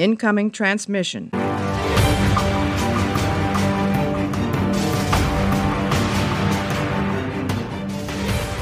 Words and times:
Incoming 0.00 0.50
transmission. 0.50 1.30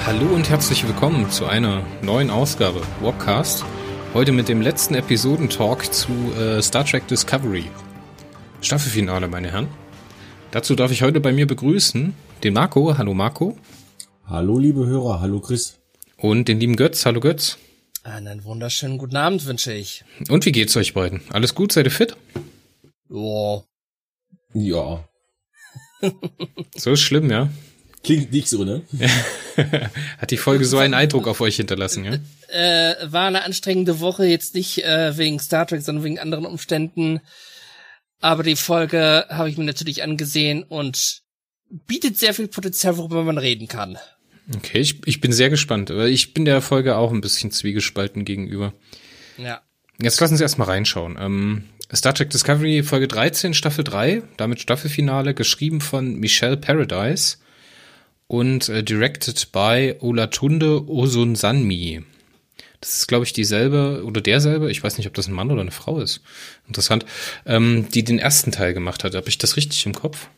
Hallo 0.05 0.35
und 0.35 0.51
herzlich 0.51 0.85
willkommen 0.85 1.31
zu 1.31 1.47
einer 1.47 1.85
neuen 2.03 2.31
Ausgabe 2.31 2.83
Warpcast. 3.01 3.65
Heute 4.15 4.33
mit 4.33 4.49
dem 4.49 4.61
letzten 4.61 4.97
Episodentalk 4.97 5.95
zu 5.95 6.11
äh, 6.37 6.61
Star 6.61 6.85
Trek 6.85 7.07
Discovery. 7.07 7.67
Staffelfinale, 8.61 9.29
meine 9.29 9.53
Herren. 9.53 9.69
Dazu 10.51 10.75
darf 10.75 10.91
ich 10.91 11.03
heute 11.03 11.21
bei 11.21 11.33
mir 11.33 11.47
begrüßen 11.47 12.15
den 12.43 12.53
Marco. 12.53 12.99
Hallo 12.99 13.15
Marco. 13.15 13.57
Hallo 14.27 14.59
liebe 14.59 14.85
Hörer, 14.87 15.21
hallo 15.21 15.39
Chris. 15.39 15.79
Und 16.17 16.49
den 16.49 16.59
lieben 16.59 16.75
Götz. 16.75 17.07
Hallo 17.07 17.21
Götz. 17.21 17.59
Einen 18.09 18.45
wunderschönen 18.45 18.97
guten 18.97 19.17
Abend 19.17 19.45
wünsche 19.45 19.73
ich. 19.75 20.03
Und 20.31 20.47
wie 20.47 20.53
geht's 20.53 20.75
euch 20.79 20.95
beiden? 20.95 21.21
Alles 21.29 21.55
gut? 21.55 21.73
Seid 21.73 21.85
ihr 21.85 21.91
fit? 21.91 22.17
Joa. 23.11 23.65
Ja. 24.55 25.07
so 26.75 26.93
ist 26.93 27.03
schlimm, 27.03 27.31
ja? 27.31 27.51
Klingt 28.03 28.33
nicht 28.33 28.49
so, 28.49 28.65
ne? 28.65 28.83
Hat 30.19 30.31
die 30.31 30.39
Folge 30.39 30.65
so 30.65 30.79
einen 30.79 30.95
Eindruck 30.95 31.29
auf 31.29 31.43
euch 31.43 31.57
hinterlassen, 31.57 32.05
ja? 32.05 32.19
Äh, 32.51 32.95
war 33.13 33.27
eine 33.27 33.45
anstrengende 33.45 34.01
Woche, 34.01 34.25
jetzt 34.25 34.55
nicht 34.55 34.83
äh, 34.83 35.19
wegen 35.19 35.39
Star 35.39 35.67
Trek, 35.67 35.83
sondern 35.83 36.03
wegen 36.03 36.19
anderen 36.19 36.47
Umständen. 36.47 37.21
Aber 38.21 38.43
die 38.43 38.57
Folge 38.57 39.27
habe 39.29 39.51
ich 39.51 39.59
mir 39.59 39.65
natürlich 39.65 40.03
angesehen 40.03 40.63
und 40.63 41.21
bietet 41.69 42.17
sehr 42.17 42.33
viel 42.33 42.49
Potenzial, 42.49 42.97
worüber 42.97 43.23
man 43.23 43.37
reden 43.37 43.69
kann. 43.69 43.99
Okay, 44.57 44.79
ich, 44.79 45.07
ich 45.07 45.21
bin 45.21 45.33
sehr 45.33 45.51
gespannt. 45.51 45.91
Ich 45.91 46.33
bin 46.33 46.45
der 46.45 46.63
Folge 46.63 46.97
auch 46.97 47.13
ein 47.13 47.21
bisschen 47.21 47.51
zwiegespalten 47.51 48.25
gegenüber. 48.25 48.73
Ja. 49.37 49.63
Jetzt 50.01 50.21
lassen 50.21 50.37
Sie 50.37 50.43
erstmal 50.43 50.69
reinschauen. 50.69 51.19
Ähm, 51.21 51.65
Star 51.95 52.15
Trek 52.15 52.31
Discovery 52.31 52.83
Folge 52.83 53.09
13, 53.09 53.53
Staffel 53.55 53.85
3, 53.85 54.23
damit 54.37 54.61
Staffelfinale, 54.61 55.35
geschrieben 55.35 55.81
von 55.81 56.17
Michelle 56.17 56.57
Paradise 56.57 57.39
und 58.27 58.69
äh, 58.69 58.83
directed 58.83 59.53
by 59.53 59.95
Olatunde 60.01 60.89
Osunsanmi. 60.89 62.05
Das 62.81 62.95
ist, 62.95 63.09
glaube 63.09 63.25
ich, 63.25 63.33
dieselbe 63.33 64.05
oder 64.05 64.21
derselbe, 64.21 64.71
ich 64.71 64.85
weiß 64.85 64.99
nicht, 64.99 65.09
ob 65.09 65.15
das 65.15 65.27
ein 65.27 65.33
Mann 65.33 65.51
oder 65.51 65.63
eine 65.63 65.73
Frau 65.73 66.01
ist. 66.01 66.21
Interessant. 66.69 67.05
Ähm, 67.45 67.89
die 67.93 68.05
den 68.05 68.19
ersten 68.19 68.53
Teil 68.53 68.73
gemacht 68.73 69.03
hat. 69.03 69.15
Habe 69.15 69.29
ich 69.29 69.39
das 69.39 69.57
richtig 69.57 69.85
im 69.85 69.95
Kopf? 69.95 70.29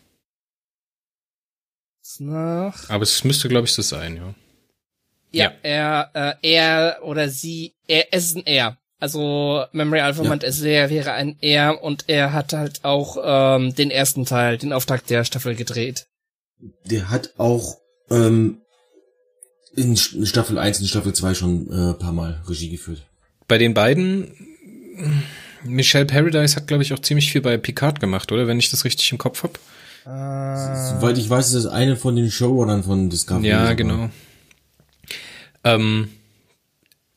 Nach. 2.18 2.88
Aber 2.90 3.02
es 3.02 3.22
müsste, 3.24 3.48
glaube 3.48 3.66
ich, 3.66 3.72
so 3.72 3.82
sein, 3.82 4.16
ja. 4.16 4.34
Ja, 5.32 5.44
Ja. 5.44 5.52
er, 5.62 6.10
äh, 6.42 6.50
er 6.54 6.98
oder 7.04 7.28
sie, 7.28 7.74
er, 7.86 8.06
es 8.12 8.24
ist 8.26 8.36
ein 8.36 8.46
Er. 8.46 8.76
Also 8.98 9.64
Memory 9.72 10.00
Alpha 10.00 10.22
Ja. 10.24 10.28
meint, 10.28 10.42
es 10.42 10.62
wäre, 10.62 10.90
wäre 10.90 11.12
ein 11.12 11.36
Er 11.40 11.82
und 11.82 12.04
er 12.08 12.32
hat 12.32 12.52
halt 12.52 12.84
auch 12.84 13.16
ähm, 13.22 13.74
den 13.74 13.90
ersten 13.90 14.24
Teil, 14.26 14.58
den 14.58 14.72
Auftakt 14.72 15.08
der 15.08 15.24
Staffel 15.24 15.54
gedreht. 15.54 16.06
Der 16.84 17.08
hat 17.10 17.32
auch 17.38 17.76
ähm, 18.10 18.58
in 19.76 19.96
Staffel 19.96 20.58
1 20.58 20.80
und 20.80 20.86
Staffel 20.88 21.12
2 21.14 21.34
schon 21.34 21.66
äh, 21.72 21.94
paar 21.94 22.12
Mal 22.12 22.42
Regie 22.48 22.68
geführt. 22.70 23.02
Bei 23.46 23.56
den 23.56 23.72
beiden, 23.72 24.34
Michelle 25.64 26.06
Paradise 26.06 26.56
hat, 26.56 26.66
glaube 26.66 26.82
ich, 26.82 26.92
auch 26.92 26.98
ziemlich 26.98 27.30
viel 27.32 27.40
bei 27.40 27.56
Picard 27.56 28.00
gemacht, 28.00 28.32
oder? 28.32 28.46
Wenn 28.46 28.58
ich 28.58 28.70
das 28.70 28.84
richtig 28.84 29.10
im 29.12 29.18
Kopf 29.18 29.42
habe. 29.44 29.54
Soweit 30.90 31.18
ich 31.18 31.28
weiß, 31.28 31.48
ist 31.48 31.64
das 31.64 31.66
eine 31.66 31.96
von 31.96 32.16
den 32.16 32.30
Showrunnern 32.30 32.82
von 32.82 33.10
Discovery. 33.10 33.48
Ja, 33.48 33.60
sogar. 33.60 33.74
genau. 33.74 34.10
Ähm, 35.64 36.08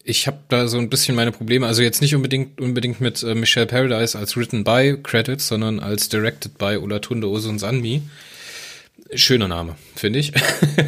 ich 0.03 0.27
habe 0.27 0.39
da 0.49 0.67
so 0.67 0.77
ein 0.77 0.89
bisschen 0.89 1.15
meine 1.15 1.31
Probleme, 1.31 1.65
also 1.65 1.81
jetzt 1.81 2.01
nicht 2.01 2.13
unbedingt 2.13 2.59
unbedingt 2.59 2.99
mit 2.99 3.23
äh, 3.23 3.35
Michelle 3.35 3.65
Paradise 3.65 4.17
als 4.17 4.35
written 4.35 4.63
by 4.63 4.97
Credits, 5.01 5.47
sondern 5.47 5.79
als 5.79 6.09
directed 6.09 6.57
by 6.57 6.77
Olatunde 6.77 7.27
Osunsanmi. 7.29 8.01
Schöner 9.15 9.47
Name, 9.47 9.75
finde 9.95 10.19
ich. 10.19 10.33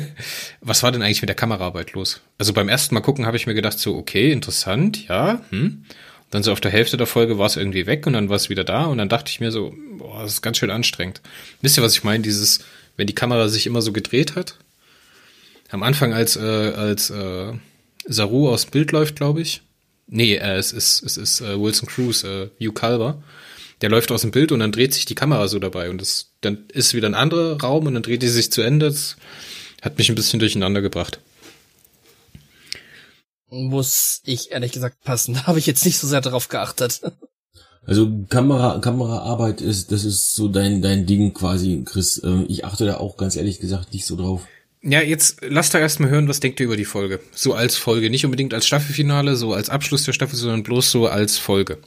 Was 0.61 0.83
war 0.83 0.91
denn 0.91 1.01
eigentlich 1.01 1.21
mit 1.21 1.29
der 1.29 1.35
Kameraarbeit 1.35 1.93
los? 1.93 2.21
Also 2.37 2.53
beim 2.53 2.69
ersten 2.69 2.95
Mal 2.95 3.01
gucken 3.01 3.25
habe 3.25 3.37
ich 3.37 3.47
mir 3.47 3.53
gedacht 3.53 3.79
so, 3.79 3.95
okay, 3.95 4.31
interessant, 4.31 5.07
ja, 5.07 5.41
hm. 5.49 5.85
Dann 6.31 6.43
so 6.43 6.51
auf 6.51 6.61
der 6.61 6.71
Hälfte 6.71 6.97
der 6.97 7.07
Folge 7.07 7.37
war 7.37 7.45
es 7.45 7.55
irgendwie 7.55 7.85
weg 7.85 8.07
und 8.07 8.13
dann 8.13 8.29
war 8.29 8.35
es 8.35 8.49
wieder 8.49 8.63
da 8.63 8.85
und 8.85 8.97
dann 8.97 9.09
dachte 9.09 9.29
ich 9.29 9.39
mir 9.39 9.51
so, 9.51 9.73
boah, 9.97 10.23
das 10.23 10.33
ist 10.33 10.41
ganz 10.41 10.57
schön 10.57 10.71
anstrengend. 10.71 11.21
Wisst 11.61 11.77
ihr, 11.77 11.83
was 11.83 11.93
ich 11.93 12.03
meine? 12.03 12.23
Dieses, 12.23 12.59
wenn 12.97 13.07
die 13.07 13.15
Kamera 13.15 13.47
sich 13.47 13.67
immer 13.67 13.81
so 13.81 13.93
gedreht 13.93 14.35
hat, 14.35 14.57
am 15.69 15.83
Anfang, 15.83 16.13
als, 16.13 16.35
äh, 16.35 16.39
als 16.39 17.09
äh, 17.09 17.53
Saru 18.05 18.49
aus 18.49 18.65
dem 18.65 18.71
Bild 18.71 18.91
läuft, 18.91 19.15
glaube 19.15 19.41
ich. 19.41 19.61
Nee, 20.07 20.35
äh, 20.35 20.55
es 20.55 20.71
ist, 20.71 21.03
es 21.03 21.17
ist 21.17 21.41
äh, 21.41 21.59
Wilson 21.59 21.87
Cruz, 21.87 22.23
äh, 22.23 22.49
Hugh 22.59 22.73
Calver. 22.73 23.23
Der 23.81 23.89
läuft 23.89 24.11
aus 24.11 24.21
dem 24.21 24.31
Bild 24.31 24.51
und 24.51 24.59
dann 24.59 24.71
dreht 24.71 24.93
sich 24.93 25.05
die 25.05 25.15
Kamera 25.15 25.47
so 25.47 25.59
dabei. 25.59 25.89
Und 25.89 25.99
das, 25.99 26.31
dann 26.41 26.65
ist 26.71 26.93
wieder 26.93 27.09
ein 27.09 27.15
anderer 27.15 27.59
Raum 27.61 27.87
und 27.87 27.93
dann 27.93 28.03
dreht 28.03 28.21
die 28.21 28.27
sich 28.27 28.51
zu 28.51 28.61
Ende. 28.61 28.87
Das 28.87 29.17
hat 29.81 29.97
mich 29.97 30.09
ein 30.09 30.15
bisschen 30.15 30.39
durcheinander 30.39 30.81
gebracht. 30.81 31.19
Muss 33.49 34.21
ich 34.23 34.51
ehrlich 34.51 34.71
gesagt 34.71 35.03
passen. 35.03 35.33
Da 35.35 35.47
habe 35.47 35.59
ich 35.59 35.65
jetzt 35.65 35.85
nicht 35.85 35.97
so 35.97 36.07
sehr 36.07 36.21
darauf 36.21 36.49
geachtet. 36.49 37.01
Also 37.85 38.11
Kamera, 38.29 38.79
Kameraarbeit 38.79 39.61
ist, 39.61 39.91
das 39.91 40.05
ist 40.05 40.33
so 40.33 40.47
dein, 40.47 40.81
dein 40.81 41.05
Ding 41.05 41.33
quasi, 41.33 41.83
Chris. 41.85 42.21
Ähm, 42.23 42.45
ich 42.49 42.65
achte 42.65 42.85
da 42.85 42.97
auch 42.97 43.17
ganz 43.17 43.35
ehrlich 43.35 43.59
gesagt 43.59 43.93
nicht 43.93 44.05
so 44.05 44.15
drauf. 44.15 44.47
Ja, 44.81 45.01
jetzt 45.01 45.41
lasst 45.41 45.73
da 45.73 45.79
erstmal 45.79 46.09
hören, 46.09 46.27
was 46.27 46.39
denkt 46.39 46.59
ihr 46.59 46.65
über 46.65 46.77
die 46.77 46.85
Folge? 46.85 47.19
So 47.33 47.53
als 47.53 47.75
Folge, 47.75 48.09
nicht 48.09 48.25
unbedingt 48.25 48.53
als 48.53 48.67
Staffelfinale, 48.67 49.35
so 49.35 49.53
als 49.53 49.69
Abschluss 49.69 50.03
der 50.03 50.13
Staffel, 50.13 50.35
sondern 50.35 50.63
bloß 50.63 50.91
so 50.91 51.07
als 51.07 51.37
Folge. 51.37 51.79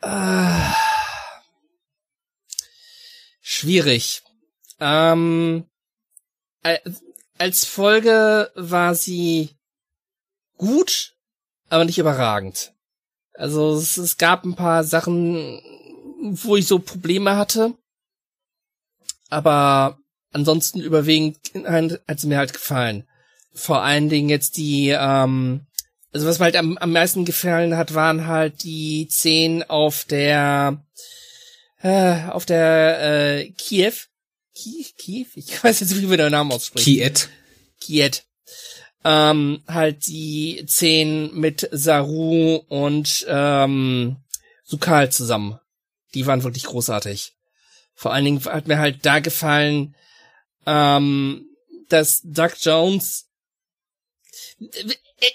Ah. 0.00 0.74
Schwierig. 3.40 4.22
Ähm, 4.80 5.64
äh, 6.62 6.78
als 7.38 7.64
Folge 7.64 8.50
war 8.54 8.94
sie 8.94 9.50
gut, 10.60 11.14
aber 11.70 11.84
nicht 11.86 11.98
überragend. 11.98 12.74
Also 13.32 13.74
es, 13.74 13.96
es 13.96 14.18
gab 14.18 14.44
ein 14.44 14.54
paar 14.54 14.84
Sachen, 14.84 15.60
wo 16.20 16.56
ich 16.56 16.66
so 16.66 16.78
Probleme 16.78 17.36
hatte. 17.36 17.74
Aber 19.30 19.98
ansonsten 20.32 20.80
überwiegend 20.80 21.38
hat 22.06 22.20
sie 22.20 22.26
mir 22.26 22.36
halt 22.36 22.52
gefallen. 22.52 23.08
Vor 23.54 23.82
allen 23.82 24.10
Dingen 24.10 24.28
jetzt 24.28 24.58
die, 24.58 24.90
ähm, 24.90 25.66
also 26.12 26.26
was 26.26 26.38
mir 26.38 26.44
halt 26.46 26.56
am, 26.56 26.76
am 26.76 26.92
meisten 26.92 27.24
gefallen 27.24 27.76
hat, 27.76 27.94
waren 27.94 28.26
halt 28.26 28.62
die 28.62 29.08
Szenen 29.10 29.62
auf 29.62 30.04
der, 30.04 30.84
äh, 31.80 32.26
auf 32.28 32.44
der 32.44 33.38
äh, 33.38 33.50
Kiew. 33.52 33.94
Kiew? 34.54 34.86
Kiew? 34.98 35.26
Ich 35.36 35.64
weiß 35.64 35.80
jetzt 35.80 35.90
nicht, 35.90 36.02
wie 36.02 36.06
man 36.06 36.18
den 36.18 36.32
Namen 36.32 36.52
ausspricht. 36.52 36.84
Kiet. 36.84 37.30
Kiet. 37.80 38.24
Ähm, 39.02 39.62
halt 39.66 40.06
die 40.06 40.64
Szenen 40.68 41.34
mit 41.34 41.68
Saru 41.72 42.56
und 42.68 43.24
ähm, 43.28 44.16
Sukal 44.62 45.10
zusammen. 45.10 45.58
Die 46.14 46.26
waren 46.26 46.42
wirklich 46.42 46.64
großartig. 46.64 47.32
Vor 47.94 48.12
allen 48.12 48.24
Dingen 48.24 48.44
hat 48.44 48.68
mir 48.68 48.78
halt 48.78 49.06
da 49.06 49.20
gefallen, 49.20 49.94
ähm, 50.66 51.46
dass 51.88 52.20
Doug 52.24 52.50
Jones 52.60 53.26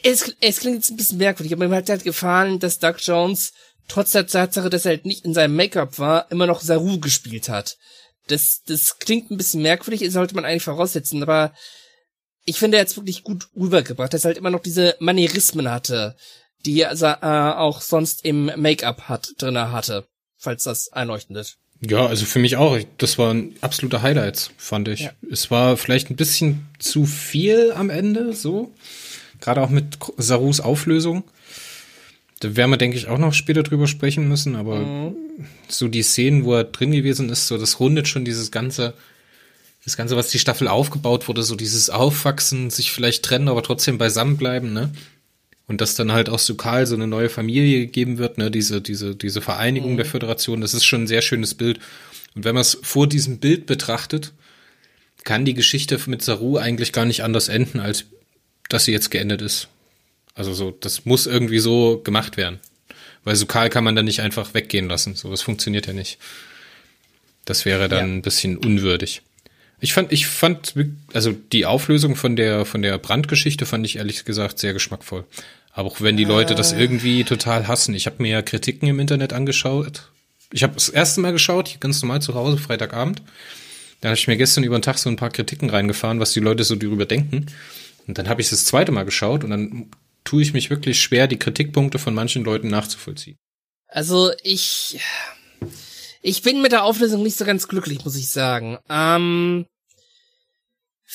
es, 0.04 0.36
es 0.40 0.60
klingt 0.60 0.78
jetzt 0.78 0.90
ein 0.90 0.98
bisschen 0.98 1.18
merkwürdig, 1.18 1.54
aber 1.54 1.68
mir 1.68 1.76
hat 1.76 1.90
halt 1.90 2.04
gefallen, 2.04 2.60
dass 2.60 2.80
Doug 2.80 2.96
Jones 3.00 3.54
trotz 3.88 4.12
der 4.12 4.28
Tatsache, 4.28 4.70
dass 4.70 4.86
er 4.86 4.92
halt 4.92 5.06
nicht 5.06 5.26
in 5.26 5.34
seinem 5.34 5.56
Make-up 5.56 6.00
war, 6.00 6.32
immer 6.32 6.48
noch 6.48 6.62
Saru 6.62 7.00
gespielt 7.00 7.50
hat. 7.50 7.78
Das, 8.28 8.62
das 8.66 8.98
klingt 8.98 9.30
ein 9.30 9.38
bisschen 9.38 9.62
merkwürdig, 9.62 10.10
sollte 10.12 10.36
man 10.36 10.46
eigentlich 10.46 10.64
voraussetzen, 10.64 11.22
aber 11.22 11.54
ich 12.46 12.60
finde, 12.60 12.78
er 12.78 12.82
hat's 12.82 12.96
wirklich 12.96 13.24
gut 13.24 13.48
rübergebracht, 13.56 14.14
dass 14.14 14.24
er 14.24 14.30
halt 14.30 14.38
immer 14.38 14.52
noch 14.52 14.62
diese 14.62 14.96
Manierismen 15.00 15.70
hatte, 15.70 16.16
die 16.66 16.82
er 16.82 16.94
äh, 16.94 17.58
auch 17.58 17.82
sonst 17.82 18.24
im 18.26 18.52
Make-up 18.56 19.04
hat, 19.10 19.34
drinne 19.38 19.72
hatte, 19.72 20.06
falls 20.38 20.64
das 20.64 20.94
einleuchtend 20.94 21.38
ist. 21.40 21.58
Ja, 21.82 22.06
also 22.06 22.26
für 22.26 22.40
mich 22.40 22.56
auch. 22.56 22.80
Das 22.98 23.18
waren 23.18 23.54
absolute 23.62 24.02
Highlights, 24.02 24.52
fand 24.58 24.88
ich. 24.88 25.02
Ja. 25.02 25.12
Es 25.30 25.52
war 25.52 25.78
vielleicht 25.78 26.10
ein 26.10 26.16
bisschen 26.16 26.68
zu 26.80 27.06
viel 27.06 27.74
am 27.74 27.90
Ende, 27.90 28.34
so. 28.34 28.74
Gerade 29.42 29.62
auch 29.62 29.70
mit 29.70 29.98
Sarus 30.18 30.62
Auflösung. 30.62 31.24
Da 32.40 32.56
werden 32.56 32.72
wir, 32.72 32.78
denke 32.78 32.98
ich, 32.98 33.08
auch 33.08 33.18
noch 33.18 33.34
später 33.34 33.64
drüber 33.64 33.88
sprechen 33.88 34.28
müssen, 34.28 34.56
aber 34.56 35.14
so 35.68 35.88
die 35.88 36.04
Szenen, 36.04 36.46
wo 36.46 36.54
er 36.54 36.64
drin 36.64 36.92
gewesen 36.92 37.30
ist, 37.30 37.48
so 37.48 37.58
das 37.58 37.80
rundet 37.80 38.08
schon 38.08 38.26
dieses 38.26 38.52
ganze, 38.52 38.94
das 39.86 39.98
Ganze, 39.98 40.18
was 40.18 40.30
die 40.30 40.40
Staffel 40.40 40.68
aufgebaut 40.68 41.28
wurde, 41.28 41.44
so 41.44 41.56
dieses 41.56 41.92
Aufwachsen, 41.92 42.72
sich 42.72 42.92
vielleicht 42.92 43.24
trennen, 43.24 43.48
aber 43.48 43.62
trotzdem 43.62 44.00
beisammen 44.00 44.36
bleiben, 44.36 44.74
ne? 44.74 44.92
Und 45.68 45.82
dass 45.82 45.96
dann 45.96 46.12
halt 46.12 46.30
auch 46.30 46.40
Sukal 46.40 46.86
so 46.86 46.96
eine 46.96 47.08
neue 47.08 47.30
Familie 47.30 47.80
gegeben 47.80 48.18
wird, 48.18 48.38
ne, 48.38 48.52
diese, 48.52 48.82
diese, 48.82 49.16
diese 49.16 49.42
Vereinigung 49.42 49.98
der 49.98 50.06
Föderation, 50.06 50.62
das 50.62 50.76
ist 50.76 50.86
schon 50.86 51.04
ein 51.04 51.08
sehr 51.08 51.24
schönes 51.24 51.56
Bild. 51.56 51.80
Und 52.36 52.44
wenn 52.44 52.54
man 52.54 52.62
es 52.62 52.78
vor 52.84 53.08
diesem 53.08 53.40
Bild 53.40 53.66
betrachtet, 53.66 54.34
kann 55.24 55.44
die 55.44 55.56
Geschichte 55.56 56.00
mit 56.06 56.22
Saru 56.22 56.58
eigentlich 56.58 56.92
gar 56.92 57.06
nicht 57.06 57.24
anders 57.24 57.48
enden, 57.48 57.80
als 57.80 58.06
dass 58.70 58.86
sie 58.86 58.92
jetzt 58.92 59.10
geendet 59.10 59.42
ist. 59.42 59.68
Also 60.36 60.54
so, 60.54 60.70
das 60.70 61.06
muss 61.06 61.26
irgendwie 61.26 61.60
so 61.60 62.00
gemacht 62.04 62.38
werden. 62.38 62.60
Weil 63.24 63.36
so 63.36 63.48
kahl 63.48 63.72
kann 63.72 63.84
man 63.84 63.96
dann 63.96 64.06
nicht 64.06 64.22
einfach 64.22 64.54
weggehen 64.54 64.88
lassen. 64.88 65.16
So, 65.16 65.32
das 65.32 65.42
funktioniert 65.42 65.88
ja 65.88 65.94
nicht. 65.94 66.20
Das 67.46 67.66
wäre 67.66 67.90
dann 67.90 68.08
ja. 68.08 68.14
ein 68.16 68.22
bisschen 68.22 68.58
unwürdig. 68.58 69.24
Ich 69.86 69.94
fand, 69.94 70.12
ich 70.12 70.26
fand, 70.26 70.74
also 71.14 71.32
die 71.32 71.68
Auflösung 71.68 72.16
von 72.16 72.36
der, 72.36 72.66
von 72.66 72.82
der 72.82 72.98
Brandgeschichte 72.98 73.68
fand 73.68 73.86
ich 73.86 73.98
ehrlich 73.98 74.26
gesagt 74.26 74.58
sehr 74.58 74.74
geschmackvoll. 74.74 75.26
Aber 75.74 75.90
auch 75.90 76.02
wenn 76.02 76.18
die 76.18 76.24
Leute 76.24 76.56
das 76.56 76.74
äh. 76.74 76.82
irgendwie 76.82 77.24
total 77.24 77.68
hassen. 77.68 77.94
Ich 77.94 78.08
habe 78.08 78.16
mir 78.18 78.32
ja 78.32 78.42
Kritiken 78.42 78.88
im 78.88 79.00
Internet 79.00 79.32
angeschaut. 79.32 80.10
Ich 80.52 80.64
habe 80.64 80.74
das 80.74 80.90
erste 80.90 81.22
Mal 81.22 81.34
geschaut, 81.34 81.78
ganz 81.82 82.02
normal 82.02 82.20
zu 82.20 82.34
Hause, 82.34 82.58
Freitagabend. 82.58 83.22
Da 84.02 84.10
habe 84.10 84.18
ich 84.18 84.28
mir 84.28 84.38
gestern 84.38 84.64
über 84.64 84.76
den 84.76 84.82
Tag 84.82 84.98
so 84.98 85.08
ein 85.08 85.18
paar 85.18 85.30
Kritiken 85.30 85.70
reingefahren, 85.70 86.20
was 86.20 86.34
die 86.34 86.40
Leute 86.40 86.64
so 86.64 86.76
darüber 86.76 87.06
denken. 87.06 87.46
Und 88.08 88.18
dann 88.18 88.28
habe 88.28 88.42
ich 88.42 88.48
es 88.48 88.52
das 88.52 88.66
zweite 88.66 88.92
Mal 88.92 89.06
geschaut 89.06 89.44
und 89.44 89.52
dann 89.52 89.92
tue 90.24 90.42
ich 90.42 90.54
mich 90.54 90.72
wirklich 90.72 91.00
schwer, 91.00 91.28
die 91.28 91.38
Kritikpunkte 91.38 92.00
von 92.00 92.16
manchen 92.16 92.44
Leuten 92.44 92.70
nachzuvollziehen. 92.70 93.38
Also 93.88 94.32
ich, 94.42 95.00
ich 96.24 96.42
bin 96.42 96.64
mit 96.64 96.72
der 96.72 96.86
Auflösung 96.86 97.22
nicht 97.22 97.38
so 97.38 97.46
ganz 97.46 97.68
glücklich, 97.68 98.04
muss 98.04 98.16
ich 98.16 98.30
sagen. 98.32 98.80
Ähm, 98.90 99.68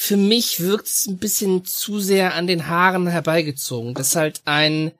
für 0.03 0.17
mich 0.17 0.61
wirkt 0.61 0.87
es 0.87 1.07
ein 1.07 1.19
bisschen 1.19 1.67
zu 1.67 2.01
sehr 2.01 2.35
an 2.35 2.47
den 2.47 2.69
Haaren 2.69 3.07
herbeigezogen, 3.07 3.93
dass 3.93 4.17
halt 4.17 4.41
ein, 4.47 4.93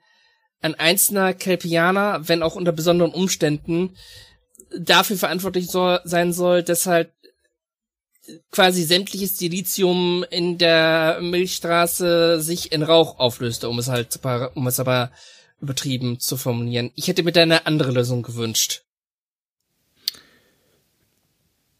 ein 0.61 0.75
einzelner 0.75 1.33
Kelpianer, 1.33 2.27
wenn 2.27 2.43
auch 2.43 2.53
unter 2.53 2.71
besonderen 2.71 3.11
Umständen, 3.11 3.97
dafür 4.77 5.17
verantwortlich 5.17 5.71
soll, 5.71 6.01
sein 6.03 6.33
soll, 6.33 6.61
dass 6.61 6.85
halt 6.85 7.09
quasi 8.51 8.83
sämtliches 8.83 9.39
Silizium 9.39 10.23
in 10.29 10.59
der 10.59 11.17
Milchstraße 11.19 12.39
sich 12.39 12.71
in 12.71 12.83
Rauch 12.83 13.17
auflöste, 13.17 13.69
um 13.69 13.79
es 13.79 13.87
halt, 13.87 14.19
um 14.53 14.67
es 14.67 14.79
aber 14.79 15.11
übertrieben 15.59 16.19
zu 16.19 16.37
formulieren. 16.37 16.91
Ich 16.93 17.07
hätte 17.07 17.23
mir 17.23 17.31
da 17.31 17.41
eine 17.41 17.65
andere 17.65 17.91
Lösung 17.91 18.21
gewünscht. 18.21 18.83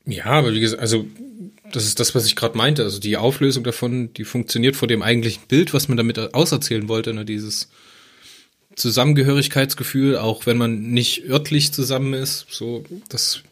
Ja, 0.05 0.25
aber 0.25 0.53
wie 0.53 0.59
gesagt, 0.59 0.81
also 0.81 1.05
das 1.71 1.85
ist 1.85 1.99
das, 1.99 2.15
was 2.15 2.25
ich 2.25 2.35
gerade 2.35 2.57
meinte. 2.57 2.83
Also 2.83 2.99
die 2.99 3.17
Auflösung 3.17 3.63
davon, 3.63 4.13
die 4.13 4.23
funktioniert 4.23 4.75
vor 4.75 4.87
dem 4.87 5.01
eigentlichen 5.01 5.43
Bild, 5.47 5.73
was 5.73 5.87
man 5.87 5.97
damit 5.97 6.33
auserzählen 6.33 6.87
wollte, 6.87 7.13
ne? 7.13 7.25
dieses 7.25 7.69
Zusammengehörigkeitsgefühl, 8.75 10.17
auch 10.17 10.45
wenn 10.45 10.57
man 10.57 10.91
nicht 10.91 11.25
örtlich 11.27 11.73
zusammen 11.73 12.13
ist. 12.13 12.45
So, 12.49 12.83
das 13.09 13.43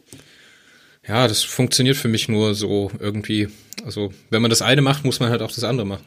ja, 1.09 1.27
das 1.27 1.43
funktioniert 1.43 1.97
für 1.97 2.07
mich 2.07 2.29
nur 2.29 2.53
so 2.53 2.91
irgendwie. 2.99 3.49
Also, 3.83 4.13
wenn 4.29 4.43
man 4.43 4.49
das 4.49 4.61
eine 4.61 4.81
macht, 4.81 5.05
muss 5.05 5.19
man 5.19 5.31
halt 5.31 5.41
auch 5.41 5.51
das 5.51 5.63
andere 5.63 5.87
machen. 5.87 6.05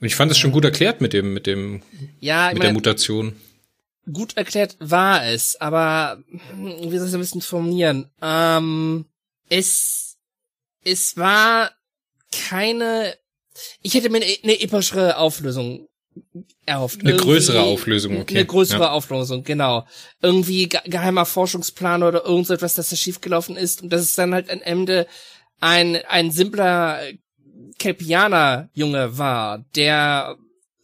Und 0.00 0.06
ich 0.08 0.16
fand 0.16 0.32
es 0.32 0.38
schon 0.38 0.50
gut 0.50 0.64
erklärt 0.64 1.00
mit 1.00 1.12
dem, 1.12 1.32
mit 1.32 1.46
dem, 1.46 1.82
ja, 2.18 2.48
mit 2.48 2.58
mein, 2.58 2.66
der 2.66 2.72
Mutation. 2.72 3.36
Gut 4.12 4.36
erklärt 4.36 4.76
war 4.80 5.24
es, 5.24 5.56
aber 5.60 6.18
wie 6.56 6.98
soll 6.98 7.06
ich 7.06 7.12
das 7.12 7.14
ein 7.14 7.20
bisschen 7.20 7.40
formulieren? 7.42 8.10
Ähm, 8.20 9.06
es, 9.48 10.03
es 10.84 11.16
war 11.16 11.70
keine, 12.32 13.16
ich 13.82 13.94
hätte 13.94 14.10
mir 14.10 14.22
eine, 14.42 14.60
epischere 14.60 15.16
Auflösung 15.16 15.88
erhofft. 16.66 17.00
Eine 17.00 17.10
Irgendwie 17.10 17.26
größere 17.26 17.62
Auflösung, 17.62 18.20
okay. 18.20 18.36
Eine 18.36 18.46
größere 18.46 18.82
ja. 18.82 18.90
Auflösung, 18.90 19.42
genau. 19.44 19.86
Irgendwie 20.22 20.68
ge 20.68 20.80
geheimer 20.84 21.26
Forschungsplan 21.26 22.02
oder 22.02 22.24
irgend 22.24 22.46
so 22.46 22.54
etwas, 22.54 22.74
das 22.74 22.90
da 22.90 22.96
schiefgelaufen 22.96 23.56
ist 23.56 23.82
und 23.82 23.90
das 23.92 24.02
ist 24.02 24.18
dann 24.18 24.34
halt 24.34 24.50
am 24.50 24.60
Ende 24.62 25.06
ein, 25.60 25.96
ein 26.08 26.30
simpler 26.30 27.00
Kelpianer-Junge 27.78 29.18
war, 29.18 29.64
der 29.74 30.36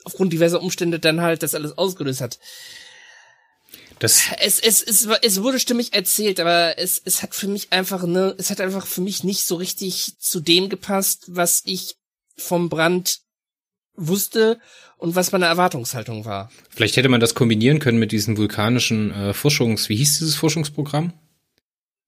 aufgrund 0.05 0.33
diverser 0.33 0.63
Umstände 0.63 0.99
dann 0.99 1.21
halt 1.21 1.43
das 1.43 1.55
alles 1.55 1.77
ausgelöst 1.77 2.21
hat. 2.21 2.39
Das 4.01 4.23
es, 4.39 4.59
es, 4.59 4.83
es, 4.83 5.07
es 5.23 5.43
wurde 5.43 5.61
stimmig 5.61 5.93
erzählt, 5.93 6.41
aber 6.41 6.79
es, 6.79 7.01
es 7.05 7.23
hat 7.23 7.35
für 7.35 7.49
mich 7.49 7.71
einfach 7.71 8.03
ne, 8.05 8.35
es 8.39 8.51
hat 8.51 8.61
einfach 8.61 8.87
für 8.87 9.03
mich 9.03 9.25
nicht 9.25 9.45
so 9.45 9.57
richtig 9.57 10.19
zu 10.19 10.41
dem 10.41 10.71
gepasst, 10.71 11.25
was 11.29 11.63
ich 11.67 11.97
vom 12.37 12.71
Brand 12.71 13.19
wusste 13.95 14.59
und 14.97 15.17
was 15.17 15.33
meine 15.33 15.45
Erwartungshaltung 15.45 16.25
war. 16.25 16.51
Vielleicht 16.71 16.97
hätte 16.97 17.11
man 17.11 17.21
das 17.21 17.35
kombinieren 17.35 17.79
können 17.79 17.99
mit 17.99 18.11
diesem 18.11 18.39
vulkanischen 18.39 19.13
äh, 19.13 19.35
Forschungs, 19.35 19.91
wie 19.91 19.97
hieß 19.97 20.19
dieses 20.19 20.35
Forschungsprogramm? 20.35 21.13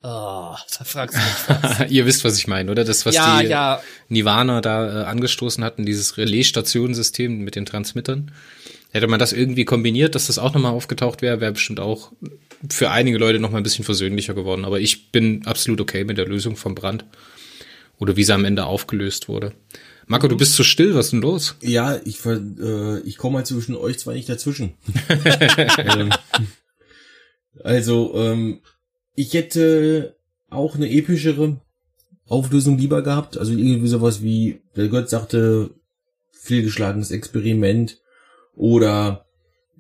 Oh, 0.03 0.57
da 0.79 0.85
fragst 0.85 1.17
du 1.17 1.53
mich. 1.53 1.91
Ihr 1.91 2.07
wisst, 2.07 2.25
was 2.25 2.37
ich 2.37 2.49
meine, 2.49 2.71
oder? 2.71 2.85
Das, 2.85 3.07
was 3.07 3.15
ja, 3.15 3.41
die 3.41 3.49
ja. 3.49 3.83
Nirvana 4.09 4.61
da 4.61 5.03
äh, 5.03 5.05
angestoßen 5.05 5.63
hatten, 5.63 5.87
dieses 5.87 6.17
Relaisstationensystem 6.17 7.39
mit 7.39 7.55
den 7.55 7.67
Transmittern. 7.67 8.33
Hätte 8.93 9.07
man 9.09 9.19
das 9.19 9.33
irgendwie 9.33 9.65
kombiniert, 9.65 10.15
dass 10.15 10.27
das 10.27 10.39
auch 10.39 10.53
nochmal 10.53 10.73
aufgetaucht 10.73 11.23
wäre, 11.23 11.41
wäre 11.41 11.53
bestimmt 11.53 11.81
auch 11.81 12.13
für 12.69 12.91
einige 12.91 13.17
Leute 13.17 13.39
nochmal 13.39 13.63
ein 13.63 13.65
bisschen 13.65 13.87
versöhnlicher 13.87 14.35
geworden. 14.35 14.67
Aber 14.67 14.81
ich 14.81 15.11
bin 15.11 15.47
absolut 15.47 15.81
okay 15.81 16.05
mit 16.05 16.19
der 16.19 16.29
Lösung 16.29 16.57
vom 16.57 16.75
Brand. 16.75 17.07
Oder 17.99 18.17
wie 18.17 18.25
sie 18.25 18.35
am 18.35 18.45
Ende 18.45 18.67
aufgelöst 18.67 19.29
wurde. 19.29 19.55
Marco, 20.07 20.29
du 20.29 20.37
bist 20.37 20.55
zu 20.55 20.63
still, 20.63 20.95
was 20.95 21.07
ist 21.07 21.13
denn 21.13 21.23
los? 21.23 21.55
Ja, 21.63 21.99
ich, 22.05 22.19
äh, 22.27 23.01
ich 23.01 23.17
komme 23.17 23.39
halt 23.39 23.47
zwischen 23.47 23.77
euch 23.77 23.99
zwei 23.99 24.15
nicht 24.15 24.29
dazwischen. 24.29 24.75
Ähm, 25.79 26.11
also, 27.65 28.15
ähm, 28.17 28.61
ich 29.15 29.33
hätte 29.33 30.17
auch 30.51 30.75
eine 30.75 30.91
epischere 30.91 31.61
Auflösung 32.27 32.77
lieber 32.77 33.03
gehabt. 33.03 33.39
Also 33.39 33.53
irgendwie 33.53 33.89
sowas 33.89 34.23
wie, 34.23 34.61
der 34.77 34.89
Gott 34.89 35.09
sagte, 35.09 35.71
fehlgeschlagenes 36.33 37.11
Experiment 37.11 38.02
oder 38.55 39.27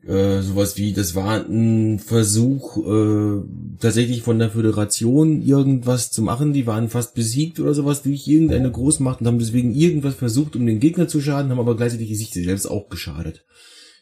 äh, 0.06 0.40
sowas 0.40 0.76
wie, 0.76 0.92
das 0.92 1.14
war 1.14 1.44
ein 1.46 2.00
Versuch, 2.00 2.76
äh, 2.78 3.42
tatsächlich 3.78 4.22
von 4.22 4.38
der 4.38 4.50
Föderation 4.50 5.42
irgendwas 5.42 6.10
zu 6.10 6.22
machen. 6.22 6.52
Die 6.52 6.66
waren 6.66 6.88
fast 6.88 7.14
besiegt 7.14 7.60
oder 7.60 7.72
sowas 7.72 8.02
durch 8.02 8.26
irgendeine 8.26 8.70
Großmacht 8.70 9.20
und 9.20 9.28
haben 9.28 9.38
deswegen 9.38 9.74
irgendwas 9.74 10.14
versucht, 10.14 10.56
um 10.56 10.66
den 10.66 10.80
Gegner 10.80 11.06
zu 11.06 11.20
schaden, 11.20 11.50
haben 11.50 11.60
aber 11.60 11.76
gleichzeitig 11.76 12.16
sich 12.18 12.30
selbst 12.30 12.66
auch 12.66 12.88
geschadet. 12.88 13.44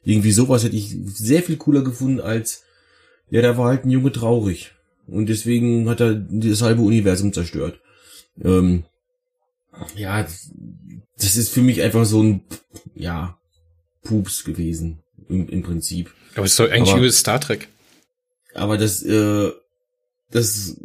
Irgendwie 0.02 0.32
sowas 0.32 0.64
hätte 0.64 0.76
ich 0.76 0.96
sehr 1.04 1.42
viel 1.42 1.56
cooler 1.56 1.82
gefunden 1.82 2.20
als, 2.20 2.62
ja, 3.28 3.42
da 3.42 3.58
war 3.58 3.68
halt 3.68 3.84
ein 3.84 3.90
Junge 3.90 4.12
traurig. 4.12 4.72
Und 5.06 5.28
deswegen 5.28 5.88
hat 5.88 6.00
er 6.00 6.14
das 6.14 6.62
halbe 6.62 6.82
Universum 6.82 7.32
zerstört. 7.32 7.80
Ähm, 8.42 8.84
ja, 9.96 10.26
das 11.18 11.36
ist 11.36 11.50
für 11.50 11.62
mich 11.62 11.82
einfach 11.82 12.06
so 12.06 12.22
ein, 12.22 12.42
ja, 12.94 13.36
Pups 14.02 14.44
gewesen 14.44 15.02
im, 15.28 15.48
im 15.48 15.62
Prinzip. 15.62 16.12
Aber 16.34 16.46
es 16.46 16.52
ist 16.52 16.60
doch 16.60 16.70
eigentlich 16.70 16.94
aber, 16.94 17.10
Star 17.12 17.40
Trek. 17.40 17.68
Aber 18.54 18.78
das, 18.78 19.02
äh, 19.02 19.50
das 20.30 20.76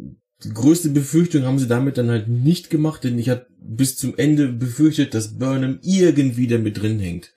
die 0.44 0.52
größte 0.52 0.90
Befürchtung 0.90 1.44
haben 1.44 1.58
sie 1.58 1.68
damit 1.68 1.98
dann 1.98 2.10
halt 2.10 2.28
nicht 2.28 2.68
gemacht, 2.70 3.04
denn 3.04 3.18
ich 3.18 3.30
hatte 3.30 3.46
bis 3.58 3.96
zum 3.96 4.16
Ende 4.16 4.48
befürchtet, 4.48 5.14
dass 5.14 5.38
Burnham 5.38 5.78
irgendwie 5.82 6.46
da 6.46 6.58
mit 6.58 6.80
drin 6.80 7.00
hängt. 7.00 7.32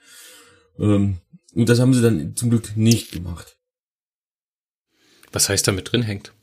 Ähm, 0.78 1.18
und 1.54 1.70
das 1.70 1.80
haben 1.80 1.94
sie 1.94 2.02
dann 2.02 2.36
zum 2.36 2.50
Glück 2.50 2.76
nicht 2.76 3.12
gemacht. 3.12 3.58
Was 5.32 5.50
heißt 5.50 5.68
da 5.68 5.72
mit 5.72 5.92
drin 5.92 6.02
hängt? 6.02 6.34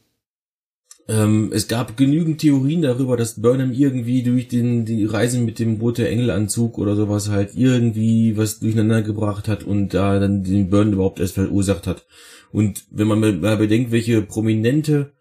Ähm, 1.09 1.51
es 1.53 1.69
gab 1.69 1.97
genügend 1.97 2.41
Theorien 2.41 2.83
darüber, 2.83 3.17
dass 3.17 3.41
Burnham 3.41 3.73
irgendwie 3.73 4.23
durch 4.23 4.49
den, 4.49 4.85
die 4.85 5.05
Reise 5.05 5.39
mit 5.41 5.59
dem 5.61 5.81
rote 5.81 6.09
Engelanzug 6.09 6.79
oder 6.79 6.97
sowas 6.97 7.29
halt 7.29 7.55
irgendwie 7.55 8.37
was 8.37 8.59
durcheinander 8.59 9.03
gebracht 9.03 9.47
hat 9.47 9.63
und 9.63 9.95
da 9.95 10.19
dann 10.19 10.43
den 10.43 10.69
Burn 10.69 10.93
überhaupt 10.93 11.21
erst 11.21 11.35
verursacht 11.35 11.87
hat. 11.87 12.07
Und 12.51 12.87
wenn 12.91 13.07
man 13.07 13.41
mal 13.41 13.57
bedenkt, 13.57 13.93
welche 13.93 14.23
prominente 14.23 15.13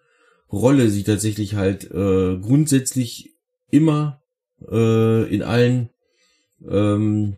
Rolle 0.52 0.90
sie 0.90 1.04
tatsächlich 1.04 1.56
halt 1.56 1.92
äh, 1.92 2.38
grundsätzlich 2.38 3.36
immer 3.70 4.22
äh, 4.72 5.30
in 5.34 5.44
allen 5.44 5.90
ähm, 6.68 7.38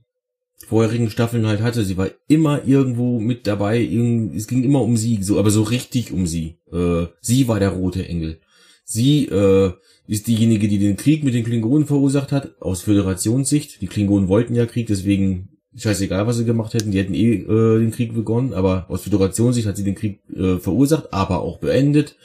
vorherigen 0.68 1.10
Staffeln 1.10 1.48
halt 1.48 1.62
hatte. 1.62 1.86
Sie 1.86 1.98
war 1.98 2.10
immer 2.28 2.66
irgendwo 2.66 3.20
mit 3.20 3.48
dabei. 3.48 3.82
Es 4.36 4.48
ging 4.48 4.64
immer 4.64 4.82
um 4.82 4.98
sie, 4.98 5.24
so, 5.24 5.40
aber 5.40 5.50
so 5.50 5.64
richtig 5.64 6.12
um 6.12 6.28
sie. 6.28 6.58
Äh, 6.72 7.08
sie 7.22 7.48
war 7.48 7.60
der 7.60 7.70
rote 7.70 8.08
Engel. 8.08 8.40
Sie 8.84 9.26
äh, 9.26 9.72
ist 10.08 10.28
diejenige, 10.28 10.68
die 10.68 10.80
den 10.80 10.98
Krieg 10.98 11.24
mit 11.24 11.34
den 11.34 11.46
Klingonen 11.46 11.88
verursacht 11.88 12.32
hat, 12.32 12.62
aus 12.62 12.82
Föderationssicht. 12.82 13.82
Die 13.82 13.88
Klingonen 13.88 14.28
wollten 14.28 14.56
ja 14.56 14.66
Krieg, 14.66 14.88
deswegen 14.88 15.50
scheißegal, 15.76 16.28
was 16.28 16.38
sie 16.38 16.46
gemacht 16.46 16.74
hätten. 16.74 16.92
Die 16.92 16.98
hätten 16.98 17.14
eh 17.14 17.36
äh, 17.36 17.80
den 17.80 17.92
Krieg 17.92 18.14
begonnen, 18.14 18.54
aber 18.54 18.86
aus 18.90 19.04
Föderationssicht 19.04 19.68
hat 19.68 19.78
sie 19.78 19.84
den 19.84 19.96
Krieg 19.96 20.20
äh, 20.36 20.58
verursacht, 20.58 21.14
aber 21.14 21.42
auch 21.42 21.60
beendet 21.60 22.18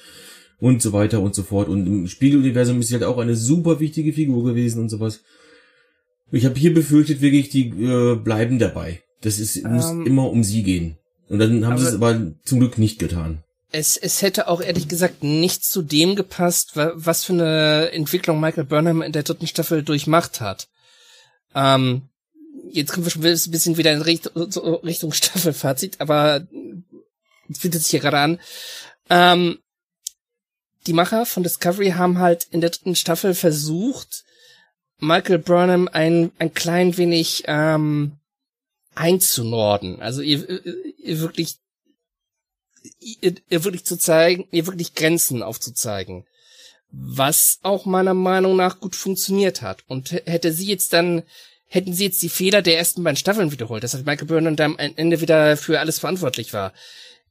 und 0.58 0.82
so 0.82 0.92
weiter 0.92 1.20
und 1.20 1.34
so 1.34 1.42
fort. 1.42 1.68
Und 1.68 1.86
im 1.86 2.08
Spiegeluniversum 2.08 2.80
ist 2.80 2.88
sie 2.88 2.94
halt 2.94 3.04
auch 3.04 3.18
eine 3.18 3.36
super 3.36 3.78
wichtige 3.78 4.12
Figur 4.12 4.44
gewesen 4.44 4.80
und 4.80 4.88
sowas. 4.88 5.20
Ich 6.32 6.46
habe 6.46 6.58
hier 6.58 6.72
befürchtet 6.72 7.20
wirklich, 7.20 7.50
die 7.50 7.68
äh, 7.68 8.16
bleiben 8.16 8.58
dabei. 8.58 9.02
Das 9.20 9.38
ist, 9.38 9.64
um, 9.64 9.74
muss 9.74 9.90
ähm, 9.90 10.06
immer 10.06 10.30
um 10.30 10.42
sie 10.42 10.62
gehen. 10.62 10.96
Und 11.28 11.38
dann 11.38 11.66
haben 11.66 11.78
sie 11.78 11.86
es 11.86 11.94
aber 11.94 12.32
zum 12.44 12.58
Glück 12.58 12.78
nicht 12.78 12.98
getan. 12.98 13.44
Es, 13.70 13.96
es 13.96 14.20
hätte 14.20 14.48
auch 14.48 14.60
ehrlich 14.60 14.88
gesagt 14.88 15.22
nicht 15.22 15.64
zu 15.64 15.82
dem 15.82 16.16
gepasst, 16.16 16.72
was 16.74 17.24
für 17.24 17.32
eine 17.32 17.90
Entwicklung 17.92 18.40
Michael 18.40 18.64
Burnham 18.64 19.02
in 19.02 19.12
der 19.12 19.22
dritten 19.22 19.46
Staffel 19.46 19.82
durchmacht 19.82 20.40
hat. 20.40 20.68
Ähm, 21.54 22.08
jetzt 22.70 22.92
kommen 22.92 23.06
wir 23.06 23.10
schon 23.10 23.22
ein 23.22 23.50
bisschen 23.50 23.76
wieder 23.76 23.92
in 23.92 24.02
Richtung, 24.02 24.32
Richtung 24.82 25.12
Staffelfazit, 25.12 26.00
aber 26.00 26.46
bietet 27.48 27.82
sich 27.82 27.90
hier 27.90 28.00
gerade 28.00 28.18
an. 28.18 28.40
Ähm, 29.10 29.58
die 30.86 30.92
Macher 30.92 31.26
von 31.26 31.42
Discovery 31.42 31.90
haben 31.90 32.18
halt 32.18 32.46
in 32.50 32.60
der 32.60 32.70
dritten 32.70 32.96
Staffel 32.96 33.34
versucht, 33.34 34.24
Michael 35.02 35.38
Burnham 35.38 35.88
ein, 35.88 36.30
ein 36.38 36.54
klein 36.54 36.96
wenig 36.96 37.42
ähm, 37.48 38.12
einzunorden. 38.94 40.00
Also 40.00 40.22
ihr, 40.22 40.64
ihr 40.98 41.18
wirklich 41.18 41.56
ihr, 43.00 43.34
ihr 43.48 43.64
wirklich 43.64 43.84
zu 43.84 43.98
zeigen, 43.98 44.46
ihr 44.52 44.66
wirklich 44.66 44.94
Grenzen 44.94 45.42
aufzuzeigen. 45.42 46.24
Was 46.90 47.58
auch 47.62 47.84
meiner 47.84 48.14
Meinung 48.14 48.54
nach 48.56 48.78
gut 48.78 48.94
funktioniert 48.94 49.60
hat. 49.60 49.82
Und 49.88 50.12
hätte 50.12 50.52
sie 50.52 50.66
jetzt 50.66 50.92
dann, 50.92 51.22
hätten 51.66 51.94
sie 51.94 52.04
jetzt 52.04 52.22
die 52.22 52.28
Fehler 52.28 52.62
der 52.62 52.78
ersten 52.78 53.02
beiden 53.02 53.16
Staffeln 53.16 53.50
wiederholt, 53.50 53.82
dass 53.82 53.94
halt 53.94 54.06
Michael 54.06 54.28
Burnham 54.28 54.54
dann 54.54 54.78
am 54.78 54.94
Ende 54.96 55.20
wieder 55.20 55.56
für 55.56 55.80
alles 55.80 55.98
verantwortlich 55.98 56.52
war, 56.52 56.72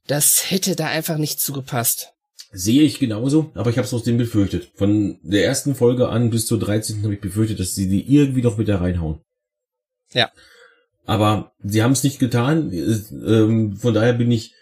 das 0.06 0.50
hätte 0.50 0.76
da 0.76 0.88
einfach 0.88 1.16
nicht 1.16 1.40
zugepasst. 1.40 2.12
Sehe 2.54 2.82
ich 2.82 2.98
genauso, 2.98 3.50
aber 3.54 3.70
ich 3.70 3.78
habe 3.78 3.84
es 3.84 3.90
trotzdem 3.90 4.18
befürchtet. 4.18 4.70
Von 4.74 5.18
der 5.22 5.44
ersten 5.44 5.74
Folge 5.74 6.10
an 6.10 6.28
bis 6.28 6.46
zur 6.46 6.58
13. 6.58 7.02
habe 7.02 7.14
ich 7.14 7.20
befürchtet, 7.20 7.58
dass 7.58 7.74
sie 7.74 7.88
die 7.88 8.14
irgendwie 8.14 8.42
noch 8.42 8.58
wieder 8.58 8.80
reinhauen. 8.80 9.20
Ja. 10.12 10.30
Aber 11.06 11.52
sie 11.64 11.82
haben 11.82 11.92
es 11.92 12.04
nicht 12.04 12.18
getan. 12.18 12.70
Ähm, 12.72 13.76
von 13.76 13.94
daher 13.94 14.12
bin 14.12 14.30
ich 14.30 14.54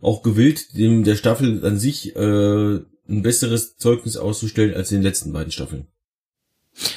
auch 0.00 0.22
gewillt, 0.22 0.76
dem 0.76 1.02
der 1.02 1.16
Staffel 1.16 1.64
an 1.66 1.78
sich 1.78 2.14
äh, 2.14 2.74
ein 3.08 3.22
besseres 3.22 3.76
Zeugnis 3.76 4.16
auszustellen 4.16 4.74
als 4.74 4.92
in 4.92 4.98
den 4.98 5.04
letzten 5.04 5.32
beiden 5.32 5.50
Staffeln. 5.50 5.88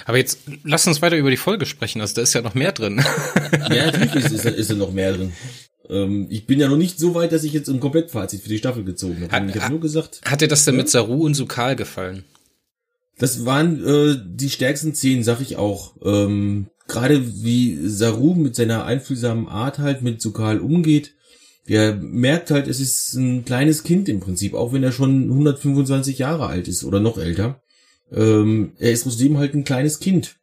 Aber 0.05 0.17
jetzt 0.17 0.39
lass 0.63 0.87
uns 0.87 1.01
weiter 1.01 1.17
über 1.17 1.29
die 1.29 1.37
Folge 1.37 1.65
sprechen. 1.65 2.01
Also 2.01 2.15
da 2.15 2.21
ist 2.21 2.33
ja 2.33 2.41
noch 2.41 2.55
mehr 2.55 2.71
drin. 2.71 3.03
ja, 3.71 3.91
natürlich 3.91 4.25
ist, 4.25 4.31
ist, 4.31 4.45
ist 4.45 4.69
da 4.69 4.75
noch 4.75 4.91
mehr 4.91 5.13
drin. 5.13 5.33
Ähm, 5.89 6.27
ich 6.29 6.45
bin 6.45 6.59
ja 6.59 6.67
noch 6.67 6.77
nicht 6.77 6.99
so 6.99 7.15
weit, 7.15 7.31
dass 7.31 7.43
ich 7.43 7.53
jetzt 7.53 7.69
ein 7.69 7.79
Komplettfazit 7.79 8.41
für 8.41 8.49
die 8.49 8.57
Staffel 8.57 8.83
gezogen 8.83 9.21
habe. 9.21 9.31
Hat, 9.31 9.55
ich 9.55 9.61
habe 9.61 9.73
nur 9.73 9.81
gesagt. 9.81 10.21
Hat 10.25 10.41
dir 10.41 10.47
das 10.47 10.65
denn 10.65 10.75
ja? 10.75 10.81
mit 10.81 10.89
Saru 10.89 11.25
und 11.25 11.33
Sukal 11.33 11.75
gefallen? 11.75 12.25
Das 13.17 13.45
waren 13.45 13.83
äh, 13.83 14.17
die 14.23 14.49
stärksten 14.49 14.93
Szenen, 14.93 15.23
sag 15.23 15.41
ich 15.41 15.57
auch. 15.57 15.95
Ähm, 16.03 16.67
Gerade 16.87 17.43
wie 17.43 17.77
Saru 17.87 18.33
mit 18.33 18.55
seiner 18.55 18.85
einfühlsamen 18.85 19.47
Art 19.47 19.79
halt 19.79 20.01
mit 20.01 20.21
Sukal 20.21 20.59
umgeht. 20.59 21.15
Der 21.67 21.95
merkt 21.95 22.49
halt, 22.49 22.67
es 22.67 22.79
ist 22.79 23.13
ein 23.15 23.43
kleines 23.43 23.83
Kind 23.83 24.07
im 24.07 24.21
Prinzip, 24.21 24.53
auch 24.53 24.71
wenn 24.71 24.83
er 24.83 24.93
schon 24.93 25.23
125 25.23 26.17
Jahre 26.19 26.47
alt 26.47 26.69
ist 26.69 26.85
oder 26.85 27.01
noch 27.01 27.17
älter. 27.17 27.61
Ähm, 28.09 28.71
er 28.77 28.91
ist 28.93 29.03
trotzdem 29.03 29.37
halt 29.37 29.53
ein 29.53 29.65
kleines 29.65 29.99
Kind. 29.99 30.37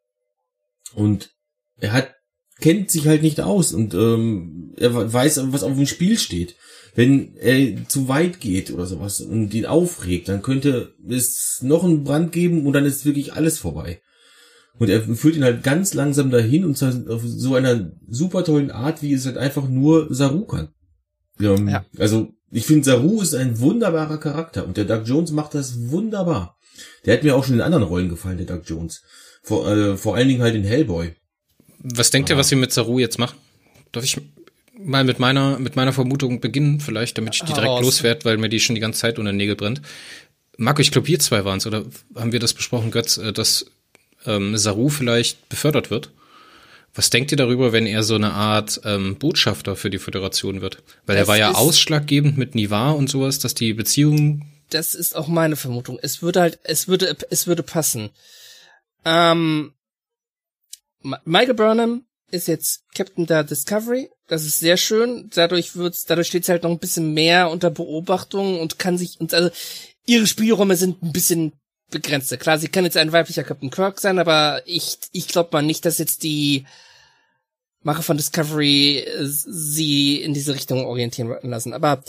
Und 0.94 1.30
er 1.78 1.92
hat 1.92 2.14
kennt 2.60 2.90
sich 2.90 3.06
halt 3.06 3.22
nicht 3.22 3.40
aus 3.40 3.72
und 3.72 3.94
ähm, 3.94 4.72
er 4.76 5.12
weiß, 5.12 5.40
was 5.52 5.62
auf 5.62 5.74
dem 5.74 5.86
Spiel 5.86 6.18
steht. 6.18 6.56
Wenn 6.94 7.34
er 7.36 7.88
zu 7.88 8.06
weit 8.06 8.38
geht 8.38 8.70
oder 8.70 8.86
sowas 8.86 9.20
und 9.20 9.52
ihn 9.52 9.66
aufregt, 9.66 10.28
dann 10.28 10.42
könnte 10.42 10.94
es 11.08 11.58
noch 11.62 11.82
einen 11.82 12.04
Brand 12.04 12.30
geben 12.30 12.64
und 12.66 12.72
dann 12.72 12.84
ist 12.84 13.04
wirklich 13.04 13.32
alles 13.32 13.58
vorbei. 13.58 14.00
Und 14.78 14.88
er 14.88 15.02
führt 15.02 15.36
ihn 15.36 15.44
halt 15.44 15.62
ganz 15.62 15.94
langsam 15.94 16.30
dahin 16.30 16.64
und 16.64 16.76
zwar 16.76 16.92
auf 17.08 17.22
so 17.24 17.54
einer 17.54 17.92
super 18.08 18.44
tollen 18.44 18.70
Art, 18.70 19.02
wie 19.02 19.12
es 19.12 19.26
halt 19.26 19.38
einfach 19.38 19.68
nur 19.68 20.12
Saru 20.14 20.44
kann. 20.46 20.68
Ähm, 21.40 21.68
ja. 21.68 21.84
Also 21.98 22.28
ich 22.50 22.66
finde, 22.66 22.84
Saru 22.84 23.20
ist 23.20 23.34
ein 23.34 23.58
wunderbarer 23.58 24.18
Charakter 24.18 24.64
und 24.66 24.76
der 24.76 24.84
Doug 24.84 25.02
Jones 25.04 25.32
macht 25.32 25.54
das 25.54 25.90
wunderbar. 25.90 26.56
Der 27.04 27.14
hat 27.14 27.24
mir 27.24 27.36
auch 27.36 27.44
schon 27.44 27.56
in 27.56 27.60
anderen 27.60 27.84
Rollen 27.84 28.08
gefallen, 28.08 28.38
der 28.38 28.46
Doug 28.46 28.62
Jones. 28.64 29.02
Vor, 29.42 29.68
äh, 29.68 29.96
vor 29.96 30.14
allen 30.14 30.28
Dingen 30.28 30.42
halt 30.42 30.54
in 30.54 30.64
Hellboy. 30.64 31.14
Was 31.84 32.10
denkt 32.10 32.30
ihr, 32.30 32.36
was 32.38 32.48
sie 32.48 32.56
mit 32.56 32.72
Saru 32.72 32.98
jetzt 32.98 33.18
machen? 33.18 33.36
Darf 33.92 34.04
ich 34.04 34.16
mal 34.78 35.04
mit 35.04 35.18
meiner, 35.18 35.58
mit 35.58 35.76
meiner 35.76 35.92
Vermutung 35.92 36.40
beginnen, 36.40 36.80
vielleicht, 36.80 37.18
damit 37.18 37.34
ich 37.34 37.42
die 37.42 37.52
direkt 37.52 37.82
loswerde, 37.82 38.24
weil 38.24 38.38
mir 38.38 38.48
die 38.48 38.58
schon 38.58 38.74
die 38.74 38.80
ganze 38.80 39.00
Zeit 39.00 39.18
unter 39.18 39.32
den 39.32 39.36
Nägel 39.36 39.54
brennt. 39.54 39.82
Marco, 40.56 40.80
ich 40.80 40.90
glaube, 40.90 41.08
wir 41.08 41.18
zwei 41.18 41.44
waren 41.44 41.58
es, 41.58 41.66
oder 41.66 41.84
haben 42.14 42.32
wir 42.32 42.40
das 42.40 42.54
besprochen, 42.54 42.90
Götz, 42.90 43.18
äh, 43.18 43.32
dass 43.32 43.66
ähm, 44.24 44.56
Saru 44.56 44.88
vielleicht 44.88 45.48
befördert 45.48 45.90
wird? 45.90 46.10
Was 46.94 47.10
denkt 47.10 47.32
ihr 47.32 47.36
darüber, 47.36 47.72
wenn 47.72 47.86
er 47.86 48.02
so 48.02 48.14
eine 48.14 48.32
Art 48.32 48.80
ähm, 48.84 49.16
Botschafter 49.16 49.76
für 49.76 49.90
die 49.90 49.98
Föderation 49.98 50.60
wird? 50.60 50.82
Weil 51.06 51.16
das 51.16 51.24
er 51.24 51.28
war 51.28 51.36
ja 51.36 51.52
ausschlaggebend 51.52 52.38
mit 52.38 52.54
Nivar 52.54 52.96
und 52.96 53.10
sowas, 53.10 53.40
dass 53.40 53.54
die 53.54 53.74
Beziehungen. 53.74 54.44
Das 54.70 54.94
ist 54.94 55.16
auch 55.16 55.26
meine 55.26 55.56
Vermutung. 55.56 55.98
Es 56.00 56.22
würde 56.22 56.40
halt, 56.40 56.60
es 56.62 56.86
würde, 56.86 57.16
es 57.30 57.46
würde 57.46 57.64
passen. 57.64 58.10
Ähm, 59.04 59.72
Michael 61.24 61.54
Burnham 61.54 62.04
ist 62.30 62.48
jetzt 62.48 62.82
Captain 62.94 63.26
der 63.26 63.44
Discovery. 63.44 64.10
Das 64.26 64.44
ist 64.44 64.58
sehr 64.58 64.76
schön. 64.76 65.30
Dadurch 65.34 65.76
wird's, 65.76 66.04
dadurch 66.04 66.28
steht's 66.28 66.48
halt 66.48 66.62
noch 66.62 66.70
ein 66.70 66.78
bisschen 66.78 67.12
mehr 67.12 67.50
unter 67.50 67.70
Beobachtung 67.70 68.60
und 68.60 68.78
kann 68.78 68.98
sich, 68.98 69.20
und 69.20 69.34
also, 69.34 69.50
ihre 70.06 70.26
Spielräume 70.26 70.76
sind 70.76 71.02
ein 71.02 71.12
bisschen 71.12 71.52
begrenzter. 71.90 72.36
Klar, 72.36 72.58
sie 72.58 72.68
kann 72.68 72.84
jetzt 72.84 72.96
ein 72.96 73.12
weiblicher 73.12 73.44
Captain 73.44 73.70
Kirk 73.70 74.00
sein, 74.00 74.18
aber 74.18 74.62
ich, 74.66 74.98
ich 75.12 75.28
glaube 75.28 75.50
mal 75.52 75.62
nicht, 75.62 75.84
dass 75.84 75.98
jetzt 75.98 76.22
die 76.22 76.66
Macher 77.82 78.02
von 78.02 78.16
Discovery 78.16 79.00
äh, 79.00 79.26
sie 79.26 80.22
in 80.22 80.32
diese 80.32 80.54
Richtung 80.54 80.86
orientieren 80.86 81.36
lassen. 81.42 81.74
Aber 81.74 82.02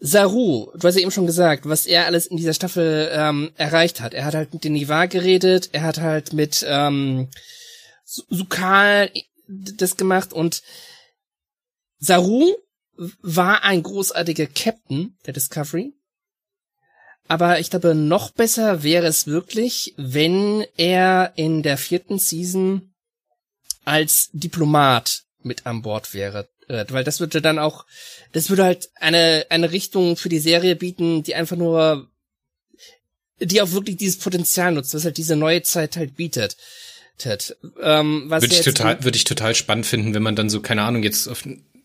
Saru, 0.00 0.72
du 0.74 0.88
hast 0.88 0.96
ja 0.96 1.02
eben 1.02 1.10
schon 1.10 1.26
gesagt, 1.26 1.68
was 1.68 1.86
er 1.86 2.06
alles 2.06 2.26
in 2.26 2.36
dieser 2.36 2.54
Staffel 2.54 3.10
ähm, 3.12 3.52
erreicht 3.56 4.00
hat. 4.00 4.12
Er 4.12 4.24
hat 4.24 4.34
halt 4.34 4.52
mit 4.52 4.64
den 4.64 4.72
Nivar 4.72 5.06
geredet, 5.06 5.70
er 5.72 5.82
hat 5.82 6.00
halt 6.00 6.32
mit 6.32 6.64
ähm, 6.68 7.28
Sukal 8.28 9.10
das 9.46 9.96
gemacht 9.96 10.32
und 10.32 10.62
Saru 11.98 12.54
war 13.22 13.62
ein 13.62 13.82
großartiger 13.82 14.46
Captain 14.46 15.16
der 15.26 15.34
Discovery. 15.34 15.92
Aber 17.28 17.60
ich 17.60 17.70
glaube, 17.70 17.94
noch 17.94 18.32
besser 18.32 18.82
wäre 18.82 19.06
es 19.06 19.26
wirklich, 19.26 19.94
wenn 19.96 20.66
er 20.76 21.32
in 21.36 21.62
der 21.62 21.78
vierten 21.78 22.18
Season 22.18 22.92
als 23.84 24.30
Diplomat 24.32 25.22
mit 25.42 25.66
an 25.66 25.82
Bord 25.82 26.12
wäre. 26.12 26.48
Äh, 26.68 26.86
weil 26.88 27.04
das 27.04 27.20
würde 27.20 27.40
dann 27.40 27.58
auch, 27.58 27.86
das 28.32 28.50
würde 28.50 28.64
halt 28.64 28.90
eine, 28.96 29.46
eine 29.48 29.70
Richtung 29.70 30.16
für 30.16 30.28
die 30.28 30.40
Serie 30.40 30.76
bieten, 30.76 31.22
die 31.22 31.34
einfach 31.34 31.56
nur, 31.56 32.08
die 33.38 33.62
auch 33.62 33.70
wirklich 33.72 33.96
dieses 33.96 34.18
Potenzial 34.18 34.72
nutzt, 34.72 34.94
was 34.94 35.04
halt 35.04 35.16
diese 35.16 35.36
neue 35.36 35.62
Zeit 35.62 35.96
halt 35.96 36.16
bietet. 36.16 36.56
Ähm, 37.26 38.24
was 38.28 38.42
würde 38.42 38.54
ich 38.54 38.62
total, 38.62 39.02
würde 39.04 39.16
ich 39.16 39.24
total 39.24 39.54
spannend 39.54 39.86
finden, 39.86 40.14
wenn 40.14 40.22
man 40.22 40.36
dann 40.36 40.50
so, 40.50 40.60
keine 40.60 40.82
Ahnung, 40.82 41.02
jetzt 41.02 41.28
auf, 41.28 41.44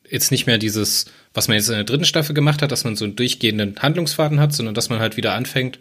jetzt 0.09 0.31
nicht 0.31 0.45
mehr 0.45 0.57
dieses, 0.57 1.05
was 1.33 1.47
man 1.47 1.57
jetzt 1.57 1.69
in 1.69 1.75
der 1.75 1.83
dritten 1.83 2.05
Staffel 2.05 2.33
gemacht 2.33 2.61
hat, 2.61 2.71
dass 2.71 2.83
man 2.83 2.95
so 2.95 3.05
einen 3.05 3.15
durchgehenden 3.15 3.77
Handlungsfaden 3.79 4.39
hat, 4.39 4.53
sondern 4.53 4.75
dass 4.75 4.89
man 4.89 4.99
halt 4.99 5.17
wieder 5.17 5.33
anfängt, 5.33 5.79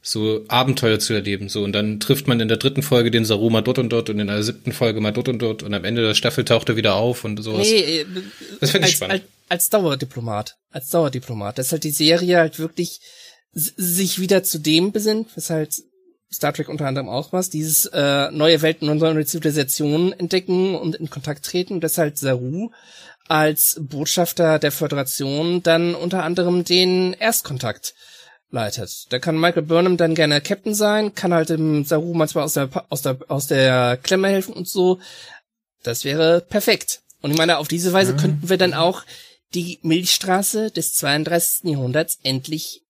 so 0.00 0.44
Abenteuer 0.48 0.98
zu 0.98 1.12
erleben. 1.12 1.48
So, 1.48 1.64
und 1.64 1.72
dann 1.72 2.00
trifft 2.00 2.28
man 2.28 2.40
in 2.40 2.48
der 2.48 2.56
dritten 2.56 2.82
Folge 2.82 3.10
den 3.10 3.24
Saru 3.24 3.50
mal 3.50 3.62
dort 3.62 3.78
und 3.78 3.90
dort 3.90 4.10
und 4.10 4.18
in 4.18 4.28
der 4.28 4.42
siebten 4.42 4.72
Folge 4.72 5.00
mal 5.00 5.12
dort 5.12 5.28
und 5.28 5.40
dort 5.40 5.62
und 5.62 5.74
am 5.74 5.84
Ende 5.84 6.02
der 6.02 6.14
Staffel 6.14 6.44
taucht 6.44 6.68
er 6.68 6.76
wieder 6.76 6.94
auf 6.94 7.24
und 7.24 7.42
sowas. 7.42 7.66
Nee, 7.68 8.00
äh, 8.00 8.06
das 8.60 8.70
finde 8.70 8.88
ich 8.88 8.96
spannend. 8.96 9.22
Als, 9.22 9.22
als 9.48 9.70
Dauerdiplomat. 9.70 10.56
Als 10.70 10.90
Dauerdiplomat. 10.90 11.58
Dass 11.58 11.72
halt 11.72 11.84
die 11.84 11.90
Serie 11.90 12.38
halt 12.38 12.58
wirklich 12.58 13.00
sich 13.52 14.20
wieder 14.20 14.42
zu 14.42 14.58
dem 14.58 14.92
besinnt, 14.92 15.28
was 15.34 15.50
halt 15.50 15.74
Star 16.32 16.52
Trek 16.52 16.68
unter 16.68 16.86
anderem 16.86 17.08
auch 17.08 17.32
was, 17.32 17.50
dieses 17.50 17.86
äh, 17.86 18.30
neue 18.30 18.60
Welten 18.60 18.88
und 18.88 18.98
neue 18.98 19.24
Zivilisationen 19.24 20.12
entdecken 20.12 20.74
und 20.74 20.96
in 20.96 21.08
Kontakt 21.08 21.44
treten 21.44 21.74
und 21.74 21.80
deshalb 21.82 22.18
Saru 22.18 22.70
als 23.28 23.78
Botschafter 23.80 24.58
der 24.58 24.72
Föderation 24.72 25.62
dann 25.62 25.94
unter 25.94 26.24
anderem 26.24 26.64
den 26.64 27.12
Erstkontakt 27.14 27.94
leitet. 28.50 29.06
Da 29.10 29.18
kann 29.18 29.38
Michael 29.38 29.62
Burnham 29.62 29.96
dann 29.96 30.14
gerne 30.14 30.40
Captain 30.40 30.74
sein, 30.74 31.14
kann 31.14 31.34
halt 31.34 31.50
dem 31.50 31.84
Saru 31.84 32.14
manchmal 32.14 32.44
aus 32.44 32.54
der, 32.54 32.70
aus 32.88 33.02
der, 33.02 33.18
aus 33.28 33.46
der 33.46 33.98
Klemme 34.02 34.28
helfen 34.28 34.54
und 34.54 34.68
so. 34.68 34.98
Das 35.82 36.04
wäre 36.04 36.40
perfekt. 36.40 37.02
Und 37.20 37.30
ich 37.30 37.38
meine, 37.38 37.58
auf 37.58 37.68
diese 37.68 37.92
Weise 37.92 38.14
mhm. 38.14 38.16
könnten 38.18 38.48
wir 38.48 38.58
dann 38.58 38.74
auch 38.74 39.02
die 39.54 39.78
Milchstraße 39.82 40.70
des 40.70 40.94
32. 40.94 41.70
Jahrhunderts 41.70 42.18
endlich 42.22 42.82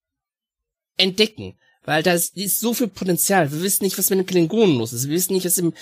entdecken. 0.97 1.57
Weil 1.89 2.03
da 2.03 2.13
ist 2.13 2.59
so 2.59 2.75
viel 2.75 2.87
Potenzial. 2.87 3.51
Wir 3.51 3.63
wissen 3.63 3.83
nicht, 3.83 3.97
was 3.97 4.11
mit 4.11 4.19
den 4.19 4.27
Klingonen 4.27 4.77
los 4.77 4.93
ist. 4.93 5.07
Wir 5.07 5.15
wissen 5.15 5.33
nicht, 5.33 5.47
was 5.47 5.57
im, 5.57 5.73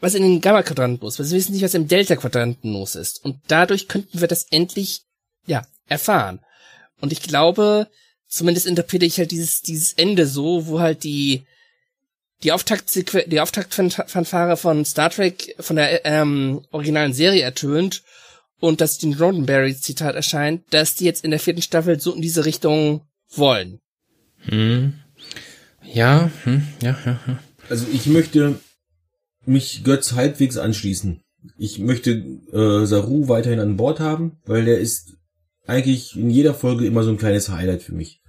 was 0.00 0.14
in 0.14 0.22
den 0.22 0.40
Gamma-Quadranten 0.40 1.02
los 1.02 1.20
ist. 1.20 1.30
Wir 1.30 1.36
wissen 1.36 1.52
nicht, 1.52 1.60
was 1.60 1.74
im 1.74 1.86
Delta-Quadranten 1.86 2.72
los 2.72 2.94
ist. 2.94 3.22
Und 3.22 3.40
dadurch 3.46 3.86
könnten 3.86 4.22
wir 4.22 4.26
das 4.26 4.46
endlich, 4.50 5.02
ja, 5.44 5.66
erfahren. 5.86 6.40
Und 6.98 7.12
ich 7.12 7.20
glaube, 7.20 7.88
zumindest 8.26 8.66
interpretiere 8.66 9.06
ich 9.06 9.18
halt 9.18 9.32
dieses, 9.32 9.60
dieses 9.60 9.92
Ende 9.92 10.26
so, 10.26 10.66
wo 10.66 10.80
halt 10.80 11.04
die, 11.04 11.44
die 12.42 12.52
Auftakt, 12.52 12.94
die 12.94 13.40
Auftaktfanfare 13.40 14.56
von 14.56 14.86
Star 14.86 15.10
Trek 15.10 15.56
von 15.60 15.76
der 15.76 16.06
ähm, 16.06 16.64
originalen 16.70 17.12
Serie 17.12 17.42
ertönt 17.42 18.02
und 18.60 18.80
das 18.80 18.96
den 18.96 19.12
Roddenberry 19.12 19.76
Zitat 19.76 20.14
erscheint, 20.14 20.62
dass 20.70 20.94
die 20.94 21.04
jetzt 21.04 21.22
in 21.22 21.32
der 21.32 21.40
vierten 21.40 21.60
Staffel 21.60 22.00
so 22.00 22.14
in 22.14 22.22
diese 22.22 22.46
Richtung 22.46 23.02
wollen. 23.28 23.82
Hm. 24.46 25.03
Ja, 25.94 26.28
hm, 26.42 26.62
ja, 26.82 26.96
ja, 27.06 27.20
ja. 27.26 27.38
Also 27.70 27.86
ich 27.92 28.06
möchte 28.06 28.58
mich 29.46 29.84
Götz 29.84 30.12
halbwegs 30.12 30.56
anschließen. 30.56 31.22
Ich 31.56 31.78
möchte 31.78 32.10
äh, 32.10 32.84
Saru 32.84 33.28
weiterhin 33.28 33.60
an 33.60 33.76
Bord 33.76 34.00
haben, 34.00 34.38
weil 34.44 34.64
der 34.64 34.78
ist 34.78 35.16
eigentlich 35.66 36.16
in 36.16 36.30
jeder 36.30 36.52
Folge 36.52 36.84
immer 36.84 37.04
so 37.04 37.10
ein 37.10 37.16
kleines 37.16 37.48
Highlight 37.48 37.82
für 37.82 37.94
mich. 37.94 38.22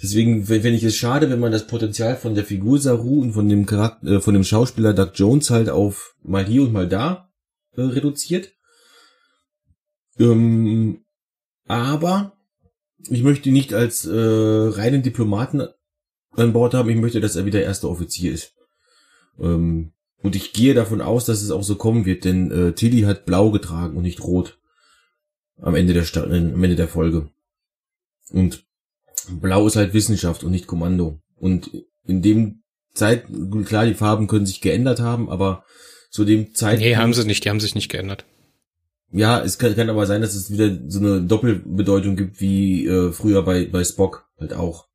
Deswegen 0.00 0.46
finde 0.46 0.70
ich 0.70 0.84
es 0.84 0.96
schade, 0.96 1.28
wenn 1.30 1.40
man 1.40 1.52
das 1.52 1.66
Potenzial 1.66 2.16
von 2.16 2.34
der 2.34 2.44
Figur 2.44 2.78
Saru 2.78 3.20
und 3.20 3.32
von 3.32 3.48
dem 3.48 3.66
Charakter, 3.66 4.06
äh, 4.06 4.20
von 4.20 4.34
dem 4.34 4.44
Schauspieler 4.44 4.94
Doug 4.94 5.10
Jones 5.14 5.50
halt 5.50 5.68
auf 5.68 6.14
mal 6.22 6.44
hier 6.44 6.62
und 6.62 6.72
mal 6.72 6.88
da 6.88 7.28
äh, 7.76 7.82
reduziert. 7.82 8.52
Ähm, 10.18 11.04
aber 11.66 12.36
ich 13.08 13.24
möchte 13.24 13.48
ihn 13.48 13.54
nicht 13.54 13.74
als 13.74 14.06
äh, 14.06 14.12
reinen 14.14 15.02
Diplomaten 15.02 15.66
an 16.32 16.52
Bord 16.52 16.74
haben. 16.74 16.90
Ich 16.90 16.96
möchte, 16.96 17.20
dass 17.20 17.36
er 17.36 17.46
wieder 17.46 17.62
erster 17.62 17.88
Offizier 17.88 18.32
ist. 18.32 18.54
Ähm, 19.38 19.92
und 20.22 20.36
ich 20.36 20.52
gehe 20.52 20.74
davon 20.74 21.00
aus, 21.00 21.24
dass 21.24 21.42
es 21.42 21.50
auch 21.50 21.62
so 21.62 21.76
kommen 21.76 22.04
wird, 22.04 22.24
denn 22.24 22.50
äh, 22.50 22.72
Tilly 22.72 23.02
hat 23.02 23.24
blau 23.24 23.50
getragen 23.50 23.96
und 23.96 24.02
nicht 24.02 24.22
rot. 24.22 24.58
Am 25.60 25.74
Ende 25.74 25.92
der, 25.92 26.04
Sta 26.04 26.24
äh, 26.24 26.36
am 26.36 26.62
Ende 26.62 26.76
der 26.76 26.88
Folge. 26.88 27.30
Und 28.30 28.64
blau 29.28 29.66
ist 29.66 29.76
halt 29.76 29.94
Wissenschaft 29.94 30.44
und 30.44 30.50
nicht 30.50 30.66
Kommando. 30.66 31.20
Und 31.36 31.70
in 32.06 32.22
dem 32.22 32.62
Zeit, 32.94 33.26
klar, 33.64 33.86
die 33.86 33.94
Farben 33.94 34.26
können 34.26 34.46
sich 34.46 34.60
geändert 34.60 35.00
haben, 35.00 35.30
aber 35.30 35.64
zu 36.10 36.24
dem 36.24 36.54
Zeitpunkt. 36.54 36.84
Nee, 36.84 36.96
haben 36.96 37.14
sie 37.14 37.24
nicht, 37.24 37.44
die 37.44 37.50
haben 37.50 37.60
sich 37.60 37.74
nicht 37.74 37.90
geändert. 37.90 38.24
Ja, 39.12 39.42
es 39.42 39.58
kann, 39.58 39.74
kann 39.74 39.90
aber 39.90 40.06
sein, 40.06 40.20
dass 40.20 40.34
es 40.34 40.50
wieder 40.50 40.78
so 40.88 41.00
eine 41.00 41.22
Doppelbedeutung 41.22 42.16
gibt 42.16 42.40
wie 42.40 42.86
äh, 42.86 43.12
früher 43.12 43.42
bei, 43.42 43.66
bei 43.66 43.82
Spock 43.84 44.28
halt 44.38 44.52
auch. 44.52 44.89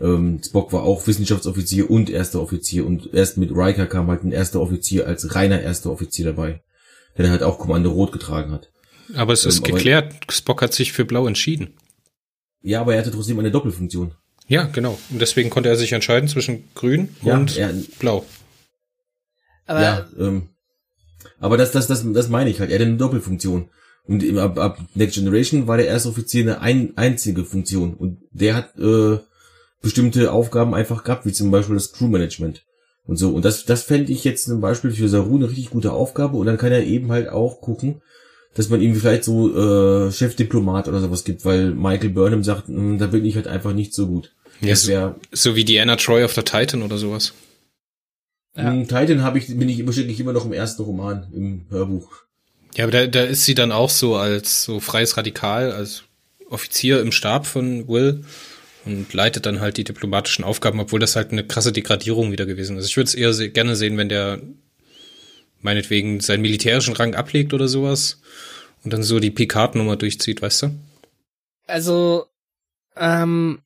Ähm, 0.00 0.40
Spock 0.44 0.72
war 0.72 0.82
auch 0.82 1.06
Wissenschaftsoffizier 1.06 1.90
und 1.90 2.10
erster 2.10 2.40
Offizier 2.40 2.86
und 2.86 3.14
erst 3.14 3.36
mit 3.36 3.50
Riker 3.52 3.86
kam 3.86 4.08
halt 4.08 4.24
ein 4.24 4.32
erster 4.32 4.60
Offizier 4.60 5.06
als 5.06 5.34
reiner 5.34 5.60
erster 5.60 5.90
Offizier 5.90 6.24
dabei, 6.24 6.62
der 7.16 7.30
halt 7.30 7.42
auch 7.42 7.58
Kommando 7.58 7.90
Rot 7.90 8.12
getragen 8.12 8.50
hat. 8.50 8.70
Aber 9.14 9.32
es 9.32 9.44
ist 9.44 9.58
ähm, 9.58 9.74
geklärt, 9.74 10.14
Spock 10.30 10.62
hat 10.62 10.74
sich 10.74 10.92
für 10.92 11.04
Blau 11.04 11.26
entschieden. 11.26 11.74
Ja, 12.62 12.80
aber 12.80 12.94
er 12.94 13.00
hatte 13.00 13.12
trotzdem 13.12 13.38
eine 13.38 13.50
Doppelfunktion. 13.50 14.14
Ja, 14.46 14.64
genau. 14.64 14.98
Und 15.10 15.20
deswegen 15.20 15.50
konnte 15.50 15.68
er 15.68 15.76
sich 15.76 15.92
entscheiden 15.92 16.28
zwischen 16.28 16.64
Grün 16.74 17.10
ja, 17.22 17.34
und 17.34 17.56
er, 17.56 17.72
Blau. 17.98 18.24
Aber 19.66 19.82
ja, 19.82 20.06
ähm, 20.18 20.48
aber 21.38 21.56
das, 21.56 21.72
das, 21.72 21.86
das, 21.86 22.04
das 22.12 22.28
meine 22.28 22.50
ich 22.50 22.60
halt. 22.60 22.70
Er 22.70 22.78
hat 22.78 22.86
eine 22.86 22.96
Doppelfunktion. 22.96 23.68
Und 24.06 24.38
ab, 24.38 24.58
ab 24.58 24.78
Next 24.94 25.16
Generation 25.16 25.66
war 25.66 25.76
der 25.76 25.86
erste 25.86 26.10
Offizier 26.10 26.42
eine 26.42 26.60
ein, 26.60 26.96
einzige 26.96 27.44
Funktion. 27.44 27.94
Und 27.94 28.18
der 28.32 28.54
hat 28.54 28.78
äh, 28.78 29.18
bestimmte 29.84 30.32
Aufgaben 30.32 30.74
einfach 30.74 31.04
gehabt, 31.04 31.26
wie 31.26 31.32
zum 31.32 31.50
Beispiel 31.50 31.74
das 31.74 31.92
Crewmanagement. 31.92 32.64
Und 33.06 33.16
so. 33.16 33.30
Und 33.30 33.44
das, 33.44 33.66
das 33.66 33.82
fände 33.82 34.10
ich 34.10 34.24
jetzt 34.24 34.46
zum 34.46 34.62
Beispiel 34.62 34.90
für 34.90 35.08
Saru 35.08 35.36
eine 35.36 35.50
richtig 35.50 35.70
gute 35.70 35.92
Aufgabe. 35.92 36.38
Und 36.38 36.46
dann 36.46 36.56
kann 36.56 36.72
er 36.72 36.84
eben 36.84 37.12
halt 37.12 37.28
auch 37.28 37.60
gucken, 37.60 38.00
dass 38.54 38.70
man 38.70 38.80
ihm 38.80 38.96
vielleicht 38.96 39.24
so 39.24 39.54
äh, 39.54 40.10
Chefdiplomat 40.10 40.88
oder 40.88 41.00
sowas 41.00 41.24
gibt, 41.24 41.44
weil 41.44 41.72
Michael 41.72 42.10
Burnham 42.10 42.42
sagt, 42.42 42.68
hm, 42.68 42.98
da 42.98 43.08
bin 43.08 43.26
ich 43.26 43.36
halt 43.36 43.46
einfach 43.46 43.74
nicht 43.74 43.92
so 43.92 44.06
gut. 44.06 44.32
Ja, 44.62 44.74
so, 44.74 45.14
so 45.32 45.54
wie 45.54 45.64
Diana 45.64 45.96
Troy 45.96 46.24
auf 46.24 46.32
der 46.32 46.46
Titan 46.46 46.82
oder 46.82 46.96
sowas. 46.96 47.34
Ja. 48.56 48.72
Titan 48.72 49.22
habe 49.22 49.38
ich, 49.38 49.48
bin 49.48 49.68
ich 49.68 49.80
immer, 49.80 49.90
ich 49.90 50.20
immer 50.20 50.32
noch 50.32 50.46
im 50.46 50.52
ersten 50.54 50.82
Roman, 50.82 51.26
im 51.34 51.66
Hörbuch. 51.68 52.10
Ja, 52.74 52.84
aber 52.84 52.92
da, 52.92 53.06
da 53.06 53.24
ist 53.24 53.44
sie 53.44 53.54
dann 53.54 53.70
auch 53.70 53.90
so 53.90 54.16
als 54.16 54.64
so 54.64 54.80
freies 54.80 55.16
Radikal, 55.18 55.72
als 55.72 56.04
Offizier 56.48 57.00
im 57.00 57.12
Stab 57.12 57.46
von 57.46 57.86
Will 57.86 58.24
und 58.84 59.12
leitet 59.12 59.46
dann 59.46 59.60
halt 59.60 59.76
die 59.76 59.84
diplomatischen 59.84 60.44
Aufgaben, 60.44 60.80
obwohl 60.80 61.00
das 61.00 61.16
halt 61.16 61.32
eine 61.32 61.44
krasse 61.44 61.72
Degradierung 61.72 62.32
wieder 62.32 62.46
gewesen 62.46 62.76
ist. 62.76 62.86
Ich 62.86 62.96
würde 62.96 63.08
es 63.08 63.14
eher 63.14 63.32
se 63.32 63.50
gerne 63.50 63.76
sehen, 63.76 63.96
wenn 63.96 64.08
der 64.08 64.40
meinetwegen 65.60 66.20
seinen 66.20 66.42
militärischen 66.42 66.94
Rang 66.94 67.14
ablegt 67.14 67.54
oder 67.54 67.68
sowas 67.68 68.20
und 68.84 68.92
dann 68.92 69.02
so 69.02 69.18
die 69.18 69.30
Picard-Nummer 69.30 69.96
durchzieht, 69.96 70.42
weißt 70.42 70.62
du? 70.62 70.70
Also, 71.66 72.26
ähm, 72.96 73.62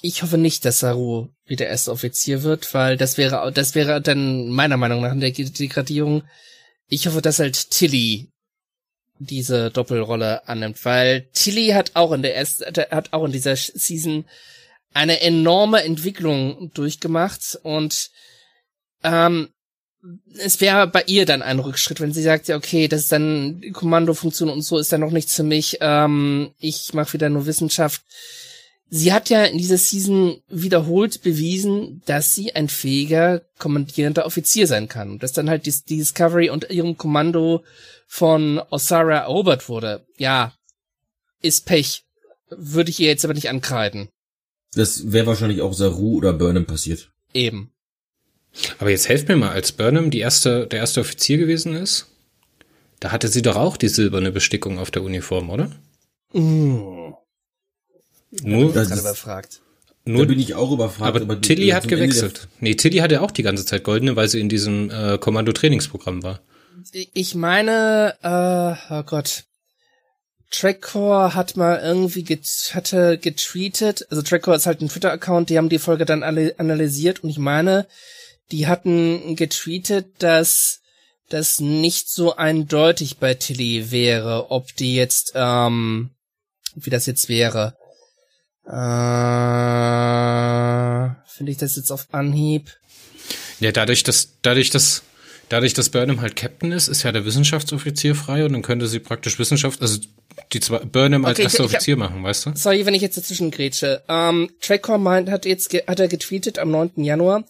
ich 0.00 0.22
hoffe 0.22 0.38
nicht, 0.38 0.64
dass 0.64 0.80
Saru 0.80 1.28
wieder 1.44 1.66
erster 1.66 1.92
Offizier 1.92 2.42
wird, 2.42 2.72
weil 2.72 2.96
das 2.96 3.18
wäre, 3.18 3.52
das 3.52 3.74
wäre 3.74 4.00
dann 4.00 4.48
meiner 4.48 4.76
Meinung 4.76 5.02
nach 5.02 5.12
in 5.12 5.20
der 5.20 5.30
Degradierung. 5.30 6.22
Ich 6.88 7.06
hoffe, 7.06 7.20
dass 7.20 7.38
halt 7.38 7.70
Tilly 7.70 8.30
diese 9.18 9.70
Doppelrolle 9.70 10.46
annimmt, 10.48 10.84
weil 10.84 11.28
Tilly 11.32 11.68
hat 11.68 11.92
auch 11.94 12.12
in 12.12 12.22
der 12.22 12.36
ersten, 12.36 12.64
hat 12.90 13.12
auch 13.12 13.24
in 13.24 13.32
dieser 13.32 13.56
Season 13.56 14.24
eine 14.92 15.20
enorme 15.20 15.82
Entwicklung 15.82 16.70
durchgemacht 16.74 17.58
und 17.62 18.10
ähm, 19.02 19.48
es 20.38 20.60
wäre 20.60 20.86
bei 20.86 21.02
ihr 21.06 21.26
dann 21.26 21.42
ein 21.42 21.58
Rückschritt, 21.58 22.00
wenn 22.00 22.12
sie 22.12 22.22
sagt, 22.22 22.48
ja, 22.48 22.56
okay, 22.56 22.88
das 22.88 23.02
ist 23.02 23.12
dann 23.12 23.62
Kommandofunktion 23.72 24.48
und 24.48 24.62
so 24.62 24.78
ist 24.78 24.92
dann 24.92 25.00
noch 25.00 25.10
nichts 25.10 25.34
für 25.34 25.42
mich, 25.42 25.78
ähm, 25.80 26.52
ich 26.58 26.94
mache 26.94 27.14
wieder 27.14 27.28
nur 27.28 27.46
Wissenschaft 27.46 28.02
sie 28.88 29.12
hat 29.12 29.30
ja 29.30 29.44
in 29.44 29.58
dieser 29.58 29.78
Season 29.78 30.40
wiederholt 30.48 31.22
bewiesen, 31.22 32.02
dass 32.06 32.34
sie 32.34 32.54
ein 32.54 32.68
fähiger 32.68 33.42
kommandierender 33.58 34.26
Offizier 34.26 34.66
sein 34.66 34.88
kann. 34.88 35.10
Und 35.10 35.22
dass 35.22 35.32
dann 35.32 35.50
halt 35.50 35.66
die, 35.66 35.74
die 35.88 35.98
Discovery 35.98 36.50
unter 36.50 36.70
ihrem 36.70 36.96
Kommando 36.96 37.64
von 38.06 38.60
Osara 38.70 39.18
erobert 39.18 39.68
wurde. 39.68 40.06
Ja, 40.18 40.54
ist 41.42 41.66
Pech. 41.66 42.04
Würde 42.48 42.90
ich 42.90 43.00
ihr 43.00 43.08
jetzt 43.08 43.24
aber 43.24 43.34
nicht 43.34 43.48
ankreiden. 43.48 44.08
Das 44.74 45.12
wäre 45.12 45.26
wahrscheinlich 45.26 45.62
auch 45.62 45.72
Saru 45.72 46.18
oder 46.18 46.32
Burnham 46.32 46.66
passiert. 46.66 47.10
Eben. 47.32 47.72
Aber 48.78 48.90
jetzt 48.90 49.08
helft 49.08 49.28
mir 49.28 49.36
mal, 49.36 49.50
als 49.50 49.72
Burnham 49.72 50.10
die 50.10 50.20
erste, 50.20 50.66
der 50.66 50.78
erste 50.78 51.00
Offizier 51.00 51.38
gewesen 51.38 51.74
ist, 51.74 52.06
da 53.00 53.12
hatte 53.12 53.28
sie 53.28 53.42
doch 53.42 53.56
auch 53.56 53.76
die 53.76 53.88
silberne 53.88 54.32
Bestickung 54.32 54.78
auf 54.78 54.90
der 54.90 55.02
Uniform, 55.02 55.50
oder? 55.50 55.70
Mm. 56.32 57.12
Nur, 58.42 58.72
das 58.72 58.90
ist, 58.90 59.00
überfragt. 59.00 59.60
Nur, 60.04 60.24
da 60.24 60.28
bin 60.28 60.38
ich 60.38 60.54
auch 60.54 60.70
überfragt. 60.72 61.16
Aber, 61.16 61.20
aber 61.20 61.40
Tilly 61.40 61.68
hat 61.68 61.88
gewechselt. 61.88 62.48
Nee, 62.60 62.74
Tilly 62.74 62.98
hatte 62.98 63.20
auch 63.22 63.30
die 63.30 63.42
ganze 63.42 63.64
Zeit 63.64 63.82
goldene, 63.82 64.16
weil 64.16 64.28
sie 64.28 64.40
in 64.40 64.48
diesem 64.48 64.90
äh, 64.90 65.18
Kommando-Trainingsprogramm 65.18 66.22
war. 66.22 66.40
Ich 67.12 67.34
meine, 67.34 68.14
äh, 68.22 68.92
oh 68.94 69.02
Gott. 69.02 69.44
Trackcore 70.50 71.34
hat 71.34 71.56
mal 71.56 71.80
irgendwie 71.82 72.22
get 72.22 72.46
hatte 72.72 73.18
getweetet, 73.18 74.06
also 74.10 74.22
Trackcore 74.22 74.56
ist 74.56 74.66
halt 74.66 74.80
ein 74.80 74.88
Twitter-Account, 74.88 75.50
die 75.50 75.58
haben 75.58 75.68
die 75.68 75.80
Folge 75.80 76.04
dann 76.04 76.22
alle 76.22 76.54
analysiert 76.58 77.24
und 77.24 77.30
ich 77.30 77.38
meine, 77.38 77.88
die 78.52 78.68
hatten 78.68 79.34
getweetet, 79.34 80.06
dass 80.20 80.82
das 81.28 81.58
nicht 81.58 82.08
so 82.08 82.36
eindeutig 82.36 83.18
bei 83.18 83.34
Tilly 83.34 83.90
wäre, 83.90 84.50
ob 84.50 84.74
die 84.76 84.94
jetzt, 84.94 85.32
ähm, 85.34 86.10
wie 86.76 86.90
das 86.90 87.06
jetzt 87.06 87.28
wäre. 87.28 87.76
Äh, 88.66 88.72
Finde 91.28 91.52
ich 91.52 91.58
das 91.58 91.76
jetzt 91.76 91.92
auf 91.92 92.08
Anhieb? 92.12 92.76
Ja, 93.60 93.70
dadurch, 93.72 94.02
dass, 94.02 94.30
dadurch, 94.42 94.70
dass, 94.70 95.02
dadurch, 95.48 95.72
dass 95.72 95.90
Burnham 95.90 96.20
halt 96.20 96.34
Captain 96.34 96.72
ist, 96.72 96.88
ist 96.88 97.04
ja 97.04 97.12
der 97.12 97.24
Wissenschaftsoffizier 97.24 98.16
frei 98.16 98.44
und 98.44 98.52
dann 98.52 98.62
könnte 98.62 98.88
sie 98.88 98.98
praktisch 98.98 99.38
Wissenschaft, 99.38 99.80
also 99.80 100.00
die 100.52 100.60
zwei, 100.60 100.80
Burnham 100.80 101.24
als 101.24 101.38
okay, 101.38 101.44
erster 101.44 101.64
ich, 101.64 101.70
ich 101.70 101.76
Offizier 101.76 101.96
machen, 101.96 102.22
weißt 102.24 102.46
du? 102.46 102.52
Sorry, 102.56 102.84
wenn 102.86 102.94
ich 102.94 103.02
jetzt 103.02 103.16
dazwischen 103.16 103.50
grätsche. 103.52 104.02
Ähm, 104.08 104.50
Trackcore 104.60 104.98
meint, 104.98 105.30
hat 105.30 105.46
jetzt, 105.46 105.72
hat 105.72 106.00
er 106.00 106.08
getweetet 106.08 106.58
am 106.58 106.70
9. 106.70 107.04
Januar. 107.04 107.44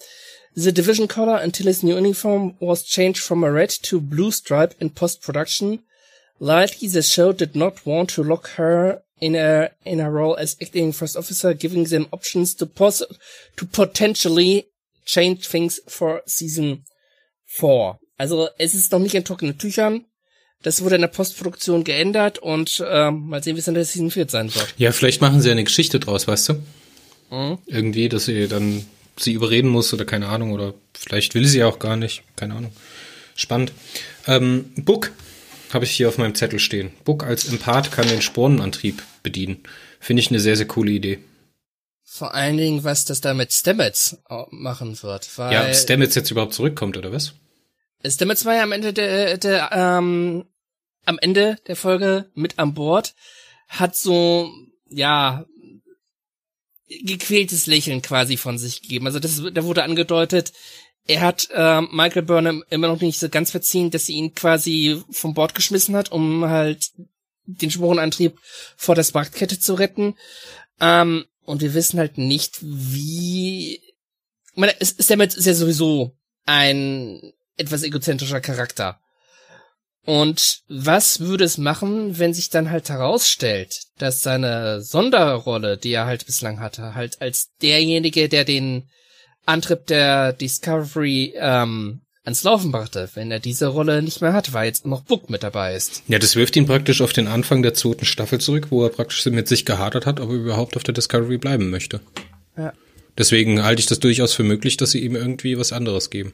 The 0.54 0.72
division 0.72 1.08
color 1.08 1.42
until 1.42 1.66
his 1.66 1.82
new 1.82 1.96
uniform 1.96 2.56
was 2.60 2.84
changed 2.84 3.22
from 3.22 3.44
a 3.44 3.48
red 3.48 3.70
to 3.82 4.00
blue 4.00 4.30
stripe 4.32 4.74
in 4.78 4.90
post-production. 4.90 5.80
Likely 6.38 6.88
the 6.88 7.02
show 7.02 7.32
did 7.32 7.56
not 7.56 7.84
want 7.86 8.10
to 8.14 8.22
lock 8.22 8.50
her 8.56 9.02
in 9.20 9.34
a 9.36 9.70
in 9.84 10.00
a 10.00 10.08
role 10.08 10.36
as 10.38 10.56
acting 10.60 10.92
first 10.92 11.16
officer, 11.16 11.54
giving 11.54 11.88
them 11.88 12.06
options 12.10 12.54
to 12.56 12.66
pos 12.66 13.02
to 13.56 13.66
potentially 13.66 14.66
change 15.04 15.48
things 15.48 15.80
for 15.86 16.22
season 16.26 16.84
4. 17.46 17.98
Also 18.18 18.48
es 18.58 18.74
ist 18.74 18.92
noch 18.92 18.98
nicht 18.98 19.14
in 19.14 19.24
trockenen 19.24 19.58
Tüchern. 19.58 20.04
Das 20.62 20.82
wurde 20.82 20.96
in 20.96 21.02
der 21.02 21.08
Postproduktion 21.08 21.84
geändert 21.84 22.38
und 22.38 22.82
ähm, 22.88 23.28
mal 23.28 23.42
sehen, 23.42 23.56
wie 23.56 23.60
es 23.60 23.68
in 23.68 23.74
der 23.74 23.84
Season 23.84 24.10
4 24.10 24.28
sein 24.28 24.54
wird. 24.54 24.74
Ja, 24.78 24.90
vielleicht 24.90 25.20
machen 25.20 25.40
sie 25.40 25.50
eine 25.50 25.64
Geschichte 25.64 26.00
draus, 26.00 26.26
weißt 26.26 26.48
du? 26.48 26.54
Mhm. 27.30 27.58
Irgendwie, 27.66 28.08
dass 28.08 28.24
sie 28.24 28.48
dann 28.48 28.86
sie 29.18 29.32
überreden 29.32 29.68
muss 29.68 29.92
oder 29.94 30.04
keine 30.04 30.28
Ahnung 30.28 30.52
oder 30.52 30.74
vielleicht 30.92 31.34
will 31.34 31.46
sie 31.46 31.62
auch 31.62 31.78
gar 31.78 31.96
nicht, 31.96 32.22
keine 32.36 32.54
Ahnung. 32.54 32.72
Spannend. 33.34 33.72
Ähm, 34.26 34.72
Book 34.76 35.12
habe 35.72 35.84
ich 35.84 35.92
hier 35.92 36.08
auf 36.08 36.18
meinem 36.18 36.34
Zettel 36.34 36.58
stehen. 36.58 36.92
Book 37.04 37.24
als 37.24 37.46
Empath 37.48 37.92
kann 37.92 38.08
den 38.08 38.22
Spornenantrieb 38.22 39.02
bedienen. 39.22 39.62
Finde 40.00 40.20
ich 40.20 40.30
eine 40.30 40.40
sehr, 40.40 40.56
sehr 40.56 40.66
coole 40.66 40.92
Idee. 40.92 41.18
Vor 42.04 42.34
allen 42.34 42.56
Dingen, 42.56 42.84
was 42.84 43.04
das 43.04 43.20
da 43.20 43.34
mit 43.34 43.52
Stamets 43.52 44.18
machen 44.50 45.02
wird. 45.02 45.28
Weil 45.38 45.52
ja, 45.52 45.66
ob 45.66 45.74
Stamets 45.74 46.14
jetzt 46.14 46.30
überhaupt 46.30 46.54
zurückkommt, 46.54 46.96
oder 46.96 47.12
was? 47.12 47.34
Stamets 48.04 48.44
war 48.44 48.54
ja 48.54 48.62
am 48.62 48.72
Ende 48.72 48.92
der, 48.92 49.38
der 49.38 49.70
ähm, 49.72 50.44
am 51.04 51.18
Ende 51.18 51.56
der 51.66 51.76
Folge 51.76 52.30
mit 52.34 52.58
an 52.58 52.74
Bord, 52.74 53.14
hat 53.68 53.96
so, 53.96 54.50
ja, 54.88 55.46
gequältes 56.88 57.66
Lächeln 57.66 58.02
quasi 58.02 58.36
von 58.36 58.58
sich 58.58 58.82
gegeben. 58.82 59.06
Also 59.06 59.18
das, 59.18 59.42
da 59.52 59.64
wurde 59.64 59.82
angedeutet, 59.82 60.52
er 61.06 61.20
hat 61.20 61.48
äh, 61.52 61.80
Michael 61.82 62.22
Burnham 62.22 62.64
immer 62.70 62.88
noch 62.88 63.00
nicht 63.00 63.18
so 63.18 63.28
ganz 63.28 63.50
verziehen, 63.50 63.90
dass 63.90 64.06
sie 64.06 64.14
ihn 64.14 64.34
quasi 64.34 65.02
vom 65.10 65.34
Bord 65.34 65.54
geschmissen 65.54 65.94
hat, 65.94 66.10
um 66.10 66.44
halt 66.46 66.90
den 67.46 67.70
Sporenantrieb 67.70 68.38
vor 68.76 68.94
der 68.94 69.04
Sparkkette 69.04 69.58
zu 69.58 69.74
retten. 69.74 70.16
Ähm, 70.80 71.24
und 71.44 71.62
wir 71.62 71.74
wissen 71.74 71.98
halt 71.98 72.18
nicht, 72.18 72.58
wie. 72.60 73.76
Ich 73.76 74.56
meine, 74.56 74.74
Stamets 74.82 75.36
ist 75.36 75.46
ja 75.46 75.54
sowieso 75.54 76.16
ein 76.44 77.32
etwas 77.56 77.82
egozentrischer 77.82 78.40
Charakter. 78.40 78.98
Und 80.04 80.62
was 80.68 81.20
würde 81.20 81.44
es 81.44 81.58
machen, 81.58 82.18
wenn 82.18 82.32
sich 82.32 82.48
dann 82.48 82.70
halt 82.70 82.88
herausstellt, 82.88 83.86
dass 83.98 84.22
seine 84.22 84.80
Sonderrolle, 84.80 85.78
die 85.78 85.92
er 85.92 86.06
halt 86.06 86.26
bislang 86.26 86.60
hatte, 86.60 86.94
halt 86.94 87.20
als 87.20 87.50
derjenige, 87.60 88.28
der 88.28 88.44
den 88.44 88.88
Antrieb 89.46 89.86
der 89.86 90.32
Discovery 90.32 91.34
ähm, 91.36 92.00
ans 92.24 92.42
Laufen 92.42 92.72
brachte, 92.72 93.08
wenn 93.14 93.30
er 93.30 93.38
diese 93.38 93.68
Rolle 93.68 94.02
nicht 94.02 94.20
mehr 94.20 94.32
hat, 94.32 94.52
weil 94.52 94.66
jetzt 94.66 94.84
noch 94.84 95.02
Book 95.02 95.30
mit 95.30 95.44
dabei 95.44 95.76
ist. 95.76 96.02
Ja, 96.08 96.18
das 96.18 96.34
wirft 96.34 96.56
ihn 96.56 96.66
praktisch 96.66 97.00
auf 97.00 97.12
den 97.12 97.28
Anfang 97.28 97.62
der 97.62 97.72
zweiten 97.72 98.04
Staffel 98.04 98.40
zurück, 98.40 98.66
wo 98.70 98.82
er 98.82 98.90
praktisch 98.90 99.24
mit 99.26 99.46
sich 99.46 99.64
gehadert 99.64 100.06
hat, 100.06 100.18
ob 100.18 100.30
er 100.30 100.34
überhaupt 100.34 100.76
auf 100.76 100.82
der 100.82 100.92
Discovery 100.94 101.38
bleiben 101.38 101.70
möchte. 101.70 102.00
Ja. 102.56 102.72
Deswegen 103.16 103.62
halte 103.62 103.80
ich 103.80 103.86
das 103.86 104.00
durchaus 104.00 104.34
für 104.34 104.42
möglich, 104.42 104.76
dass 104.76 104.90
sie 104.90 105.00
ihm 105.00 105.14
irgendwie 105.14 105.56
was 105.56 105.72
anderes 105.72 106.10
geben. 106.10 106.32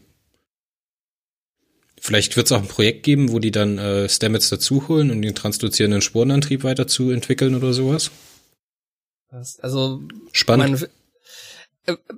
Vielleicht 2.01 2.37
wird 2.37 2.47
es 2.47 2.53
auch 2.53 2.63
ein 2.63 2.69
Projekt 2.69 3.05
geben, 3.05 3.31
wo 3.31 3.39
die 3.39 3.53
dann 3.53 3.79
äh, 3.79 4.09
Stamets 4.09 4.49
dazuholen, 4.49 5.11
um 5.13 5.23
den 5.23 5.37
transduzierenden 5.37 6.01
Spurenantrieb 6.01 6.65
weiter 6.65 6.89
zu 6.89 7.11
entwickeln 7.11 7.55
oder 7.55 7.73
sowas. 7.73 8.11
Also 9.61 10.03
spannend. 10.33 10.81
Man, 10.81 10.91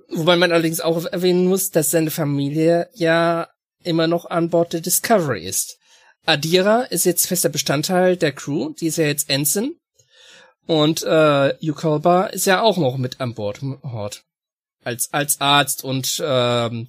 wobei 0.08 0.36
man 0.36 0.52
allerdings 0.52 0.80
auch 0.80 1.04
erwähnen 1.06 1.46
muss, 1.46 1.70
dass 1.70 1.90
seine 1.90 2.10
Familie 2.10 2.88
ja 2.94 3.48
immer 3.82 4.06
noch 4.06 4.26
an 4.26 4.50
Bord 4.50 4.72
der 4.72 4.80
Discovery 4.80 5.46
ist. 5.46 5.78
Adira 6.26 6.82
ist 6.82 7.04
jetzt 7.04 7.26
fester 7.26 7.50
Bestandteil 7.50 8.16
der 8.16 8.32
Crew, 8.32 8.72
die 8.80 8.86
ist 8.86 8.98
ja 8.98 9.04
jetzt 9.04 9.28
Ensign. 9.28 9.76
Und 10.66 11.02
äh, 11.02 11.54
Yukolba 11.62 12.26
ist 12.26 12.46
ja 12.46 12.62
auch 12.62 12.78
noch 12.78 12.96
mit 12.96 13.20
an 13.20 13.34
Bord 13.34 13.60
Hort. 13.82 14.24
Als, 14.82 15.12
als 15.12 15.40
Arzt 15.40 15.84
und 15.84 16.22
ähm, 16.24 16.88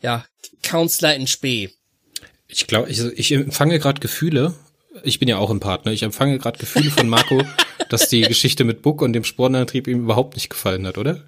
ja, 0.00 0.24
Counselor 0.62 1.14
in 1.14 1.26
Spee. 1.26 1.70
Ich 2.48 2.66
glaube, 2.66 2.90
ich, 2.90 3.00
ich 3.00 3.32
empfange 3.32 3.78
gerade 3.78 4.00
Gefühle. 4.00 4.54
Ich 5.02 5.18
bin 5.18 5.28
ja 5.28 5.38
auch 5.38 5.50
ein 5.50 5.60
Partner. 5.60 5.92
Ich 5.92 6.02
empfange 6.02 6.38
gerade 6.38 6.58
Gefühle 6.58 6.90
von 6.90 7.08
Marco, 7.08 7.42
dass 7.88 8.08
die 8.08 8.22
Geschichte 8.22 8.64
mit 8.64 8.82
Buck 8.82 9.02
und 9.02 9.12
dem 9.12 9.24
Sporenantrieb 9.24 9.86
ihm 9.88 10.02
überhaupt 10.02 10.34
nicht 10.34 10.50
gefallen 10.50 10.86
hat, 10.86 10.98
oder? 10.98 11.24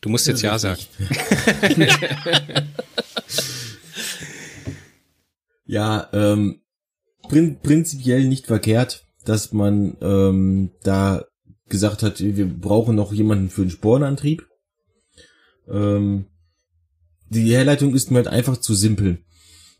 Du 0.00 0.08
musst 0.08 0.26
jetzt 0.26 0.42
ja, 0.42 0.58
sagen. 0.58 0.80
ja, 5.66 6.08
ähm, 6.12 6.60
prin 7.28 7.58
prinzipiell 7.62 8.24
nicht 8.24 8.46
verkehrt, 8.46 9.04
dass 9.24 9.52
man 9.52 9.96
ähm, 10.00 10.70
da 10.82 11.24
gesagt 11.68 12.02
hat, 12.02 12.20
wir 12.20 12.46
brauchen 12.46 12.96
noch 12.96 13.12
jemanden 13.12 13.50
für 13.50 13.62
den 13.62 13.70
Sporenantrieb. 13.70 14.46
Ähm, 15.68 16.26
die 17.28 17.50
Herleitung 17.50 17.94
ist 17.94 18.10
mir 18.10 18.18
halt 18.18 18.28
einfach 18.28 18.56
zu 18.56 18.74
simpel. 18.74 19.18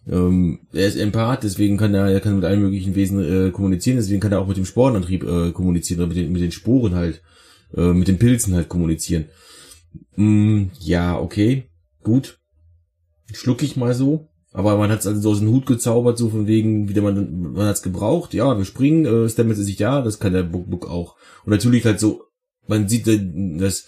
Ähm, 0.06 0.60
er 0.72 0.86
ist 0.86 0.96
Empath, 0.96 1.42
deswegen 1.44 1.76
kann 1.76 1.94
er, 1.94 2.08
er 2.08 2.20
kann 2.20 2.36
mit 2.36 2.44
allen 2.44 2.60
möglichen 2.60 2.94
Wesen 2.94 3.20
äh, 3.20 3.50
kommunizieren, 3.50 3.98
deswegen 3.98 4.20
kann 4.20 4.32
er 4.32 4.40
auch 4.40 4.46
mit 4.46 4.56
dem 4.56 4.64
Sporenantrieb 4.64 5.22
äh, 5.22 5.52
kommunizieren 5.52 6.00
oder 6.00 6.08
mit 6.08 6.16
den, 6.16 6.32
mit 6.32 6.42
den 6.42 6.52
Sporen 6.52 6.94
halt, 6.94 7.22
äh, 7.76 7.92
mit 7.92 8.08
den 8.08 8.18
Pilzen 8.18 8.54
halt 8.54 8.68
kommunizieren. 8.68 9.26
Mm, 10.16 10.64
ja, 10.78 11.18
okay, 11.18 11.64
gut. 12.02 12.38
Schluck 13.32 13.62
ich 13.62 13.76
mal 13.76 13.94
so. 13.94 14.28
Aber 14.52 14.76
man 14.78 14.90
hat 14.90 15.00
es 15.00 15.06
also 15.06 15.20
so 15.20 15.30
aus 15.30 15.38
dem 15.40 15.50
Hut 15.50 15.66
gezaubert, 15.66 16.18
so 16.18 16.30
von 16.30 16.46
wegen, 16.46 16.88
wie 16.88 17.00
man, 17.00 17.52
man 17.52 17.66
hat 17.66 17.76
es 17.76 17.82
gebraucht, 17.82 18.32
ja, 18.32 18.56
wir 18.56 18.64
springen, 18.64 19.04
äh, 19.04 19.28
Stamets 19.28 19.58
ist 19.60 19.66
sich 19.66 19.78
ja, 19.78 20.00
das 20.00 20.18
kann 20.18 20.32
der 20.32 20.42
Book 20.42 20.70
Book 20.70 20.88
auch. 20.88 21.16
Und 21.44 21.50
natürlich 21.50 21.84
halt 21.84 22.00
so, 22.00 22.24
man 22.66 22.88
sieht 22.88 23.06
das, 23.06 23.86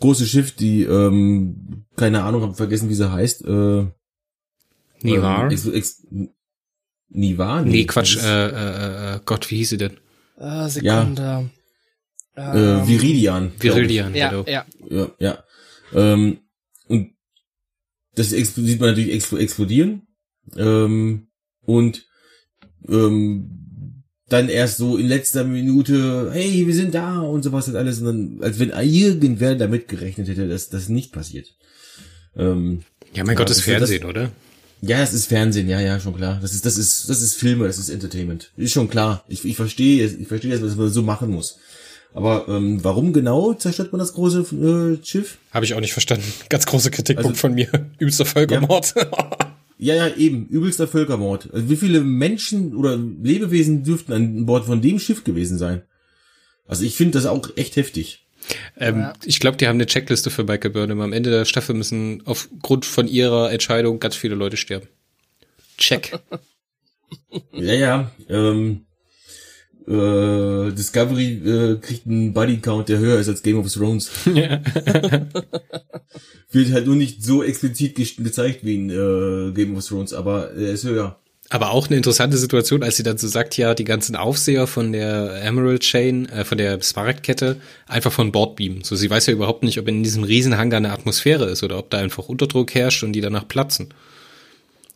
große 0.00 0.26
Schiff, 0.26 0.52
die, 0.52 0.82
ähm, 0.82 1.86
keine 1.96 2.22
Ahnung, 2.24 2.42
habe 2.42 2.54
vergessen, 2.54 2.88
wie 2.88 2.94
sie 2.94 3.10
heißt. 3.10 3.44
Äh, 3.44 3.86
Nivar? 5.02 5.50
Ähm, 5.50 6.30
Nivar? 7.08 7.62
Nee, 7.62 7.70
nee 7.70 7.84
Quatsch, 7.84 8.16
äh, 8.16 8.48
äh, 8.48 9.14
äh, 9.14 9.20
Gott, 9.24 9.50
wie 9.50 9.56
hieß 9.56 9.70
sie 9.70 9.78
denn? 9.78 9.96
Ah, 10.36 10.68
Sekunde. 10.68 11.22
Ja. 11.22 11.44
Ähm, 12.40 12.82
äh, 12.82 12.88
Viridian. 12.88 13.52
Viridian, 13.58 14.14
ja, 14.14 14.30
genau. 14.30 14.44
ja. 14.46 14.66
Ja, 14.88 15.10
ja. 15.18 15.44
Ähm, 15.94 16.38
und 16.86 17.12
das 18.14 18.30
sieht 18.30 18.80
man 18.80 18.90
natürlich 18.90 19.12
explodieren. 19.12 20.02
Ähm, 20.56 21.28
und 21.64 22.06
ähm, 22.88 23.60
dann 24.28 24.48
erst 24.48 24.78
so 24.78 24.96
in 24.96 25.08
letzter 25.08 25.44
Minute, 25.44 26.30
hey, 26.32 26.66
wir 26.66 26.74
sind 26.74 26.94
da 26.94 27.20
und 27.20 27.42
sowas 27.42 27.68
und 27.68 27.76
alles, 27.76 28.00
und 28.00 28.04
dann, 28.06 28.38
als 28.42 28.58
wenn 28.58 28.70
irgendwer 28.70 29.56
damit 29.56 29.88
gerechnet 29.88 30.28
hätte, 30.28 30.48
dass 30.48 30.68
das 30.68 30.88
nicht 30.88 31.12
passiert. 31.12 31.54
Ähm, 32.36 32.82
ja, 33.12 33.24
mein 33.24 33.34
ja, 33.34 33.38
Gott, 33.38 33.50
das 33.50 33.58
ist 33.58 33.64
Fernsehen, 33.64 34.02
das, 34.02 34.10
oder? 34.10 34.30
Ja, 34.82 35.02
es 35.02 35.12
ist 35.12 35.26
Fernsehen, 35.26 35.68
ja, 35.68 35.80
ja, 35.80 36.00
schon 36.00 36.16
klar. 36.16 36.38
Das 36.40 36.54
ist, 36.54 36.64
das 36.64 36.78
ist, 36.78 37.10
das 37.10 37.20
ist 37.20 37.34
Filme, 37.34 37.66
das 37.66 37.78
ist 37.78 37.90
Entertainment. 37.90 38.52
Ist 38.56 38.72
schon 38.72 38.88
klar. 38.88 39.24
Ich, 39.28 39.44
ich 39.44 39.56
verstehe, 39.56 40.06
ich 40.06 40.28
verstehe, 40.28 40.50
dass 40.50 40.60
man 40.60 40.86
das 40.86 40.94
so 40.94 41.02
machen 41.02 41.30
muss. 41.30 41.58
Aber 42.12 42.46
ähm, 42.48 42.82
warum 42.82 43.12
genau 43.12 43.54
zerstört 43.54 43.92
man 43.92 44.00
das 44.00 44.14
große 44.14 44.98
äh, 45.00 45.04
Schiff? 45.04 45.38
Habe 45.52 45.64
ich 45.64 45.74
auch 45.74 45.80
nicht 45.80 45.92
verstanden. 45.92 46.24
Ganz 46.48 46.66
große 46.66 46.90
Kritikpunkt 46.90 47.36
also, 47.36 47.40
von 47.40 47.54
mir. 47.54 47.68
Übelster 47.98 48.24
Völkermord. 48.24 48.94
Ja. 48.96 49.06
Ja, 49.82 49.94
ja, 49.94 50.14
eben, 50.14 50.46
übelster 50.48 50.86
Völkermord. 50.86 51.48
Also 51.54 51.70
wie 51.70 51.76
viele 51.76 52.02
Menschen 52.02 52.76
oder 52.76 52.98
Lebewesen 52.98 53.82
dürften 53.82 54.12
an 54.12 54.44
Bord 54.44 54.66
von 54.66 54.82
dem 54.82 54.98
Schiff 54.98 55.24
gewesen 55.24 55.56
sein? 55.56 55.82
Also 56.66 56.84
ich 56.84 56.96
finde 56.96 57.12
das 57.12 57.24
auch 57.24 57.48
echt 57.56 57.76
heftig. 57.76 58.26
Ähm, 58.76 58.98
ja. 58.98 59.12
Ich 59.24 59.40
glaube, 59.40 59.56
die 59.56 59.66
haben 59.66 59.76
eine 59.76 59.86
Checkliste 59.86 60.30
für 60.30 60.44
Michael 60.44 60.70
Burnham. 60.70 61.00
Am 61.00 61.14
Ende 61.14 61.30
der 61.30 61.46
Staffel 61.46 61.74
müssen 61.74 62.22
aufgrund 62.26 62.84
von 62.84 63.08
ihrer 63.08 63.50
Entscheidung 63.52 64.00
ganz 64.00 64.16
viele 64.16 64.34
Leute 64.34 64.58
sterben. 64.58 64.86
Check. 65.78 66.18
ja, 67.52 67.72
ja. 67.74 68.10
Ähm, 68.28 68.84
äh, 69.90 70.72
Discovery 70.72 71.32
äh, 71.44 71.76
kriegt 71.80 72.06
einen 72.06 72.32
Buddy-Count, 72.32 72.88
der 72.88 72.98
höher 72.98 73.18
ist 73.18 73.28
als 73.28 73.42
Game 73.42 73.58
of 73.58 73.72
Thrones. 73.72 74.10
Ja. 74.34 74.60
Wird 76.52 76.72
halt 76.72 76.86
nur 76.86 76.96
nicht 76.96 77.22
so 77.22 77.44
explizit 77.44 77.94
ge 77.94 78.06
gezeigt 78.18 78.64
wie 78.64 78.74
in 78.74 78.90
äh, 78.90 79.52
Game 79.52 79.76
of 79.76 79.86
Thrones, 79.86 80.12
aber 80.12 80.52
er 80.52 80.72
ist 80.72 80.84
höher. 80.84 81.16
Aber 81.48 81.70
auch 81.70 81.88
eine 81.88 81.96
interessante 81.96 82.36
Situation, 82.38 82.82
als 82.82 82.96
sie 82.96 83.02
dann 83.02 83.18
so 83.18 83.26
sagt, 83.26 83.56
ja, 83.56 83.74
die 83.74 83.84
ganzen 83.84 84.14
Aufseher 84.14 84.68
von 84.68 84.92
der 84.92 85.42
Emerald 85.42 85.82
Chain, 85.82 86.28
äh, 86.28 86.44
von 86.44 86.58
der 86.58 86.80
Smaragd-Kette, 86.80 87.60
einfach 87.86 88.12
von 88.12 88.30
Bord 88.32 88.56
beamen. 88.56 88.84
So, 88.84 88.94
sie 88.94 89.10
weiß 89.10 89.26
ja 89.26 89.32
überhaupt 89.32 89.64
nicht, 89.64 89.78
ob 89.78 89.88
in 89.88 90.04
diesem 90.04 90.22
Riesenhangar 90.22 90.78
eine 90.78 90.92
Atmosphäre 90.92 91.46
ist 91.46 91.62
oder 91.64 91.78
ob 91.78 91.90
da 91.90 91.98
einfach 91.98 92.28
Unterdruck 92.28 92.74
herrscht 92.74 93.02
und 93.02 93.12
die 93.12 93.20
danach 93.20 93.46
platzen. 93.46 93.88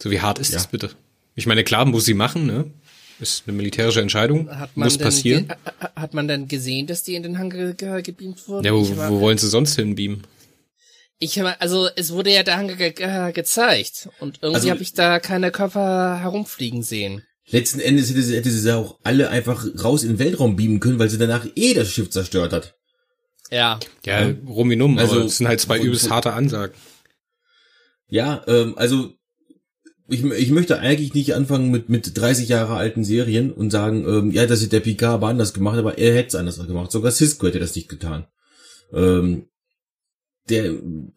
So, 0.00 0.10
wie 0.10 0.20
hart 0.20 0.38
ist 0.38 0.52
ja. 0.52 0.58
das 0.58 0.68
bitte? 0.68 0.90
Ich 1.34 1.46
meine, 1.46 1.64
klar 1.64 1.84
muss 1.84 2.04
sie 2.04 2.14
machen, 2.14 2.46
ne? 2.46 2.66
Ist 3.24 3.44
eine 3.46 3.56
militärische 3.56 4.02
Entscheidung. 4.02 4.50
Muss 4.74 4.98
passieren. 4.98 5.48
Hat 5.96 6.12
man 6.12 6.28
denn 6.28 6.46
gesehen, 6.46 6.86
dass 6.86 7.04
die 7.04 7.14
in 7.14 7.22
den 7.22 7.38
Hangar 7.38 7.72
ge 7.72 8.02
gebeamt 8.02 8.46
wurden? 8.46 8.66
Ja, 8.66 8.74
wo, 8.74 8.86
wo 8.86 9.20
wollen 9.20 9.38
sie 9.38 9.48
sonst 9.48 9.76
hinbeamen? 9.76 10.26
Ich 11.18 11.38
habe, 11.38 11.58
also 11.58 11.88
es 11.96 12.12
wurde 12.12 12.30
ja 12.30 12.42
der 12.42 12.58
Hangar 12.58 12.76
ge 12.76 12.92
ge 12.92 13.32
gezeigt 13.32 14.10
und 14.20 14.40
irgendwie 14.42 14.56
also, 14.56 14.70
habe 14.70 14.82
ich 14.82 14.92
da 14.92 15.20
keine 15.20 15.50
Körper 15.50 16.20
herumfliegen 16.20 16.82
sehen. 16.82 17.22
Letzten 17.46 17.80
Endes 17.80 18.10
hätte 18.10 18.20
sie, 18.20 18.36
hätte 18.36 18.50
sie 18.50 18.76
auch 18.76 18.98
alle 19.04 19.30
einfach 19.30 19.66
raus 19.82 20.02
in 20.02 20.10
den 20.10 20.18
Weltraum 20.18 20.56
beamen 20.56 20.80
können, 20.80 20.98
weil 20.98 21.08
sie 21.08 21.16
danach 21.16 21.46
eh 21.54 21.72
das 21.72 21.90
Schiff 21.90 22.10
zerstört 22.10 22.52
hat. 22.52 22.74
Ja. 23.50 23.80
Ja, 24.04 24.34
Rominum, 24.46 24.98
also 24.98 25.22
das 25.22 25.38
sind 25.38 25.48
halt 25.48 25.60
zwei 25.60 25.78
übelst 25.78 26.10
harte 26.10 26.34
Ansagen. 26.34 26.74
Ja, 28.08 28.44
ähm, 28.46 28.76
also 28.76 29.14
ich, 30.08 30.24
ich 30.24 30.50
möchte 30.50 30.78
eigentlich 30.80 31.14
nicht 31.14 31.34
anfangen 31.34 31.70
mit, 31.70 31.88
mit 31.88 32.16
30 32.16 32.48
Jahre 32.48 32.74
alten 32.74 33.04
Serien 33.04 33.50
und 33.52 33.70
sagen, 33.70 34.04
ähm, 34.06 34.30
ja, 34.30 34.46
das 34.46 34.60
ist 34.62 34.72
der 34.72 34.80
Picard 34.80 35.14
aber 35.14 35.28
anders 35.28 35.54
gemacht, 35.54 35.78
aber 35.78 35.98
er 35.98 36.14
hätte 36.14 36.28
es 36.28 36.34
anders 36.34 36.58
gemacht. 36.58 36.92
Sogar 36.92 37.10
Cisco 37.10 37.46
hätte 37.46 37.58
das 37.58 37.74
nicht 37.74 37.88
getan. 37.88 38.26
Ähm, 38.92 39.46
der 40.50 40.74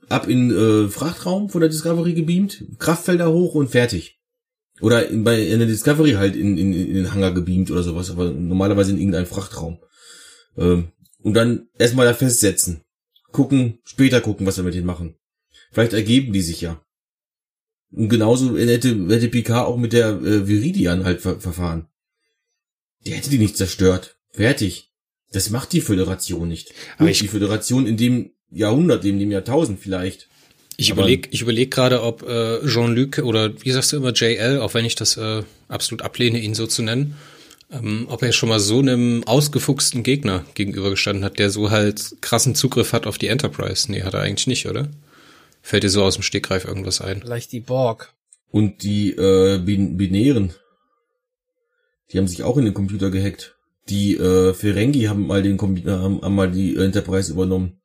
ab 0.08 0.28
in 0.30 0.52
äh, 0.52 0.88
Frachtraum 0.88 1.50
von 1.50 1.60
der 1.60 1.70
Discovery 1.70 2.14
gebeamt, 2.14 2.64
Kraftfelder 2.80 3.32
hoch 3.32 3.56
und 3.56 3.70
fertig. 3.70 4.22
Oder 4.80 5.10
in, 5.10 5.24
bei 5.26 5.42
in 5.42 5.60
der 5.60 5.68
Discovery 5.68 6.14
halt 6.14 6.36
in, 6.36 6.58
in, 6.58 6.72
in 6.72 6.94
den 6.94 7.14
Hangar 7.14 7.34
gebeamt 7.34 7.70
oder 7.72 7.84
sowas, 7.84 8.10
aber 8.10 8.32
normalerweise 8.32 8.92
in 8.92 9.00
irgendeinem 9.00 9.26
Frachtraum. 9.26 9.80
Ähm, 10.58 10.92
und 11.20 11.34
dann 11.34 11.68
erstmal 11.78 12.06
da 12.06 12.14
festsetzen. 12.14 12.84
Gucken, 13.34 13.80
später 13.84 14.22
gucken, 14.22 14.46
was 14.46 14.56
wir 14.56 14.64
mit 14.64 14.76
denen 14.76 14.86
machen. 14.86 15.16
Vielleicht 15.72 15.94
ergeben 15.94 16.32
die 16.32 16.42
sich 16.42 16.62
ja. 16.62 16.82
Und 17.92 18.10
genauso 18.10 18.58
hätte, 18.58 19.08
hätte 19.10 19.30
Picard 19.30 19.68
auch 19.68 19.78
mit 19.78 19.94
der 19.94 20.10
äh, 20.10 20.48
Viridian 20.48 21.06
halt 21.06 21.22
ver 21.22 21.40
verfahren. 21.40 21.88
Der 23.06 23.16
hätte 23.16 23.30
die 23.30 23.38
nicht 23.38 23.58
zerstört. 23.58 24.18
Fertig. 24.32 24.92
Das 25.32 25.50
macht 25.50 25.74
die 25.74 25.82
Föderation 25.82 26.48
nicht. 26.48 26.74
Aber 26.98 27.10
ich, 27.10 27.20
die 27.20 27.28
Föderation 27.28 27.88
in 27.88 27.98
dem 27.98 28.32
Jahrhundert, 28.50 29.06
in 29.06 29.20
dem 29.20 29.32
Jahrtausend 29.32 29.80
vielleicht. 29.80 30.28
Ich 30.78 30.90
überlege 30.90 31.28
ich 31.32 31.42
überleg 31.42 31.72
gerade, 31.72 32.04
ob 32.04 32.24
äh, 32.24 32.66
Jean-Luc 32.66 33.20
oder 33.20 33.52
wie 33.62 33.72
sagst 33.72 33.92
du 33.92 33.98
immer 33.98 34.14
JL, 34.14 34.60
auch 34.60 34.74
wenn 34.74 34.86
ich 34.86 34.96
das 34.96 35.18
äh, 35.18 35.42
absolut 35.68 36.04
ablehne, 36.04 36.40
ihn 36.40 36.54
so 36.54 36.68
zu 36.68 36.84
nennen, 36.84 37.16
ähm, 37.72 38.06
ob 38.10 38.22
er 38.22 38.32
schon 38.32 38.50
mal 38.50 38.60
so 38.60 38.80
einem 38.80 39.24
ausgefuchsten 39.26 40.04
Gegner 40.04 40.46
gegenübergestanden 40.54 41.26
hat, 41.26 41.40
der 41.40 41.50
so 41.50 41.72
halt 41.72 42.18
krassen 42.22 42.54
Zugriff 42.54 42.94
hat 42.94 43.08
auf 43.08 43.18
die 43.18 43.28
Enterprise. 43.28 43.92
Nee, 43.92 44.04
hat 44.04 44.14
er 44.14 44.22
eigentlich 44.22 44.48
nicht, 44.48 44.68
oder? 44.68 44.88
Fällt 45.68 45.84
dir 45.84 45.90
so 45.90 46.02
aus 46.02 46.14
dem 46.14 46.24
Stegreif 46.24 46.64
irgendwas 46.64 47.02
ein? 47.02 47.20
Vielleicht 47.20 47.52
die 47.52 47.60
Borg. 47.60 48.14
Und 48.52 48.84
die 48.84 49.12
äh, 49.12 49.58
Bin 49.58 49.98
Binären. 49.98 50.54
Die 52.10 52.18
haben 52.18 52.28
sich 52.30 52.44
auch 52.44 52.56
in 52.56 52.64
den 52.64 52.74
Computer 52.74 53.12
gehackt. 53.12 53.58
Die 53.90 54.16
äh, 54.16 54.54
Ferengi 54.54 55.04
haben 55.04 55.28
mal 55.28 55.44
den 55.44 55.58
Computer, 55.58 56.00
haben, 56.02 56.22
haben 56.22 56.36
mal 56.36 56.50
die 56.50 56.78
Enterprise 56.78 57.30
übernommen. 57.34 57.82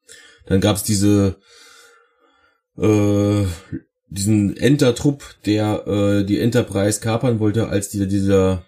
Dann 0.46 0.60
gab's 0.60 0.84
diese 0.84 1.38
äh, 2.78 3.42
diesen 4.08 4.56
Enter-Trupp, 4.56 5.24
der 5.44 5.84
äh, 5.88 6.24
die 6.24 6.38
Enterprise 6.38 7.00
kapern 7.00 7.40
wollte, 7.40 7.66
als 7.66 7.88
die, 7.88 8.06
dieser 8.06 8.64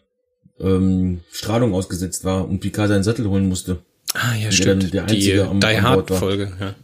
ähm, 0.58 1.20
Strahlung 1.30 1.72
ausgesetzt 1.72 2.24
war 2.24 2.48
und 2.48 2.58
Picard 2.58 2.88
seinen 2.88 3.04
Sattel 3.04 3.28
holen 3.28 3.48
musste. 3.48 3.78
Ah, 4.12 4.34
ja, 4.34 4.50
stimmt. 4.50 4.92
der 4.92 5.02
einzige 5.04 5.20
die 5.34 5.40
am- 5.40 5.60
Die 5.60 5.66
an 5.68 5.82
Hard 5.82 5.94
Bord 5.94 6.10
war. 6.10 6.18
Folge, 6.18 6.52
ja. 6.58 6.74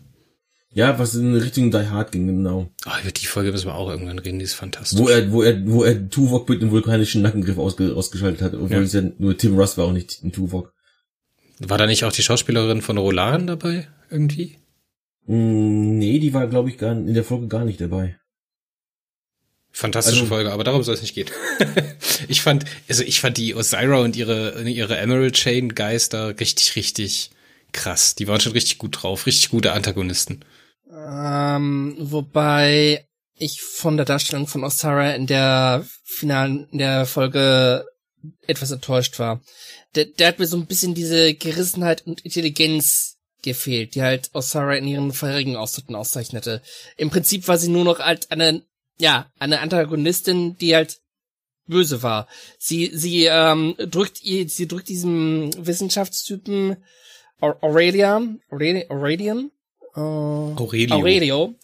Ja, 0.72 0.98
was 1.00 1.16
in 1.16 1.34
Richtung 1.34 1.70
Die 1.72 1.78
Hard 1.88 2.12
ging, 2.12 2.28
genau. 2.28 2.70
Ah, 2.84 3.00
über 3.02 3.10
die 3.10 3.26
Folge 3.26 3.50
müssen 3.50 3.66
wir 3.66 3.74
auch 3.74 3.90
irgendwann 3.90 4.20
reden, 4.20 4.38
die 4.38 4.44
ist 4.44 4.54
fantastisch. 4.54 4.98
Wo 5.00 5.08
er, 5.08 5.32
wo 5.32 5.42
er, 5.42 5.66
wo 5.68 5.82
er 5.82 6.08
Tuvok 6.08 6.48
mit 6.48 6.62
dem 6.62 6.70
vulkanischen 6.70 7.22
Nackengriff 7.22 7.58
ausge, 7.58 7.94
ausgeschaltet 7.96 8.40
hat, 8.42 8.54
obwohl 8.54 8.70
Ja. 8.70 8.80
es 8.82 8.92
ja 8.92 9.02
nur 9.18 9.36
Tim 9.36 9.58
Russ 9.58 9.76
war 9.78 9.88
und 9.88 9.94
nicht 9.94 10.22
ein 10.22 10.30
Tuvok. 10.32 10.72
War 11.58 11.76
da 11.76 11.86
nicht 11.86 12.04
auch 12.04 12.12
die 12.12 12.22
Schauspielerin 12.22 12.82
von 12.82 12.98
Roland 12.98 13.48
dabei, 13.48 13.88
irgendwie? 14.10 14.58
Mm, 15.26 15.98
nee, 15.98 16.20
die 16.20 16.32
war, 16.32 16.46
glaube 16.46 16.70
ich, 16.70 16.78
gar, 16.78 16.92
in 16.92 17.14
der 17.14 17.24
Folge 17.24 17.48
gar 17.48 17.64
nicht 17.64 17.80
dabei. 17.80 18.16
Fantastische 19.72 20.20
Also- 20.22 20.28
Folge, 20.28 20.52
aber 20.52 20.64
darum 20.64 20.82
soll 20.82 20.94
es 20.94 21.02
nicht 21.02 21.14
gehen. 21.14 21.28
ich 22.28 22.42
fand, 22.42 22.64
also 22.88 23.02
ich 23.02 23.20
fand 23.20 23.36
die 23.38 23.54
Osira 23.54 23.98
und 23.98 24.16
ihre, 24.16 24.62
ihre 24.68 24.96
Emerald 24.98 25.34
Chain 25.34 25.74
Geister 25.74 26.38
richtig, 26.40 26.76
richtig 26.76 27.30
krass. 27.72 28.14
Die 28.14 28.26
waren 28.28 28.40
schon 28.40 28.52
richtig 28.52 28.78
gut 28.78 29.02
drauf, 29.02 29.26
richtig 29.26 29.50
gute 29.50 29.72
Antagonisten. 29.72 30.40
Ähm, 30.92 31.96
wobei 31.98 33.06
ich 33.34 33.62
von 33.62 33.96
der 33.96 34.06
Darstellung 34.06 34.46
von 34.46 34.64
Osara 34.64 35.12
in 35.12 35.26
der 35.26 35.86
finalen, 36.04 36.68
in 36.72 36.78
der 36.78 37.06
Folge 37.06 37.86
etwas 38.46 38.70
enttäuscht 38.70 39.18
war. 39.18 39.40
Der, 39.94 40.04
der 40.04 40.28
hat 40.28 40.38
mir 40.38 40.46
so 40.46 40.56
ein 40.56 40.66
bisschen 40.66 40.94
diese 40.94 41.34
Gerissenheit 41.34 42.06
und 42.06 42.20
Intelligenz 42.20 43.16
gefehlt, 43.42 43.94
die 43.94 44.02
halt 44.02 44.30
Osara 44.34 44.74
in 44.74 44.86
ihren 44.86 45.12
vorherigen 45.12 45.56
Auftritten 45.56 45.94
auszeichnete. 45.94 46.60
Im 46.96 47.08
Prinzip 47.08 47.48
war 47.48 47.56
sie 47.56 47.70
nur 47.70 47.84
noch 47.84 47.98
halt 48.00 48.30
eine, 48.30 48.62
ja, 48.98 49.30
eine 49.38 49.60
Antagonistin, 49.60 50.56
die 50.58 50.74
halt 50.74 50.98
böse 51.66 52.02
war. 52.02 52.28
Sie, 52.58 52.90
sie 52.92 53.24
ähm, 53.24 53.74
drückt 53.78 54.22
ihr, 54.22 54.48
sie 54.48 54.68
drückt 54.68 54.88
diesem 54.88 55.50
Wissenschaftstypen 55.56 56.76
Aur- 57.40 57.62
Aurelia, 57.62 58.20
Aureli- 58.50 58.90
Aurelian, 58.90 59.50
äh, 59.94 60.00
Aurelio. 60.00 60.96
Aurelio 60.96 61.56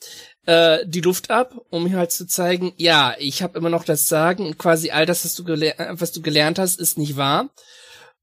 äh, 0.47 0.87
die 0.87 1.01
Luft 1.01 1.31
ab, 1.31 1.55
um 1.71 1.87
ihm 1.87 1.97
halt 1.97 2.13
zu 2.13 2.27
zeigen, 2.27 2.73
ja, 2.77 3.15
ich 3.19 3.43
habe 3.43 3.59
immer 3.59 3.71
noch 3.71 3.85
das 3.85 4.09
Sagen 4.09 4.47
und 4.47 4.59
quasi 4.59 4.91
all 4.91 5.05
das, 5.05 5.25
was 5.25 5.35
du, 5.35 5.45
gele 5.45 5.75
was 5.91 6.13
du 6.13 6.23
gelernt 6.23 6.59
hast, 6.59 6.81
ist 6.81 6.99
nicht 6.99 7.17
wahr. 7.17 7.51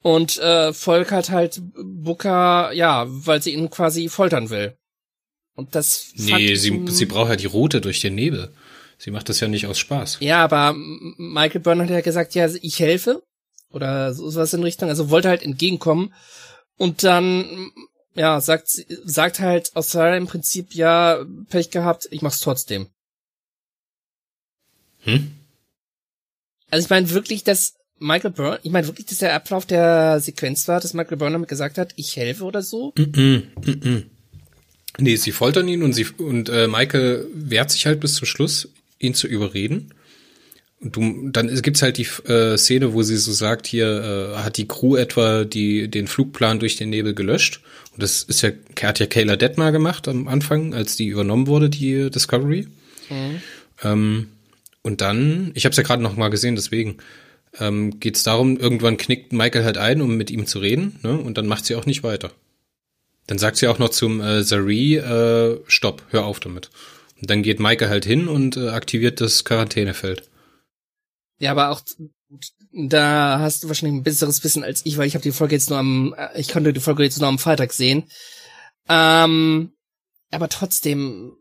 Und 0.02 0.38
äh, 0.39 0.74
Volk 0.74 1.12
hat 1.12 1.30
halt 1.30 1.62
Booker, 1.76 2.72
ja, 2.74 3.06
weil 3.08 3.42
sie 3.42 3.54
ihn 3.54 3.70
quasi 3.70 4.10
foltern 4.10 4.50
will. 4.50 4.76
Und 5.56 5.76
das 5.76 6.12
Nee, 6.16 6.56
sie, 6.56 6.84
sie 6.88 7.06
braucht 7.06 7.30
ja 7.30 7.36
die 7.36 7.46
Route 7.46 7.80
durch 7.80 8.02
den 8.02 8.16
Nebel. 8.16 8.54
Sie 8.98 9.12
macht 9.12 9.30
das 9.30 9.39
ja 9.39 9.48
nicht 9.48 9.68
aus 9.68 9.80
Spaß. 9.80 10.18
Ja, 10.20 10.44
aber 10.44 10.74
Michael 10.76 11.62
Byrne 11.62 11.84
hat 11.84 11.89
ja 11.89 12.02
gesagt, 12.02 12.36
ja, 12.36 12.48
ich 12.62 12.80
helfe. 12.80 13.24
Oder 13.70 14.13
so 14.13 14.34
was 14.36 14.54
in 14.54 14.63
Richtung. 14.63 14.89
Also 14.89 15.10
wollte 15.10 15.30
halt 15.30 15.44
entgegenkommen. 15.44 16.13
Und 16.78 17.04
dann, 17.04 17.72
ja, 18.15 18.39
sagt, 18.41 18.69
sagt 19.06 19.39
halt 19.39 19.76
Australia 19.76 20.17
im 20.17 20.28
Prinzip, 20.28 20.73
ja, 20.76 21.26
Pech 21.49 21.71
gehabt, 21.71 22.08
ich 22.12 22.21
mach's 22.21 22.39
trotzdem. 22.39 22.88
Hm? 25.02 25.32
Also 26.69 26.86
ich 26.86 26.89
meine 26.89 27.10
wirklich, 27.10 27.43
dass 27.43 27.76
Michael 27.99 28.32
Byrne, 28.32 28.60
ich 28.63 28.71
meine 28.71 28.88
wirklich, 28.88 29.08
dass 29.08 29.19
der 29.19 29.34
Ablauf 29.34 29.65
der 29.65 30.19
Sequenz 30.19 30.67
war, 30.67 30.80
dass 30.80 30.93
Michael 30.93 31.17
Byrne 31.17 31.34
damit 31.34 31.49
gesagt 31.49 31.78
hat, 31.78 31.93
ich 31.95 32.15
helfe 32.15 32.43
oder 32.43 32.62
so. 32.62 32.93
Mm-mm, 32.95 33.43
mm-mm. 33.62 34.04
Nee, 34.99 35.15
sie 35.15 35.32
foltern 35.32 35.67
ihn 35.67 35.84
und 35.84 35.93
sie 35.93 36.06
und 36.17 36.49
äh, 36.49 36.67
Michael 36.67 37.28
wehrt 37.34 37.71
sich 37.71 37.86
halt 37.86 37.99
bis 37.99 38.15
zum 38.15 38.28
Schluss, 38.28 38.69
ihn 38.99 39.15
zu 39.15 39.28
überreden. 39.28 39.93
Du, 40.84 41.30
dann 41.30 41.48
gibt's 41.62 41.82
halt 41.82 41.98
die 41.98 42.08
äh, 42.30 42.58
Szene, 42.58 42.93
wo 42.93 43.04
sie 43.04 43.15
so 43.15 43.32
sagt, 43.32 43.67
hier 43.67 44.34
äh, 44.36 44.38
hat 44.39 44.58
die 44.58 44.67
Crew 44.67 44.98
etwa 44.98 45.46
die 45.46 45.88
den 45.88 46.08
Flugplan 46.08 46.60
durch 46.60 46.76
den 46.76 46.89
Nebel 46.89 47.13
gelöscht. 47.13 47.62
Und 47.93 48.04
das 48.04 48.24
ist 48.24 48.41
ja, 48.41 48.52
hat 48.82 49.00
ja 49.00 49.06
Kayla 49.06 49.38
Detmar 49.38 49.72
gemacht 49.72 50.08
am 50.08 50.28
Anfang, 50.28 50.74
als 50.74 50.98
die 50.98 51.08
übernommen 51.08 51.48
wurde, 51.48 51.69
die 51.69 52.10
Discovery. 52.10 52.67
Ähm, 53.84 54.28
und 54.82 55.00
dann, 55.02 55.52
ich 55.54 55.63
habe 55.65 55.72
es 55.72 55.78
ja 55.78 55.84
gerade 55.84 56.04
noch 56.04 56.17
mal 56.17 56.30
gesehen, 56.30 56.56
deswegen 56.56 56.98
ähm, 57.60 58.00
geht 58.00 58.17
es 58.17 58.24
darum, 58.24 58.58
irgendwann 58.58 58.98
knickt 58.98 59.32
Michael 59.32 59.63
halt 59.63 59.78
ein, 59.78 60.02
um 60.02 60.15
mit 60.15 60.32
ihm 60.32 60.48
zu 60.48 60.60
reden, 60.60 61.00
ne? 61.04 61.17
Und 61.17 61.38
dann 61.38 61.48
macht 61.48 61.65
sie 61.65 61.76
auch 61.76 61.86
nicht 61.86 62.04
weiter. 62.04 62.32
Dann 63.28 63.38
sagt 63.38 63.58
sie 63.58 63.67
auch 63.67 63.80
noch 63.80 63.89
zum 63.89 64.19
äh, 64.22 64.43
Zari, 64.43 64.98
äh, 64.98 65.60
stopp, 65.67 66.04
hör 66.10 66.26
auf 66.26 66.39
damit. 66.39 66.69
Und 67.22 67.30
dann 67.30 67.43
geht 67.43 67.60
Michael 67.60 67.89
halt 67.89 68.06
hin 68.06 68.28
und 68.28 68.58
äh, 68.58 68.69
aktiviert 68.69 69.22
das 69.22 69.46
Quarantänefeld. 69.46 70.24
Ja, 71.43 71.51
aber 71.51 71.71
auch 71.71 71.82
da 72.71 73.39
hast 73.39 73.63
du 73.63 73.67
wahrscheinlich 73.67 73.99
ein 73.99 74.03
besseres 74.03 74.41
Wissen 74.45 74.63
als 74.63 74.86
ich, 74.86 74.97
weil 74.97 75.08
ich 75.08 75.15
habe 75.15 75.23
die 75.23 75.34
Folge 75.34 75.56
jetzt 75.56 75.69
nur 75.69 75.77
am, 75.77 76.15
äh, 76.17 76.39
ich 76.39 76.47
konnte 76.47 76.71
die 76.71 76.79
Folge 76.79 77.03
jetzt 77.03 77.19
nur 77.19 77.27
am 77.27 77.38
Freitag 77.38 77.73
sehen. 77.73 78.06
Ähm, 78.88 79.73
aber 80.32 80.47
trotzdem, 80.47 81.34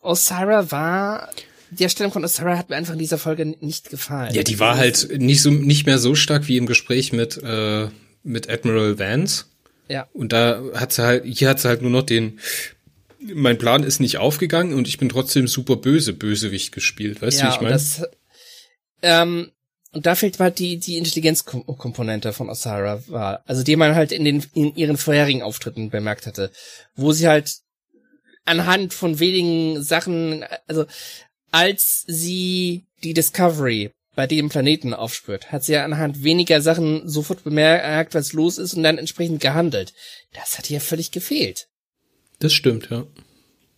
Osira 0.00 0.72
war, 0.72 1.30
die 1.70 1.84
Erstellung 1.84 2.12
von 2.12 2.24
Osira 2.24 2.58
hat 2.58 2.70
mir 2.70 2.76
einfach 2.76 2.94
in 2.94 2.98
dieser 2.98 3.18
Folge 3.18 3.46
nicht 3.46 3.88
gefallen. 3.88 4.34
Ja, 4.34 4.42
die 4.42 4.58
war 4.58 4.76
halt 4.76 5.16
nicht 5.16 5.42
so 5.42 5.50
nicht 5.50 5.86
mehr 5.86 5.98
so 5.98 6.16
stark 6.16 6.48
wie 6.48 6.56
im 6.56 6.66
Gespräch 6.66 7.12
mit 7.12 7.36
äh, 7.36 7.88
mit 8.24 8.50
Admiral 8.50 8.98
Vance. 8.98 9.44
Ja. 9.88 10.08
Und 10.12 10.32
da 10.32 10.60
hat 10.74 10.92
sie 10.92 11.04
halt, 11.04 11.24
hier 11.24 11.48
hat 11.48 11.60
sie 11.60 11.68
halt 11.68 11.82
nur 11.82 11.90
noch 11.92 12.02
den, 12.02 12.40
mein 13.20 13.58
Plan 13.58 13.84
ist 13.84 14.00
nicht 14.00 14.18
aufgegangen 14.18 14.74
und 14.74 14.88
ich 14.88 14.98
bin 14.98 15.08
trotzdem 15.08 15.46
super 15.46 15.76
böse 15.76 16.12
Bösewicht 16.12 16.72
gespielt. 16.72 17.22
Weißt 17.22 17.38
du, 17.38 17.44
ja, 17.44 17.50
wie 17.50 17.54
ich 17.54 17.60
meine? 17.60 17.74
das, 17.74 18.02
ähm, 19.02 19.52
und 19.92 20.04
da 20.06 20.14
fehlt 20.14 20.38
mal 20.38 20.50
die, 20.50 20.78
die 20.78 20.98
Intelligenzkomponente 20.98 22.32
von 22.32 22.50
Osara 22.50 23.02
war. 23.08 23.42
Also 23.46 23.62
die 23.62 23.76
man 23.76 23.94
halt 23.94 24.12
in 24.12 24.24
den, 24.24 24.44
in 24.54 24.74
ihren 24.76 24.98
vorherigen 24.98 25.42
Auftritten 25.42 25.90
bemerkt 25.90 26.26
hatte. 26.26 26.50
Wo 26.94 27.12
sie 27.12 27.26
halt 27.26 27.58
anhand 28.44 28.92
von 28.92 29.18
wenigen 29.18 29.82
Sachen, 29.82 30.44
also 30.66 30.84
als 31.50 32.04
sie 32.06 32.86
die 33.02 33.14
Discovery 33.14 33.90
bei 34.14 34.26
dem 34.26 34.48
Planeten 34.48 34.92
aufspürt, 34.92 35.52
hat 35.52 35.64
sie 35.64 35.72
ja 35.72 35.84
anhand 35.84 36.22
weniger 36.22 36.60
Sachen 36.60 37.08
sofort 37.08 37.44
bemerkt, 37.44 38.14
was 38.14 38.32
los 38.32 38.58
ist 38.58 38.74
und 38.74 38.82
dann 38.82 38.98
entsprechend 38.98 39.40
gehandelt. 39.40 39.94
Das 40.34 40.58
hat 40.58 40.68
ihr 40.70 40.80
völlig 40.80 41.12
gefehlt. 41.12 41.68
Das 42.40 42.52
stimmt, 42.52 42.90
ja. 42.90 43.06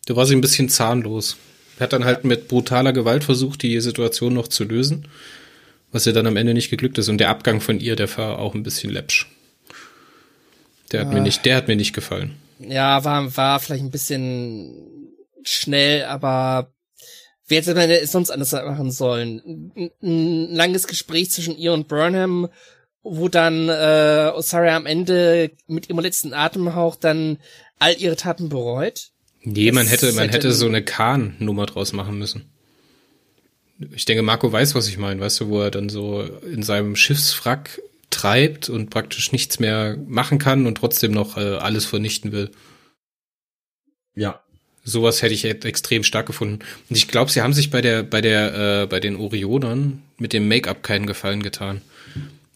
Da 0.06 0.16
war 0.16 0.26
sie 0.26 0.34
ein 0.34 0.40
bisschen 0.40 0.68
zahnlos. 0.68 1.36
Hat 1.80 1.92
dann 1.92 2.04
halt 2.04 2.24
mit 2.24 2.48
brutaler 2.48 2.92
Gewalt 2.92 3.24
versucht, 3.24 3.62
die 3.62 3.80
Situation 3.80 4.34
noch 4.34 4.48
zu 4.48 4.64
lösen, 4.64 5.08
was 5.90 6.06
ihr 6.06 6.12
dann 6.12 6.26
am 6.26 6.36
Ende 6.36 6.54
nicht 6.54 6.70
geglückt 6.70 6.98
ist. 6.98 7.08
Und 7.08 7.18
der 7.18 7.30
Abgang 7.30 7.60
von 7.60 7.80
ihr, 7.80 7.96
der 7.96 8.14
war 8.16 8.38
auch 8.38 8.54
ein 8.54 8.62
bisschen 8.62 8.92
läppsch. 8.92 9.26
Der 10.92 11.00
hat 11.00 11.12
mir 11.12 11.20
nicht, 11.20 11.44
der 11.44 11.56
hat 11.56 11.68
mir 11.68 11.76
nicht 11.76 11.94
gefallen. 11.94 12.36
Ja, 12.58 13.04
war, 13.04 13.36
war 13.36 13.60
vielleicht 13.60 13.84
ein 13.84 13.90
bisschen 13.90 14.74
schnell, 15.44 16.04
aber 16.04 16.72
wer 17.46 17.58
hätte 17.58 17.74
man 17.74 17.90
es 17.90 18.12
sonst 18.12 18.30
anders 18.30 18.52
machen 18.52 18.90
sollen? 18.90 19.72
Ein, 19.76 19.90
ein 20.02 20.54
langes 20.54 20.86
Gespräch 20.86 21.30
zwischen 21.30 21.56
ihr 21.56 21.72
und 21.72 21.88
Burnham, 21.88 22.48
wo 23.02 23.28
dann 23.28 23.68
äh, 23.68 24.30
Osara 24.34 24.76
am 24.76 24.86
Ende 24.86 25.52
mit 25.66 25.88
ihrem 25.88 26.00
letzten 26.00 26.34
Atemhauch 26.34 26.96
dann 26.96 27.38
all 27.78 27.94
ihre 27.98 28.16
Taten 28.16 28.48
bereut. 28.48 29.10
Nee, 29.42 29.72
man 29.72 29.86
hätte, 29.86 30.12
man 30.12 30.24
hätte- 30.28 30.48
hätte 30.48 30.52
so 30.52 30.66
eine 30.66 30.82
Kahn-Nummer 30.84 31.66
draus 31.66 31.92
machen 31.92 32.18
müssen. 32.18 32.44
Ich 33.94 34.04
denke, 34.04 34.22
Marco 34.22 34.52
weiß, 34.52 34.74
was 34.74 34.88
ich 34.88 34.98
meine, 34.98 35.20
weißt 35.20 35.40
du, 35.40 35.48
wo 35.48 35.60
er 35.62 35.70
dann 35.70 35.88
so 35.88 36.20
in 36.22 36.62
seinem 36.62 36.96
Schiffswrack 36.96 37.80
treibt 38.10 38.68
und 38.68 38.90
praktisch 38.90 39.32
nichts 39.32 39.58
mehr 39.58 39.96
machen 40.06 40.38
kann 40.38 40.66
und 40.66 40.74
trotzdem 40.76 41.12
noch 41.12 41.36
äh, 41.38 41.40
alles 41.56 41.86
vernichten 41.86 42.32
will. 42.32 42.50
Ja. 44.14 44.40
Sowas 44.84 45.22
hätte 45.22 45.34
ich 45.34 45.44
extrem 45.44 46.04
stark 46.04 46.26
gefunden. 46.26 46.58
Und 46.88 46.96
ich 46.96 47.08
glaube, 47.08 47.30
sie 47.30 47.42
haben 47.42 47.52
sich 47.54 47.70
bei 47.70 47.80
der, 47.80 48.02
bei 48.02 48.20
der, 48.20 48.82
äh, 48.82 48.86
bei 48.86 48.98
den 49.00 49.16
Orionern 49.16 50.02
mit 50.18 50.32
dem 50.32 50.48
Make-up 50.48 50.82
keinen 50.82 51.06
Gefallen 51.06 51.42
getan. 51.42 51.80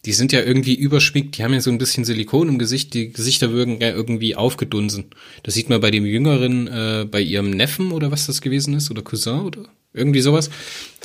Die 0.05 0.13
sind 0.13 0.31
ja 0.31 0.41
irgendwie 0.41 0.75
überschminkt, 0.75 1.37
die 1.37 1.43
haben 1.43 1.53
ja 1.53 1.61
so 1.61 1.71
ein 1.71 1.77
bisschen 1.77 2.05
Silikon 2.05 2.47
im 2.47 2.59
Gesicht, 2.59 2.93
die 2.93 3.11
Gesichter 3.11 3.51
wirken 3.51 3.81
ja 3.81 3.89
irgendwie 3.89 4.35
aufgedunsen. 4.35 5.05
Das 5.43 5.55
sieht 5.55 5.69
man 5.69 5.81
bei 5.81 5.91
dem 5.91 6.05
Jüngeren, 6.05 6.67
äh, 6.67 7.07
bei 7.09 7.21
ihrem 7.21 7.49
Neffen 7.49 7.91
oder 7.91 8.11
was 8.11 8.27
das 8.27 8.41
gewesen 8.41 8.75
ist, 8.75 8.91
oder 8.91 9.01
Cousin 9.01 9.41
oder 9.41 9.65
irgendwie 9.93 10.21
sowas, 10.21 10.49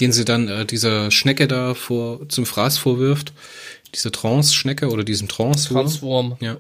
den 0.01 0.13
sie 0.13 0.25
dann 0.25 0.49
äh, 0.49 0.67
dieser 0.67 1.11
Schnecke 1.11 1.49
da 1.49 1.75
vor 1.75 2.29
zum 2.29 2.45
Fraß 2.45 2.77
vorwirft, 2.79 3.33
diese 3.95 4.13
Trance-Schnecke 4.13 4.89
oder 4.91 5.05
diesen 5.05 5.29
Trance-Wurm. 5.29 5.83
Transform. 5.83 6.37
Ja. 6.41 6.59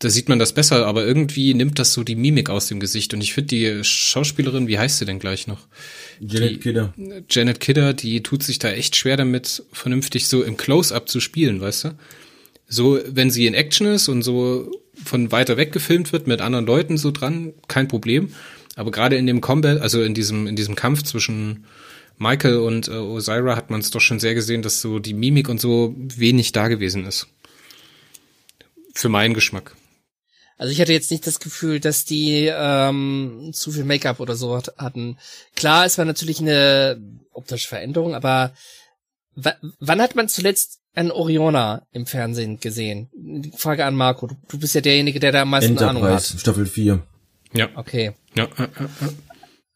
Da 0.00 0.10
sieht 0.10 0.28
man 0.28 0.38
das 0.38 0.52
besser, 0.52 0.86
aber 0.86 1.06
irgendwie 1.06 1.54
nimmt 1.54 1.78
das 1.78 1.92
so 1.92 2.02
die 2.02 2.16
Mimik 2.16 2.50
aus 2.50 2.66
dem 2.66 2.80
Gesicht. 2.80 3.14
Und 3.14 3.20
ich 3.22 3.32
finde 3.32 3.48
die 3.48 3.84
Schauspielerin, 3.84 4.66
wie 4.68 4.78
heißt 4.78 4.98
sie 4.98 5.04
denn 5.06 5.18
gleich 5.20 5.46
noch? 5.46 5.66
Janet 6.20 6.50
Die- 6.50 6.58
Kidder. 6.58 6.94
Janet 7.30 7.60
Kidder, 7.60 7.94
die 7.94 8.22
tut 8.22 8.42
sich 8.42 8.58
da 8.58 8.70
echt 8.70 8.96
schwer 8.96 9.16
damit, 9.16 9.62
vernünftig 9.72 10.26
so 10.28 10.42
im 10.42 10.56
Close-Up 10.56 11.08
zu 11.08 11.20
spielen, 11.20 11.60
weißt 11.60 11.84
du? 11.84 11.88
So, 12.66 12.98
wenn 13.06 13.30
sie 13.30 13.46
in 13.46 13.54
Action 13.54 13.86
ist 13.86 14.08
und 14.08 14.22
so 14.22 14.70
von 15.02 15.30
weiter 15.32 15.56
weg 15.56 15.72
gefilmt 15.72 16.12
wird 16.12 16.26
mit 16.26 16.40
anderen 16.40 16.66
Leuten 16.66 16.98
so 16.98 17.10
dran, 17.10 17.52
kein 17.68 17.88
Problem. 17.88 18.30
Aber 18.76 18.90
gerade 18.90 19.16
in 19.16 19.26
dem 19.26 19.40
Combat, 19.40 19.80
also 19.80 20.02
in 20.02 20.12
diesem, 20.14 20.46
in 20.48 20.56
diesem 20.56 20.74
Kampf 20.74 21.02
zwischen 21.04 21.64
Michael 22.18 22.56
und 22.58 22.88
äh, 22.88 22.92
Osira 22.92 23.54
hat 23.56 23.70
man 23.70 23.80
es 23.80 23.90
doch 23.90 24.00
schon 24.00 24.18
sehr 24.20 24.34
gesehen, 24.34 24.62
dass 24.62 24.80
so 24.80 24.98
die 24.98 25.14
Mimik 25.14 25.48
und 25.48 25.60
so 25.60 25.94
wenig 25.96 26.52
da 26.52 26.68
gewesen 26.68 27.06
ist. 27.06 27.28
Für 28.92 29.08
meinen 29.08 29.34
Geschmack. 29.34 29.74
Also 30.56 30.72
ich 30.72 30.80
hatte 30.80 30.92
jetzt 30.92 31.10
nicht 31.10 31.26
das 31.26 31.40
Gefühl, 31.40 31.80
dass 31.80 32.04
die 32.04 32.48
ähm, 32.52 33.50
zu 33.52 33.72
viel 33.72 33.84
Make-up 33.84 34.20
oder 34.20 34.36
so 34.36 34.56
hat- 34.56 34.74
hatten. 34.78 35.18
Klar, 35.56 35.84
es 35.84 35.98
war 35.98 36.04
natürlich 36.04 36.40
eine 36.40 37.00
optische 37.32 37.68
Veränderung, 37.68 38.14
aber 38.14 38.52
wa- 39.34 39.56
wann 39.80 40.00
hat 40.00 40.14
man 40.14 40.28
zuletzt 40.28 40.78
einen 40.94 41.10
Oriona 41.10 41.86
im 41.90 42.06
Fernsehen 42.06 42.60
gesehen? 42.60 43.10
Frage 43.56 43.84
an 43.84 43.96
Marco. 43.96 44.28
Du, 44.28 44.36
du 44.48 44.58
bist 44.60 44.76
ja 44.76 44.80
derjenige, 44.80 45.18
der 45.18 45.32
da 45.32 45.42
am 45.42 45.50
meisten 45.50 45.76
Ahnung 45.78 46.02
hat. 46.04 46.10
Enterprise, 46.10 46.38
Staffel 46.38 46.66
4. 46.66 47.02
Ja. 47.52 47.68
Okay. 47.74 48.12
Ja. 48.36 48.48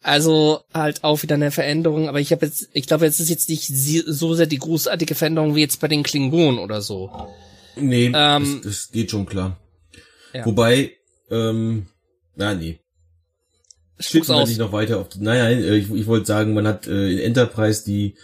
Also 0.01 0.61
halt 0.73 1.03
auch 1.03 1.23
wieder 1.23 1.35
eine 1.35 1.51
Veränderung, 1.51 2.09
aber 2.09 2.21
ich 2.21 2.31
habe 2.31 2.47
jetzt, 2.47 2.69
ich 2.73 2.87
glaube, 2.87 3.05
jetzt 3.05 3.19
ist 3.19 3.31
jetzt 3.31 3.49
nicht 3.49 3.67
so 3.67 4.35
sehr 4.35 4.47
die 4.47 4.59
großartige 4.59 5.17
Veränderung 5.17 5.57
wie 5.57 5.61
jetzt 5.61 5.81
bei 5.81 5.89
den 5.89 6.05
Klingonen 6.05 6.61
oder 6.61 6.81
so. 6.83 7.11
Nee, 7.77 8.13
Ähm, 8.15 8.61
das, 8.63 8.73
das 8.87 8.91
geht 8.93 9.11
schon 9.11 9.27
klar. 9.27 9.59
Ja. 10.33 10.45
Wobei, 10.45 10.93
ähm, 11.31 11.87
na 12.37 12.55
nee. 12.55 12.79
Spuck's 14.01 14.31
aus. 14.31 14.49
nicht 14.49 14.59
noch 14.59 14.73
weiter 14.73 14.99
auf. 14.99 15.09
Naja, 15.19 15.49
äh, 15.49 15.77
ich, 15.77 15.91
ich 15.93 16.07
wollte 16.07 16.27
sagen, 16.27 16.55
man 16.55 16.67
hat 16.67 16.87
äh, 16.87 17.13
in 17.13 17.19
Enterprise 17.19 17.85
die, 17.85 18.15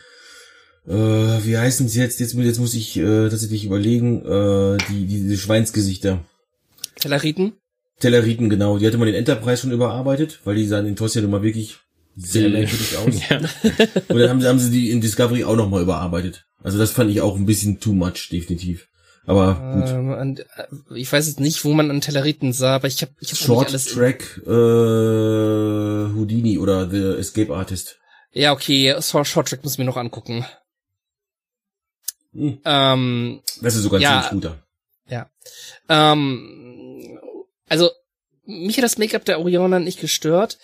äh, 0.86 0.92
wie 0.92 1.58
heißen 1.58 1.88
sie 1.88 2.00
jetzt? 2.00 2.20
Jetzt, 2.20 2.34
jetzt 2.34 2.60
muss 2.60 2.74
ich 2.74 2.96
äh, 2.96 3.28
tatsächlich 3.28 3.64
überlegen, 3.64 4.24
äh, 4.24 4.78
die, 4.88 5.06
die 5.06 5.22
diese 5.22 5.36
Schweinsgesichter. 5.36 6.24
Telleriten? 6.96 7.54
Telleriten, 8.00 8.50
genau. 8.50 8.78
Die 8.78 8.86
hatte 8.86 8.98
man 8.98 9.08
in 9.08 9.14
Enterprise 9.14 9.62
schon 9.62 9.72
überarbeitet, 9.72 10.40
weil 10.44 10.56
die 10.56 10.66
sahen 10.66 10.86
in 10.86 10.96
TOS 10.96 11.14
ja 11.14 11.22
nun 11.22 11.30
mal 11.30 11.42
wirklich 11.42 11.78
sehr 12.16 12.48
merkwürdig 12.48 12.96
aus. 12.96 13.14
Ja. 13.30 13.38
Und 14.08 14.18
dann 14.18 14.28
haben 14.28 14.40
sie, 14.40 14.48
haben 14.48 14.58
sie 14.58 14.70
die 14.70 14.90
in 14.90 15.00
Discovery 15.00 15.44
auch 15.44 15.56
nochmal 15.56 15.82
überarbeitet. 15.82 16.46
Also 16.62 16.78
das 16.78 16.92
fand 16.92 17.10
ich 17.10 17.20
auch 17.20 17.36
ein 17.36 17.46
bisschen 17.46 17.80
too 17.80 17.92
much, 17.92 18.28
definitiv. 18.30 18.88
Aber 19.26 19.54
gut. 19.74 19.88
Ähm, 19.90 20.10
und, 20.12 20.40
äh, 20.40 20.44
ich 20.94 21.10
weiß 21.12 21.26
jetzt 21.26 21.40
nicht, 21.40 21.64
wo 21.64 21.72
man 21.72 21.90
an 21.90 22.00
Telleriten 22.00 22.52
sah, 22.52 22.74
aber 22.76 22.88
ich 22.88 23.00
habe 23.02 23.12
ich 23.20 23.30
hab 23.30 23.38
Short 23.38 23.68
alles. 23.68 23.86
Track 23.86 24.38
äh, 24.46 24.50
Houdini 26.14 26.58
oder 26.58 26.88
The 26.90 27.18
Escape 27.18 27.54
Artist. 27.54 27.98
Ja, 28.32 28.52
okay, 28.52 28.94
Short, 29.00 29.48
Track 29.48 29.62
muss 29.62 29.72
ich 29.74 29.78
mir 29.78 29.84
noch 29.84 29.96
angucken. 29.96 30.44
Hm. 32.32 32.58
Ähm, 32.64 33.40
Das 33.60 33.76
ist 33.76 33.82
sogar 33.82 33.98
ein 34.00 34.02
Ja. 34.02 34.22
ziemlich 34.28 34.30
guter. 34.48 34.62
ja. 35.08 35.30
Ähm, 35.88 37.18
also, 37.68 37.90
mich 38.44 38.76
hat 38.76 38.84
das 38.84 38.98
Make-up 38.98 39.24
der 39.24 39.40
Oriana 39.40 39.78
nicht 39.78 40.00
gestört. 40.00 40.58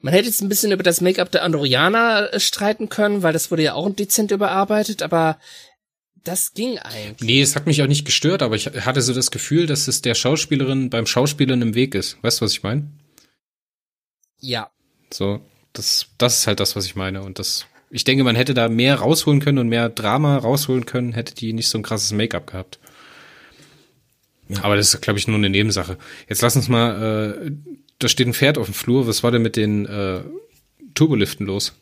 Man 0.00 0.12
hätte 0.14 0.26
jetzt 0.28 0.40
ein 0.40 0.48
bisschen 0.48 0.72
über 0.72 0.82
das 0.82 1.00
Make-up 1.00 1.30
der 1.30 1.42
Andorianer 1.42 2.30
streiten 2.38 2.88
können, 2.88 3.22
weil 3.22 3.32
das 3.32 3.50
wurde 3.50 3.62
ja 3.62 3.74
auch 3.74 3.90
dezent 3.90 4.30
überarbeitet, 4.30 5.02
aber 5.02 5.38
das 6.26 6.54
ging 6.54 6.78
eigentlich. 6.78 7.26
Nee, 7.26 7.40
es 7.40 7.54
hat 7.54 7.66
mich 7.66 7.82
auch 7.82 7.86
nicht 7.86 8.04
gestört, 8.04 8.42
aber 8.42 8.56
ich 8.56 8.66
hatte 8.66 9.00
so 9.00 9.14
das 9.14 9.30
Gefühl, 9.30 9.66
dass 9.66 9.88
es 9.88 10.02
der 10.02 10.14
Schauspielerin 10.14 10.90
beim 10.90 11.06
Schauspielern 11.06 11.62
im 11.62 11.74
Weg 11.74 11.94
ist. 11.94 12.22
Weißt 12.22 12.40
du, 12.40 12.44
was 12.44 12.52
ich 12.52 12.62
meine? 12.62 12.90
Ja. 14.40 14.70
So, 15.12 15.40
das, 15.72 16.08
das 16.18 16.38
ist 16.38 16.46
halt 16.46 16.60
das, 16.60 16.74
was 16.74 16.86
ich 16.86 16.96
meine. 16.96 17.22
Und 17.22 17.38
das, 17.38 17.66
ich 17.90 18.04
denke, 18.04 18.24
man 18.24 18.36
hätte 18.36 18.54
da 18.54 18.68
mehr 18.68 18.96
rausholen 18.96 19.40
können 19.40 19.58
und 19.58 19.68
mehr 19.68 19.88
Drama 19.88 20.36
rausholen 20.36 20.84
können, 20.84 21.12
hätte 21.12 21.34
die 21.34 21.52
nicht 21.52 21.68
so 21.68 21.78
ein 21.78 21.82
krasses 21.82 22.12
Make-up 22.12 22.48
gehabt. 22.48 22.78
Ja. 24.48 24.64
Aber 24.64 24.76
das 24.76 24.94
ist, 24.94 25.00
glaube 25.00 25.18
ich, 25.18 25.28
nur 25.28 25.36
eine 25.36 25.50
Nebensache. 25.50 25.96
Jetzt 26.28 26.42
lass 26.42 26.56
uns 26.56 26.68
mal, 26.68 27.46
äh, 27.46 27.52
da 27.98 28.08
steht 28.08 28.26
ein 28.26 28.34
Pferd 28.34 28.58
auf 28.58 28.66
dem 28.66 28.74
Flur. 28.74 29.06
Was 29.06 29.22
war 29.22 29.30
denn 29.30 29.42
mit 29.42 29.56
den 29.56 29.86
äh, 29.86 30.22
Turboliften 30.94 31.46
los? 31.46 31.72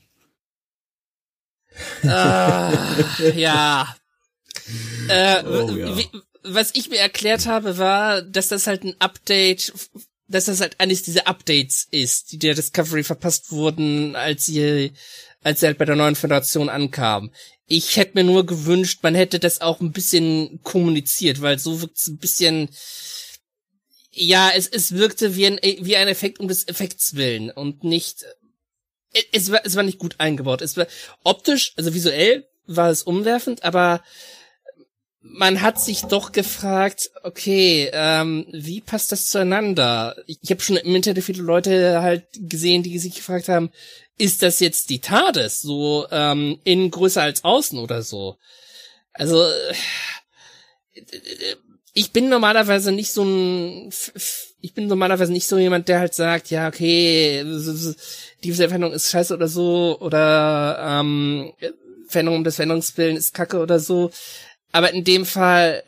Ah, 2.04 2.72
ja. 3.34 3.96
Äh, 5.08 5.42
Oh, 5.44 5.70
ja. 5.70 5.96
was 6.42 6.70
ich 6.74 6.88
mir 6.90 6.98
erklärt 6.98 7.46
habe, 7.46 7.78
war, 7.78 8.22
dass 8.22 8.48
das 8.48 8.66
halt 8.66 8.84
ein 8.84 8.94
Update, 9.00 9.72
dass 10.28 10.46
das 10.46 10.60
halt 10.60 10.80
eines 10.80 11.02
dieser 11.02 11.26
Updates 11.26 11.86
ist, 11.90 12.32
die 12.32 12.38
der 12.38 12.54
Discovery 12.54 13.04
verpasst 13.04 13.50
wurden, 13.52 14.16
als 14.16 14.46
sie, 14.46 14.92
als 15.42 15.60
sie 15.60 15.66
halt 15.66 15.78
bei 15.78 15.84
der 15.84 15.96
neuen 15.96 16.16
Föderation 16.16 16.68
ankam. 16.68 17.30
Ich 17.66 17.96
hätte 17.96 18.12
mir 18.14 18.24
nur 18.24 18.44
gewünscht, 18.46 19.00
man 19.02 19.14
hätte 19.14 19.38
das 19.38 19.60
auch 19.60 19.80
ein 19.80 19.92
bisschen 19.92 20.60
kommuniziert, 20.62 21.40
weil 21.40 21.58
so 21.58 21.80
wirkt 21.80 21.96
es 21.96 22.08
ein 22.08 22.18
bisschen, 22.18 22.68
ja, 24.12 24.50
es, 24.54 24.68
es 24.68 24.92
wirkte 24.92 25.34
wie 25.36 25.46
ein, 25.46 25.58
wie 25.62 25.96
ein 25.96 26.08
Effekt 26.08 26.40
um 26.40 26.48
des 26.48 26.68
Effekts 26.68 27.14
willen 27.16 27.50
und 27.50 27.82
nicht, 27.84 28.24
es- 29.12 29.24
es 29.32 29.50
war, 29.52 29.60
es 29.64 29.76
war 29.76 29.82
nicht 29.82 29.98
gut 29.98 30.16
eingebaut. 30.18 30.62
Es 30.62 30.76
war 30.76 30.86
optisch, 31.22 31.72
also 31.76 31.94
visuell 31.94 32.46
war 32.66 32.90
es 32.90 33.02
umwerfend, 33.02 33.64
aber 33.64 34.02
man 35.26 35.62
hat 35.62 35.80
sich 35.80 36.02
doch 36.02 36.32
gefragt, 36.32 37.10
okay, 37.22 37.88
ähm, 37.92 38.46
wie 38.52 38.82
passt 38.82 39.10
das 39.10 39.26
zueinander? 39.26 40.14
Ich, 40.26 40.38
ich 40.42 40.50
habe 40.50 40.60
schon 40.60 40.76
im 40.76 40.94
Internet 40.94 41.24
viele 41.24 41.42
Leute 41.42 42.02
halt 42.02 42.26
gesehen, 42.34 42.82
die 42.82 42.98
sich 42.98 43.14
gefragt 43.14 43.48
haben, 43.48 43.70
ist 44.18 44.42
das 44.42 44.60
jetzt 44.60 44.90
die 44.90 45.00
TARDIS, 45.00 45.62
so 45.62 46.06
ähm, 46.10 46.60
innen 46.64 46.90
größer 46.90 47.22
als 47.22 47.42
außen 47.42 47.78
oder 47.78 48.02
so? 48.02 48.36
Also 49.14 49.42
äh, 49.44 49.74
ich 51.94 52.12
bin 52.12 52.28
normalerweise 52.28 52.92
nicht 52.92 53.12
so 53.12 53.24
ein, 53.24 53.90
ich 54.60 54.74
bin 54.74 54.88
normalerweise 54.88 55.32
nicht 55.32 55.46
so 55.46 55.56
jemand, 55.56 55.88
der 55.88 56.00
halt 56.00 56.14
sagt, 56.14 56.50
ja, 56.50 56.68
okay, 56.68 57.42
diese 58.42 58.68
Veränderung 58.68 58.94
ist 58.94 59.10
scheiße 59.10 59.32
oder 59.32 59.48
so, 59.48 59.98
oder 60.00 61.00
ähm, 61.00 61.52
Veränderung 62.08 62.38
um 62.38 62.44
des 62.44 62.56
Veränderungs 62.56 62.96
willen 62.98 63.16
ist 63.16 63.32
kacke 63.32 63.58
oder 63.58 63.80
so. 63.80 64.10
Aber 64.74 64.92
in 64.92 65.04
dem 65.04 65.24
Fall, 65.24 65.84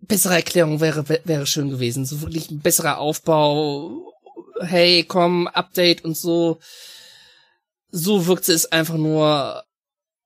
bessere 0.00 0.34
Erklärung 0.34 0.82
wäre, 0.82 1.08
wäre 1.24 1.46
schön 1.46 1.70
gewesen. 1.70 2.04
So 2.04 2.20
wirklich 2.20 2.50
ein 2.50 2.60
besserer 2.60 2.98
Aufbau. 2.98 4.12
Hey, 4.60 5.04
komm, 5.08 5.46
Update 5.46 6.04
und 6.04 6.14
so. 6.14 6.58
So 7.90 8.26
wirkte 8.26 8.52
es 8.52 8.70
einfach 8.70 8.98
nur 8.98 9.64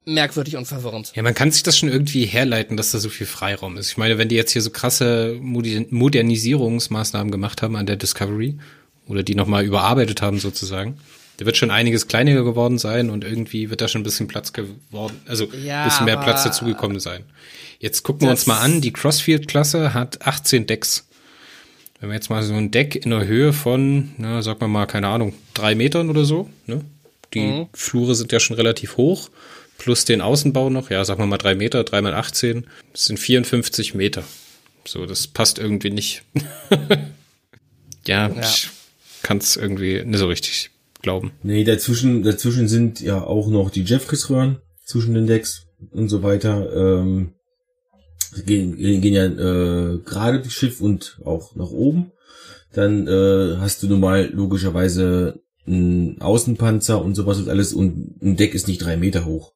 merkwürdig 0.04 0.56
und 0.56 0.64
verwirrend. 0.64 1.12
Ja, 1.14 1.22
man 1.22 1.35
kann 1.35 1.52
sich 1.52 1.62
das 1.62 1.78
schon 1.78 1.90
irgendwie 1.90 2.26
herleiten, 2.26 2.76
dass 2.76 2.90
da 2.90 2.98
so 2.98 3.08
viel 3.08 3.28
Freiraum 3.28 3.76
ist. 3.76 3.90
Ich 3.90 3.96
meine, 3.96 4.18
wenn 4.18 4.28
die 4.28 4.35
jetzt 4.35 4.50
hier 4.50 4.62
so 4.62 4.70
krasse 4.70 5.38
Modernisierungsmaßnahmen 5.40 7.30
gemacht 7.30 7.62
haben 7.62 7.76
an 7.76 7.87
der 7.87 7.94
Discovery 7.94 8.58
oder 9.06 9.22
die 9.22 9.37
nochmal 9.37 9.64
überarbeitet 9.64 10.22
haben 10.22 10.40
sozusagen, 10.40 10.98
da 11.42 11.46
wird 11.46 11.57
schon 11.57 11.70
einiges 11.72 12.07
kleiner 12.07 12.35
geworden 12.44 12.78
sein 12.78 13.11
und 13.11 13.24
irgendwie 13.24 13.68
wird 13.70 13.81
da 13.81 13.88
schon 13.88 14.00
ein 14.02 14.05
bisschen 14.05 14.28
Platz 14.28 14.52
geworden, 14.52 15.20
also 15.26 15.46
Ja, 15.64 15.83
ein 15.83 15.88
bisschen 15.88 16.05
mehr 16.07 16.16
Platz 16.18 16.44
dazugekommen 16.44 17.00
sein. 17.00 17.24
Jetzt 17.81 18.05
gucken 18.05 18.22
wir 18.28 18.31
uns 18.31 18.46
mal 18.46 18.61
an, 18.61 18.81
die 18.81 18.92
Crossfield-Klasse 18.92 19.92
hat 19.92 20.24
18 20.24 20.66
Decks. 20.66 21.09
Wenn 22.00 22.11
wir 22.11 22.14
jetzt 22.14 22.31
mal 22.31 22.42
so 22.42 22.55
ein 22.55 22.70
Deck 22.70 22.94
in 22.96 23.11
der 23.11 23.26
Höhe 23.26 23.52
von, 23.52 24.12
na, 24.18 24.40
sag 24.42 24.61
mal 24.61 24.68
mal, 24.68 24.87
keine 24.87 25.09
Ahnung, 25.09 25.35
drei 25.55 25.74
Metern 25.74 26.11
oder 26.11 26.24
so, 26.24 26.48
ne? 26.66 26.85
Die 27.35 27.40
Mhm. 27.40 27.66
Flure 27.72 28.14
sind 28.14 28.31
ja 28.31 28.38
schon 28.40 28.57
relativ 28.57 28.96
hoch, 28.96 29.31
plus 29.78 30.05
den 30.05 30.20
Außenbau 30.20 30.70
noch, 30.70 30.90
ja, 30.90 31.05
sag 31.05 31.18
mal 31.18 31.26
mal 31.26 31.38
drei 31.38 31.55
Meter, 31.57 31.82
drei 31.82 32.03
mal 32.03 32.14
18, 32.14 32.66
das 32.93 33.07
sind 33.07 33.18
54 33.18 33.95
Meter. 33.95 34.22
So, 34.84 35.07
das 35.07 35.26
passt 35.26 35.59
irgendwie 35.59 35.90
nicht. 35.90 36.22
ja, 38.07 38.28
Ja. 38.28 38.40
ich 38.40 38.68
kann 39.22 39.38
es 39.38 39.57
irgendwie 39.57 40.03
nicht 40.05 40.18
so 40.18 40.26
richtig 40.26 40.70
glauben. 41.03 41.32
Nee, 41.42 41.64
dazwischen, 41.64 42.22
dazwischen 42.22 42.68
sind 42.68 43.00
ja 43.00 43.22
auch 43.22 43.48
noch 43.48 43.70
die 43.70 43.82
Jeffries-Röhren 43.82 44.59
zwischen 44.84 45.14
den 45.14 45.26
Decks 45.26 45.66
und 45.90 46.09
so 46.09 46.22
weiter. 46.22 46.72
Ähm, 46.74 47.32
gehen, 48.46 48.76
gehen 48.76 49.14
ja 49.14 49.26
äh, 49.26 49.98
gerade 49.98 50.40
das 50.40 50.53
Schiff 50.53 50.80
und 50.80 51.20
auch 51.24 51.55
nach 51.57 51.70
oben. 51.70 52.12
Dann 52.72 53.07
äh, 53.07 53.57
hast 53.59 53.82
du 53.82 53.88
nun 53.88 54.00
mal 54.00 54.30
logischerweise 54.32 55.40
einen 55.66 56.20
Außenpanzer 56.20 57.03
und 57.03 57.14
sowas 57.14 57.38
und 57.38 57.48
alles 57.48 57.72
und 57.72 58.20
ein 58.22 58.36
Deck 58.36 58.55
ist 58.55 58.68
nicht 58.68 58.82
drei 58.82 58.96
Meter 58.96 59.24
hoch. 59.24 59.53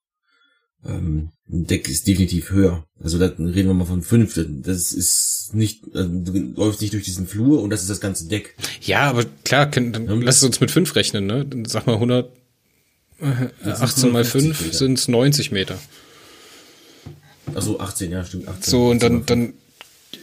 Ähm, 0.88 1.30
ein 1.48 1.66
Deck 1.66 1.88
ist 1.88 2.06
definitiv 2.06 2.50
höher. 2.50 2.84
Also 3.02 3.18
da 3.18 3.26
reden 3.26 3.54
wir 3.68 3.74
mal 3.74 3.84
von 3.84 4.02
fünf. 4.02 4.34
Das 4.34 4.92
ist 4.92 5.50
nicht, 5.52 5.84
also 5.94 6.08
du 6.10 6.32
läufst 6.56 6.80
nicht 6.80 6.92
durch 6.92 7.04
diesen 7.04 7.26
Flur 7.26 7.62
und 7.62 7.70
das 7.70 7.82
ist 7.82 7.90
das 7.90 8.00
ganze 8.00 8.26
Deck. 8.28 8.54
Ja, 8.82 9.08
aber 9.10 9.24
klar, 9.44 9.70
können, 9.70 9.92
dann 9.92 10.06
ja. 10.06 10.14
lass 10.14 10.38
es 10.38 10.42
uns 10.42 10.60
mit 10.60 10.70
fünf 10.70 10.94
rechnen, 10.96 11.26
ne? 11.26 11.44
Dann 11.44 11.64
sag 11.64 11.86
mal 11.86 11.94
100, 11.94 12.30
äh, 13.20 13.68
18 13.68 14.12
mal 14.12 14.24
5 14.24 14.72
sind 14.72 14.98
es 14.98 15.08
90 15.08 15.52
Meter. 15.52 15.78
Also 17.54 17.78
18, 17.80 18.10
ja, 18.10 18.24
stimmt. 18.24 18.48
18, 18.48 18.70
so, 18.70 18.88
und 18.90 19.02
dann, 19.02 19.24
dann 19.26 19.52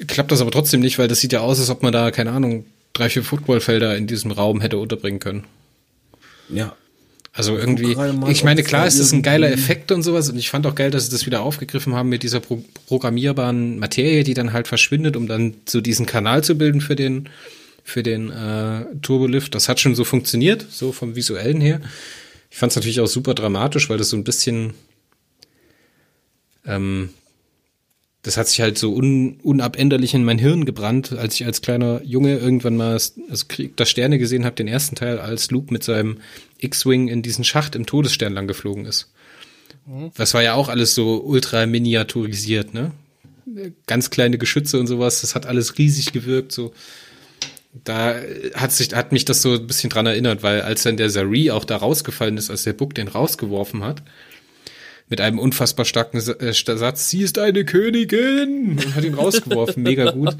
klappt 0.07 0.31
das 0.31 0.41
aber 0.41 0.51
trotzdem 0.51 0.81
nicht, 0.81 0.99
weil 0.99 1.07
das 1.07 1.19
sieht 1.19 1.33
ja 1.33 1.39
aus, 1.39 1.59
als 1.59 1.69
ob 1.69 1.83
man 1.83 1.93
da, 1.93 2.11
keine 2.11 2.31
Ahnung, 2.31 2.65
drei, 2.91 3.09
vier 3.09 3.23
Footballfelder 3.23 3.97
in 3.97 4.07
diesem 4.07 4.31
Raum 4.31 4.61
hätte 4.61 4.77
unterbringen 4.77 5.19
können. 5.19 5.45
Ja, 6.49 6.75
also 7.35 7.57
irgendwie, 7.57 7.97
ich 8.29 8.43
meine, 8.43 8.61
klar 8.61 8.85
ist 8.85 8.99
das 8.99 9.11
ein 9.11 9.23
geiler 9.23 9.51
Effekt 9.51 9.91
und 9.91 10.03
sowas 10.03 10.29
und 10.29 10.37
ich 10.37 10.51
fand 10.51 10.67
auch 10.67 10.75
geil, 10.75 10.91
dass 10.91 11.05
sie 11.05 11.11
das 11.11 11.25
wieder 11.25 11.41
aufgegriffen 11.41 11.95
haben 11.95 12.07
mit 12.09 12.21
dieser 12.21 12.39
pro 12.39 12.63
programmierbaren 12.85 13.79
Materie, 13.79 14.23
die 14.23 14.35
dann 14.35 14.53
halt 14.53 14.67
verschwindet, 14.67 15.17
um 15.17 15.27
dann 15.27 15.55
so 15.67 15.81
diesen 15.81 16.05
Kanal 16.05 16.43
zu 16.43 16.55
bilden 16.55 16.79
für 16.79 16.95
den 16.95 17.29
für 17.83 18.03
den 18.03 18.29
äh, 18.29 18.85
Turbolift. 19.01 19.55
Das 19.55 19.67
hat 19.67 19.79
schon 19.79 19.95
so 19.95 20.03
funktioniert, 20.03 20.65
so 20.69 20.91
vom 20.91 21.15
visuellen 21.15 21.59
her. 21.59 21.81
Ich 22.51 22.57
fand 22.57 22.71
es 22.71 22.75
natürlich 22.75 23.01
auch 23.01 23.07
super 23.07 23.33
dramatisch, 23.33 23.89
weil 23.89 23.97
das 23.97 24.09
so 24.09 24.15
ein 24.15 24.23
bisschen 24.23 24.75
ähm, 26.67 27.09
das 28.23 28.37
hat 28.37 28.47
sich 28.47 28.61
halt 28.61 28.77
so 28.77 28.93
un, 28.93 29.37
unabänderlich 29.43 30.13
in 30.13 30.23
mein 30.23 30.39
Hirn 30.39 30.63
gebrannt, 30.63 31.11
als 31.11 31.35
ich 31.35 31.45
als 31.45 31.61
kleiner 31.61 32.01
Junge 32.03 32.37
irgendwann 32.37 32.77
mal 32.77 32.93
also 32.93 33.45
Krieg 33.49 33.75
der 33.75 33.85
Sterne 33.85 34.17
gesehen 34.17 34.45
habe, 34.45 34.55
den 34.55 34.69
ersten 34.69 34.95
Teil, 34.95 35.19
als 35.19 35.51
Luke 35.51 35.73
mit 35.73 35.83
seinem 35.83 36.19
X-Wing 36.57 37.09
in 37.09 37.21
diesen 37.21 37.43
Schacht 37.43 37.75
im 37.75 37.85
Todesstern 37.85 38.33
lang 38.33 38.47
geflogen 38.47 38.85
ist. 38.85 39.11
Mhm. 39.85 40.11
Das 40.15 40.33
war 40.33 40.41
ja 40.41 40.53
auch 40.53 40.69
alles 40.69 40.95
so 40.95 41.21
ultra 41.21 41.65
miniaturisiert, 41.65 42.73
ne? 42.73 42.91
Ganz 43.87 44.09
kleine 44.09 44.37
Geschütze 44.37 44.79
und 44.79 44.87
sowas, 44.87 45.19
das 45.19 45.35
hat 45.35 45.45
alles 45.45 45.77
riesig 45.77 46.13
gewirkt, 46.13 46.53
so. 46.53 46.73
Da 47.83 48.15
hat 48.53 48.71
sich, 48.71 48.93
hat 48.93 49.11
mich 49.11 49.25
das 49.25 49.41
so 49.41 49.55
ein 49.55 49.67
bisschen 49.67 49.89
dran 49.89 50.05
erinnert, 50.05 50.43
weil 50.43 50.61
als 50.61 50.83
dann 50.83 50.95
der 50.95 51.09
Zari 51.09 51.51
auch 51.51 51.65
da 51.65 51.75
rausgefallen 51.75 52.37
ist, 52.37 52.51
als 52.51 52.63
der 52.63 52.73
Book 52.73 52.93
den 52.93 53.07
rausgeworfen 53.07 53.83
hat, 53.83 54.03
mit 55.09 55.21
einem 55.21 55.39
unfassbar 55.39 55.85
starken 55.85 56.17
äh, 56.17 56.53
Satz, 56.53 57.09
sie 57.09 57.21
ist 57.21 57.37
eine 57.37 57.65
Königin 57.65 58.79
und 58.83 58.95
hat 58.95 59.03
ihn 59.03 59.13
rausgeworfen, 59.13 59.83
mega 59.83 60.11
gut. 60.11 60.35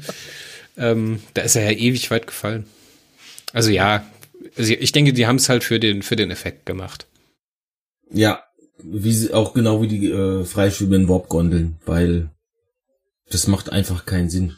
Ähm, 0.76 1.20
da 1.34 1.42
ist 1.42 1.56
er 1.56 1.70
ja 1.70 1.78
ewig 1.78 2.10
weit 2.10 2.26
gefallen. 2.26 2.66
Also 3.52 3.70
ja, 3.70 4.04
also 4.56 4.72
ich 4.72 4.92
denke, 4.92 5.12
die 5.12 5.26
haben 5.26 5.36
es 5.36 5.48
halt 5.48 5.64
für 5.64 5.78
den, 5.78 6.02
für 6.02 6.16
den 6.16 6.30
Effekt 6.30 6.66
gemacht. 6.66 7.06
Ja, 8.10 8.42
wie 8.82 9.12
sie, 9.12 9.32
auch 9.32 9.54
genau 9.54 9.82
wie 9.82 9.88
die 9.88 10.10
äh, 10.10 10.44
freischwebenden 10.44 11.08
Warp-Gondeln, 11.08 11.76
weil 11.86 12.30
das 13.30 13.46
macht 13.46 13.70
einfach 13.70 14.04
keinen 14.06 14.30
Sinn. 14.30 14.56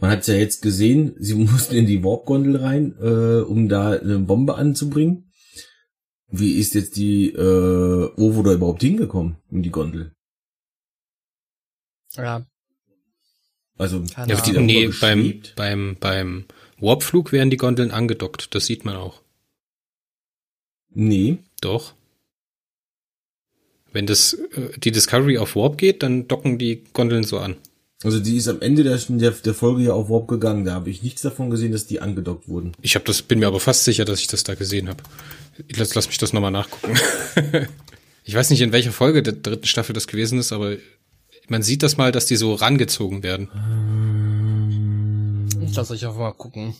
Man 0.00 0.10
hat 0.10 0.26
ja 0.28 0.34
jetzt 0.34 0.62
gesehen, 0.62 1.14
sie 1.18 1.34
mussten 1.34 1.74
in 1.74 1.86
die 1.86 2.04
Warp-Gondel 2.04 2.56
rein, 2.56 2.94
äh, 3.00 3.42
um 3.42 3.68
da 3.68 3.92
eine 3.92 4.18
Bombe 4.18 4.54
anzubringen. 4.54 5.27
Wie 6.30 6.58
ist 6.58 6.74
jetzt 6.74 6.96
die 6.96 7.30
äh, 7.30 8.10
Ovo 8.16 8.42
da 8.42 8.52
überhaupt 8.52 8.82
hingekommen 8.82 9.36
in 9.50 9.62
die 9.62 9.70
Gondel? 9.70 10.12
Ja. 12.14 12.46
Also 13.78 14.02
ja, 14.26 14.40
die, 14.40 14.58
nee, 14.58 14.90
beim 15.00 15.42
beim 15.54 15.96
beim 16.00 16.44
Warpflug 16.80 17.32
werden 17.32 17.50
die 17.50 17.56
Gondeln 17.56 17.92
angedockt, 17.92 18.54
das 18.54 18.66
sieht 18.66 18.84
man 18.84 18.96
auch. 18.96 19.22
Nee. 20.90 21.38
Doch. 21.60 21.94
Wenn 23.92 24.06
das 24.06 24.34
äh, 24.34 24.78
die 24.78 24.90
Discovery 24.90 25.38
auf 25.38 25.56
Warp 25.56 25.78
geht, 25.78 26.02
dann 26.02 26.28
docken 26.28 26.58
die 26.58 26.84
Gondeln 26.92 27.24
so 27.24 27.38
an. 27.38 27.56
Also 28.04 28.20
die 28.20 28.36
ist 28.36 28.46
am 28.46 28.60
Ende 28.60 28.84
der, 28.84 28.96
der, 28.96 29.30
der 29.30 29.54
Folge 29.54 29.82
ja 29.82 29.92
auf 29.92 30.08
Warp 30.08 30.28
gegangen. 30.28 30.64
Da 30.64 30.74
habe 30.74 30.90
ich 30.90 31.02
nichts 31.02 31.22
davon 31.22 31.50
gesehen, 31.50 31.72
dass 31.72 31.86
die 31.86 32.00
angedockt 32.00 32.48
wurden. 32.48 32.72
Ich 32.80 32.94
habe 32.94 33.04
das, 33.04 33.22
bin 33.22 33.40
mir 33.40 33.46
aber 33.46 33.60
fast 33.60 33.84
sicher, 33.84 34.04
dass 34.04 34.20
ich 34.20 34.28
das 34.28 34.44
da 34.44 34.54
gesehen 34.54 34.88
habe. 34.88 35.02
Lass, 35.76 35.94
lass 35.94 36.06
mich 36.06 36.18
das 36.18 36.32
nochmal 36.32 36.50
nachgucken. 36.50 36.96
ich 38.24 38.34
weiß 38.34 38.50
nicht, 38.50 38.60
in 38.60 38.72
welcher 38.72 38.92
Folge 38.92 39.22
der 39.22 39.34
dritten 39.34 39.66
Staffel 39.66 39.92
das 39.92 40.06
gewesen 40.06 40.38
ist, 40.38 40.52
aber 40.52 40.76
man 41.48 41.62
sieht 41.62 41.82
das 41.82 41.96
mal, 41.96 42.12
dass 42.12 42.26
die 42.26 42.36
so 42.36 42.54
rangezogen 42.54 43.22
werden. 43.22 43.48
Ich 45.66 45.76
lasse 45.76 45.92
euch 45.94 46.06
auch 46.06 46.16
mal 46.16 46.32
gucken. 46.32 46.74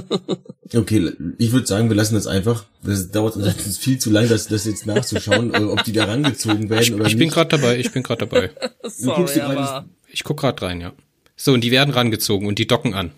okay, 0.74 1.12
ich 1.38 1.52
würde 1.52 1.66
sagen, 1.66 1.88
wir 1.88 1.96
lassen 1.96 2.14
das 2.14 2.26
einfach. 2.26 2.64
Das 2.82 3.10
dauert 3.10 3.36
uns 3.36 3.78
viel 3.78 3.98
zu 3.98 4.10
lang, 4.10 4.28
das, 4.28 4.48
das 4.48 4.64
jetzt 4.64 4.86
nachzuschauen, 4.86 5.54
ob 5.68 5.84
die 5.84 5.92
da 5.92 6.04
rangezogen 6.04 6.70
werden 6.70 6.82
ich, 6.82 6.94
oder 6.94 7.06
ich 7.06 7.14
nicht. 7.14 7.14
Ich 7.14 7.18
bin 7.18 7.30
gerade 7.30 7.48
dabei, 7.48 7.78
ich 7.78 7.92
bin 7.92 8.02
gerade 8.02 8.26
dabei. 8.26 8.50
Sorry, 8.84 9.40
aber 9.40 9.86
ich 10.08 10.24
guck 10.24 10.40
gerade 10.40 10.62
rein, 10.62 10.80
ja. 10.80 10.92
So, 11.36 11.52
und 11.52 11.62
die 11.62 11.70
werden 11.70 11.92
rangezogen 11.92 12.46
und 12.46 12.58
die 12.58 12.66
docken 12.66 12.94
an. 12.94 13.12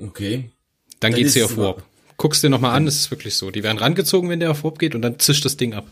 Okay. 0.00 0.50
Dann, 1.00 1.12
dann 1.12 1.20
geht 1.20 1.30
sie 1.30 1.42
auf 1.42 1.56
Warp. 1.56 1.82
Guckst 2.16 2.42
dir 2.42 2.50
nochmal 2.50 2.76
an, 2.76 2.86
das 2.86 2.96
ist 2.96 3.10
wirklich 3.10 3.34
so. 3.34 3.50
Die 3.50 3.62
werden 3.62 3.78
rangezogen, 3.78 4.28
wenn 4.28 4.40
der 4.40 4.50
auf 4.50 4.64
Warp 4.64 4.78
geht 4.78 4.94
und 4.94 5.02
dann 5.02 5.18
zischt 5.18 5.44
das 5.44 5.56
Ding 5.56 5.74
ab. 5.74 5.86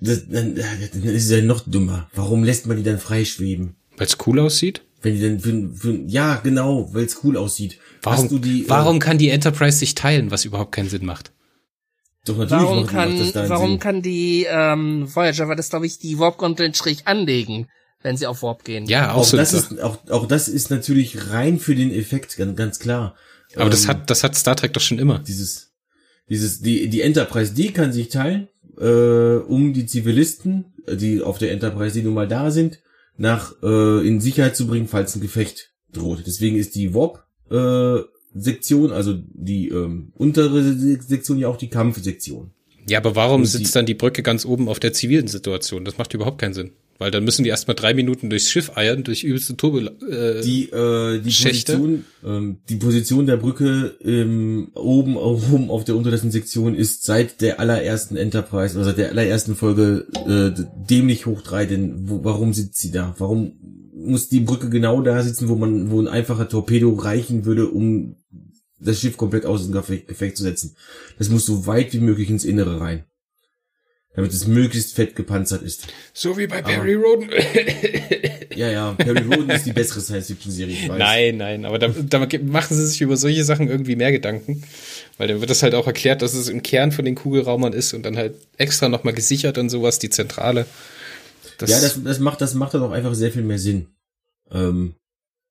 Das, 0.00 0.28
dann, 0.28 0.54
dann 0.54 1.02
ist 1.04 1.30
ja 1.30 1.40
noch 1.42 1.60
dummer. 1.66 2.08
Warum 2.14 2.44
lässt 2.44 2.66
man 2.66 2.76
die 2.76 2.82
dann 2.82 2.98
freischweben? 2.98 3.76
Weil 3.96 4.06
es 4.06 4.18
cool 4.26 4.40
aussieht? 4.40 4.82
Wenn 5.02 5.14
die 5.14 5.20
dann 5.20 5.40
für, 5.40 5.70
für, 5.74 6.00
ja, 6.06 6.36
genau, 6.36 6.92
weil 6.92 7.04
es 7.04 7.22
cool 7.22 7.36
aussieht. 7.36 7.78
Warum, 8.02 8.40
die, 8.40 8.62
äh, 8.62 8.68
warum 8.68 8.96
äh, 8.96 8.98
kann 8.98 9.18
die 9.18 9.30
Enterprise 9.30 9.78
sich 9.78 9.94
teilen, 9.94 10.30
was 10.30 10.44
überhaupt 10.44 10.72
keinen 10.72 10.88
Sinn 10.88 11.04
macht? 11.04 11.32
Doch 12.24 12.36
natürlich 12.38 12.64
warum 12.64 12.80
macht, 12.82 12.90
kann, 12.90 13.18
macht 13.18 13.36
das 13.36 13.48
warum 13.48 13.70
Sinn. 13.72 13.78
kann 13.78 14.02
die 14.02 14.46
ähm, 14.48 15.14
Voyager, 15.14 15.48
weil 15.48 15.56
das 15.56 15.70
glaube 15.70 15.86
ich 15.86 15.98
die 15.98 16.18
Warp-Gondeln 16.18 16.74
schräg 16.74 17.02
anlegen, 17.04 17.68
wenn 18.06 18.16
sie 18.16 18.28
auf 18.28 18.42
Warp 18.42 18.64
gehen. 18.64 18.86
Ja, 18.86 19.12
auch, 19.12 19.18
auch 19.18 19.24
so. 19.24 19.36
Das 19.36 19.52
ist, 19.52 19.80
auch, 19.82 19.98
auch 20.08 20.26
das 20.28 20.48
ist 20.48 20.70
natürlich 20.70 21.30
rein 21.30 21.58
für 21.58 21.74
den 21.74 21.92
Effekt, 21.92 22.36
ganz, 22.36 22.56
ganz 22.56 22.78
klar. 22.78 23.16
Aber 23.56 23.64
ähm, 23.64 23.70
das 23.70 23.88
hat, 23.88 24.08
das 24.08 24.22
hat 24.22 24.36
Star 24.36 24.54
Trek 24.54 24.72
doch 24.72 24.80
schon 24.80 25.00
immer. 25.00 25.18
Dieses, 25.18 25.72
dieses, 26.30 26.60
die, 26.60 26.88
die 26.88 27.00
Enterprise 27.00 27.52
D 27.52 27.72
kann 27.72 27.92
sich 27.92 28.08
teilen, 28.08 28.48
äh, 28.78 29.38
um 29.38 29.72
die 29.74 29.86
Zivilisten, 29.86 30.72
die 30.88 31.20
auf 31.20 31.38
der 31.38 31.50
Enterprise 31.50 31.94
D 31.94 32.02
nun 32.04 32.14
mal 32.14 32.28
da 32.28 32.52
sind, 32.52 32.78
nach, 33.16 33.54
äh, 33.62 34.06
in 34.06 34.20
Sicherheit 34.20 34.54
zu 34.54 34.68
bringen, 34.68 34.86
falls 34.86 35.16
ein 35.16 35.20
Gefecht 35.20 35.72
droht. 35.92 36.22
Deswegen 36.26 36.56
ist 36.56 36.76
die 36.76 36.94
Warp, 36.94 37.24
äh, 37.50 38.02
Sektion, 38.38 38.92
also 38.92 39.14
die 39.32 39.68
ähm, 39.68 40.12
untere 40.14 40.62
Sektion 40.62 41.38
ja 41.38 41.48
auch 41.48 41.56
die 41.56 41.70
Kampfsektion. 41.70 42.52
Ja, 42.88 42.98
aber 42.98 43.16
warum 43.16 43.44
sitzt 43.44 43.74
dann 43.74 43.86
die 43.86 43.94
Brücke 43.94 44.22
ganz 44.22 44.44
oben 44.44 44.68
auf 44.68 44.78
der 44.78 44.92
zivilen 44.92 45.26
Situation? 45.26 45.84
Das 45.84 45.98
macht 45.98 46.14
überhaupt 46.14 46.40
keinen 46.40 46.54
Sinn. 46.54 46.72
Weil 46.98 47.10
dann 47.10 47.24
müssen 47.24 47.44
die 47.44 47.50
erstmal 47.50 47.74
drei 47.74 47.94
Minuten 47.94 48.30
durchs 48.30 48.50
Schiff 48.50 48.76
eiern, 48.76 49.04
durch 49.04 49.22
übelste 49.22 49.56
Turbo. 49.56 49.80
Äh, 49.80 50.42
die 50.42 50.70
äh, 50.70 51.20
die 51.20 51.30
Position, 51.30 52.04
ähm, 52.24 52.58
die 52.68 52.76
Position 52.76 53.26
der 53.26 53.36
Brücke 53.36 53.96
ähm, 54.02 54.68
oben 54.74 55.16
oben 55.16 55.70
auf 55.70 55.84
der 55.84 55.96
untersten 55.96 56.30
Sektion 56.30 56.74
ist 56.74 57.04
seit 57.04 57.40
der 57.40 57.60
allerersten 57.60 58.16
Enterprise, 58.16 58.78
also 58.78 58.92
der 58.92 59.10
allerersten 59.10 59.56
Folge 59.56 60.06
äh, 60.26 60.62
dämlich 60.88 61.26
hoch 61.26 61.42
drei. 61.42 61.66
Denn 61.66 62.08
wo, 62.08 62.24
warum 62.24 62.54
sitzt 62.54 62.78
sie 62.78 62.92
da? 62.92 63.14
Warum 63.18 63.52
muss 63.94 64.28
die 64.28 64.40
Brücke 64.40 64.70
genau 64.70 65.02
da 65.02 65.22
sitzen, 65.22 65.48
wo 65.48 65.56
man 65.56 65.90
wo 65.90 66.00
ein 66.00 66.08
einfacher 66.08 66.48
Torpedo 66.48 66.92
reichen 66.94 67.44
würde, 67.44 67.68
um 67.68 68.16
das 68.78 69.00
Schiff 69.00 69.16
komplett 69.16 69.44
aus 69.44 69.66
dem 69.66 69.76
Effekt 69.76 70.38
zu 70.38 70.42
setzen? 70.42 70.76
Das 71.18 71.28
muss 71.28 71.44
so 71.44 71.66
weit 71.66 71.92
wie 71.92 72.00
möglich 72.00 72.30
ins 72.30 72.44
Innere 72.44 72.80
rein 72.80 73.04
damit 74.16 74.32
es 74.32 74.46
möglichst 74.46 74.94
fett 74.94 75.14
gepanzert 75.14 75.62
ist. 75.62 75.86
So 76.14 76.38
wie 76.38 76.46
bei 76.46 76.62
Perry 76.62 76.94
Roden. 76.94 77.28
ja, 78.56 78.70
ja, 78.70 78.92
Perry 78.92 79.22
Roden 79.22 79.50
ist 79.50 79.66
die 79.66 79.72
bessere 79.72 80.00
Science-Fiction-Serie, 80.00 80.74
ich 80.74 80.88
weiß. 80.88 80.98
Nein, 80.98 81.36
nein, 81.36 81.64
aber 81.66 81.78
da, 81.78 81.88
da 81.88 82.26
machen 82.42 82.76
sie 82.76 82.86
sich 82.86 83.02
über 83.02 83.18
solche 83.18 83.44
Sachen 83.44 83.68
irgendwie 83.68 83.94
mehr 83.94 84.12
Gedanken, 84.12 84.62
weil 85.18 85.28
dann 85.28 85.40
wird 85.40 85.50
das 85.50 85.62
halt 85.62 85.74
auch 85.74 85.86
erklärt, 85.86 86.22
dass 86.22 86.32
es 86.32 86.48
im 86.48 86.62
Kern 86.62 86.92
von 86.92 87.04
den 87.04 87.14
Kugelraumern 87.14 87.74
ist 87.74 87.92
und 87.92 88.04
dann 88.04 88.16
halt 88.16 88.34
extra 88.56 88.88
nochmal 88.88 89.12
gesichert 89.12 89.58
und 89.58 89.68
sowas, 89.68 89.98
die 89.98 90.10
Zentrale. 90.10 90.64
Das 91.58 91.70
ja, 91.70 91.80
das, 91.80 92.02
das 92.02 92.18
macht, 92.18 92.40
das 92.40 92.54
macht 92.54 92.72
dann 92.72 92.82
auch 92.82 92.92
einfach 92.92 93.14
sehr 93.14 93.30
viel 93.30 93.42
mehr 93.42 93.58
Sinn. 93.58 93.88
Ähm, 94.50 94.94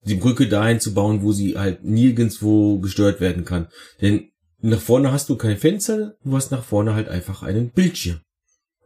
die 0.02 0.16
Brücke 0.16 0.48
dahin 0.48 0.80
zu 0.80 0.92
bauen, 0.92 1.22
wo 1.22 1.32
sie 1.32 1.56
halt 1.56 1.84
nirgendswo 1.84 2.80
gestört 2.80 3.20
werden 3.20 3.44
kann. 3.44 3.68
Denn 4.00 4.30
nach 4.60 4.80
vorne 4.80 5.12
hast 5.12 5.28
du 5.28 5.36
kein 5.36 5.56
Fenster, 5.56 6.16
du 6.24 6.34
hast 6.34 6.50
nach 6.50 6.64
vorne 6.64 6.94
halt 6.94 7.08
einfach 7.08 7.42
einen 7.44 7.70
Bildschirm. 7.70 8.20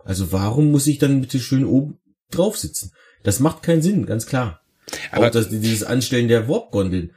Also 0.05 0.33
warum 0.33 0.71
muss 0.71 0.87
ich 0.87 0.99
dann 0.99 1.21
bitte 1.21 1.41
schön 1.41 1.65
oben 1.65 1.99
drauf 2.31 2.57
sitzen? 2.57 2.93
Das 3.23 3.41
macht 3.41 3.63
keinen 3.63 3.83
Sinn, 3.83 4.07
ganz 4.07 4.27
klar. 4.27 4.61
Aber 5.13 5.29
auch 5.29 5.31
das, 5.31 5.49
dieses 5.49 5.85
Anstellen 5.85 6.29
der 6.29 6.49
Warp-Gondeln. 6.49 7.13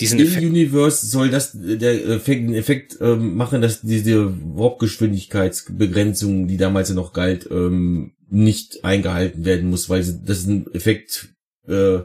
Diesen 0.00 0.18
Im 0.18 0.26
Effekt. 0.26 0.46
Universe 0.46 1.06
soll 1.06 1.30
das 1.30 1.52
der 1.54 2.08
Effekt, 2.08 2.42
den 2.42 2.54
Effekt 2.54 2.98
ähm, 3.00 3.36
machen, 3.36 3.62
dass 3.62 3.82
diese 3.82 4.34
Warp-Geschwindigkeitsbegrenzung, 4.56 6.48
die 6.48 6.56
damals 6.56 6.88
ja 6.88 6.94
noch 6.94 7.12
galt, 7.12 7.48
ähm, 7.50 8.12
nicht 8.28 8.84
eingehalten 8.84 9.44
werden 9.44 9.70
muss, 9.70 9.88
weil 9.88 10.04
das 10.24 10.46
ein 10.46 10.66
Effekt 10.72 11.28
äh, 11.68 12.00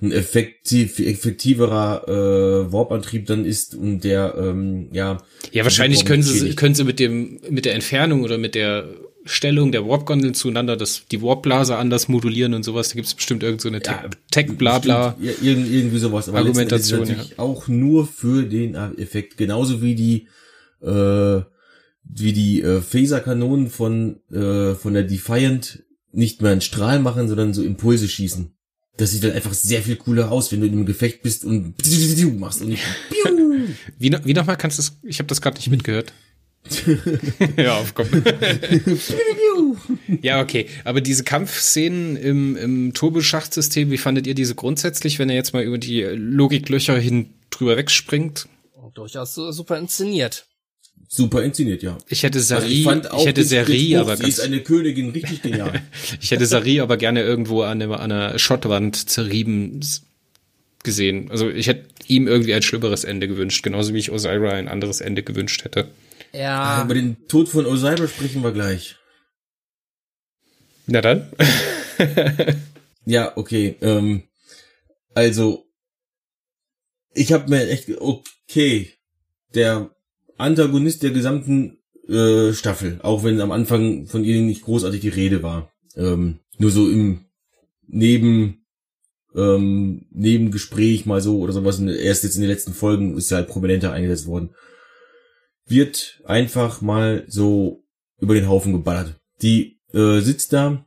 ein 0.00 0.12
effektiv, 0.12 1.00
effektiverer 1.00 2.04
äh, 2.06 2.72
Warp-Antrieb 2.72 3.26
dann 3.26 3.44
ist 3.44 3.74
und 3.74 4.04
der 4.04 4.36
ähm, 4.38 4.88
ja 4.92 5.18
ja 5.50 5.64
wahrscheinlich 5.64 6.04
können 6.04 6.22
sie 6.22 6.54
können 6.54 6.76
sie 6.76 6.84
mit 6.84 7.00
dem 7.00 7.40
mit 7.50 7.64
der 7.64 7.74
Entfernung 7.74 8.22
oder 8.22 8.38
mit 8.38 8.54
der 8.54 8.88
Stellung 9.28 9.72
der 9.72 9.86
Warp-Gondeln 9.86 10.34
zueinander, 10.34 10.76
dass 10.76 11.02
die 11.10 11.20
Warp-Blase 11.22 11.76
anders 11.76 12.08
modulieren 12.08 12.54
und 12.54 12.62
sowas. 12.64 12.88
Da 12.88 12.94
gibt 12.94 13.06
es 13.06 13.14
bestimmt 13.14 13.42
irgend 13.42 13.60
so 13.60 13.68
eine 13.68 13.82
Ja, 13.84 14.08
Tech-Blabla. 14.30 15.16
Ja, 15.20 15.32
irgend- 15.42 15.70
irgendwie 15.70 15.98
sowas. 15.98 16.28
Aber 16.28 16.38
Argumentation, 16.38 17.00
natürlich 17.00 17.38
auch 17.38 17.68
nur 17.68 18.06
für 18.06 18.44
den 18.44 18.74
Effekt. 18.96 19.36
Genauso 19.36 19.82
wie 19.82 19.94
die, 19.94 20.28
äh, 20.82 21.40
wie 22.10 22.32
die 22.32 22.62
äh, 22.62 22.80
Phaser-Kanonen 22.80 23.68
von, 23.68 24.20
äh, 24.32 24.74
von 24.74 24.94
der 24.94 25.04
Defiant 25.04 25.82
nicht 26.12 26.40
mehr 26.40 26.52
einen 26.52 26.62
Strahl 26.62 26.98
machen, 27.00 27.28
sondern 27.28 27.52
so 27.52 27.62
Impulse 27.62 28.08
schießen. 28.08 28.54
Das 28.96 29.10
sieht 29.12 29.22
dann 29.22 29.32
einfach 29.32 29.52
sehr 29.54 29.82
viel 29.82 29.96
cooler 29.96 30.32
aus, 30.32 30.50
wenn 30.50 30.60
du 30.60 30.66
in 30.66 30.72
einem 30.72 30.86
Gefecht 30.86 31.22
bist 31.22 31.44
und 31.44 31.74
machst 32.40 32.62
und 32.62 32.68
nicht 32.70 32.82
Wie, 33.98 34.10
wie 34.24 34.34
nochmal 34.34 34.56
kannst 34.56 34.78
du 34.78 34.82
das? 34.82 34.98
Ich 35.02 35.18
habe 35.18 35.26
das 35.28 35.40
gerade 35.40 35.56
nicht 35.58 35.70
mitgehört. 35.70 36.12
ja, 37.56 37.76
auf 37.78 37.94
komm. 37.94 38.06
ja, 40.22 40.40
okay. 40.40 40.66
Aber 40.84 41.00
diese 41.00 41.24
Kampfszenen 41.24 42.16
im, 42.16 42.56
im 42.56 42.94
Turboschachtsystem, 42.94 43.90
wie 43.90 43.98
fandet 43.98 44.26
ihr 44.26 44.34
diese 44.34 44.54
grundsätzlich, 44.54 45.18
wenn 45.18 45.28
ihr 45.30 45.34
jetzt 45.36 45.52
mal 45.54 45.62
über 45.62 45.78
die 45.78 46.02
Logiklöcher 46.02 46.98
hin 46.98 47.30
drüber 47.50 47.76
wegspringt? 47.76 48.48
Durchaus 48.94 49.34
so- 49.34 49.52
super 49.52 49.78
inszeniert. 49.78 50.46
super 51.08 51.42
inszeniert, 51.42 51.82
ja. 51.82 51.96
Ich 52.08 52.22
hätte 52.22 52.38
Also 52.38 52.48
Sari, 52.56 52.66
ich, 52.66 52.86
hätte 52.86 53.08
den- 53.32 53.34
den 53.34 53.44
Sari, 53.44 53.96
aber 53.96 54.16
sie 54.16 54.22
ganz, 54.24 54.38
ist 54.38 54.44
eine 54.44 54.60
Königin 54.60 55.10
richtig 55.10 55.42
genial. 55.42 55.82
ich 56.20 56.30
hätte 56.32 56.46
Sari 56.46 56.80
aber 56.80 56.96
gerne 56.96 57.22
irgendwo 57.22 57.62
an 57.62 57.80
einer, 57.80 58.00
an 58.00 58.12
einer 58.12 58.38
Schottwand 58.38 59.08
zerrieben 59.08 59.80
gesehen. 60.82 61.30
Also 61.30 61.48
ich 61.48 61.66
hätte 61.68 61.86
ihm 62.08 62.26
irgendwie 62.26 62.54
ein 62.54 62.62
schlimmeres 62.62 63.04
Ende 63.04 63.28
gewünscht, 63.28 63.62
genauso 63.62 63.94
wie 63.94 63.98
ich 63.98 64.10
Osira 64.10 64.50
ein 64.50 64.68
anderes 64.68 65.00
Ende 65.00 65.22
gewünscht 65.22 65.64
hätte. 65.64 65.88
Ja, 66.32 66.84
Über 66.84 66.94
den 66.94 67.26
Tod 67.28 67.48
von 67.48 67.66
Osira 67.66 68.06
sprechen 68.06 68.42
wir 68.42 68.52
gleich. 68.52 68.96
Na 70.86 71.00
dann. 71.00 71.30
Ja, 73.08 73.32
okay. 73.36 73.74
Ähm, 73.80 74.24
also, 75.14 75.64
ich 77.14 77.32
habe 77.32 77.48
mir 77.48 77.66
echt, 77.70 77.88
okay, 77.98 78.92
der 79.54 79.90
Antagonist 80.36 81.02
der 81.02 81.12
gesamten 81.12 81.78
äh, 82.06 82.52
Staffel, 82.52 83.00
auch 83.02 83.24
wenn 83.24 83.40
am 83.40 83.50
Anfang 83.50 84.06
von 84.06 84.24
ihr 84.24 84.42
nicht 84.42 84.62
großartig 84.62 85.00
die 85.00 85.08
Rede 85.08 85.42
war, 85.42 85.72
ähm, 85.96 86.40
nur 86.58 86.70
so 86.70 86.86
im 86.90 87.24
Neben 87.86 88.66
ähm, 89.34 90.04
Nebengespräch 90.10 91.06
mal 91.06 91.22
so 91.22 91.38
oder 91.38 91.54
sowas. 91.54 91.80
Erst 91.80 92.24
jetzt 92.24 92.34
in 92.34 92.42
den 92.42 92.50
letzten 92.50 92.74
Folgen 92.74 93.16
ist 93.16 93.30
er 93.30 93.38
halt 93.38 93.48
prominenter 93.48 93.92
eingesetzt 93.92 94.26
worden. 94.26 94.50
Wird 95.68 96.22
einfach 96.24 96.80
mal 96.80 97.24
so 97.28 97.84
über 98.18 98.34
den 98.34 98.48
Haufen 98.48 98.72
geballert. 98.72 99.14
Die 99.42 99.80
äh, 99.92 100.20
sitzt 100.20 100.52
da, 100.52 100.84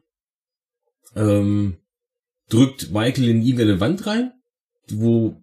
ähm, 1.16 1.78
drückt 2.50 2.92
Michael 2.92 3.30
in 3.30 3.42
irgendeine 3.42 3.80
Wand 3.80 4.06
rein, 4.06 4.34
wo 4.90 5.42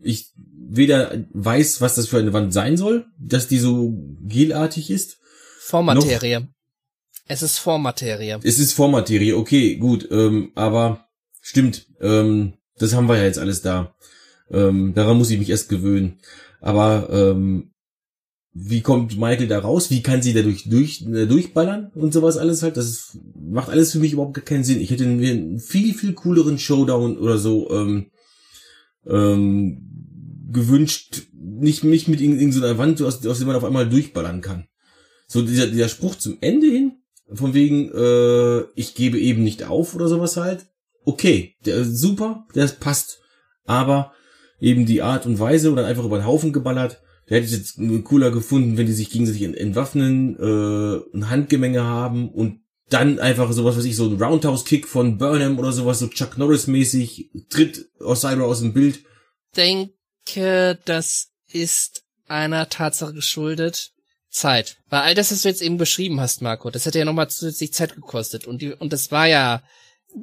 ich 0.00 0.32
weder 0.36 1.24
weiß, 1.32 1.80
was 1.80 1.94
das 1.94 2.08
für 2.08 2.18
eine 2.18 2.32
Wand 2.32 2.52
sein 2.52 2.76
soll, 2.76 3.06
dass 3.18 3.48
die 3.48 3.58
so 3.58 3.94
gelartig 4.22 4.90
ist. 4.90 5.18
Vormaterie. 5.60 6.48
Es 7.26 7.42
ist 7.42 7.58
Vormaterie. 7.58 8.38
Es 8.42 8.58
ist 8.58 8.72
Vormaterie, 8.72 9.34
okay, 9.34 9.76
gut, 9.76 10.08
ähm, 10.10 10.52
aber 10.54 11.08
stimmt, 11.42 11.86
ähm, 12.00 12.54
das 12.78 12.94
haben 12.94 13.08
wir 13.08 13.16
ja 13.16 13.24
jetzt 13.24 13.38
alles 13.38 13.60
da. 13.60 13.94
Ähm, 14.50 14.94
daran 14.94 15.18
muss 15.18 15.30
ich 15.30 15.38
mich 15.38 15.50
erst 15.50 15.68
gewöhnen. 15.68 16.20
Aber 16.60 17.08
ähm, 17.10 17.72
wie 18.60 18.80
kommt 18.80 19.18
Michael 19.18 19.46
da 19.46 19.60
raus? 19.60 19.90
Wie 19.90 20.02
kann 20.02 20.20
sie 20.20 20.32
dadurch 20.32 20.68
durch, 20.68 21.02
äh, 21.02 21.26
durchballern 21.26 21.92
und 21.94 22.12
sowas 22.12 22.36
alles 22.36 22.62
halt? 22.62 22.76
Das 22.76 23.16
macht 23.38 23.68
alles 23.68 23.92
für 23.92 23.98
mich 23.98 24.12
überhaupt 24.12 24.44
keinen 24.44 24.64
Sinn. 24.64 24.80
Ich 24.80 24.90
hätte 24.90 25.06
mir 25.06 25.30
einen 25.30 25.60
viel, 25.60 25.94
viel 25.94 26.12
cooleren 26.12 26.58
Showdown 26.58 27.18
oder 27.18 27.38
so 27.38 27.70
ähm, 27.70 28.10
ähm, 29.06 30.48
gewünscht. 30.50 31.28
Nicht, 31.32 31.84
nicht 31.84 32.08
mit 32.08 32.20
irgendeiner 32.20 32.78
Wand, 32.78 33.00
aus, 33.02 33.24
aus 33.24 33.38
der 33.38 33.46
man 33.46 33.56
auf 33.56 33.64
einmal 33.64 33.88
durchballern 33.88 34.40
kann. 34.40 34.66
So 35.28 35.42
dieser, 35.42 35.68
dieser 35.68 35.88
Spruch 35.88 36.16
zum 36.16 36.38
Ende 36.40 36.66
hin, 36.66 36.92
von 37.32 37.54
wegen, 37.54 37.92
äh, 37.92 38.60
ich 38.74 38.94
gebe 38.94 39.18
eben 39.18 39.44
nicht 39.44 39.64
auf 39.64 39.94
oder 39.94 40.08
sowas 40.08 40.36
halt. 40.36 40.66
Okay, 41.04 41.54
der 41.64 41.76
ist 41.76 41.98
super, 41.98 42.46
der 42.54 42.66
passt. 42.66 43.20
Aber 43.64 44.12
eben 44.58 44.84
die 44.84 45.02
Art 45.02 45.26
und 45.26 45.38
Weise 45.38 45.70
oder 45.70 45.86
einfach 45.86 46.04
über 46.04 46.18
den 46.18 46.26
Haufen 46.26 46.52
geballert, 46.52 47.02
hätte 47.28 47.46
ich 47.46 47.52
jetzt 47.52 47.78
cooler 48.04 48.30
gefunden, 48.30 48.76
wenn 48.76 48.86
die 48.86 48.92
sich 48.92 49.10
gegenseitig 49.10 49.42
ent- 49.42 49.56
entwaffnen, 49.56 50.36
äh, 50.38 51.16
ein 51.16 51.30
Handgemenge 51.30 51.84
haben 51.84 52.30
und 52.30 52.60
dann 52.90 53.18
einfach 53.18 53.52
sowas, 53.52 53.76
was 53.76 53.84
ich, 53.84 53.96
so 53.96 54.06
ein 54.08 54.22
Roundhouse-Kick 54.22 54.88
von 54.88 55.18
Burnham 55.18 55.58
oder 55.58 55.72
sowas, 55.72 55.98
so 55.98 56.08
Chuck 56.08 56.38
Norris-mäßig, 56.38 57.30
tritt 57.50 57.86
Osira 58.00 58.42
aus 58.42 58.60
dem 58.60 58.72
Bild. 58.72 59.00
denke, 59.56 60.78
das 60.84 61.28
ist 61.50 62.04
einer 62.26 62.68
Tatsache 62.68 63.14
geschuldet. 63.14 63.92
Zeit. 64.30 64.76
Weil 64.90 65.00
all 65.00 65.14
das, 65.14 65.32
was 65.32 65.40
du 65.42 65.48
jetzt 65.48 65.62
eben 65.62 65.78
beschrieben 65.78 66.20
hast, 66.20 66.42
Marco, 66.42 66.70
das 66.70 66.84
hätte 66.84 66.98
ja 66.98 67.06
nochmal 67.06 67.30
zusätzlich 67.30 67.72
Zeit 67.72 67.94
gekostet. 67.94 68.46
Und, 68.46 68.60
die, 68.60 68.74
und 68.74 68.92
das 68.92 69.10
war 69.10 69.26
ja 69.26 69.62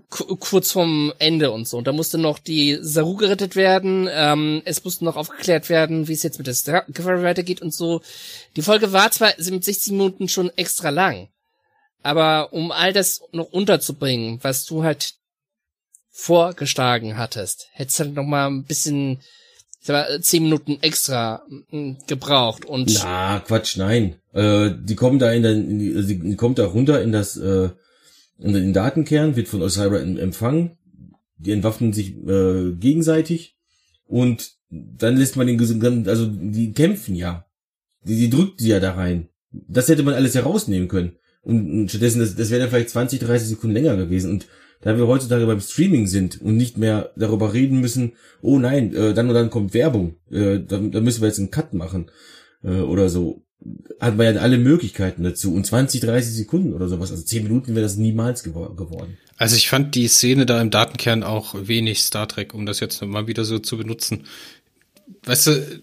kurz 0.10 0.72
vorm 0.72 1.14
Ende 1.20 1.52
und 1.52 1.68
so. 1.68 1.78
Und 1.78 1.88
da 1.88 1.92
musste 1.92 2.18
noch 2.18 2.40
die 2.40 2.78
Saru 2.82 3.16
gerettet 3.16 3.56
werden. 3.56 4.08
Ähm, 4.12 4.62
es 4.66 4.84
musste 4.84 5.06
noch 5.06 5.16
aufgeklärt 5.16 5.70
werden, 5.70 6.08
wie 6.08 6.14
es 6.14 6.24
jetzt 6.24 6.38
mit 6.38 6.48
der 6.48 6.54
Discovery 6.54 7.24
weitergeht 7.24 7.62
und 7.62 7.74
so. 7.74 8.02
Die 8.56 8.62
Folge 8.62 8.92
war 8.92 9.12
zwar 9.12 9.32
mit 9.38 9.64
60 9.64 9.92
Minuten 9.92 10.28
schon 10.28 10.50
extra 10.58 10.90
lang. 10.90 11.30
Aber 12.04 12.54
um 12.54 12.72
all 12.72 12.94
das 12.94 13.22
noch 13.32 13.52
unterzubringen, 13.52 14.40
was 14.44 14.66
du 14.66 14.84
halt 14.84 15.16
vorgeschlagen 16.12 17.18
hattest, 17.18 17.68
hättest 17.74 18.00
du 18.00 18.04
halt 18.06 18.16
noch 18.16 18.24
mal 18.24 18.48
ein 18.48 18.64
bisschen 18.64 19.20
zehn 20.22 20.44
Minuten 20.44 20.78
extra 20.82 21.44
mm, 21.70 21.94
gebraucht 22.08 22.66
und 22.66 22.92
Na, 23.04 23.40
Quatsch, 23.40 23.78
nein. 23.78 24.16
Äh, 24.34 24.72
die 24.78 24.96
kommen 24.96 25.20
da 25.20 25.32
in, 25.32 25.44
den, 25.44 25.80
die, 25.80 25.96
also 25.96 26.08
die 26.08 26.36
kommt 26.36 26.58
da 26.58 26.66
runter 26.66 27.02
in 27.02 27.12
das, 27.12 27.38
äh, 27.38 27.70
in 28.40 28.54
den 28.54 28.74
Datenkern, 28.74 29.36
wird 29.36 29.48
von 29.48 29.62
Osira 29.62 30.00
em- 30.00 30.18
empfangen. 30.18 30.78
Die 31.38 31.52
entwaffnen 31.52 31.94
sich 31.94 32.16
äh, 32.28 32.72
gegenseitig 32.74 33.58
und 34.06 34.54
dann 34.70 35.18
lässt 35.18 35.36
man 35.36 35.48
den 35.48 35.58
gesamten, 35.58 36.08
also 36.08 36.28
die 36.28 36.72
kämpfen 36.74 37.16
ja. 37.16 37.46
Die, 38.04 38.16
die 38.16 38.30
drückt 38.30 38.62
sie 38.62 38.70
ja 38.70 38.80
da 38.80 38.94
rein. 38.94 39.30
Das 39.52 39.90
hätte 39.90 40.04
man 40.04 40.14
alles 40.14 40.36
herausnehmen 40.36 40.88
können. 40.88 41.14
Und, 41.42 41.72
und 41.72 41.90
stattdessen, 41.90 42.20
das, 42.20 42.36
das 42.36 42.50
wäre 42.50 42.62
dann 42.62 42.70
vielleicht 42.70 42.90
20, 42.90 43.20
30 43.20 43.50
Sekunden 43.50 43.76
länger 43.76 43.96
gewesen. 43.96 44.32
Und 44.32 44.48
da 44.82 44.98
wir 44.98 45.08
heutzutage 45.08 45.46
beim 45.46 45.60
Streaming 45.60 46.08
sind 46.08 46.42
und 46.42 46.58
nicht 46.58 46.78
mehr 46.78 47.12
darüber 47.16 47.54
reden 47.54 47.80
müssen, 47.80 48.14
oh 48.42 48.60
nein, 48.60 48.94
äh, 48.94 49.14
dann 49.14 49.28
und 49.28 49.34
dann 49.34 49.50
kommt 49.50 49.74
Werbung, 49.74 50.16
äh, 50.30 50.60
da, 50.60 50.78
da 50.78 51.02
müssen 51.02 51.22
wir 51.22 51.28
jetzt 51.28 51.40
einen 51.40 51.52
Cut 51.52 51.74
machen 51.74 52.12
äh, 52.64 52.82
oder 52.82 53.10
so, 53.10 53.45
hat 54.00 54.18
man 54.18 54.36
ja 54.36 54.42
alle 54.42 54.58
Möglichkeiten 54.58 55.24
dazu. 55.24 55.54
Und 55.54 55.66
20, 55.66 56.02
30 56.02 56.34
Sekunden 56.34 56.74
oder 56.74 56.88
sowas, 56.88 57.12
also 57.12 57.24
10 57.24 57.44
Minuten 57.44 57.76
wäre 57.76 57.84
das 57.84 57.98
niemals 57.98 58.44
gewor 58.44 58.76
geworden. 58.76 59.18
Also 59.38 59.56
ich 59.56 59.70
fand 59.70 59.96
die 59.96 60.08
Szene 60.08 60.46
da 60.46 60.62
im 60.62 60.72
Datenkern 60.72 61.24
auch 61.24 61.56
wenig 61.58 62.04
Star 62.04 62.28
Trek, 62.28 62.54
um 62.54 62.66
das 62.66 62.80
jetzt 62.80 63.02
mal 63.02 63.28
wieder 63.28 63.44
so 63.44 63.60
zu 63.60 63.78
benutzen. 63.78 64.26
Weißt 65.24 65.48
du, 65.48 65.82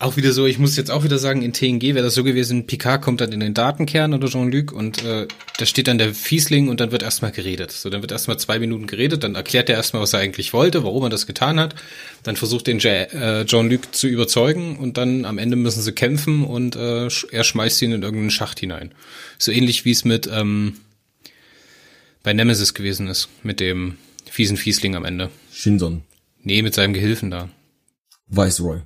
auch 0.00 0.16
wieder 0.16 0.32
so, 0.32 0.46
ich 0.46 0.58
muss 0.58 0.76
jetzt 0.76 0.90
auch 0.90 1.04
wieder 1.04 1.18
sagen, 1.18 1.42
in 1.42 1.52
TNG 1.52 1.94
wäre 1.94 2.02
das 2.02 2.14
so 2.14 2.24
gewesen, 2.24 2.66
Picard 2.66 3.02
kommt 3.02 3.20
dann 3.20 3.32
in 3.32 3.40
den 3.40 3.52
Datenkern 3.52 4.14
oder 4.14 4.28
Jean-Luc 4.28 4.72
und 4.72 5.04
äh, 5.04 5.28
da 5.58 5.66
steht 5.66 5.88
dann 5.88 5.98
der 5.98 6.14
Fiesling 6.14 6.68
und 6.68 6.80
dann 6.80 6.90
wird 6.90 7.02
erstmal 7.02 7.32
geredet. 7.32 7.70
So, 7.70 7.90
dann 7.90 8.00
wird 8.00 8.10
erstmal 8.10 8.38
zwei 8.38 8.58
Minuten 8.58 8.86
geredet, 8.86 9.22
dann 9.22 9.34
erklärt 9.34 9.68
er 9.68 9.76
erstmal, 9.76 10.00
was 10.00 10.14
er 10.14 10.20
eigentlich 10.20 10.54
wollte, 10.54 10.84
warum 10.84 11.02
er 11.02 11.10
das 11.10 11.26
getan 11.26 11.60
hat. 11.60 11.74
Dann 12.22 12.36
versucht 12.36 12.66
den 12.66 12.80
äh, 12.80 13.44
Jean-Luc 13.44 13.94
zu 13.94 14.08
überzeugen 14.08 14.78
und 14.78 14.96
dann 14.96 15.26
am 15.26 15.36
Ende 15.36 15.56
müssen 15.56 15.82
sie 15.82 15.92
kämpfen 15.92 16.44
und 16.44 16.76
äh, 16.76 17.08
er 17.30 17.44
schmeißt 17.44 17.82
ihn 17.82 17.92
in 17.92 18.02
irgendeinen 18.02 18.30
Schacht 18.30 18.58
hinein. 18.58 18.92
So 19.38 19.52
ähnlich 19.52 19.84
wie 19.84 19.90
es 19.90 20.06
mit 20.06 20.28
ähm, 20.32 20.78
bei 22.22 22.32
Nemesis 22.32 22.72
gewesen 22.72 23.06
ist, 23.06 23.28
mit 23.42 23.60
dem 23.60 23.98
fiesen 24.30 24.56
Fiesling 24.56 24.96
am 24.96 25.04
Ende. 25.04 25.28
Shinson, 25.52 26.04
Nee, 26.42 26.62
mit 26.62 26.72
seinem 26.72 26.94
Gehilfen 26.94 27.30
da. 27.30 27.50
Viceroy, 28.28 28.80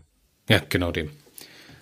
Ja, 0.49 0.61
genau 0.69 0.93
dem. 0.93 1.11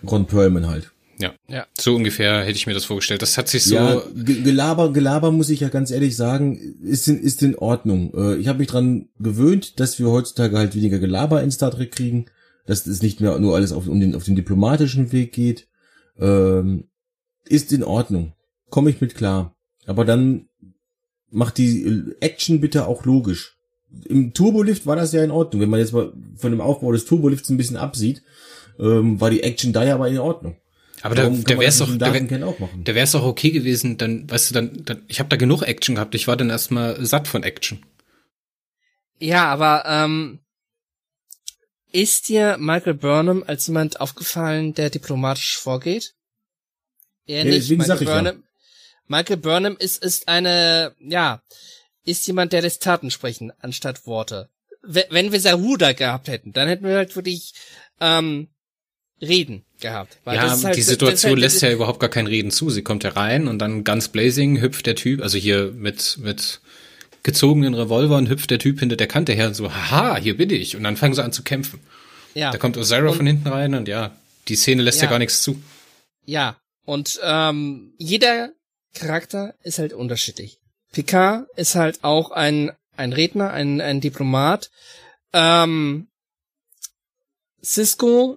Ron 0.08 0.26
Perlman 0.26 0.66
halt. 0.68 0.90
Ja. 1.18 1.34
Ja. 1.48 1.66
So 1.78 1.94
ungefähr 1.94 2.40
hätte 2.42 2.56
ich 2.56 2.66
mir 2.66 2.74
das 2.74 2.84
vorgestellt. 2.84 3.22
Das 3.22 3.38
hat 3.38 3.48
sich 3.48 3.64
so. 3.64 3.74
Ja, 3.76 4.02
Ge- 4.14 4.42
Gelaber, 4.42 4.92
Gelaber 4.92 5.30
muss 5.30 5.50
ich 5.50 5.60
ja 5.60 5.68
ganz 5.68 5.90
ehrlich 5.90 6.16
sagen, 6.16 6.56
ist 6.82 7.06
in, 7.06 7.20
ist 7.20 7.42
in 7.42 7.56
Ordnung. 7.56 8.12
Äh, 8.14 8.36
ich 8.36 8.48
habe 8.48 8.58
mich 8.58 8.68
dran 8.68 9.08
gewöhnt, 9.20 9.78
dass 9.78 9.98
wir 10.00 10.10
heutzutage 10.10 10.58
halt 10.58 10.74
weniger 10.74 10.98
Gelaber 10.98 11.42
in 11.42 11.50
Star 11.52 11.70
Trek 11.70 11.92
kriegen, 11.92 12.26
dass 12.66 12.86
es 12.86 13.02
nicht 13.02 13.20
mehr 13.20 13.38
nur 13.38 13.54
alles 13.54 13.72
auf, 13.72 13.86
um 13.86 14.00
den, 14.00 14.14
auf 14.16 14.24
den 14.24 14.34
diplomatischen 14.36 15.12
Weg 15.12 15.32
geht. 15.32 15.68
Ähm, 16.18 16.84
ist 17.44 17.72
in 17.72 17.84
Ordnung. 17.84 18.32
Komme 18.70 18.90
ich 18.90 19.00
mit 19.00 19.14
klar. 19.14 19.54
Aber 19.86 20.04
dann 20.04 20.48
macht 21.30 21.58
die 21.58 22.04
Action 22.20 22.60
bitte 22.60 22.86
auch 22.86 23.04
logisch. 23.04 23.56
Im 24.06 24.32
Turbolift 24.32 24.86
war 24.86 24.96
das 24.96 25.12
ja 25.12 25.22
in 25.22 25.30
Ordnung. 25.30 25.60
Wenn 25.62 25.70
man 25.70 25.80
jetzt 25.80 25.92
mal 25.92 26.12
von 26.36 26.50
dem 26.50 26.60
Aufbau 26.60 26.90
des 26.92 27.04
Turbolifts 27.04 27.48
ein 27.50 27.56
bisschen 27.58 27.76
absieht, 27.76 28.22
ähm, 28.78 29.20
war 29.20 29.30
die 29.30 29.42
Action 29.42 29.72
da 29.72 29.84
ja 29.84 29.94
aber 29.94 30.08
in 30.08 30.18
Ordnung. 30.18 30.56
Aber 31.02 31.14
da, 31.16 31.28
man 31.28 31.44
wär's 31.58 31.78
das 31.78 31.88
doch, 31.88 31.92
mit 31.92 32.00
der, 32.00 32.08
dem 32.08 32.12
wär, 32.12 32.20
Datenkern 32.20 32.42
auch 32.44 32.58
machen? 32.60 32.84
der 32.84 32.94
wär's 32.94 33.14
auch 33.14 33.24
okay 33.24 33.50
gewesen, 33.50 33.98
dann, 33.98 34.30
weißt 34.30 34.50
du, 34.50 34.54
dann, 34.54 34.84
dann 34.84 35.02
ich 35.08 35.18
habe 35.18 35.28
da 35.28 35.36
genug 35.36 35.62
Action 35.62 35.96
gehabt. 35.96 36.14
Ich 36.14 36.28
war 36.28 36.36
dann 36.36 36.50
erstmal 36.50 37.04
satt 37.04 37.26
von 37.26 37.42
Action. 37.42 37.84
Ja, 39.18 39.46
aber 39.46 39.84
ähm, 39.86 40.40
ist 41.90 42.28
dir 42.28 42.56
Michael 42.58 42.94
Burnham 42.94 43.44
als 43.46 43.66
jemand 43.66 44.00
aufgefallen, 44.00 44.74
der 44.74 44.90
diplomatisch 44.90 45.58
vorgeht? 45.58 46.14
Er 47.26 47.44
Ja, 47.44 47.50
nicht. 47.50 47.70
Michael 47.70 47.96
ich 47.96 48.08
ja. 48.08 48.14
Burnham, 48.14 48.44
Michael 49.08 49.36
Burnham 49.36 49.76
ist, 49.78 50.02
ist 50.02 50.28
eine, 50.28 50.94
ja, 51.00 51.42
ist 52.04 52.26
jemand, 52.26 52.52
der 52.52 52.62
des 52.62 52.78
Taten 52.78 53.10
sprechen, 53.10 53.52
anstatt 53.60 54.06
Worte. 54.06 54.48
We- 54.82 55.06
Wenn 55.10 55.30
wir 55.32 55.40
Saru 55.40 55.76
da 55.76 55.92
gehabt 55.92 56.28
hätten, 56.28 56.52
dann 56.52 56.68
hätten 56.68 56.84
wir 56.86 56.96
halt 56.96 57.14
wirklich 57.14 57.52
ähm, 58.00 58.48
Reden 59.22 59.64
gehabt. 59.80 60.18
Ja, 60.26 60.60
halt, 60.62 60.76
die 60.76 60.82
Situation 60.82 61.30
halt, 61.32 61.40
lässt 61.40 61.62
ja 61.62 61.70
überhaupt 61.70 62.00
gar 62.00 62.10
kein 62.10 62.26
Reden 62.26 62.50
zu. 62.50 62.68
Sie 62.70 62.82
kommt 62.82 63.04
ja 63.04 63.10
rein 63.10 63.48
und 63.48 63.58
dann 63.60 63.84
ganz 63.84 64.08
blazing 64.08 64.60
hüpft 64.60 64.84
der 64.86 64.96
Typ, 64.96 65.22
also 65.22 65.38
hier 65.38 65.72
mit, 65.72 66.18
mit 66.20 66.60
gezogenen 67.22 67.74
Revolvern 67.74 68.28
hüpft 68.28 68.50
der 68.50 68.58
Typ 68.58 68.80
hinter 68.80 68.96
der 68.96 69.06
Kante 69.06 69.32
her 69.32 69.46
und 69.46 69.54
so, 69.54 69.72
haha, 69.72 70.16
hier 70.16 70.36
bin 70.36 70.50
ich. 70.50 70.76
Und 70.76 70.82
dann 70.82 70.96
fangen 70.96 71.14
sie 71.14 71.22
an 71.22 71.32
zu 71.32 71.42
kämpfen. 71.44 71.80
ja, 72.34 72.50
Da 72.50 72.58
kommt 72.58 72.76
Osira 72.76 73.12
von 73.12 73.26
hinten 73.26 73.48
rein 73.48 73.74
und 73.74 73.86
ja, 73.88 74.10
die 74.48 74.56
Szene 74.56 74.82
lässt 74.82 74.98
ja, 74.98 75.04
Ja. 75.04 75.10
gar 75.10 75.18
nichts 75.20 75.40
zu. 75.42 75.62
Ja, 76.24 76.56
und 76.84 77.20
ähm, 77.22 77.94
jeder 77.98 78.50
Charakter 78.94 79.54
ist 79.62 79.78
halt 79.78 79.92
unterschiedlich. 79.92 80.58
Picard 80.92 81.46
ist 81.56 81.74
halt 81.76 82.02
auch 82.02 82.30
ein 82.32 82.72
ein 82.96 83.12
Redner, 83.14 83.50
ein 83.52 83.80
ein 83.80 84.00
Diplomat. 84.00 84.70
Ähm, 85.32 86.08
Cisco 87.64 88.36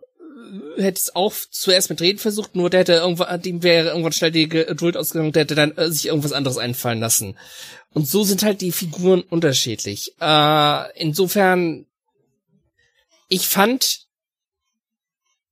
hätte 0.77 0.99
es 0.99 1.15
auch 1.15 1.33
zuerst 1.49 1.89
mit 1.89 2.01
Reden 2.01 2.19
versucht, 2.19 2.55
nur 2.55 2.69
der 2.69 2.81
hätte 2.81 2.93
irgendwann, 2.93 3.41
dem 3.41 3.63
wäre 3.63 3.89
irgendwann 3.89 4.11
schnell 4.11 4.31
die 4.31 4.49
Geduld 4.49 4.97
ausgegangen, 4.97 5.31
der 5.31 5.43
hätte 5.43 5.55
dann 5.55 5.75
äh, 5.77 5.89
sich 5.89 6.07
irgendwas 6.07 6.33
anderes 6.33 6.57
einfallen 6.57 6.99
lassen. 6.99 7.37
Und 7.93 8.07
so 8.07 8.23
sind 8.23 8.43
halt 8.43 8.61
die 8.61 8.71
Figuren 8.71 9.21
unterschiedlich. 9.21 10.13
Äh, 10.19 11.01
insofern, 11.01 11.85
ich 13.29 13.47
fand 13.47 14.05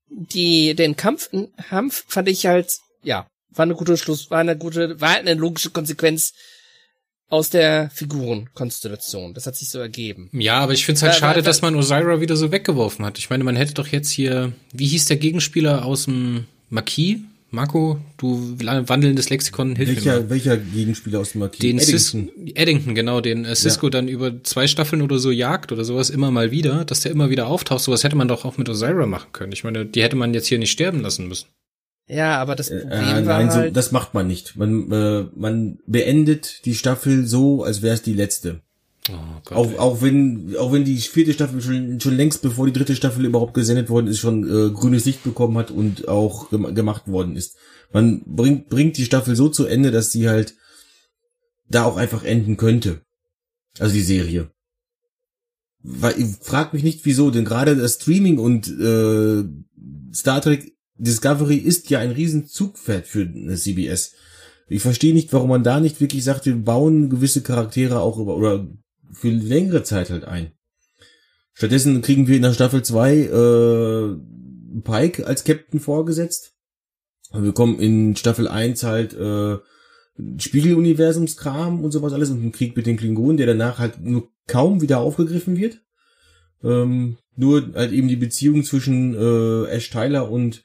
die, 0.09 0.75
den 0.75 0.95
Kampf, 0.95 1.29
Kampf 1.69 2.05
fand 2.07 2.27
ich 2.27 2.45
halt, 2.45 2.71
ja, 3.01 3.27
war 3.49 3.63
eine 3.63 3.75
gute 3.75 3.97
Schluss, 3.97 4.29
war 4.29 4.39
eine 4.39 4.57
gute, 4.57 4.99
war 4.99 5.15
eine 5.15 5.33
logische 5.33 5.69
Konsequenz 5.69 6.33
aus 7.33 7.49
der 7.49 7.89
Figurenkonstellation. 7.93 9.33
Das 9.33 9.47
hat 9.47 9.55
sich 9.55 9.69
so 9.69 9.79
ergeben. 9.79 10.29
Ja, 10.33 10.59
aber 10.59 10.73
ich 10.73 10.85
finde 10.85 10.97
es 10.97 11.01
halt 11.03 11.13
Äh, 11.15 11.17
schade, 11.19 11.39
äh, 11.39 11.43
dass 11.43 11.61
man 11.61 11.75
Osira 11.75 12.21
wieder 12.21 12.35
so 12.35 12.51
weggeworfen 12.51 13.03
hat. 13.05 13.17
Ich 13.17 13.29
meine, 13.29 13.43
man 13.43 13.55
hätte 13.55 13.73
doch 13.73 13.87
jetzt 13.87 14.09
hier, 14.09 14.53
wie 14.71 14.85
hieß 14.87 15.05
der 15.05 15.17
Gegenspieler 15.17 15.83
aus 15.83 16.05
dem 16.05 16.45
Marquis? 16.69 17.17
Marco, 17.49 17.99
du 18.17 18.55
wandelndes 18.57 19.29
Lexikon, 19.29 19.75
hilf 19.75 19.89
mir 19.89 19.95
Welcher, 19.95 20.19
mal. 20.21 20.29
welcher 20.31 20.57
Gegenspieler 20.57 21.19
aus 21.19 21.33
dem 21.33 21.39
Marquis? 21.39 21.59
Den 21.59 21.77
Eddington. 21.77 22.29
Cis 22.45 22.55
Eddington, 22.55 22.95
genau, 22.95 23.21
den 23.21 23.45
äh, 23.45 23.55
Cisco 23.55 23.89
dann 23.91 24.07
über 24.07 24.43
zwei 24.43 24.65
Staffeln 24.65 25.03
oder 25.03 25.19
so 25.19 25.29
jagt 25.29 25.71
oder 25.71 25.85
sowas 25.85 26.09
immer 26.09 26.31
mal 26.31 26.49
wieder, 26.49 26.83
dass 26.83 27.01
der 27.01 27.11
immer 27.11 27.29
wieder 27.29 27.45
auftaucht. 27.47 27.83
Sowas 27.83 28.03
hätte 28.03 28.15
man 28.15 28.27
doch 28.27 28.43
auch 28.45 28.57
mit 28.57 28.69
Osira 28.69 29.05
machen 29.05 29.29
können. 29.33 29.51
Ich 29.51 29.63
meine, 29.63 29.85
die 29.85 30.01
hätte 30.01 30.15
man 30.15 30.33
jetzt 30.33 30.47
hier 30.47 30.57
nicht 30.57 30.71
sterben 30.71 31.01
lassen 31.01 31.27
müssen. 31.27 31.45
Ja, 32.07 32.39
aber 32.39 32.55
das 32.55 32.69
Problem 32.69 32.91
Äh, 32.91 33.25
war 33.25 33.39
nein, 33.39 33.51
so, 33.51 33.57
halt, 33.57 33.77
das 33.77 33.91
macht 33.91 34.13
man 34.13 34.27
nicht. 34.27 34.55
Man, 34.55 34.91
äh, 34.91 35.25
man 35.35 35.79
beendet 35.87 36.65
die 36.65 36.75
Staffel 36.75 37.25
so, 37.25 37.63
als 37.63 37.81
wäre 37.81 37.95
es 37.95 38.01
die 38.01 38.13
letzte. 38.13 38.61
Oh 39.09 39.13
Gott. 39.45 39.57
Auch, 39.57 39.79
auch 39.79 40.01
wenn, 40.01 40.55
auch 40.57 40.71
wenn 40.71 40.85
die 40.85 40.97
vierte 40.97 41.33
Staffel 41.33 41.61
schon, 41.61 41.99
schon 41.99 42.15
längst, 42.15 42.41
bevor 42.41 42.65
die 42.65 42.73
dritte 42.73 42.95
Staffel 42.95 43.25
überhaupt 43.25 43.53
gesendet 43.53 43.89
worden 43.89 44.07
ist, 44.07 44.19
schon 44.19 44.43
äh, 44.43 44.71
grünes 44.71 45.05
Licht 45.05 45.23
bekommen 45.23 45.57
hat 45.57 45.71
und 45.71 46.07
auch 46.07 46.49
gem 46.49 46.73
gemacht 46.75 47.07
worden 47.07 47.35
ist. 47.35 47.57
Man 47.91 48.23
bringt, 48.25 48.69
bringt 48.69 48.97
die 48.97 49.05
Staffel 49.05 49.35
so 49.35 49.49
zu 49.49 49.65
Ende, 49.65 49.91
dass 49.91 50.11
sie 50.11 50.29
halt 50.29 50.55
da 51.69 51.85
auch 51.85 51.97
einfach 51.97 52.23
enden 52.23 52.57
könnte. 52.57 53.01
Also 53.79 53.93
die 53.93 54.01
Serie. 54.01 54.51
Weil, 55.81 56.19
ich 56.19 56.35
frag 56.41 56.73
mich 56.73 56.83
nicht 56.83 57.05
wieso, 57.05 57.29
denn 57.29 57.45
gerade 57.45 57.75
das 57.75 57.95
Streaming 57.95 58.37
und 58.39 58.67
äh, 58.67 59.43
Star 60.13 60.41
Trek 60.41 60.73
Discovery 61.03 61.57
ist 61.57 61.89
ja 61.89 61.99
ein 61.99 62.11
riesen 62.11 62.47
Zugpferd 62.47 63.07
für 63.07 63.27
CBS. 63.55 64.13
Ich 64.67 64.81
verstehe 64.81 65.13
nicht, 65.13 65.33
warum 65.33 65.49
man 65.49 65.63
da 65.63 65.79
nicht 65.79 65.99
wirklich 65.99 66.23
sagt, 66.23 66.45
wir 66.45 66.55
bauen 66.55 67.09
gewisse 67.09 67.43
Charaktere 67.43 67.99
auch 67.99 68.17
über 68.17 68.37
oder 68.37 68.67
für 69.11 69.29
längere 69.29 69.83
Zeit 69.83 70.09
halt 70.09 70.23
ein. 70.23 70.53
Stattdessen 71.53 72.01
kriegen 72.01 72.27
wir 72.27 72.37
in 72.37 72.41
der 72.41 72.53
Staffel 72.53 72.83
2 72.83 73.15
äh, 73.15 74.81
Pike 74.81 75.27
als 75.27 75.43
Captain 75.43 75.79
vorgesetzt. 75.79 76.53
Und 77.31 77.43
wir 77.43 77.53
kommen 77.53 77.79
in 77.79 78.15
Staffel 78.15 78.47
1 78.47 78.83
halt 78.83 79.13
äh, 79.13 79.57
Spiegeluniversumskram 80.37 81.83
und 81.83 81.91
sowas 81.91 82.13
alles 82.13 82.29
und 82.29 82.41
einen 82.41 82.51
Krieg 82.51 82.75
mit 82.75 82.85
den 82.85 82.97
Klingonen, 82.97 83.37
der 83.37 83.47
danach 83.47 83.79
halt 83.79 83.99
nur 83.99 84.29
kaum 84.47 84.81
wieder 84.81 84.99
aufgegriffen 84.99 85.57
wird. 85.57 85.81
Ähm, 86.63 87.17
nur 87.35 87.73
halt 87.73 87.91
eben 87.91 88.07
die 88.07 88.15
Beziehung 88.15 88.63
zwischen 88.63 89.15
äh, 89.15 89.65
Ash 89.69 89.89
Tyler 89.89 90.31
und 90.31 90.63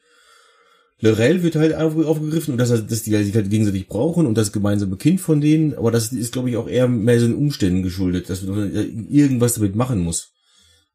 Lorel 1.00 1.42
wird 1.42 1.54
halt 1.54 1.74
auf, 1.74 1.96
aufgegriffen 1.96 2.52
und 2.52 2.58
dass, 2.58 2.70
dass 2.70 3.02
die 3.02 3.16
sich 3.22 3.34
halt 3.34 3.50
gegenseitig 3.50 3.86
brauchen 3.86 4.26
und 4.26 4.36
das 4.36 4.52
gemeinsame 4.52 4.96
Kind 4.96 5.20
von 5.20 5.40
denen, 5.40 5.74
aber 5.74 5.90
das 5.90 6.12
ist, 6.12 6.32
glaube 6.32 6.50
ich, 6.50 6.56
auch 6.56 6.68
eher 6.68 6.88
mehr 6.88 7.20
so 7.20 7.26
den 7.26 7.36
Umständen 7.36 7.82
geschuldet, 7.82 8.28
dass 8.28 8.42
man 8.42 8.72
irgendwas 9.08 9.54
damit 9.54 9.76
machen 9.76 10.00
muss. 10.00 10.32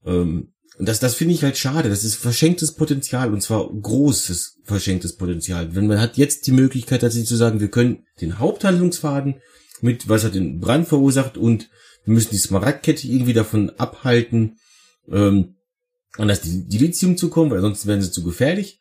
Ähm, 0.05 0.49
und 0.77 0.89
das, 0.89 0.99
das 0.99 1.15
finde 1.15 1.35
ich 1.35 1.43
halt 1.43 1.57
schade. 1.57 1.89
Das 1.89 2.03
ist 2.03 2.15
verschenktes 2.15 2.73
Potenzial 2.73 3.31
und 3.31 3.41
zwar 3.41 3.69
großes 3.69 4.57
verschenktes 4.63 5.15
Potenzial. 5.15 5.75
Wenn 5.75 5.87
man 5.87 6.01
hat 6.01 6.17
jetzt 6.17 6.47
die 6.47 6.51
Möglichkeit, 6.51 7.01
tatsächlich 7.01 7.29
zu 7.29 7.35
sagen, 7.35 7.59
wir 7.59 7.69
können 7.69 8.05
den 8.21 8.39
Haupthandlungsfaden 8.39 9.35
mit, 9.81 10.09
was 10.09 10.23
hat 10.23 10.35
den 10.35 10.59
Brand 10.59 10.87
verursacht 10.87 11.37
und 11.37 11.69
wir 12.05 12.13
müssen 12.13 12.31
die 12.31 12.37
Smaragdkette 12.37 13.07
irgendwie 13.07 13.33
davon 13.33 13.69
abhalten, 13.77 14.57
ähm, 15.09 15.55
an 16.17 16.27
das 16.27 16.41
Dilithium 16.41 17.17
zu 17.17 17.29
kommen, 17.29 17.51
weil 17.51 17.61
sonst 17.61 17.85
wären 17.85 18.01
sie 18.01 18.11
zu 18.11 18.23
gefährlich. 18.23 18.79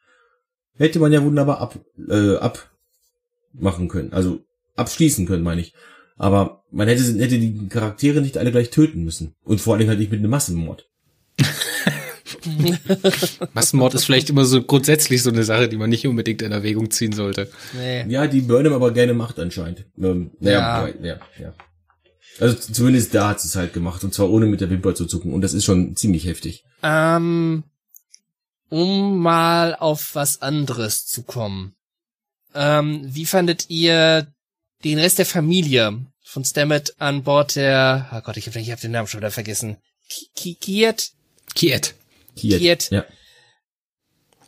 Hätte 0.77 0.99
man 0.99 1.13
ja 1.13 1.23
wunderbar 1.23 1.61
ab, 1.61 1.79
äh, 2.09 2.37
abmachen 2.37 3.89
können. 3.89 4.13
Also 4.13 4.41
abschließen 4.77 5.27
können, 5.27 5.43
meine 5.43 5.61
ich. 5.61 5.75
Aber 6.17 6.63
man 6.71 6.89
hätte, 6.89 7.03
hätte 7.03 7.39
die 7.39 7.69
Charaktere 7.69 8.21
nicht 8.21 8.39
alle 8.39 8.53
gleich 8.53 8.71
töten 8.71 9.05
müssen. 9.05 9.35
Und 9.45 9.61
vor 9.61 9.77
allem 9.77 9.89
halt 9.89 9.99
nicht 9.99 10.11
mit 10.11 10.21
einem 10.21 10.31
Massenmord. 10.31 10.89
Massenmord 13.55 13.95
ist 13.95 14.05
vielleicht 14.05 14.31
immer 14.31 14.45
so 14.45 14.63
grundsätzlich 14.63 15.23
so 15.23 15.31
eine 15.31 15.45
Sache, 15.45 15.69
die 15.69 15.77
man 15.77 15.91
nicht 15.91 16.07
unbedingt 16.07 16.43
in 16.43 16.53
Erwägung 16.53 16.91
ziehen 16.91 17.13
sollte. 17.13 17.49
nee. 17.75 18.05
Ja, 18.09 18.27
die 18.27 18.41
Burnham 18.41 18.73
aber 18.73 18.93
gerne 18.93 19.15
macht 19.15 19.39
anscheinend. 19.39 19.85
Ähm, 19.99 20.31
naja, 20.41 20.89
ja. 20.89 20.95
ja, 21.03 21.21
ja. 21.41 21.55
Also 22.41 22.57
zumindest 22.57 23.15
da 23.15 23.29
hat 23.29 23.41
sie 23.41 23.49
es 23.49 23.57
halt 23.57 23.73
gemacht. 23.73 24.03
Und 24.05 24.15
zwar 24.15 24.31
ohne 24.31 24.47
mit 24.47 24.61
der 24.61 24.71
Wimper 24.71 24.95
zu 24.95 25.07
zucken. 25.07 25.33
Und 25.33 25.43
das 25.43 25.55
ist 25.55 25.65
schon 25.65 25.97
ziemlich 25.97 26.27
heftig. 26.27 26.65
Ähm, 26.83 27.65
um 28.73 29.19
mal 29.19 29.75
auf 29.75 30.15
was 30.15 30.41
anderes 30.41 31.05
zu 31.05 31.25
kommen. 31.25 31.75
Ähm, 32.55 33.03
wie 33.05 33.27
fandet 33.27 33.69
ihr 33.69 34.33
den 34.83 34.99
Rest 34.99 35.19
der 35.19 35.27
Familie 35.27 36.07
von 36.25 36.43
Stammet 36.43 36.95
an 36.99 37.23
Bord 37.23 37.55
der, 37.57 38.09
oh 38.13 38.21
Gott, 38.23 38.39
ich 38.39 38.47
habe 38.47 38.59
hab 38.61 38.81
den 38.81 38.93
Namen 38.93 39.09
schon 39.09 39.21
wieder 39.21 39.31
vergessen. 39.31 39.77
Ki- 40.09 40.29
Ki- 40.35 40.55
Kiet? 40.55 41.11
Kiet. 41.55 41.95
Kiet. 42.35 42.59
Kiet. 42.61 42.91
Ja. 42.91 43.05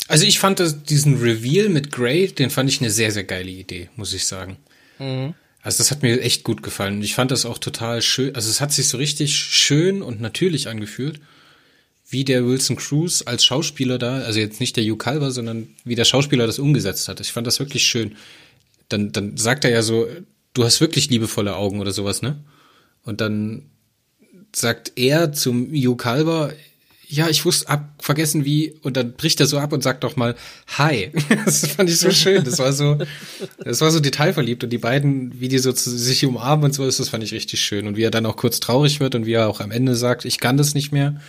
Also 0.08 0.24
ich 0.24 0.38
fand 0.38 0.58
das, 0.58 0.82
diesen 0.84 1.18
Reveal 1.20 1.68
mit 1.68 1.92
Grey, 1.92 2.28
den 2.28 2.48
fand 2.48 2.70
ich 2.70 2.80
eine 2.80 2.90
sehr, 2.90 3.12
sehr 3.12 3.24
geile 3.24 3.50
Idee, 3.50 3.90
muss 3.96 4.14
ich 4.14 4.26
sagen. 4.26 4.56
Mhm. 4.98 5.34
Also 5.60 5.78
das 5.78 5.90
hat 5.90 6.02
mir 6.02 6.20
echt 6.22 6.44
gut 6.44 6.62
gefallen. 6.62 7.02
Ich 7.02 7.14
fand 7.14 7.30
das 7.30 7.44
auch 7.44 7.58
total 7.58 8.00
schön. 8.00 8.34
Also 8.34 8.48
es 8.48 8.62
hat 8.62 8.72
sich 8.72 8.88
so 8.88 8.96
richtig 8.96 9.36
schön 9.36 10.00
und 10.00 10.20
natürlich 10.22 10.68
angefühlt, 10.68 11.20
wie 12.14 12.24
der 12.24 12.46
Wilson 12.46 12.76
Cruz 12.76 13.24
als 13.26 13.44
Schauspieler 13.44 13.98
da, 13.98 14.18
also 14.18 14.38
jetzt 14.38 14.60
nicht 14.60 14.76
der 14.76 14.84
Hugh 14.84 14.96
Calver, 14.96 15.32
sondern 15.32 15.68
wie 15.84 15.96
der 15.96 16.04
Schauspieler 16.04 16.46
das 16.46 16.60
umgesetzt 16.60 17.08
hat. 17.08 17.20
Ich 17.20 17.32
fand 17.32 17.44
das 17.46 17.58
wirklich 17.58 17.84
schön. 17.84 18.14
Dann, 18.88 19.10
dann 19.10 19.36
sagt 19.36 19.64
er 19.64 19.72
ja 19.72 19.82
so, 19.82 20.06
du 20.54 20.64
hast 20.64 20.80
wirklich 20.80 21.10
liebevolle 21.10 21.56
Augen 21.56 21.80
oder 21.80 21.90
sowas, 21.90 22.22
ne? 22.22 22.38
Und 23.02 23.20
dann 23.20 23.66
sagt 24.54 24.92
er 24.94 25.32
zum 25.32 25.72
Hugh 25.72 25.96
Calver, 25.96 26.52
ja, 27.08 27.28
ich 27.28 27.44
wusste, 27.44 27.68
ab, 27.68 27.92
vergessen 27.98 28.44
wie, 28.44 28.74
und 28.82 28.96
dann 28.96 29.14
bricht 29.14 29.40
er 29.40 29.46
so 29.46 29.58
ab 29.58 29.72
und 29.72 29.82
sagt 29.82 30.04
doch 30.04 30.14
mal, 30.14 30.36
hi. 30.78 31.10
Das 31.44 31.66
fand 31.66 31.90
ich 31.90 31.98
so 31.98 32.12
schön. 32.12 32.44
Das 32.44 32.60
war 32.60 32.72
so, 32.72 32.98
das 33.58 33.80
war 33.80 33.90
so 33.90 33.98
detailverliebt 33.98 34.62
und 34.62 34.70
die 34.70 34.78
beiden, 34.78 35.40
wie 35.40 35.48
die 35.48 35.58
so 35.58 35.72
zu, 35.72 35.90
sich 35.90 36.24
umarmen 36.24 36.66
und 36.66 36.74
so 36.74 36.86
ist, 36.86 37.00
das 37.00 37.08
fand 37.08 37.24
ich 37.24 37.32
richtig 37.32 37.60
schön. 37.60 37.88
Und 37.88 37.96
wie 37.96 38.04
er 38.04 38.12
dann 38.12 38.24
auch 38.24 38.36
kurz 38.36 38.60
traurig 38.60 39.00
wird 39.00 39.16
und 39.16 39.26
wie 39.26 39.32
er 39.32 39.48
auch 39.48 39.60
am 39.60 39.72
Ende 39.72 39.96
sagt, 39.96 40.24
ich 40.24 40.38
kann 40.38 40.56
das 40.56 40.74
nicht 40.74 40.92
mehr. 40.92 41.20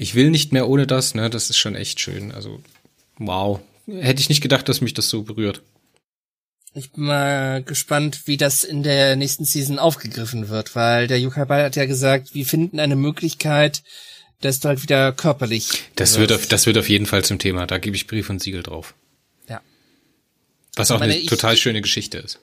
Ich 0.00 0.14
will 0.14 0.30
nicht 0.30 0.50
mehr 0.52 0.66
ohne 0.66 0.86
das, 0.86 1.14
ne, 1.14 1.28
das 1.28 1.50
ist 1.50 1.58
schon 1.58 1.74
echt 1.74 2.00
schön. 2.00 2.32
Also, 2.32 2.62
wow. 3.18 3.60
Hätte 3.86 4.22
ich 4.22 4.30
nicht 4.30 4.40
gedacht, 4.40 4.66
dass 4.66 4.80
mich 4.80 4.94
das 4.94 5.10
so 5.10 5.24
berührt. 5.24 5.60
Ich 6.72 6.92
bin 6.92 7.04
mal 7.04 7.62
gespannt, 7.62 8.22
wie 8.24 8.38
das 8.38 8.64
in 8.64 8.82
der 8.82 9.14
nächsten 9.16 9.44
Season 9.44 9.78
aufgegriffen 9.78 10.48
wird, 10.48 10.74
weil 10.74 11.06
der 11.06 11.20
Yukai 11.20 11.44
Ball 11.44 11.64
hat 11.64 11.76
ja 11.76 11.84
gesagt, 11.84 12.34
wir 12.34 12.46
finden 12.46 12.80
eine 12.80 12.96
Möglichkeit, 12.96 13.82
dass 14.40 14.60
du 14.60 14.68
halt 14.68 14.82
wieder 14.82 15.12
körperlich. 15.12 15.82
Das 15.96 16.18
wird, 16.18 16.32
auf, 16.32 16.46
das 16.46 16.64
wird 16.64 16.78
auf 16.78 16.88
jeden 16.88 17.04
Fall 17.04 17.22
zum 17.22 17.38
Thema. 17.38 17.66
Da 17.66 17.76
gebe 17.76 17.94
ich 17.94 18.06
Brief 18.06 18.30
und 18.30 18.40
Siegel 18.40 18.62
drauf. 18.62 18.94
Ja. 19.50 19.60
Was 20.76 20.90
auch 20.90 21.00
meine, 21.00 21.12
eine 21.12 21.20
ich- 21.22 21.28
total 21.28 21.58
schöne 21.58 21.82
Geschichte 21.82 22.16
ist. 22.16 22.40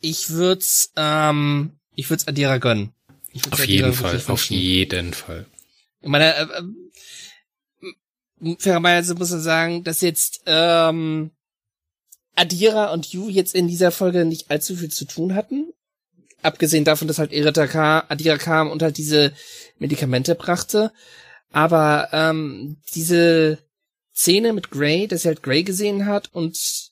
Ich 0.00 0.30
würd's, 0.30 0.92
ähm, 0.96 1.72
ich 1.96 2.08
würd's 2.08 2.28
Adira 2.28 2.58
gönnen. 2.58 2.92
Ich 3.32 3.44
würd's 3.46 3.52
Auf 3.54 3.60
Adira 3.62 3.88
jeden 3.88 3.94
Fall, 3.98 4.22
auf 4.28 4.44
jeden 4.44 5.12
Fall. 5.12 5.46
Ich 6.04 6.10
meine, 6.10 6.34
äh, 6.36 6.46
äh, 8.42 8.56
fairerweise 8.58 9.14
muss 9.14 9.30
man 9.30 9.40
sagen, 9.40 9.84
dass 9.84 10.02
jetzt 10.02 10.42
ähm, 10.44 11.30
Adira 12.34 12.92
und 12.92 13.10
Yu 13.10 13.30
jetzt 13.30 13.54
in 13.54 13.68
dieser 13.68 13.90
Folge 13.90 14.26
nicht 14.26 14.50
allzu 14.50 14.76
viel 14.76 14.90
zu 14.90 15.06
tun 15.06 15.34
hatten. 15.34 15.72
Abgesehen 16.42 16.84
davon, 16.84 17.08
dass 17.08 17.18
halt 17.18 17.32
Erita 17.32 17.66
ka 17.66 18.04
Adira 18.08 18.36
kam 18.36 18.70
und 18.70 18.82
halt 18.82 18.98
diese 18.98 19.32
Medikamente 19.78 20.34
brachte. 20.34 20.92
Aber 21.52 22.10
ähm, 22.12 22.82
diese 22.94 23.60
Szene 24.14 24.52
mit 24.52 24.70
Grey, 24.70 25.08
dass 25.08 25.22
sie 25.22 25.28
halt 25.28 25.42
Grey 25.42 25.62
gesehen 25.62 26.04
hat 26.04 26.28
und 26.34 26.83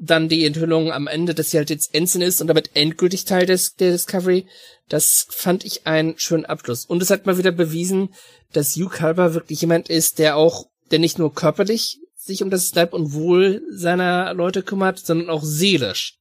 dann 0.00 0.28
die 0.28 0.44
Enthüllung 0.44 0.92
am 0.92 1.06
Ende, 1.06 1.34
dass 1.34 1.50
sie 1.50 1.58
halt 1.58 1.70
jetzt 1.70 1.94
Ensign 1.94 2.22
ist 2.22 2.40
und 2.40 2.46
damit 2.46 2.70
endgültig 2.74 3.24
Teil 3.24 3.46
des, 3.46 3.74
der 3.74 3.92
Discovery, 3.92 4.46
das 4.88 5.26
fand 5.30 5.64
ich 5.64 5.86
einen 5.86 6.18
schönen 6.18 6.44
Abschluss. 6.44 6.84
Und 6.84 7.02
es 7.02 7.10
hat 7.10 7.26
mal 7.26 7.38
wieder 7.38 7.52
bewiesen, 7.52 8.14
dass 8.52 8.76
Hugh 8.76 8.88
Culber 8.88 9.34
wirklich 9.34 9.60
jemand 9.60 9.88
ist, 9.88 10.18
der 10.18 10.36
auch, 10.36 10.66
der 10.90 10.98
nicht 10.98 11.18
nur 11.18 11.34
körperlich 11.34 11.98
sich 12.16 12.42
um 12.42 12.50
das 12.50 12.74
Leib 12.74 12.92
und 12.92 13.12
Wohl 13.12 13.62
seiner 13.70 14.34
Leute 14.34 14.62
kümmert, 14.62 14.98
sondern 14.98 15.30
auch 15.30 15.42
seelisch. 15.42 16.18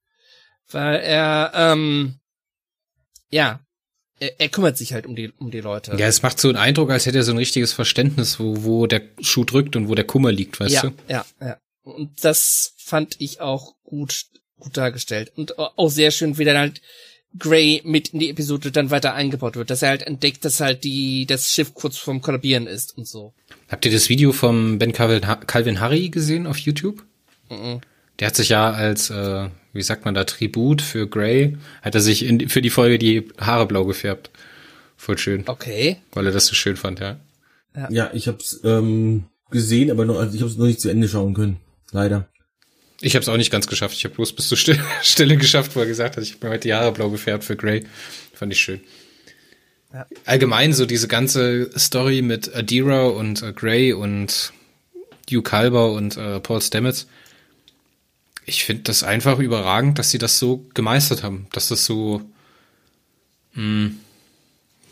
Weil 0.69 0.99
er, 0.99 1.51
ähm, 1.53 2.19
ja, 3.30 3.61
er, 4.19 4.39
er 4.39 4.49
kümmert 4.49 4.78
sich 4.78 4.93
halt 4.93 5.05
um 5.05 5.15
die, 5.15 5.32
um 5.38 5.51
die 5.51 5.61
Leute. 5.61 5.95
Ja, 5.97 6.07
es 6.07 6.23
macht 6.23 6.39
so 6.39 6.49
einen 6.49 6.57
Eindruck, 6.57 6.89
als 6.89 7.05
hätte 7.05 7.17
er 7.17 7.23
so 7.23 7.32
ein 7.32 7.38
richtiges 7.38 7.73
Verständnis, 7.73 8.39
wo, 8.39 8.63
wo 8.63 8.88
der 8.88 9.01
Schuh 9.21 9.45
drückt 9.45 9.75
und 9.75 9.88
wo 9.88 9.95
der 9.95 10.05
Kummer 10.05 10.32
liegt, 10.32 10.59
weißt 10.59 10.73
ja, 10.73 10.82
du? 10.82 10.93
ja, 11.07 11.25
ja. 11.39 11.57
Und 11.91 12.23
das 12.23 12.73
fand 12.77 13.15
ich 13.19 13.41
auch 13.41 13.75
gut, 13.83 14.25
gut 14.59 14.77
dargestellt. 14.77 15.31
Und 15.35 15.57
auch 15.59 15.89
sehr 15.89 16.11
schön, 16.11 16.38
wie 16.38 16.45
dann 16.45 16.57
halt 16.57 16.81
Grey 17.38 17.81
mit 17.83 18.09
in 18.09 18.19
die 18.19 18.29
Episode 18.29 18.71
dann 18.71 18.89
weiter 18.89 19.13
eingebaut 19.13 19.55
wird, 19.55 19.69
dass 19.69 19.81
er 19.81 19.89
halt 19.89 20.01
entdeckt, 20.03 20.43
dass 20.45 20.59
halt 20.59 20.83
die, 20.83 21.25
das 21.25 21.49
Schiff 21.51 21.73
kurz 21.73 21.97
vorm 21.97 22.21
Kollabieren 22.21 22.67
ist 22.67 22.97
und 22.97 23.07
so. 23.07 23.33
Habt 23.67 23.85
ihr 23.85 23.91
das 23.91 24.09
Video 24.09 24.31
vom 24.31 24.79
Ben 24.79 24.93
Calvin, 24.93 25.21
Calvin 25.45 25.79
Harry 25.79 26.09
gesehen 26.09 26.47
auf 26.47 26.57
YouTube? 26.57 27.03
Mhm. 27.49 27.81
Der 28.19 28.27
hat 28.27 28.35
sich 28.35 28.49
ja 28.49 28.71
als, 28.71 29.09
äh, 29.11 29.49
wie 29.73 29.81
sagt 29.83 30.05
man 30.05 30.15
da, 30.15 30.23
Tribut 30.23 30.81
für 30.81 31.07
Grey, 31.07 31.57
hat 31.81 31.93
er 31.93 32.01
sich 32.01 32.23
in, 32.25 32.49
für 32.49 32.61
die 32.61 32.71
Folge 32.71 32.97
die 32.97 33.27
Haare 33.39 33.67
blau 33.67 33.85
gefärbt. 33.85 34.31
Voll 34.95 35.19
schön, 35.19 35.43
Okay. 35.47 35.97
weil 36.13 36.25
er 36.25 36.31
das 36.31 36.47
so 36.47 36.55
schön 36.55 36.75
fand, 36.75 36.99
ja. 36.99 37.19
Ja, 37.91 38.09
ich 38.13 38.27
hab's 38.27 38.59
ähm, 38.63 39.25
gesehen, 39.51 39.91
aber 39.91 40.05
noch, 40.05 40.17
also 40.17 40.35
ich 40.35 40.41
hab's 40.41 40.55
noch 40.57 40.65
nicht 40.65 40.81
zu 40.81 40.89
Ende 40.89 41.07
schauen 41.07 41.35
können. 41.35 41.57
Leider. 41.91 42.27
Ich 43.01 43.15
habe 43.15 43.21
es 43.23 43.29
auch 43.29 43.38
nicht 43.38 43.51
ganz 43.51 43.67
geschafft. 43.67 43.95
Ich 43.95 44.03
habe 44.05 44.15
bloß 44.15 44.33
bis 44.33 44.47
zur 44.47 44.57
Stelle, 44.57 44.83
Stelle 45.03 45.38
geschafft, 45.38 45.75
wo 45.75 45.79
er 45.81 45.85
gesagt 45.85 46.17
hat, 46.17 46.23
ich 46.23 46.33
habe 46.33 46.45
mir 46.47 46.53
heute 46.53 46.67
die 46.67 46.73
Haare 46.73 46.91
blau 46.91 47.09
gefärbt 47.09 47.43
für 47.43 47.55
Grey. 47.55 47.85
Fand 48.33 48.51
ich 48.53 48.59
schön. 48.59 48.81
Ja. 49.93 50.05
Allgemein 50.25 50.73
so 50.73 50.85
diese 50.85 51.07
ganze 51.07 51.69
Story 51.77 52.21
mit 52.21 52.53
Adira 52.53 53.07
und 53.07 53.41
äh, 53.41 53.53
Grey 53.53 53.93
und 53.93 54.51
Hugh 55.31 55.41
Calber 55.43 55.91
und 55.93 56.17
äh, 56.17 56.39
Paul 56.39 56.61
Stamets. 56.61 57.07
Ich 58.45 58.63
finde 58.63 58.83
das 58.83 59.03
einfach 59.03 59.39
überragend, 59.39 59.99
dass 59.99 60.09
sie 60.09 60.17
das 60.17 60.39
so 60.39 60.65
gemeistert 60.73 61.23
haben. 61.23 61.47
Dass 61.51 61.67
das 61.69 61.85
so, 61.85 62.21
mh, 63.53 63.91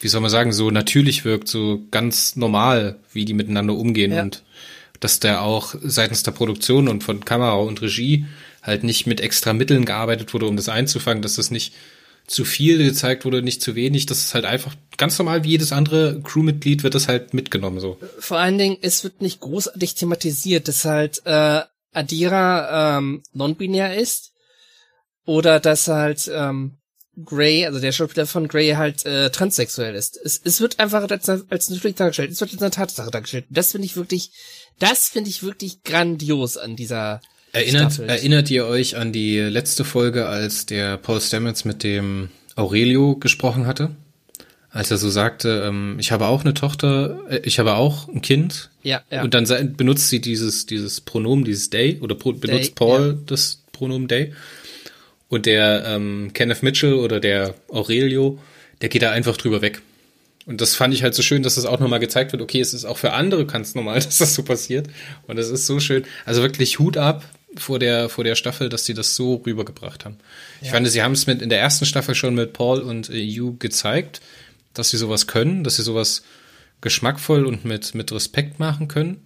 wie 0.01 0.07
soll 0.07 0.21
man 0.21 0.29
sagen, 0.29 0.51
so 0.53 0.71
natürlich 0.71 1.25
wirkt, 1.25 1.47
so 1.47 1.81
ganz 1.91 2.35
normal, 2.35 2.97
wie 3.13 3.25
die 3.25 3.33
miteinander 3.33 3.73
umgehen 3.73 4.11
Ja. 4.11 4.23
und 4.23 4.43
dass 4.99 5.19
der 5.19 5.41
auch 5.41 5.75
seitens 5.81 6.23
der 6.23 6.31
Produktion 6.31 6.87
und 6.87 7.03
von 7.03 7.25
Kamera 7.25 7.55
und 7.55 7.81
Regie 7.81 8.25
halt 8.61 8.83
nicht 8.83 9.05
mit 9.05 9.21
extra 9.21 9.53
Mitteln 9.53 9.85
gearbeitet 9.85 10.33
wurde, 10.33 10.47
um 10.47 10.55
das 10.55 10.69
einzufangen, 10.69 11.21
dass 11.21 11.35
das 11.35 11.51
nicht 11.51 11.73
zu 12.27 12.43
viel 12.43 12.79
gezeigt 12.79 13.25
wurde, 13.25 13.41
nicht 13.41 13.61
zu 13.61 13.75
wenig. 13.75 14.07
Das 14.07 14.19
ist 14.19 14.33
halt 14.33 14.45
einfach 14.45 14.73
ganz 14.97 15.17
normal 15.19 15.43
wie 15.43 15.49
jedes 15.49 15.71
andere 15.71 16.21
Crewmitglied 16.21 16.83
wird 16.83 16.95
das 16.95 17.07
halt 17.07 17.33
mitgenommen 17.33 17.79
so. 17.79 17.99
Vor 18.19 18.37
allen 18.37 18.57
Dingen, 18.57 18.77
es 18.81 19.03
wird 19.03 19.21
nicht 19.21 19.41
großartig 19.41 19.95
thematisiert, 19.95 20.67
dass 20.67 20.85
halt 20.85 21.21
äh, 21.25 21.61
Adira 21.93 22.97
ähm, 22.97 23.21
non-binär 23.33 23.95
ist 23.95 24.31
oder 25.25 25.59
dass 25.59 25.87
halt 25.87 26.29
ähm, 26.33 26.77
Grey, 27.23 27.65
also 27.65 27.79
der 27.79 27.93
Schauspieler 27.93 28.27
von 28.27 28.47
Grey 28.47 28.71
halt 28.71 29.05
äh, 29.05 29.29
transsexuell 29.29 29.95
ist. 29.95 30.19
Es, 30.21 30.41
es 30.43 30.59
wird 30.59 30.79
einfach 30.79 31.09
als, 31.09 31.29
als 31.29 31.69
natürlich 31.69 31.95
dargestellt. 31.95 32.31
Es 32.31 32.41
wird 32.41 32.51
als 32.51 32.61
eine 32.61 32.71
Tatsache 32.71 33.09
dargestellt. 33.09 33.45
Das 33.49 33.71
finde 33.71 33.85
ich 33.85 33.95
wirklich, 33.95 34.31
das 34.80 35.07
finde 35.09 35.30
ich 35.30 35.43
wirklich 35.43 35.84
grandios 35.84 36.57
an 36.57 36.76
dieser 36.76 37.21
Erinnert, 37.51 37.93
Staffel. 37.93 38.09
erinnert 38.09 38.49
ihr 38.51 38.65
euch 38.65 38.97
an 38.97 39.13
die 39.13 39.39
letzte 39.39 39.86
Folge, 39.86 40.28
als 40.28 40.65
der 40.65 40.97
Paul 40.97 41.21
Stamets 41.21 41.63
mit 41.63 41.84
dem 41.84 42.30
Aurelio 42.55 43.15
gesprochen 43.15 43.65
hatte? 43.65 43.91
Als 44.69 44.91
er 44.91 44.97
so 44.97 45.09
sagte, 45.09 45.63
ähm, 45.65 45.95
ich 45.99 46.11
habe 46.11 46.28
auch 46.28 46.41
eine 46.41 46.53
Tochter, 46.53 47.21
äh, 47.30 47.39
ich 47.43 47.59
habe 47.59 47.76
auch 47.76 48.09
ein 48.09 48.21
Kind. 48.21 48.71
Ja, 48.84 49.01
ja. 49.09 49.23
Und 49.23 49.34
dann 49.34 49.76
benutzt 49.78 50.09
sie 50.09 50.19
dieses, 50.19 50.65
dieses 50.65 50.99
Pronomen, 50.99 51.45
dieses 51.45 51.69
Day, 51.69 51.97
oder 52.01 52.15
pro, 52.15 52.34
benutzt 52.34 52.76
They, 52.76 52.76
Paul 52.76 53.17
das 53.26 53.63
Pronomen 53.71 54.09
Day. 54.09 54.34
Und 55.30 55.45
der 55.45 55.86
ähm, 55.86 56.32
Kenneth 56.34 56.61
Mitchell 56.61 56.95
oder 56.95 57.21
der 57.21 57.55
Aurelio, 57.69 58.38
der 58.82 58.89
geht 58.89 59.01
da 59.01 59.11
einfach 59.11 59.38
drüber 59.38 59.61
weg. 59.61 59.82
Und 60.45 60.61
das 60.61 60.75
fand 60.75 60.93
ich 60.93 61.01
halt 61.01 61.15
so 61.15 61.21
schön, 61.23 61.41
dass 61.43 61.55
das 61.55 61.65
auch 61.65 61.79
nochmal 61.79 61.99
gezeigt 61.99 62.31
wird, 62.31 62.41
okay, 62.41 62.59
es 62.59 62.73
ist 62.73 62.85
auch 62.85 62.97
für 62.97 63.13
andere 63.13 63.45
ganz 63.45 63.73
normal, 63.75 63.95
dass 63.99 64.19
das 64.19 64.35
so 64.35 64.43
passiert. 64.43 64.87
Und 65.27 65.37
es 65.39 65.49
ist 65.49 65.65
so 65.65 65.79
schön. 65.79 66.03
Also 66.25 66.41
wirklich 66.41 66.79
Hut 66.79 66.97
ab 66.97 67.23
vor 67.57 67.79
der, 67.79 68.09
vor 68.09 68.23
der 68.23 68.35
Staffel, 68.35 68.69
dass 68.69 68.85
sie 68.85 68.93
das 68.93 69.15
so 69.15 69.41
rübergebracht 69.45 70.05
haben. 70.05 70.17
Ich 70.61 70.69
fand, 70.69 70.87
sie 70.87 71.01
haben 71.01 71.13
es 71.13 71.25
mit 71.25 71.41
in 71.41 71.49
der 71.49 71.59
ersten 71.59 71.85
Staffel 71.85 72.13
schon 72.13 72.35
mit 72.35 72.53
Paul 72.53 72.81
und 72.81 73.09
äh, 73.09 73.25
Hugh 73.27 73.55
gezeigt, 73.57 74.21
dass 74.73 74.89
sie 74.89 74.97
sowas 74.97 75.25
können, 75.25 75.63
dass 75.63 75.77
sie 75.77 75.83
sowas 75.83 76.23
geschmackvoll 76.81 77.45
und 77.45 77.65
mit, 77.65 77.95
mit 77.95 78.11
Respekt 78.11 78.59
machen 78.59 78.87
können. 78.87 79.21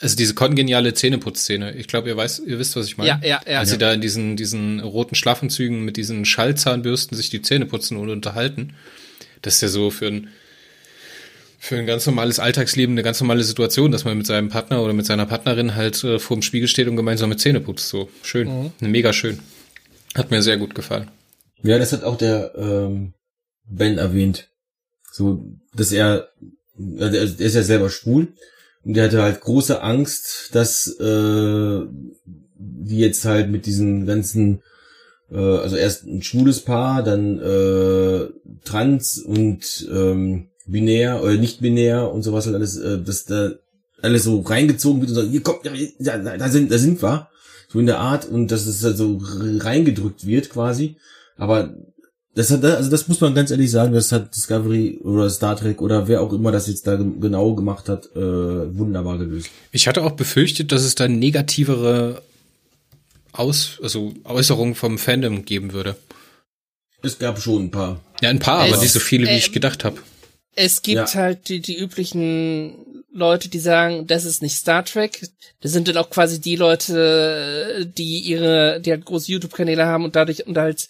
Also 0.00 0.14
diese 0.16 0.34
kongeniale 0.34 0.94
Zähneputzszene. 0.94 1.74
Ich 1.74 1.88
glaube, 1.88 2.08
ihr 2.08 2.16
weiß, 2.16 2.42
ihr 2.46 2.58
wisst, 2.58 2.76
was 2.76 2.86
ich 2.86 2.98
meine. 2.98 3.08
Ja, 3.08 3.20
ja, 3.22 3.40
ja. 3.50 3.58
Als 3.60 3.70
Ja. 3.70 3.74
sie 3.74 3.78
da 3.78 3.92
in 3.92 4.00
diesen, 4.00 4.36
diesen 4.36 4.80
roten 4.80 5.14
Schlafenzügen 5.14 5.84
mit 5.84 5.96
diesen 5.96 6.24
Schallzahnbürsten 6.24 7.16
sich 7.16 7.30
die 7.30 7.42
Zähne 7.42 7.66
putzen 7.66 7.96
und 7.96 8.10
unterhalten. 8.10 8.74
Das 9.42 9.56
ist 9.56 9.60
ja 9.60 9.68
so 9.68 9.90
für 9.90 10.06
ein, 10.06 10.28
für 11.58 11.76
ein 11.76 11.86
ganz 11.86 12.06
normales 12.06 12.38
Alltagsleben 12.38 12.94
eine 12.94 13.02
ganz 13.02 13.20
normale 13.20 13.44
Situation, 13.44 13.92
dass 13.92 14.04
man 14.04 14.16
mit 14.18 14.26
seinem 14.26 14.48
Partner 14.48 14.82
oder 14.82 14.92
mit 14.92 15.06
seiner 15.06 15.26
Partnerin 15.26 15.74
halt 15.74 16.02
äh, 16.04 16.18
vor 16.18 16.36
dem 16.36 16.42
Spiegel 16.42 16.68
steht 16.68 16.88
und 16.88 16.96
gemeinsam 16.96 17.28
mit 17.28 17.40
Zähne 17.40 17.60
putzt. 17.60 17.88
So 17.88 18.08
schön. 18.22 18.72
Mega 18.80 19.12
schön. 19.12 19.40
Hat 20.14 20.30
mir 20.30 20.42
sehr 20.42 20.56
gut 20.56 20.74
gefallen. 20.74 21.10
Ja, 21.62 21.78
das 21.78 21.92
hat 21.92 22.04
auch 22.04 22.16
der 22.16 22.52
ähm, 22.56 23.14
Ben 23.64 23.98
erwähnt. 23.98 24.48
So, 25.12 25.44
dass 25.74 25.92
er, 25.92 26.28
also 26.98 27.16
er 27.16 27.24
ist 27.24 27.54
ja 27.54 27.62
selber 27.62 27.90
schwul 27.90 28.32
und 28.84 28.94
der 28.94 29.04
hatte 29.04 29.22
halt 29.22 29.40
große 29.40 29.82
Angst, 29.82 30.54
dass 30.54 30.86
äh, 31.00 31.80
die 32.58 32.98
jetzt 32.98 33.24
halt 33.24 33.50
mit 33.50 33.66
diesen 33.66 34.06
ganzen, 34.06 34.58
äh, 34.58 34.62
also 35.36 35.76
erst 35.76 36.06
ein 36.06 36.22
schwules 36.22 36.60
Paar, 36.60 37.02
dann 37.02 37.38
äh, 37.38 38.28
trans 38.64 39.18
und 39.18 39.88
ähm, 39.92 40.48
binär 40.66 41.22
oder 41.22 41.34
nicht 41.34 41.60
binär 41.60 42.12
und 42.12 42.22
sowas 42.22 42.46
halt 42.46 42.56
alles, 42.56 42.76
äh, 42.76 42.98
dass 43.02 43.24
da 43.24 43.50
alles 44.00 44.24
so 44.24 44.40
reingezogen 44.40 45.00
wird 45.00 45.10
und 45.10 45.16
so, 45.16 45.22
hier 45.22 45.42
kommt, 45.42 45.60
da, 45.98 46.36
da 46.36 46.48
sind, 46.48 46.70
da 46.70 46.78
sind 46.78 47.02
wir. 47.02 47.28
So 47.70 47.78
in 47.80 47.86
der 47.86 47.98
Art 47.98 48.26
und 48.26 48.50
dass 48.50 48.64
es 48.64 48.82
halt 48.82 48.96
so 48.96 49.20
reingedrückt 49.22 50.26
wird 50.26 50.48
quasi. 50.48 50.96
Aber 51.36 51.74
das 52.34 52.50
hat, 52.50 52.64
also 52.64 52.90
das 52.90 53.08
muss 53.08 53.20
man 53.20 53.34
ganz 53.34 53.50
ehrlich 53.50 53.70
sagen, 53.70 53.92
das 53.92 54.10
hat 54.12 54.34
Discovery 54.34 55.00
oder 55.02 55.28
Star 55.28 55.54
Trek 55.56 55.82
oder 55.82 56.08
wer 56.08 56.22
auch 56.22 56.32
immer 56.32 56.52
das 56.52 56.68
jetzt 56.68 56.86
da 56.86 56.96
ge- 56.96 57.06
genau 57.20 57.54
gemacht 57.54 57.90
hat, 57.90 58.08
äh, 58.16 58.20
wunderbar 58.78 59.18
gelöst. 59.18 59.50
Ich 59.72 59.86
hatte 59.86 60.02
auch 60.02 60.12
befürchtet, 60.12 60.72
dass 60.72 60.84
es 60.84 60.94
da 60.94 61.08
negativere 61.08 62.22
Aus, 63.38 63.78
also 63.82 64.14
Äußerungen 64.24 64.74
vom 64.74 64.98
Fandom 64.98 65.44
geben 65.44 65.72
würde. 65.72 65.96
Es 67.02 67.18
gab 67.18 67.40
schon 67.40 67.64
ein 67.66 67.70
paar. 67.70 68.00
Ja, 68.20 68.30
ein 68.30 68.38
paar, 68.40 68.66
Es- 68.66 68.72
aber 68.72 68.82
nicht 68.82 68.92
so 68.92 69.00
viele, 69.00 69.28
wie 69.28 69.36
ich 69.36 69.48
ähm, 69.48 69.52
gedacht 69.52 69.84
habe. 69.84 69.98
Es 70.54 70.82
gibt 70.82 70.96
Ja. 70.96 71.14
halt 71.14 71.48
die, 71.48 71.60
die 71.60 71.76
üblichen 71.78 73.04
Leute, 73.12 73.48
die 73.48 73.60
sagen, 73.60 74.06
das 74.08 74.24
ist 74.24 74.42
nicht 74.42 74.56
Star 74.56 74.84
Trek. 74.84 75.28
Das 75.60 75.70
sind 75.72 75.86
dann 75.88 75.96
auch 75.96 76.10
quasi 76.10 76.40
die 76.40 76.56
Leute, 76.56 77.86
die 77.96 78.18
ihre, 78.20 78.80
die 78.80 78.90
halt 78.90 79.04
große 79.04 79.30
YouTube-Kanäle 79.30 79.86
haben 79.86 80.04
und 80.04 80.16
dadurch 80.16 80.46
und 80.46 80.58
halt 80.58 80.88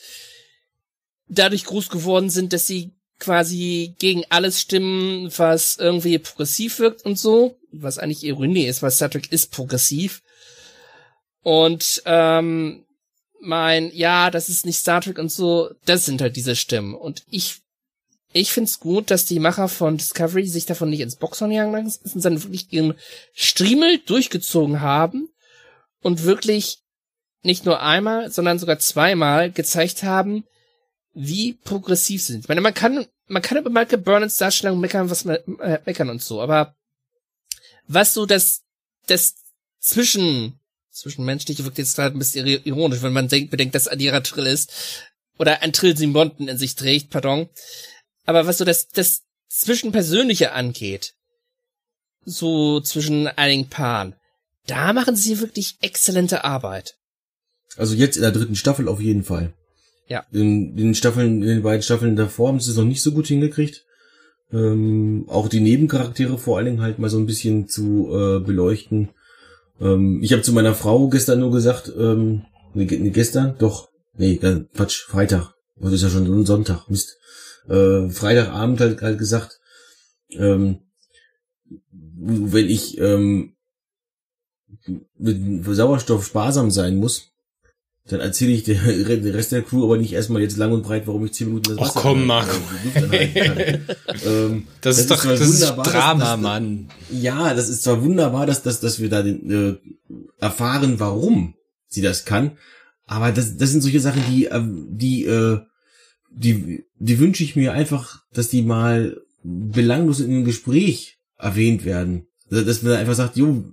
dadurch 1.28 1.64
groß 1.64 1.90
geworden 1.90 2.30
sind, 2.30 2.52
dass 2.54 2.66
sie 2.66 2.92
quasi 3.18 3.94
gegen 3.98 4.24
alles 4.30 4.60
stimmen, 4.60 5.30
was 5.36 5.76
irgendwie 5.76 6.18
progressiv 6.18 6.78
wirkt 6.78 7.04
und 7.04 7.18
so, 7.18 7.58
was 7.72 7.98
eigentlich 7.98 8.24
Ironie 8.24 8.66
ist, 8.66 8.82
weil 8.82 8.90
Star 8.90 9.10
Trek 9.10 9.30
ist 9.32 9.50
progressiv. 9.50 10.22
Und 11.48 12.02
ähm, 12.04 12.84
mein, 13.40 13.90
ja, 13.94 14.30
das 14.30 14.50
ist 14.50 14.66
nicht 14.66 14.76
Star 14.76 15.00
Trek 15.00 15.18
und 15.18 15.32
so, 15.32 15.70
das 15.86 16.04
sind 16.04 16.20
halt 16.20 16.36
diese 16.36 16.54
Stimmen. 16.54 16.94
Und 16.94 17.22
ich 17.30 17.62
ich 18.34 18.52
find's 18.52 18.78
gut, 18.78 19.10
dass 19.10 19.24
die 19.24 19.40
Macher 19.40 19.68
von 19.68 19.96
Discovery 19.96 20.46
sich 20.46 20.66
davon 20.66 20.90
nicht 20.90 21.00
ins 21.00 21.16
Boxhorn 21.16 21.50
jagen 21.50 21.72
lassen, 21.72 22.20
sondern 22.20 22.42
wirklich 22.42 22.70
ihren 22.70 22.98
Striemel 23.32 23.96
durchgezogen 24.04 24.82
haben 24.82 25.30
und 26.02 26.24
wirklich 26.24 26.80
nicht 27.42 27.64
nur 27.64 27.80
einmal, 27.80 28.30
sondern 28.30 28.58
sogar 28.58 28.78
zweimal 28.78 29.50
gezeigt 29.50 30.02
haben, 30.02 30.44
wie 31.14 31.54
progressiv 31.54 32.22
sie 32.22 32.32
sind. 32.32 32.40
Ich 32.42 32.48
meine, 32.48 32.60
man 32.60 32.74
kann, 32.74 33.06
man 33.26 33.40
kann 33.40 33.56
über 33.56 33.70
Michael 33.70 34.02
Burnens 34.02 34.36
Darstellung 34.36 34.80
meckern, 34.80 35.08
was 35.08 35.24
man, 35.24 35.36
äh, 35.60 35.80
meckern 35.86 36.10
und 36.10 36.20
so, 36.20 36.42
aber 36.42 36.76
was 37.86 38.12
so 38.12 38.26
das, 38.26 38.64
das 39.06 39.36
zwischen, 39.80 40.57
zwischenmenschliche 41.00 41.64
wirkt 41.64 41.78
jetzt 41.78 41.96
gerade 41.96 42.16
ein 42.16 42.18
bisschen 42.18 42.46
ironisch, 42.46 43.02
wenn 43.02 43.12
man 43.12 43.28
denkt, 43.28 43.50
bedenkt, 43.50 43.74
dass 43.74 43.88
Adira 43.88 44.20
Trill 44.20 44.46
ist, 44.46 44.72
oder 45.38 45.62
ein 45.62 45.72
Trill 45.72 45.96
Simonten 45.96 46.48
in 46.48 46.58
sich 46.58 46.74
trägt, 46.74 47.10
pardon. 47.10 47.48
Aber 48.26 48.46
was 48.46 48.58
so 48.58 48.64
das, 48.64 48.88
das 48.88 49.22
Zwischenpersönliche 49.48 50.52
angeht, 50.52 51.14
so 52.24 52.80
zwischen 52.80 53.26
einigen 53.26 53.68
Paaren, 53.68 54.14
da 54.66 54.92
machen 54.92 55.16
sie 55.16 55.40
wirklich 55.40 55.76
exzellente 55.80 56.44
Arbeit. 56.44 56.96
Also 57.76 57.94
jetzt 57.94 58.16
in 58.16 58.22
der 58.22 58.32
dritten 58.32 58.56
Staffel 58.56 58.88
auf 58.88 59.00
jeden 59.00 59.24
Fall. 59.24 59.54
Ja. 60.08 60.24
In 60.32 60.76
den 60.76 60.94
Staffeln, 60.94 61.42
in 61.42 61.48
den 61.48 61.62
beiden 61.62 61.82
Staffeln 61.82 62.16
davor 62.16 62.48
haben 62.48 62.60
sie 62.60 62.70
es 62.70 62.76
noch 62.76 62.84
nicht 62.84 63.02
so 63.02 63.12
gut 63.12 63.26
hingekriegt. 63.26 63.84
Ähm, 64.52 65.26
auch 65.28 65.48
die 65.48 65.60
Nebencharaktere 65.60 66.38
vor 66.38 66.56
allen 66.56 66.66
Dingen 66.66 66.80
halt 66.80 66.98
mal 66.98 67.10
so 67.10 67.18
ein 67.18 67.26
bisschen 67.26 67.68
zu 67.68 68.08
äh, 68.10 68.40
beleuchten. 68.40 69.10
Ähm, 69.80 70.20
ich 70.22 70.32
habe 70.32 70.42
zu 70.42 70.52
meiner 70.52 70.74
Frau 70.74 71.08
gestern 71.08 71.40
nur 71.40 71.52
gesagt, 71.52 71.92
ähm, 71.96 72.42
nee, 72.74 72.86
gestern, 72.86 73.56
doch, 73.58 73.88
nee, 74.14 74.36
Quatsch, 74.36 75.04
Freitag. 75.04 75.54
Das 75.76 75.92
ist 75.92 76.02
ja 76.02 76.10
schon 76.10 76.46
Sonntag, 76.46 76.88
Mist. 76.88 77.16
Äh, 77.68 78.08
Freitagabend 78.10 78.80
halt, 78.80 79.02
halt 79.02 79.18
gesagt, 79.18 79.60
ähm, 80.30 80.80
wenn 81.90 82.68
ich 82.68 82.98
ähm, 82.98 83.54
mit 85.16 85.64
Sauerstoff 85.64 86.26
sparsam 86.26 86.70
sein 86.70 86.96
muss, 86.96 87.30
dann 88.08 88.20
erzähle 88.20 88.52
ich 88.52 88.64
der, 88.64 88.76
der 88.76 89.34
Rest 89.34 89.52
der 89.52 89.62
Crew 89.62 89.84
aber 89.84 89.98
nicht 89.98 90.12
erstmal 90.12 90.42
jetzt 90.42 90.56
lang 90.56 90.72
und 90.72 90.82
breit, 90.82 91.06
warum 91.06 91.24
ich 91.26 91.32
zehn 91.32 91.48
Minuten 91.48 91.76
das 91.76 91.78
Wasser 91.78 91.92
Ach 91.98 92.02
komm, 92.02 92.26
Marco. 92.26 92.56
ähm, 94.26 94.66
das, 94.80 94.96
das, 94.96 94.98
ist 94.98 95.10
doch 95.10 95.24
das 95.24 95.40
ist 95.40 95.60
Drama, 95.62 96.14
dass, 96.18 96.30
dass, 96.30 96.40
Mann. 96.40 96.88
Ja, 97.10 97.54
das 97.54 97.68
ist 97.68 97.82
zwar 97.82 98.02
wunderbar, 98.02 98.46
dass, 98.46 98.62
dass, 98.62 98.80
dass 98.80 98.98
wir 98.98 99.10
da 99.10 99.22
den, 99.22 99.50
äh, 99.50 99.76
erfahren, 100.40 100.98
warum 100.98 101.54
sie 101.86 102.02
das 102.02 102.24
kann, 102.24 102.52
aber 103.08 103.32
das, 103.32 103.56
das 103.56 103.70
sind 103.70 103.80
solche 103.80 104.00
Sachen, 104.00 104.22
die, 104.30 104.46
äh, 104.46 104.62
die, 104.90 105.24
äh, 105.24 105.60
die, 106.30 106.84
die 106.98 107.18
wünsche 107.18 107.42
ich 107.42 107.56
mir 107.56 107.72
einfach, 107.72 108.22
dass 108.32 108.48
die 108.48 108.62
mal 108.62 109.20
belanglos 109.42 110.20
in 110.20 110.30
einem 110.30 110.44
Gespräch 110.44 111.18
erwähnt 111.38 111.84
werden. 111.84 112.26
Dass 112.50 112.82
man 112.82 112.94
einfach 112.94 113.14
sagt, 113.14 113.36
jo, 113.36 113.64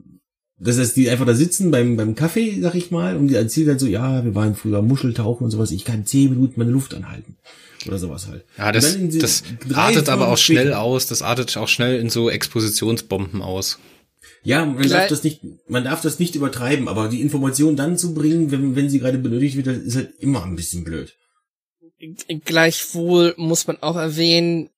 dass 0.57 0.77
das 0.77 0.93
die 0.93 1.09
einfach 1.09 1.25
da 1.25 1.33
sitzen 1.33 1.71
beim, 1.71 1.97
beim 1.97 2.15
Kaffee, 2.15 2.59
sag 2.61 2.75
ich 2.75 2.91
mal, 2.91 3.17
und 3.17 3.27
die 3.27 3.35
erzählen 3.35 3.67
dann 3.67 3.79
so, 3.79 3.87
ja, 3.87 4.23
wir 4.23 4.35
waren 4.35 4.55
früher 4.55 4.81
Muscheltauchen 4.81 5.43
und 5.43 5.51
sowas, 5.51 5.71
ich 5.71 5.83
kann 5.83 6.05
zehn 6.05 6.29
Minuten 6.29 6.53
meine 6.57 6.71
Luft 6.71 6.93
anhalten. 6.93 7.37
Oder 7.87 7.99
sowas 7.99 8.27
halt. 8.27 8.45
Ja, 8.57 8.71
das, 8.71 8.97
das 9.19 9.43
artet 9.73 10.09
aber 10.09 10.29
auch 10.29 10.37
schnell 10.37 10.73
aus, 10.73 11.05
das 11.07 11.21
artet 11.21 11.55
auch 11.57 11.67
schnell 11.67 11.99
in 11.99 12.09
so 12.09 12.29
Expositionsbomben 12.29 13.41
aus. 13.41 13.79
Ja, 14.43 14.65
man 14.65 14.87
darf 14.87 15.07
das 15.07 15.23
nicht, 15.23 15.41
man 15.67 15.83
darf 15.83 16.01
das 16.01 16.19
nicht 16.19 16.35
übertreiben, 16.35 16.87
aber 16.87 17.09
die 17.09 17.21
Information 17.21 17.75
dann 17.75 17.97
zu 17.97 18.13
bringen, 18.13 18.51
wenn, 18.51 18.75
wenn 18.75 18.89
sie 18.89 18.99
gerade 18.99 19.17
benötigt 19.17 19.55
wird, 19.55 19.67
ist 19.67 19.95
halt 19.95 20.13
immer 20.19 20.43
ein 20.43 20.55
bisschen 20.55 20.83
blöd. 20.83 21.15
Gleichwohl 22.45 23.33
muss 23.37 23.67
man 23.67 23.81
auch 23.81 23.95
erwähnen, 23.95 24.69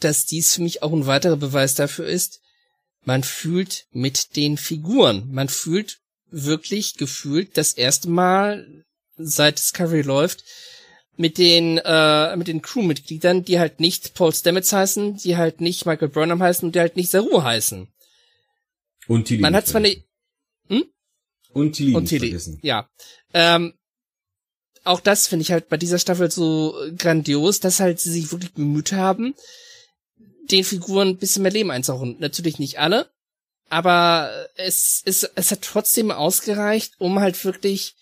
dass 0.00 0.26
dies 0.26 0.54
für 0.54 0.62
mich 0.62 0.82
auch 0.82 0.92
ein 0.92 1.06
weiterer 1.06 1.36
Beweis 1.36 1.74
dafür 1.74 2.06
ist, 2.06 2.40
man 3.06 3.22
fühlt 3.22 3.86
mit 3.92 4.36
den 4.36 4.58
Figuren. 4.58 5.30
Man 5.30 5.48
fühlt 5.48 6.00
wirklich 6.30 6.94
gefühlt 6.94 7.56
das 7.56 7.72
erste 7.72 8.10
Mal, 8.10 8.84
seit 9.16 9.58
Discovery 9.58 10.02
läuft, 10.02 10.44
mit 11.16 11.38
den 11.38 11.78
äh, 11.78 12.36
mit 12.36 12.48
den 12.48 12.60
Crewmitgliedern, 12.60 13.44
die 13.44 13.58
halt 13.58 13.80
nicht 13.80 14.14
Paul 14.14 14.34
Stamets 14.34 14.72
heißen, 14.72 15.16
die 15.18 15.36
halt 15.36 15.60
nicht 15.60 15.86
Michael 15.86 16.08
Burnham 16.08 16.42
heißen 16.42 16.66
und 16.66 16.74
die 16.74 16.80
halt 16.80 16.96
nicht 16.96 17.10
Saru 17.10 17.42
heißen. 17.42 17.88
Und 19.06 19.24
Tilly. 19.26 19.40
Man 19.40 19.54
hat 19.54 19.68
zwar 19.68 19.80
eine 19.80 19.96
hm? 20.68 20.84
und 21.52 21.72
Tilly, 21.72 21.94
und 21.94 22.06
Tilly. 22.06 22.28
vergessen. 22.28 22.58
Ja. 22.62 22.90
Ähm, 23.32 23.72
auch 24.82 25.00
das 25.00 25.28
finde 25.28 25.42
ich 25.44 25.52
halt 25.52 25.68
bei 25.68 25.76
dieser 25.76 26.00
Staffel 26.00 26.30
so 26.30 26.74
grandios, 26.98 27.60
dass 27.60 27.80
halt 27.80 28.00
sie 28.00 28.10
sich 28.10 28.32
wirklich 28.32 28.52
bemüht 28.52 28.92
haben, 28.92 29.34
den 30.50 30.64
Figuren 30.64 31.08
ein 31.08 31.16
bisschen 31.16 31.42
mehr 31.42 31.52
Leben 31.52 31.70
einzuhauchen. 31.70 32.16
Natürlich 32.18 32.58
nicht 32.58 32.78
alle, 32.78 33.10
aber 33.68 34.30
es, 34.56 35.02
es, 35.04 35.24
es 35.34 35.50
hat 35.50 35.62
trotzdem 35.62 36.10
ausgereicht, 36.10 36.94
um 36.98 37.18
halt 37.20 37.44
wirklich, 37.44 37.96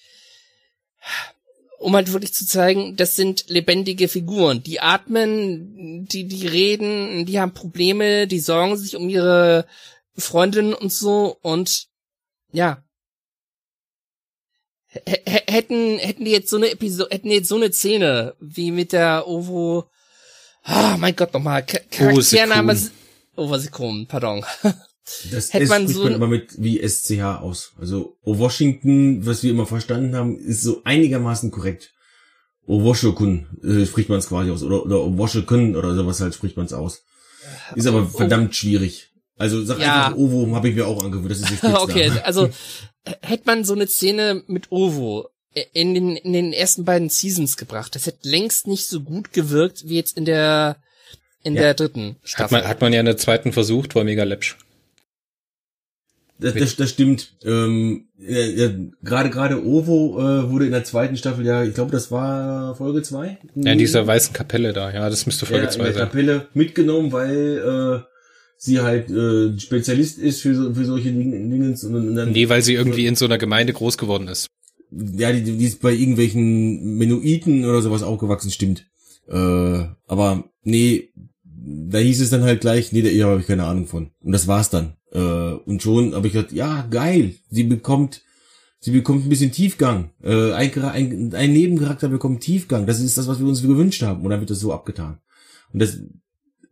um 1.79 1.95
halt 1.95 2.13
wirklich 2.13 2.35
zu 2.35 2.47
zeigen, 2.47 2.97
das 2.97 3.17
sind 3.17 3.49
lebendige 3.49 4.09
Figuren. 4.09 4.63
Die 4.63 4.81
atmen, 4.81 6.07
die, 6.07 6.27
die 6.27 6.47
reden, 6.47 7.27
die 7.27 7.41
haben 7.41 7.55
Probleme, 7.55 8.27
die 8.27 8.41
sorgen 8.41 8.77
sich 8.77 8.97
um 8.97 9.09
ihre 9.09 9.67
Freundinnen 10.17 10.75
und 10.75 10.93
so 10.93 11.39
und 11.43 11.89
ja. 12.53 12.83
H 14.95 15.01
hätten, 15.27 15.99
hätten 15.99 16.25
die 16.25 16.31
jetzt 16.31 16.51
so 16.51 16.57
eine 16.57 16.71
Episode, 16.71 17.11
hätten 17.11 17.29
die 17.29 17.37
jetzt 17.37 17.49
so 17.49 17.57
eine 17.57 17.73
Szene 17.73 18.37
wie 18.39 18.71
mit 18.71 18.93
der 18.93 19.27
Ovo 19.27 19.91
Ah, 20.65 20.95
oh, 20.95 20.99
mein 20.99 21.15
Gott, 21.15 21.33
nochmal. 21.33 21.65
Charaktername. 21.65 22.77
Oh, 23.37 23.57
krumm, 23.71 24.07
pardon. 24.07 24.45
Das 25.31 25.53
Hätte 25.53 25.67
man 25.67 25.83
spricht 25.83 25.97
so 25.97 26.05
man 26.05 26.15
immer 26.15 26.27
mit 26.27 26.55
wie 26.57 26.87
SCH 26.87 27.21
aus. 27.41 27.73
Also 27.79 28.17
O 28.23 28.39
Washington, 28.39 29.27
was 29.27 29.43
wir 29.43 29.51
immer 29.51 29.67
verstanden 29.67 30.17
haben, 30.17 30.39
ist 30.39 30.63
so 30.63 30.83
einigermaßen 30.85 31.51
korrekt. 31.51 31.93
O 32.67 32.83
Washington 32.83 33.47
äh, 33.63 33.85
spricht 33.85 34.09
man 34.09 34.19
es 34.19 34.29
quasi 34.29 34.51
aus. 34.51 34.63
Oder, 34.63 34.85
oder 34.85 35.01
O 35.03 35.19
Washington 35.19 35.77
oder 35.77 35.95
sowas 35.95 36.21
halt 36.21 36.35
spricht 36.35 36.57
man 36.57 36.67
es 36.67 36.73
aus. 36.73 37.03
Ist 37.75 37.87
aber 37.87 38.07
verdammt 38.07 38.57
schwierig. 38.57 39.11
Also 39.37 39.63
sag 39.65 39.81
ja. 39.81 40.07
einfach 40.07 40.19
Ovo, 40.19 40.55
habe 40.55 40.69
ich 40.69 40.77
mir 40.77 40.87
auch 40.87 41.05
angewöhnt. 41.05 41.31
Das 41.31 41.41
ist 41.41 41.51
nicht 41.51 41.65
Okay, 41.65 42.11
also 42.23 42.49
hätte 43.21 43.43
man 43.47 43.65
so 43.65 43.75
eine 43.75 43.87
Szene 43.87 44.45
mit 44.47 44.71
Ovo 44.71 45.29
in 45.73 45.95
den, 45.95 46.17
in 46.17 46.33
den 46.33 46.53
ersten 46.53 46.85
beiden 46.85 47.09
Seasons 47.09 47.57
gebracht. 47.57 47.95
Das 47.95 48.07
hätte 48.07 48.29
längst 48.29 48.67
nicht 48.67 48.89
so 48.89 49.01
gut 49.01 49.33
gewirkt 49.33 49.89
wie 49.89 49.97
jetzt 49.97 50.17
in 50.17 50.25
der 50.25 50.77
in 51.43 51.55
ja. 51.55 51.63
der 51.63 51.75
dritten 51.75 52.17
Staffel. 52.25 52.57
Hat 52.57 52.63
man, 52.65 52.71
hat 52.71 52.81
man 52.81 52.93
ja 52.93 53.01
in 53.01 53.07
der 53.07 53.17
zweiten 53.17 53.53
versucht, 53.53 53.95
war 53.95 54.05
mega 54.05 54.25
läppsch. 54.25 54.57
Das, 56.39 56.55
das, 56.55 56.77
das 56.77 56.91
stimmt. 56.91 57.33
Ähm, 57.45 58.09
ja, 58.19 58.41
ja, 58.41 58.71
gerade 59.03 59.31
gerade 59.31 59.65
Ovo 59.65 60.19
äh, 60.19 60.51
wurde 60.51 60.67
in 60.67 60.73
der 60.73 60.83
zweiten 60.83 61.17
Staffel 61.17 61.47
ja, 61.47 61.63
ich 61.63 61.75
glaube, 61.75 61.93
das 61.93 62.11
war 62.11 62.75
Folge 62.75 63.03
zwei. 63.03 63.39
Ja, 63.55 63.73
in 63.73 63.79
dieser 63.79 64.05
weißen 64.07 64.33
Kapelle 64.33 64.73
da. 64.73 64.93
Ja, 64.93 65.09
das 65.09 65.27
müsste 65.27 65.47
Folge 65.47 65.65
ja, 65.65 65.71
zwei 65.71 65.93
sein. 65.93 66.09
Kapelle 66.09 66.49
mitgenommen, 66.55 67.13
weil 67.13 68.03
äh, 68.03 68.07
sie 68.57 68.81
halt 68.81 69.11
äh, 69.11 69.59
Spezialist 69.61 70.19
ist 70.19 70.43
für, 70.43 70.55
so, 70.57 70.75
für 70.75 70.85
solche 70.85 71.13
Dinge. 71.13 71.37
Und, 71.37 71.85
und 71.85 72.17
dann, 72.17 72.33
nee, 72.33 72.49
weil 72.49 72.63
sie 72.63 72.75
irgendwie 72.75 73.07
in 73.07 73.15
so 73.15 73.27
einer 73.27 73.39
Gemeinde 73.39 73.73
groß 73.73 73.97
geworden 73.97 74.27
ist 74.27 74.49
ja, 75.17 75.33
die, 75.33 75.43
die 75.43 75.65
ist 75.65 75.81
bei 75.81 75.93
irgendwelchen 75.93 76.97
Menuiten 76.97 77.65
oder 77.65 77.83
sowas 77.83 78.03
aufgewachsen, 78.03 78.51
stimmt. 78.51 78.87
Äh, 79.29 79.87
aber 80.07 80.45
nee, 80.63 81.11
da 81.45 81.99
hieß 81.99 82.21
es 82.21 82.31
dann 82.31 82.43
halt 82.43 82.61
gleich, 82.61 82.93
nee, 82.93 83.03
der 83.03 83.13
Ehe 83.13 83.25
habe 83.25 83.41
ich 83.41 83.47
keine 83.47 83.65
Ahnung 83.65 83.87
von. 83.87 84.11
Und 84.21 84.33
das 84.33 84.47
war's 84.47 84.71
dann. 84.71 84.95
Äh, 85.13 85.19
und 85.19 85.83
schon 85.83 86.15
habe 86.15 86.27
ich 86.27 86.33
gedacht, 86.33 86.53
ja, 86.53 86.87
geil, 86.91 87.35
sie 87.51 87.65
bekommt, 87.65 88.23
sie 88.81 88.91
bekommt 88.91 89.25
ein 89.25 89.29
bisschen 89.29 89.53
Tiefgang. 89.53 90.11
Äh, 90.23 90.53
ein, 90.53 90.73
ein, 90.83 91.35
ein 91.35 91.53
Nebencharakter 91.53 92.09
bekommt 92.09 92.43
Tiefgang. 92.43 92.87
Das 92.87 93.01
ist 93.01 93.17
das, 93.17 93.29
was 93.29 93.41
wir 93.41 93.47
uns 93.47 93.63
gewünscht 93.63 94.03
haben. 94.03 94.25
Und 94.25 94.31
dann 94.31 94.41
wird 94.41 94.51
das 94.51 94.61
so 94.61 94.73
abgetan. 94.73 95.19
Und 95.73 95.81
das 95.81 95.99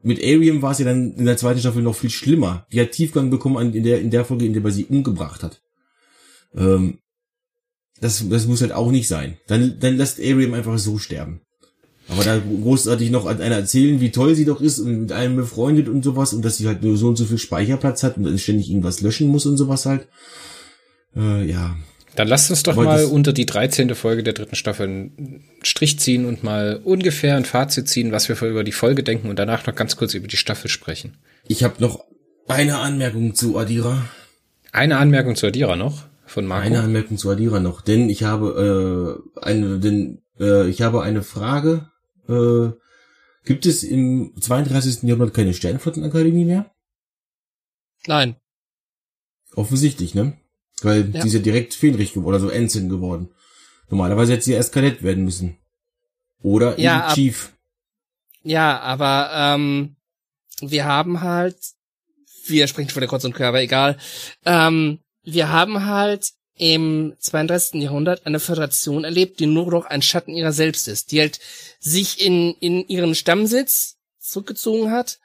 mit 0.02 0.22
Ariam 0.22 0.62
war 0.62 0.72
es 0.72 0.78
ja 0.78 0.84
dann 0.84 1.14
in 1.14 1.24
der 1.24 1.36
zweiten 1.36 1.60
Staffel 1.60 1.82
noch 1.82 1.94
viel 1.94 2.10
schlimmer. 2.10 2.66
Die 2.72 2.80
hat 2.80 2.90
Tiefgang 2.90 3.30
bekommen 3.30 3.72
in 3.72 3.84
der, 3.84 4.00
in 4.00 4.10
der 4.10 4.24
Folge, 4.24 4.46
in 4.46 4.52
der 4.52 4.62
man 4.62 4.72
sie 4.72 4.86
umgebracht 4.86 5.42
hat. 5.42 5.62
Ähm, 6.54 6.98
das, 8.03 8.28
das 8.28 8.46
muss 8.46 8.61
halt 8.61 8.72
auch 8.72 8.90
nicht 8.90 9.07
sein. 9.07 9.38
Dann, 9.46 9.78
dann 9.78 9.96
lässt 9.96 10.18
Ariam 10.18 10.55
einfach 10.55 10.76
so 10.78 10.98
sterben. 10.98 11.40
Aber 12.09 12.24
da 12.24 12.38
großartig 12.38 13.11
noch 13.11 13.26
an 13.26 13.40
einer 13.40 13.55
erzählen, 13.55 14.00
wie 14.00 14.11
toll 14.11 14.34
sie 14.34 14.44
doch 14.44 14.61
ist 14.61 14.80
und 14.80 15.03
mit 15.03 15.12
einem 15.12 15.36
befreundet 15.36 15.88
und 15.88 16.03
sowas 16.03 16.34
und 16.34 16.44
dass 16.44 16.57
sie 16.57 16.66
halt 16.66 16.82
nur 16.82 16.96
so 16.96 17.09
und 17.09 17.16
so 17.16 17.24
viel 17.24 17.38
Speicherplatz 17.38 18.03
hat 18.03 18.16
und 18.16 18.24
dann 18.24 18.38
ständig 18.38 18.68
irgendwas 18.68 19.00
löschen 19.03 19.28
muss 19.28 19.46
und 19.46 19.57
sowas 19.57 19.86
halt. 19.86 20.09
Äh, 21.16 21.48
ja. 21.48 21.76
Dann 22.16 22.26
lasst 22.26 22.50
uns 22.50 22.64
doch 22.64 22.74
mal 22.74 23.05
unter 23.05 23.32
die 23.32 23.46
13. 23.46 23.94
Folge 23.94 24.24
der 24.24 24.34
dritten 24.34 24.57
Staffel 24.57 24.86
einen 24.86 25.44
Strich 25.62 26.00
ziehen 26.00 26.26
und 26.26 26.42
mal 26.42 26.80
ungefähr 26.82 27.36
ein 27.36 27.44
Fazit 27.44 27.88
ziehen, 27.88 28.11
was 28.11 28.28
wir 28.28 28.42
über 28.42 28.64
die 28.64 28.72
Folge 28.72 29.05
denken 29.05 29.30
und 29.30 29.38
danach 29.38 29.64
noch 29.66 29.76
ganz 29.76 29.96
kurz 29.96 30.12
über 30.12 30.26
die 30.26 30.36
Staffel 30.36 30.68
sprechen. 30.68 31.16
Ich 31.46 31.62
habe 31.62 31.76
noch 31.78 32.05
eine 32.48 32.78
Anmerkung 32.78 33.34
zu 33.34 33.57
Adira. 33.57 34.05
Eine 34.72 34.98
Anmerkung 34.98 35.36
zu 35.36 35.46
Adira 35.46 35.76
noch? 35.76 36.05
Von 36.32 36.46
Marco. 36.46 36.66
Eine 36.66 36.80
Anmerkung 36.80 37.18
zu 37.18 37.30
Adira 37.30 37.60
noch, 37.60 37.80
denn 37.80 38.08
ich 38.10 38.24
habe 38.24 39.22
äh, 39.36 39.40
eine, 39.40 39.78
denn 39.78 40.22
äh, 40.38 40.68
ich 40.68 40.82
habe 40.82 41.02
eine 41.02 41.22
Frage. 41.22 41.90
Äh, 42.28 42.70
gibt 43.44 43.66
es 43.66 43.82
im 43.82 44.34
32. 44.40 45.02
Jahrhundert 45.02 45.34
keine 45.34 45.54
Sternflottenakademie 45.54 46.44
mehr? 46.44 46.72
Nein. 48.06 48.36
Offensichtlich, 49.54 50.14
ne? 50.14 50.36
Weil 50.82 51.10
ja. 51.12 51.20
die 51.20 51.26
ist 51.28 51.34
ja 51.34 51.40
direkt 51.40 51.74
Fähnrich 51.74 52.12
geworden, 52.12 52.34
also 52.34 52.48
Ensign 52.48 52.88
geworden. 52.88 53.30
Normalerweise 53.88 54.32
hätte 54.32 54.44
sie 54.44 54.52
erst 54.52 54.72
Kadett 54.72 55.02
werden 55.02 55.24
müssen. 55.24 55.58
Oder 56.42 56.78
Ja, 56.78 57.06
ab- 57.06 57.14
Chief. 57.14 57.52
Ja, 58.42 58.80
aber 58.80 59.30
ähm, 59.34 59.96
wir 60.60 60.84
haben 60.84 61.20
halt, 61.20 61.56
wir 62.46 62.66
sprechen 62.66 62.90
von 62.90 63.00
der 63.00 63.08
Kreuz 63.08 63.24
und 63.24 63.40
aber 63.40 63.60
egal. 63.62 63.98
Ähm, 64.44 64.98
wir 65.24 65.50
haben 65.50 65.86
halt 65.86 66.32
im 66.56 67.14
32. 67.18 67.80
Jahrhundert 67.82 68.26
eine 68.26 68.40
Föderation 68.40 69.04
erlebt, 69.04 69.40
die 69.40 69.46
nur 69.46 69.70
noch 69.70 69.86
ein 69.86 70.02
Schatten 70.02 70.34
ihrer 70.34 70.52
selbst 70.52 70.86
ist, 70.86 71.10
die 71.12 71.20
halt 71.20 71.40
sich 71.80 72.24
in, 72.24 72.54
in 72.60 72.86
ihren 72.88 73.14
Stammsitz 73.14 73.96
zurückgezogen 74.20 74.90
hat 74.90 75.18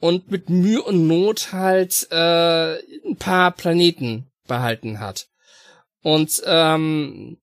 und 0.00 0.30
mit 0.30 0.48
Mühe 0.48 0.82
und 0.82 1.06
Not 1.06 1.52
halt 1.52 2.08
äh, 2.10 2.74
ein 3.06 3.16
paar 3.18 3.50
Planeten 3.52 4.30
behalten 4.46 5.00
hat. 5.00 5.28
Und 6.02 6.42
ähm, 6.46 7.36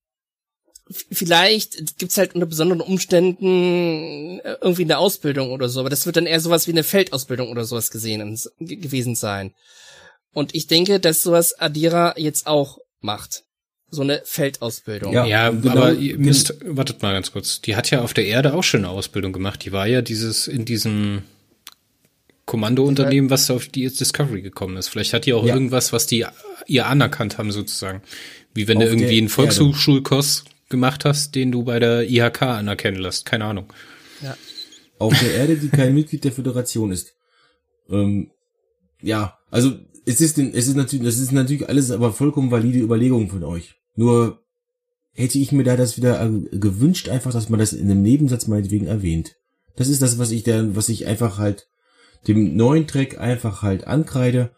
vielleicht 1.12 1.98
gibt's 2.00 2.18
halt 2.18 2.34
unter 2.34 2.48
besonderen 2.48 2.82
Umständen 2.82 4.40
äh, 4.40 4.58
irgendwie 4.62 4.84
eine 4.84 4.98
Ausbildung 4.98 5.52
oder 5.52 5.70
so, 5.70 5.80
aber 5.82 5.90
das 5.90 6.06
wird 6.06 6.18
dann 6.18 6.26
eher 6.26 6.40
sowas 6.40 6.68
wie 6.68 6.72
eine 6.72 6.84
Feldausbildung 6.84 7.50
oder 7.50 7.66
sowas 7.66 7.92
gesehen 7.92 8.40
ge- 8.60 8.78
gewesen 8.78 9.16
sein. 9.16 9.54
Und 10.38 10.54
ich 10.54 10.68
denke, 10.68 11.00
dass 11.00 11.24
sowas 11.24 11.58
Adira 11.60 12.14
jetzt 12.18 12.46
auch 12.46 12.78
macht. 13.02 13.44
So 13.90 14.04
eine 14.04 14.22
Feldausbildung. 14.24 15.12
Ja. 15.14 15.26
Ja, 15.26 15.50
genau, 15.50 15.72
aber 15.72 15.94
ihr 15.94 16.14
gen- 16.18 16.26
müsst, 16.26 16.54
wartet 16.64 17.02
mal 17.02 17.14
ganz 17.14 17.32
kurz. 17.32 17.60
Die 17.62 17.76
hat 17.76 17.90
ja 17.90 18.02
auf 18.02 18.14
der 18.14 18.26
Erde 18.28 18.54
auch 18.54 18.64
schon 18.64 18.82
eine 18.82 18.90
Ausbildung 18.90 19.34
gemacht. 19.34 19.66
Die 19.66 19.72
war 19.72 19.88
ja 19.88 20.02
dieses, 20.04 20.48
in 20.48 20.64
diesem 20.66 21.24
Kommandounternehmen, 22.46 23.30
was 23.30 23.50
auf 23.50 23.68
die 23.68 23.88
Discovery 23.90 24.42
gekommen 24.42 24.78
ist. 24.78 24.88
Vielleicht 24.90 25.14
hat 25.14 25.26
die 25.26 25.34
auch 25.34 25.46
Ja. 25.46 25.54
irgendwas, 25.56 25.92
was 25.92 26.06
die 26.06 26.26
ihr 26.68 26.86
anerkannt 26.86 27.38
haben, 27.38 27.52
sozusagen. 27.52 28.02
Wie 28.54 28.68
wenn 28.68 28.80
du 28.80 28.86
Auf 28.86 28.92
der 28.92 29.00
irgendwie 29.00 29.18
einen. 29.18 29.30
Volkshochschulkurs 29.30 30.46
gemacht 30.70 31.04
hast, 31.06 31.36
den 31.36 31.52
du 31.52 31.64
bei 31.64 31.80
der 31.80 32.10
IHK 32.10 32.42
anerkennen 32.44 32.98
lässt. 33.00 33.26
Keine 33.26 33.46
Ahnung. 33.46 33.74
auf 35.00 35.18
der 35.20 35.32
Erde, 35.34 35.58
die 35.58 35.70
kein 35.70 35.94
Mitglied 35.94 36.24
der 36.24 36.32
Föderation 36.32 36.92
ist. 36.92 37.14
Ähm, 37.90 38.32
ja, 39.02 39.38
also 39.52 39.78
es 40.08 40.22
ist, 40.22 40.38
es 40.38 40.68
ist 40.68 40.76
natürlich, 40.76 41.06
das 41.06 41.20
ist 41.20 41.34
natürlich 41.34 41.68
alles 41.68 41.92
aber 41.92 42.14
vollkommen 42.14 42.50
valide 42.50 42.80
Überlegungen 42.80 43.30
von 43.30 43.44
euch. 43.44 43.76
Nur 43.96 44.42
hätte 45.12 45.38
ich 45.38 45.52
mir 45.52 45.64
da 45.64 45.76
das 45.76 45.98
wieder 45.98 46.24
äh, 46.24 46.58
gewünscht, 46.58 47.10
einfach, 47.10 47.34
dass 47.34 47.50
man 47.50 47.60
das 47.60 47.74
in 47.74 47.92
einem 47.92 48.04
Nebensatz 48.04 48.48
meinetwegen 48.48 48.88
erwähnt. 48.88 49.36
Das 49.76 49.90
ist 49.90 50.02
das, 50.02 50.18
was 50.18 50.32
ich 50.32 50.44
da, 50.44 50.76
was 50.76 50.88
ich 50.88 51.08
einfach 51.08 51.38
halt 51.40 51.68
dem 52.28 52.56
neuen 52.56 52.88
Track 52.88 53.20
einfach 53.20 53.62
halt 53.64 53.86
ankreide. 53.86 54.52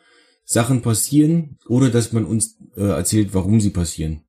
Sachen 0.46 0.82
passieren, 0.82 1.58
ohne 1.68 1.92
dass 1.92 2.12
man 2.12 2.26
uns 2.26 2.58
äh, 2.76 2.84
erzählt, 2.84 3.34
warum 3.34 3.60
sie 3.62 3.70
passieren. 3.70 4.22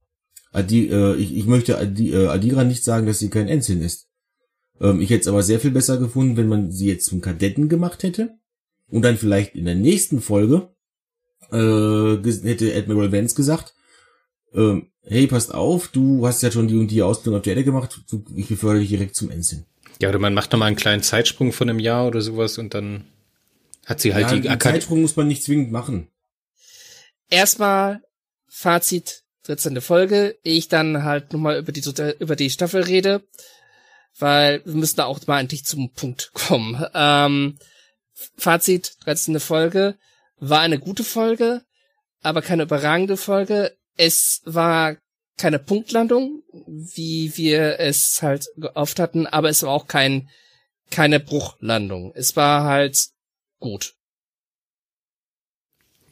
Adi, 0.53 0.89
äh, 0.89 1.17
ich, 1.17 1.37
ich 1.37 1.47
möchte 1.47 1.79
Adi, 1.79 2.13
äh, 2.13 2.27
Adira 2.27 2.65
nicht 2.65 2.85
sagen, 2.85 3.07
dass 3.07 3.19
sie 3.19 3.31
kein 3.31 3.49
Ensign 3.49 3.81
ist. 3.83 4.09
Ähm, 4.81 5.01
ich 5.01 5.11
hätte 5.11 5.23
es 5.23 5.29
aber 5.29 5.43
sehr 5.43 5.61
viel 5.61 5.71
besser 5.71 5.99
gefunden, 5.99 6.37
wenn 6.37 6.49
man 6.49 6.73
sie 6.73 6.89
jetzt 6.89 7.07
zum 7.07 7.21
Kadetten 7.21 7.69
gemacht 7.69 8.03
hätte 8.03 8.39
und 8.89 9.03
dann 9.03 9.17
vielleicht 9.17 9.55
in 9.55 9.65
der 9.65 9.75
nächsten 9.75 10.21
Folge 10.21 10.71
äh, 11.53 12.49
hätte 12.49 12.75
Admiral 12.75 13.13
Vance 13.13 13.35
gesagt, 13.35 13.75
ähm, 14.55 14.91
hey, 15.03 15.27
passt 15.27 15.55
auf, 15.55 15.89
du 15.89 16.27
hast 16.27 16.43
ja 16.43 16.51
schon 16.51 16.69
die 16.69 16.77
und 16.77 16.89
die 16.89 17.03
Ausbildung 17.03 17.39
auf 17.39 17.43
der 17.43 17.53
Erde 17.55 17.65
gemacht, 17.65 18.01
du, 18.11 18.25
ich 18.35 18.49
befördere 18.49 18.81
dich 18.81 18.91
direkt 18.91 19.17
zum 19.17 19.31
Ensign. 19.31 19.65
Ja, 20.01 20.09
oder 20.09 20.19
man 20.19 20.35
macht 20.35 20.53
nochmal 20.53 20.69
einen 20.69 20.77
kleinen 20.77 21.03
Zeitsprung 21.03 21.53
von 21.53 21.69
einem 21.69 21.79
Jahr 21.79 22.07
oder 22.07 22.21
sowas 22.21 22.59
und 22.59 22.75
dann 22.75 23.05
hat 23.87 24.01
sie 24.01 24.15
halt 24.15 24.27
ja, 24.27 24.35
die 24.35 24.41
den 24.43 24.51
Akademie. 24.51 24.81
Zeitsprung 24.81 25.03
muss 25.03 25.17
man 25.17 25.29
nicht 25.29 25.43
zwingend 25.43 25.73
machen. 25.73 26.09
Erstmal 27.29 28.03
Fazit, 28.49 29.23
13. 29.45 29.81
Folge, 29.81 30.39
ehe 30.43 30.57
ich 30.57 30.69
dann 30.69 31.05
halt 31.05 31.33
nochmal 31.33 31.59
über 31.59 31.73
die, 31.73 31.83
über 32.19 32.37
die 32.37 32.51
Staffel 32.51 32.83
rede, 32.83 33.23
weil 34.19 34.63
wir 34.65 34.75
müssen 34.75 34.97
da 34.97 35.05
auch 35.05 35.25
mal 35.27 35.41
endlich 35.41 35.65
zum 35.65 35.93
Punkt 35.93 36.31
kommen. 36.35 36.85
Ähm, 36.95 37.59
Fazit, 38.37 38.97
13. 39.05 39.41
Folge, 39.41 39.97
war 40.41 40.61
eine 40.61 40.79
gute 40.79 41.05
Folge, 41.05 41.63
aber 42.23 42.43
keine 42.43 42.65
überragende 42.65 43.17
Folge. 43.17 43.77
Es 43.97 44.41
war 44.45 44.97
keine 45.37 45.59
Punktlandung, 45.59 46.43
wie 46.67 47.37
wir 47.37 47.79
es 47.79 48.21
halt 48.23 48.47
oft 48.75 48.99
hatten, 48.99 49.27
aber 49.27 49.49
es 49.49 49.63
war 49.63 49.71
auch 49.71 49.87
kein, 49.87 50.29
keine 50.91 51.21
Bruchlandung. 51.21 52.13
Es 52.15 52.37
war 52.37 52.65
halt 52.65 53.09
gut. 53.59 53.95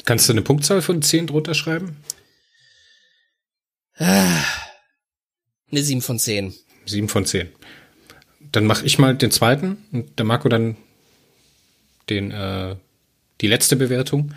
Kannst 0.04 0.28
du 0.28 0.32
eine 0.32 0.42
Punktzahl 0.42 0.80
von 0.80 1.02
10 1.02 1.26
drunter 1.26 1.54
schreiben? 1.54 1.96
Ah, 3.96 4.44
Eine 5.70 5.82
7 5.82 6.00
von 6.00 6.18
10. 6.18 6.54
Sieben 6.86 7.08
von 7.08 7.26
zehn. 7.26 7.52
Dann 8.40 8.64
mache 8.64 8.86
ich 8.86 8.98
mal 8.98 9.14
den 9.14 9.30
zweiten 9.30 9.84
und 9.92 10.18
der 10.18 10.24
Marco 10.24 10.48
dann 10.48 10.76
den 12.08 12.30
äh, 12.30 12.76
die 13.40 13.46
letzte 13.46 13.76
Bewertung. 13.76 14.34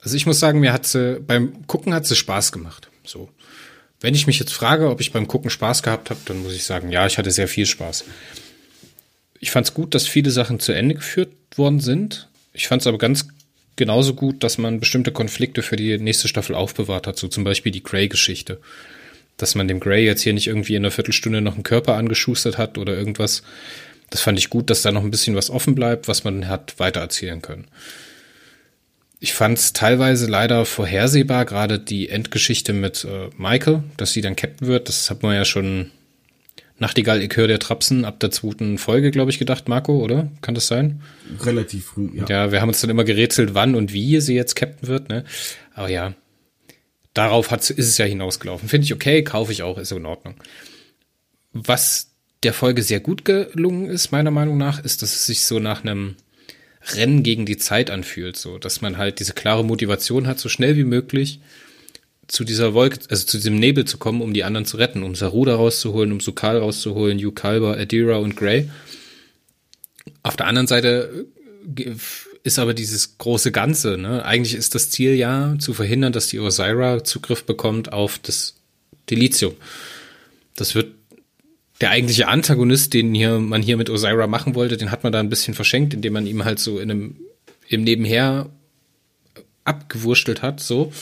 Also 0.00 0.16
ich 0.16 0.26
muss 0.26 0.40
sagen, 0.40 0.60
mir 0.60 0.72
hat 0.72 0.86
sie 0.86 1.20
beim 1.20 1.66
Gucken 1.66 1.94
hat 1.94 2.06
sie 2.06 2.16
Spaß 2.16 2.52
gemacht. 2.52 2.88
So, 3.04 3.28
wenn 4.00 4.14
ich 4.14 4.26
mich 4.26 4.38
jetzt 4.38 4.52
frage, 4.52 4.90
ob 4.90 5.00
ich 5.00 5.12
beim 5.12 5.28
Gucken 5.28 5.50
Spaß 5.50 5.82
gehabt 5.82 6.10
habe, 6.10 6.20
dann 6.26 6.42
muss 6.42 6.54
ich 6.54 6.64
sagen, 6.64 6.90
ja, 6.90 7.06
ich 7.06 7.18
hatte 7.18 7.30
sehr 7.30 7.48
viel 7.48 7.66
Spaß. 7.66 8.04
Ich 9.40 9.50
fand 9.50 9.66
es 9.66 9.74
gut, 9.74 9.94
dass 9.94 10.06
viele 10.06 10.30
Sachen 10.30 10.60
zu 10.60 10.72
Ende 10.72 10.94
geführt 10.94 11.32
worden 11.56 11.80
sind. 11.80 12.28
Ich 12.52 12.68
fand 12.68 12.82
es 12.82 12.86
aber 12.86 12.98
ganz 12.98 13.28
genauso 13.76 14.14
gut, 14.14 14.42
dass 14.42 14.58
man 14.58 14.80
bestimmte 14.80 15.12
Konflikte 15.12 15.62
für 15.62 15.76
die 15.76 15.98
nächste 15.98 16.28
Staffel 16.28 16.54
aufbewahrt 16.54 17.06
hat, 17.06 17.18
so 17.18 17.28
zum 17.28 17.44
Beispiel 17.44 17.72
die 17.72 17.82
Grey-Geschichte 17.82 18.60
dass 19.36 19.54
man 19.54 19.68
dem 19.68 19.80
Grey 19.80 20.04
jetzt 20.04 20.22
hier 20.22 20.32
nicht 20.32 20.46
irgendwie 20.46 20.74
in 20.74 20.82
einer 20.82 20.90
Viertelstunde 20.90 21.40
noch 21.40 21.54
einen 21.54 21.62
Körper 21.62 21.94
angeschustert 21.94 22.58
hat 22.58 22.78
oder 22.78 22.96
irgendwas. 22.96 23.42
Das 24.10 24.20
fand 24.20 24.38
ich 24.38 24.50
gut, 24.50 24.70
dass 24.70 24.82
da 24.82 24.92
noch 24.92 25.02
ein 25.02 25.10
bisschen 25.10 25.34
was 25.34 25.50
offen 25.50 25.74
bleibt, 25.74 26.08
was 26.08 26.24
man 26.24 26.48
hat 26.48 26.78
weitererzählen 26.78 27.42
können. 27.42 27.66
Ich 29.24 29.32
fand 29.32 29.56
es 29.56 29.72
teilweise 29.72 30.26
leider 30.26 30.66
vorhersehbar, 30.66 31.46
gerade 31.46 31.78
die 31.78 32.10
Endgeschichte 32.10 32.74
mit 32.74 33.06
äh, 33.06 33.30
Michael, 33.38 33.82
dass 33.96 34.12
sie 34.12 34.20
dann 34.20 34.36
Captain 34.36 34.68
wird. 34.68 34.90
Das 34.90 35.08
hat 35.08 35.22
man 35.22 35.34
ja 35.34 35.46
schon 35.46 35.90
Nachtigall, 36.76 37.22
ich 37.22 37.34
höre 37.34 37.48
der 37.48 37.58
Trapsen 37.58 38.04
ab 38.04 38.20
der 38.20 38.30
zweiten 38.30 38.76
Folge, 38.76 39.10
glaube 39.10 39.30
ich, 39.30 39.38
gedacht, 39.38 39.66
Marco, 39.66 39.96
oder? 40.04 40.30
Kann 40.42 40.54
das 40.54 40.66
sein? 40.66 41.00
Relativ 41.40 41.86
früh, 41.86 42.10
ja. 42.12 42.26
Ja, 42.28 42.52
wir 42.52 42.60
haben 42.60 42.68
uns 42.68 42.82
dann 42.82 42.90
immer 42.90 43.04
gerätselt, 43.04 43.54
wann 43.54 43.74
und 43.74 43.94
wie 43.94 44.20
sie 44.20 44.34
jetzt 44.34 44.56
Captain 44.56 44.88
wird, 44.88 45.08
ne? 45.08 45.24
Aber 45.72 45.88
ja, 45.88 46.12
darauf 47.14 47.50
hat, 47.50 47.70
ist 47.70 47.88
es 47.88 47.96
ja 47.96 48.04
hinausgelaufen. 48.04 48.68
Finde 48.68 48.84
ich 48.84 48.92
okay, 48.92 49.24
kaufe 49.24 49.52
ich 49.52 49.62
auch, 49.62 49.78
ist 49.78 49.90
in 49.90 50.04
Ordnung. 50.04 50.34
Was 51.54 52.10
der 52.42 52.52
Folge 52.52 52.82
sehr 52.82 53.00
gut 53.00 53.24
gelungen 53.24 53.86
ist, 53.86 54.12
meiner 54.12 54.30
Meinung 54.30 54.58
nach, 54.58 54.84
ist, 54.84 55.00
dass 55.00 55.14
es 55.14 55.24
sich 55.24 55.46
so 55.46 55.60
nach 55.60 55.82
einem 55.82 56.16
Rennen 56.92 57.22
gegen 57.22 57.46
die 57.46 57.56
Zeit 57.56 57.90
anfühlt, 57.90 58.36
so, 58.36 58.58
dass 58.58 58.80
man 58.80 58.98
halt 58.98 59.20
diese 59.20 59.32
klare 59.32 59.64
Motivation 59.64 60.26
hat, 60.26 60.38
so 60.38 60.48
schnell 60.48 60.76
wie 60.76 60.84
möglich 60.84 61.40
zu 62.26 62.44
dieser 62.44 62.74
Wolke, 62.74 62.98
also 63.08 63.26
zu 63.26 63.36
diesem 63.36 63.58
Nebel 63.58 63.84
zu 63.84 63.98
kommen, 63.98 64.20
um 64.20 64.34
die 64.34 64.44
anderen 64.44 64.66
zu 64.66 64.76
retten, 64.76 65.02
um 65.02 65.14
Saru 65.14 65.44
da 65.44 65.56
rauszuholen, 65.56 66.12
um 66.12 66.20
Sukal 66.20 66.58
rauszuholen, 66.58 67.18
Hugh 67.18 67.32
Kalber, 67.32 67.76
Adira 67.76 68.16
und 68.16 68.36
Grey. 68.36 68.70
Auf 70.22 70.36
der 70.36 70.46
anderen 70.46 70.66
Seite 70.66 71.26
äh, 71.76 71.94
ist 72.42 72.58
aber 72.58 72.74
dieses 72.74 73.16
große 73.18 73.52
Ganze, 73.52 73.96
ne? 73.96 74.24
Eigentlich 74.24 74.54
ist 74.54 74.74
das 74.74 74.90
Ziel 74.90 75.14
ja 75.14 75.56
zu 75.58 75.72
verhindern, 75.72 76.12
dass 76.12 76.28
die 76.28 76.40
Osira 76.40 77.02
Zugriff 77.04 77.44
bekommt 77.44 77.92
auf 77.92 78.18
das 78.18 78.54
Delizium. 79.10 79.54
Das 80.56 80.74
wird 80.74 80.92
der 81.80 81.90
eigentliche 81.90 82.28
Antagonist, 82.28 82.94
den 82.94 83.14
hier, 83.14 83.38
man 83.38 83.62
hier 83.62 83.76
mit 83.76 83.90
Osira 83.90 84.26
machen 84.26 84.54
wollte, 84.54 84.76
den 84.76 84.90
hat 84.90 85.02
man 85.02 85.12
da 85.12 85.20
ein 85.20 85.28
bisschen 85.28 85.54
verschenkt, 85.54 85.92
indem 85.94 86.12
man 86.12 86.26
ihm 86.26 86.44
halt 86.44 86.58
so 86.58 86.78
in 86.78 86.90
einem, 86.90 87.16
im 87.68 87.82
Nebenher 87.82 88.50
abgewurstelt 89.64 90.42
hat, 90.42 90.60
so. 90.60 90.92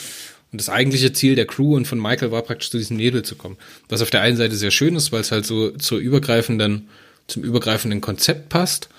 Und 0.51 0.61
das 0.61 0.69
eigentliche 0.69 1.13
Ziel 1.13 1.35
der 1.35 1.47
Crew 1.47 1.77
und 1.77 1.87
von 1.87 2.01
Michael 2.01 2.31
war 2.31 2.43
praktisch 2.43 2.71
zu 2.71 2.79
diesem 2.79 2.97
Nebel 2.99 3.23
zu 3.23 3.37
kommen. 3.37 3.57
Was 3.89 4.03
auf 4.03 4.11
der 4.11 4.21
einen 4.21 4.37
Seite 4.37 4.55
sehr 4.55 4.71
schön 4.71 4.95
ist, 4.97 5.11
weil 5.11 5.23
es 5.23 5.33
halt 5.33 5.47
so 5.47 5.71
zur 5.71 5.99
übergreifenden, 5.99 6.89
zum 7.27 7.43
übergreifenden 7.43 8.01
Konzept 8.03 8.51
passt. 8.51 8.91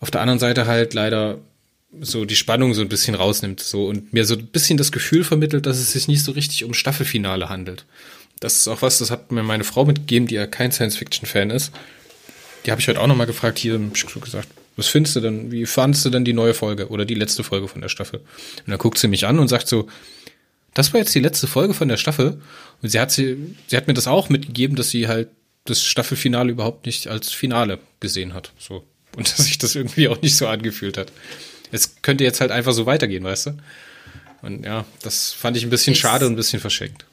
Auf 0.00 0.10
der 0.10 0.20
anderen 0.20 0.38
Seite 0.38 0.66
halt 0.66 0.92
leider 0.92 1.38
so 2.00 2.26
die 2.26 2.36
Spannung 2.36 2.74
so 2.74 2.82
ein 2.82 2.90
bisschen 2.90 3.14
rausnimmt, 3.14 3.60
so 3.60 3.86
und 3.86 4.12
mir 4.12 4.26
so 4.26 4.34
ein 4.34 4.46
bisschen 4.46 4.76
das 4.76 4.92
Gefühl 4.92 5.24
vermittelt, 5.24 5.64
dass 5.64 5.78
es 5.78 5.92
sich 5.92 6.08
nicht 6.08 6.22
so 6.22 6.32
richtig 6.32 6.64
um 6.64 6.74
Staffelfinale 6.74 7.48
handelt. 7.48 7.86
Das 8.40 8.56
ist 8.56 8.68
auch 8.68 8.82
was, 8.82 8.98
das 8.98 9.10
hat 9.10 9.32
mir 9.32 9.42
meine 9.42 9.64
Frau 9.64 9.84
mitgegeben, 9.84 10.28
die 10.28 10.34
ja 10.34 10.46
kein 10.46 10.72
Science-Fiction-Fan 10.72 11.50
ist. 11.50 11.72
Die 12.64 12.70
habe 12.70 12.80
ich 12.80 12.88
heute 12.88 13.00
auch 13.00 13.06
nochmal 13.06 13.26
gefragt, 13.26 13.58
hier 13.58 13.74
hab 13.74 13.94
ich 13.96 14.20
gesagt, 14.20 14.48
was 14.76 14.88
findest 14.88 15.16
du 15.16 15.20
denn, 15.20 15.50
wie 15.50 15.64
fandest 15.64 16.04
du 16.04 16.10
denn 16.10 16.24
die 16.24 16.34
neue 16.34 16.52
Folge 16.52 16.88
oder 16.88 17.04
die 17.04 17.14
letzte 17.14 17.42
Folge 17.44 17.66
von 17.68 17.80
der 17.80 17.88
Staffel? 17.88 18.18
Und 18.20 18.68
dann 18.68 18.78
guckt 18.78 18.98
sie 18.98 19.08
mich 19.08 19.26
an 19.26 19.38
und 19.38 19.48
sagt 19.48 19.68
so, 19.68 19.88
das 20.74 20.92
war 20.92 21.00
jetzt 21.00 21.14
die 21.14 21.20
letzte 21.20 21.46
Folge 21.46 21.72
von 21.72 21.88
der 21.88 21.96
Staffel. 21.96 22.42
Und 22.82 22.90
sie 22.90 23.00
hat 23.00 23.10
sie, 23.10 23.56
sie 23.68 23.76
hat 23.76 23.86
mir 23.86 23.94
das 23.94 24.06
auch 24.06 24.28
mitgegeben, 24.28 24.76
dass 24.76 24.90
sie 24.90 25.08
halt 25.08 25.28
das 25.64 25.82
Staffelfinale 25.82 26.50
überhaupt 26.52 26.84
nicht 26.84 27.08
als 27.08 27.30
Finale 27.32 27.78
gesehen 28.00 28.34
hat. 28.34 28.52
So. 28.58 28.84
Und 29.16 29.30
dass 29.38 29.46
sich 29.46 29.56
das 29.56 29.74
irgendwie 29.74 30.08
auch 30.08 30.20
nicht 30.20 30.36
so 30.36 30.46
angefühlt 30.46 30.98
hat. 30.98 31.10
Es 31.72 32.02
könnte 32.02 32.24
jetzt 32.24 32.42
halt 32.42 32.50
einfach 32.50 32.72
so 32.72 32.84
weitergehen, 32.84 33.24
weißt 33.24 33.46
du? 33.46 33.50
Und 34.42 34.64
ja, 34.66 34.84
das 35.02 35.32
fand 35.32 35.56
ich 35.56 35.62
ein 35.62 35.70
bisschen 35.70 35.94
Ist- 35.94 36.00
schade 36.00 36.26
und 36.26 36.34
ein 36.34 36.36
bisschen 36.36 36.60
verschenkt. 36.60 37.06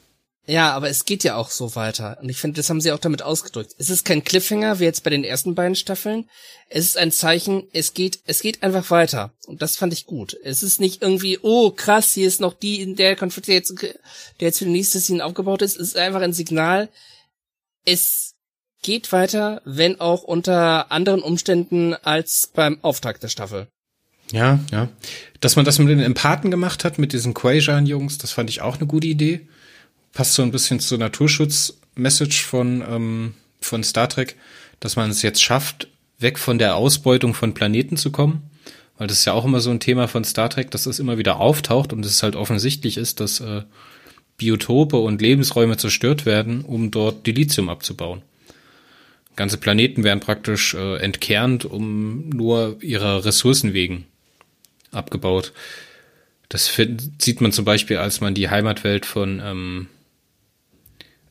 Ja, 0.46 0.74
aber 0.74 0.90
es 0.90 1.06
geht 1.06 1.24
ja 1.24 1.36
auch 1.38 1.50
so 1.50 1.76
weiter. 1.76 2.18
Und 2.22 2.28
ich 2.28 2.38
finde, 2.38 2.58
das 2.58 2.70
haben 2.70 2.82
sie 2.82 2.92
auch 2.92 3.00
damit 3.00 3.22
ausgedrückt. 3.22 3.76
Es 3.78 3.90
ist 3.90 4.04
kein 4.04 4.26
Cliffhanger, 4.26 4.80
wie 4.80 4.84
jetzt 4.84 5.04
bei 5.04 5.10
den 5.10 5.24
ersten 5.24 5.56
beiden 5.56 5.76
Staffeln. 5.76 6.30
Es 6.68 6.86
ist 6.86 6.98
ein 6.98 7.14
Zeichen, 7.14 7.64
es 7.72 7.94
geht, 7.94 8.20
es 8.26 8.42
geht 8.42 8.62
einfach 8.62 8.92
weiter. 8.92 9.32
Und 9.48 9.62
das 9.62 9.78
fand 9.78 9.94
ich 9.94 10.06
gut. 10.06 10.36
Es 10.44 10.62
ist 10.62 10.82
nicht 10.82 11.02
irgendwie, 11.02 11.40
oh 11.42 11.72
krass, 11.72 12.12
hier 12.12 12.28
ist 12.28 12.42
noch 12.42 12.54
die, 12.54 12.82
in 12.82 12.98
der 12.98 13.16
Konflikt, 13.16 13.48
der 13.48 13.56
jetzt, 13.56 13.74
der 13.82 13.96
jetzt 14.40 14.60
für 14.60 14.66
die 14.66 14.72
nächste 14.72 15.00
Szene 15.00 15.24
aufgebaut 15.24 15.62
ist. 15.62 15.80
Es 15.80 15.90
ist 15.90 15.98
einfach 15.98 16.22
ein 16.22 16.34
Signal. 16.34 16.90
Es 17.86 18.34
geht 18.82 19.14
weiter, 19.14 19.62
wenn 19.64 20.02
auch 20.02 20.24
unter 20.24 20.92
anderen 20.92 21.22
Umständen 21.22 21.94
als 21.94 22.52
beim 22.54 22.80
Auftakt 22.82 23.24
der 23.24 23.30
Staffel. 23.30 23.68
Ja, 24.34 24.60
ja. 24.72 24.90
Dass 25.40 25.56
man 25.56 25.64
das 25.64 25.80
mit 25.80 25.88
den 25.88 26.02
Empathen 26.02 26.52
gemacht 26.52 26.84
hat, 26.84 27.00
mit 27.00 27.14
diesen 27.14 27.34
Quajan-Jungs, 27.34 28.18
das 28.18 28.32
fand 28.32 28.50
ich 28.50 28.60
auch 28.60 28.76
eine 28.76 28.88
gute 28.88 29.08
Idee 29.08 29.48
passt 30.14 30.36
so 30.36 30.44
ein 30.44 30.52
bisschen 30.52 30.80
zur 30.80 31.00
Naturschutz-Message 31.00 32.44
von, 32.44 32.84
ähm, 32.88 33.34
von 33.60 33.84
Star 33.84 34.08
Trek, 34.08 34.38
dass 34.80 34.96
man 34.96 35.10
es 35.10 35.22
jetzt 35.22 35.42
schafft, 35.42 35.88
weg 36.20 36.40
von 36.40 36.58
der 36.58 36.76
Ausbeutung 36.76 37.34
von 37.34 37.54
Planeten 37.54 37.98
zu 37.98 38.12
kommen. 38.12 38.50
Weil 38.98 39.08
das 39.08 39.20
ist 39.20 39.26
ja 39.26 39.34
auch 39.34 39.46
immer 39.46 39.60
so 39.60 39.72
ein 39.72 39.80
Thema 39.80 40.08
von 40.08 40.24
Star 40.24 40.50
Trek, 40.50 40.72
dass 40.72 40.84
das 40.84 41.00
immer 41.00 41.18
wieder 41.18 41.40
auftaucht 41.40 41.94
und 41.94 42.06
es 42.06 42.24
halt 42.24 42.36
offensichtlich 42.36 42.98
ist, 42.98 43.20
dass 43.20 43.40
äh, 43.40 43.64
Biotope 44.38 44.98
und 44.98 45.22
Lebensräume 45.22 45.78
zerstört 45.78 46.26
werden, 46.26 46.62
um 46.62 46.92
dort 46.92 47.26
Dilithium 47.26 47.70
abzubauen. 47.70 48.22
Ganze 49.36 49.58
Planeten 49.58 50.04
werden 50.04 50.20
praktisch 50.20 50.76
äh, 50.76 50.98
entkernt, 50.98 51.66
um 51.66 52.30
nur 52.30 52.78
ihrer 52.82 53.26
Ressourcen 53.26 53.74
wegen 53.74 54.06
abgebaut. 54.92 55.54
Das 56.50 56.72
sieht 57.18 57.42
man 57.42 57.52
zum 57.52 57.66
Beispiel, 57.66 57.98
als 57.98 58.22
man 58.22 58.36
die 58.36 58.50
Heimatwelt 58.50 59.08
von 59.08 59.42
ähm, 59.44 59.88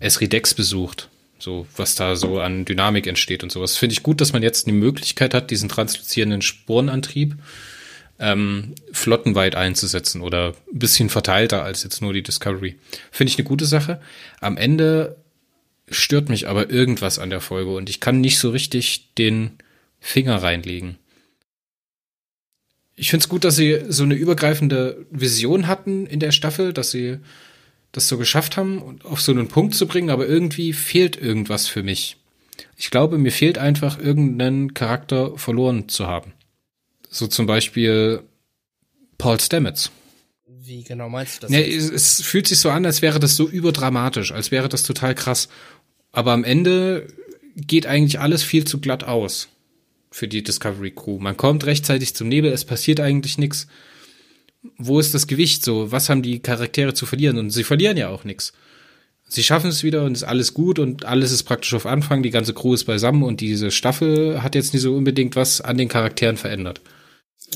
Esridex 0.02 0.54
besucht. 0.54 1.08
So, 1.38 1.66
was 1.76 1.96
da 1.96 2.14
so 2.14 2.38
an 2.38 2.64
Dynamik 2.64 3.06
entsteht 3.06 3.42
und 3.42 3.50
sowas. 3.50 3.76
Finde 3.76 3.94
ich 3.94 4.04
gut, 4.04 4.20
dass 4.20 4.32
man 4.32 4.42
jetzt 4.42 4.66
die 4.68 4.72
Möglichkeit 4.72 5.34
hat, 5.34 5.50
diesen 5.50 5.68
transluzierenden 5.68 6.40
Sporenantrieb 6.40 7.36
ähm, 8.20 8.76
flottenweit 8.92 9.56
einzusetzen 9.56 10.20
oder 10.20 10.54
ein 10.72 10.78
bisschen 10.78 11.08
verteilter 11.08 11.64
als 11.64 11.82
jetzt 11.82 12.00
nur 12.00 12.12
die 12.12 12.22
Discovery. 12.22 12.76
Finde 13.10 13.30
ich 13.32 13.38
eine 13.38 13.48
gute 13.48 13.66
Sache. 13.66 14.00
Am 14.40 14.56
Ende 14.56 15.16
stört 15.90 16.28
mich 16.28 16.48
aber 16.48 16.70
irgendwas 16.70 17.18
an 17.18 17.30
der 17.30 17.40
Folge 17.40 17.74
und 17.74 17.90
ich 17.90 17.98
kann 17.98 18.20
nicht 18.20 18.38
so 18.38 18.50
richtig 18.50 19.12
den 19.18 19.58
Finger 19.98 20.36
reinlegen. 20.42 20.96
Ich 22.94 23.10
finde 23.10 23.24
es 23.24 23.28
gut, 23.28 23.42
dass 23.42 23.56
sie 23.56 23.80
so 23.88 24.04
eine 24.04 24.14
übergreifende 24.14 25.06
Vision 25.10 25.66
hatten 25.66 26.06
in 26.06 26.20
der 26.20 26.30
Staffel, 26.30 26.72
dass 26.72 26.92
sie 26.92 27.18
das 27.92 28.08
so 28.08 28.18
geschafft 28.18 28.56
haben, 28.56 29.00
auf 29.04 29.20
so 29.20 29.32
einen 29.32 29.48
Punkt 29.48 29.74
zu 29.74 29.86
bringen, 29.86 30.10
aber 30.10 30.26
irgendwie 30.26 30.72
fehlt 30.72 31.16
irgendwas 31.16 31.68
für 31.68 31.82
mich. 31.82 32.16
Ich 32.76 32.90
glaube, 32.90 33.18
mir 33.18 33.32
fehlt 33.32 33.58
einfach 33.58 33.98
irgendeinen 33.98 34.74
Charakter 34.74 35.36
verloren 35.38 35.88
zu 35.88 36.06
haben. 36.06 36.32
So 37.10 37.26
zum 37.26 37.46
Beispiel 37.46 38.22
Paul 39.18 39.38
Stamets. 39.38 39.90
Wie 40.46 40.82
genau 40.82 41.08
meinst 41.08 41.36
du 41.36 41.40
das? 41.42 41.50
Nee, 41.50 41.74
es, 41.74 41.90
es 41.90 42.22
fühlt 42.22 42.46
sich 42.46 42.58
so 42.58 42.70
an, 42.70 42.86
als 42.86 43.02
wäre 43.02 43.20
das 43.20 43.36
so 43.36 43.48
überdramatisch, 43.48 44.32
als 44.32 44.50
wäre 44.50 44.68
das 44.68 44.84
total 44.84 45.14
krass. 45.14 45.48
Aber 46.12 46.32
am 46.32 46.44
Ende 46.44 47.08
geht 47.56 47.86
eigentlich 47.86 48.20
alles 48.20 48.42
viel 48.42 48.64
zu 48.64 48.80
glatt 48.80 49.04
aus 49.04 49.48
für 50.10 50.28
die 50.28 50.42
Discovery 50.42 50.92
Crew. 50.92 51.18
Man 51.18 51.36
kommt 51.36 51.66
rechtzeitig 51.66 52.14
zum 52.14 52.28
Nebel, 52.28 52.52
es 52.52 52.64
passiert 52.64 53.00
eigentlich 53.00 53.38
nichts 53.38 53.66
wo 54.78 55.00
ist 55.00 55.14
das 55.14 55.26
Gewicht 55.26 55.64
so? 55.64 55.90
Was 55.92 56.08
haben 56.08 56.22
die 56.22 56.40
Charaktere 56.40 56.94
zu 56.94 57.06
verlieren? 57.06 57.38
Und 57.38 57.50
sie 57.50 57.64
verlieren 57.64 57.96
ja 57.96 58.08
auch 58.08 58.24
nichts. 58.24 58.52
Sie 59.26 59.42
schaffen 59.42 59.70
es 59.70 59.82
wieder 59.82 60.04
und 60.04 60.12
ist 60.12 60.24
alles 60.24 60.52
gut 60.52 60.78
und 60.78 61.04
alles 61.06 61.32
ist 61.32 61.44
praktisch 61.44 61.72
auf 61.74 61.86
Anfang, 61.86 62.22
die 62.22 62.30
ganze 62.30 62.52
Crew 62.52 62.74
ist 62.74 62.84
beisammen 62.84 63.22
und 63.22 63.40
diese 63.40 63.70
Staffel 63.70 64.42
hat 64.42 64.54
jetzt 64.54 64.74
nicht 64.74 64.82
so 64.82 64.94
unbedingt 64.94 65.36
was 65.36 65.62
an 65.62 65.78
den 65.78 65.88
Charakteren 65.88 66.36
verändert. 66.36 66.82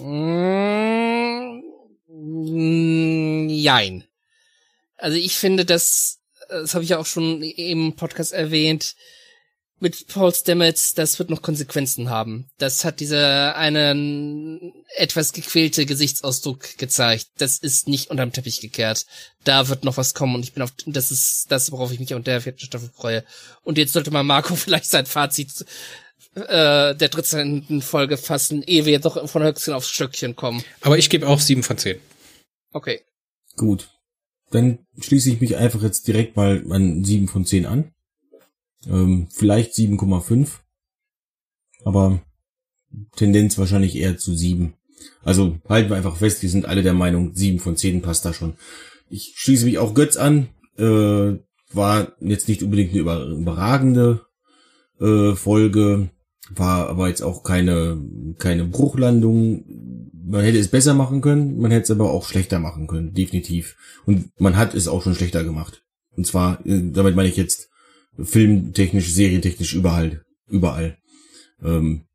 Mm, 0.01 1.61
jein. 3.51 4.05
Also 4.97 5.19
ich 5.19 5.37
finde, 5.37 5.67
das, 5.67 6.21
das 6.49 6.75
habe 6.75 6.85
ich 6.85 6.91
ja 6.91 6.99
auch 6.99 7.07
schon 7.07 7.43
im 7.43 7.95
Podcast 7.95 8.33
erwähnt, 8.33 8.97
mit 9.79 10.07
Paul 10.09 10.35
Stamets, 10.35 10.95
das 10.95 11.19
wird 11.19 11.29
noch 11.29 11.43
Konsequenzen 11.43 12.09
haben. 12.09 12.49
Das 12.59 12.85
hat 12.85 13.01
dieser 13.01 13.57
einen 13.57 14.73
etwas 14.97 15.33
gequälte 15.33 15.85
Gesichtsausdruck 15.85 16.79
gezeigt. 16.79 17.27
Das 17.39 17.59
ist 17.59 17.87
nicht 17.87 18.11
unterm 18.11 18.33
Teppich 18.33 18.61
gekehrt. 18.61 19.05
Da 19.45 19.69
wird 19.69 19.85
noch 19.85 19.99
was 19.99 20.15
kommen 20.15 20.35
und 20.35 20.43
ich 20.43 20.55
bin 20.55 20.63
auf, 20.63 20.73
das 20.87 21.11
ist 21.11 21.47
das, 21.51 21.71
worauf 21.73 21.93
ich 21.93 22.01
mich 22.01 22.15
auch 22.15 22.19
in 22.19 22.25
der 22.25 22.41
vierten 22.41 22.61
Staffel 22.61 22.91
freue. 22.95 23.25
Und 23.63 23.77
jetzt 23.77 23.93
sollte 23.93 24.11
mal 24.11 24.23
Marco 24.23 24.55
vielleicht 24.57 24.91
sein 24.91 25.07
Fazit 25.07 25.67
äh, 26.35 26.95
der 26.95 27.09
dritten 27.09 27.83
Folge 27.83 28.17
fassen, 28.17 28.63
ehe 28.63 28.87
wir 28.87 28.93
jetzt 28.93 29.05
noch 29.05 29.29
von 29.29 29.43
Höchstchen 29.43 29.75
aufs 29.75 29.89
Stöckchen 29.89 30.37
kommen. 30.37 30.65
Aber 30.81 30.97
ich 30.97 31.11
gebe 31.11 31.29
auch 31.29 31.41
sieben 31.41 31.63
von 31.63 31.77
zehn. 31.77 31.99
Okay. 32.73 33.01
Gut. 33.57 33.91
Dann 34.51 34.79
schließe 34.99 35.31
ich 35.31 35.41
mich 35.41 35.57
einfach 35.57 35.83
jetzt 35.83 36.07
direkt 36.07 36.37
mal 36.37 36.65
an 36.71 37.05
sieben 37.05 37.29
von 37.29 37.45
zehn 37.45 37.67
an. 37.67 37.93
Ähm, 38.87 39.29
vielleicht 39.31 39.73
7,5. 39.75 40.49
Aber 41.85 42.21
Tendenz 43.17 43.59
wahrscheinlich 43.59 43.97
eher 43.97 44.19
zu 44.19 44.35
7. 44.35 44.75
Also 45.23 45.59
halten 45.69 45.91
wir 45.91 45.97
einfach 45.97 46.17
fest, 46.17 46.43
wir 46.43 46.51
sind 46.51 46.67
alle 46.67 46.83
der 46.83 46.95
Meinung, 46.95 47.35
7 47.35 47.59
von 47.59 47.77
10 47.77 48.03
passt 48.03 48.25
da 48.25 48.33
schon. 48.33 48.55
Ich 49.09 49.35
schließe 49.37 49.65
mich 49.65 49.79
auch 49.79 49.95
Götz 49.95 50.17
an. 50.17 50.49
Äh, 50.79 51.39
war 51.73 52.13
jetzt 52.21 52.49
nicht 52.49 52.63
unbedingt 52.63 52.93
eine 52.93 53.35
überragende 53.35 54.27
äh, 55.01 55.35
Folge, 55.35 56.11
war 56.51 56.89
aber 56.89 57.09
jetzt 57.09 57.23
auch 57.23 57.43
keine, 57.43 58.01
keine 58.39 58.65
Bruchlandung. 58.65 59.65
Man 60.13 60.43
hätte 60.43 60.59
es 60.59 60.69
besser 60.69 60.95
machen 60.95 61.21
können, 61.21 61.59
man 61.59 61.71
hätte 61.71 61.85
es 61.85 61.91
aber 61.91 62.11
auch 62.11 62.27
schlechter 62.27 62.59
machen 62.59 62.87
können, 62.87 63.15
definitiv. 63.15 63.77
Und 64.07 64.31
man 64.41 64.57
hat 64.57 64.75
es 64.75 64.89
auch 64.89 65.03
schon 65.03 65.15
schlechter 65.15 65.45
gemacht. 65.45 65.85
Und 66.17 66.27
zwar, 66.27 66.65
äh, 66.67 66.91
damit 66.93 67.17
meine 67.17 67.29
ich 67.29 67.37
jetzt 67.37 67.69
filmtechnisch, 68.23 69.13
serientechnisch 69.13 69.75
überall, 69.75 70.25
überall. 70.49 70.99
Ähm, 71.63 72.07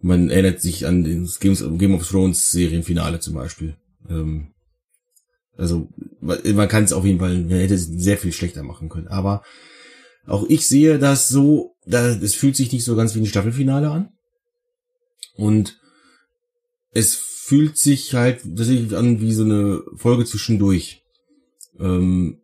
man 0.00 0.28
erinnert 0.28 0.60
sich 0.60 0.86
an 0.86 1.22
das 1.22 1.40
Game 1.40 1.94
of 1.94 2.06
Thrones 2.06 2.50
Serienfinale 2.50 3.20
zum 3.20 3.34
Beispiel. 3.34 3.76
Ähm, 4.08 4.52
also 5.56 5.88
man 6.20 6.68
kann 6.68 6.84
es 6.84 6.92
auf 6.92 7.04
jeden 7.04 7.20
Fall, 7.20 7.38
man 7.38 7.58
hätte 7.58 7.74
es 7.74 7.86
sehr 7.86 8.18
viel 8.18 8.32
schlechter 8.32 8.62
machen 8.62 8.88
können. 8.88 9.08
Aber 9.08 9.42
auch 10.26 10.46
ich 10.48 10.66
sehe 10.66 10.98
das 10.98 11.28
so, 11.28 11.74
es 11.86 12.34
fühlt 12.34 12.56
sich 12.56 12.72
nicht 12.72 12.84
so 12.84 12.96
ganz 12.96 13.14
wie 13.14 13.20
ein 13.20 13.26
Staffelfinale 13.26 13.90
an. 13.90 14.08
Und 15.36 15.78
es 16.92 17.14
fühlt 17.14 17.76
sich 17.76 18.14
halt 18.14 18.42
tatsächlich 18.42 18.96
an 18.96 19.20
wie 19.20 19.32
so 19.32 19.44
eine 19.44 19.82
Folge 19.96 20.24
zwischendurch. 20.24 21.02
Ähm, 21.78 22.40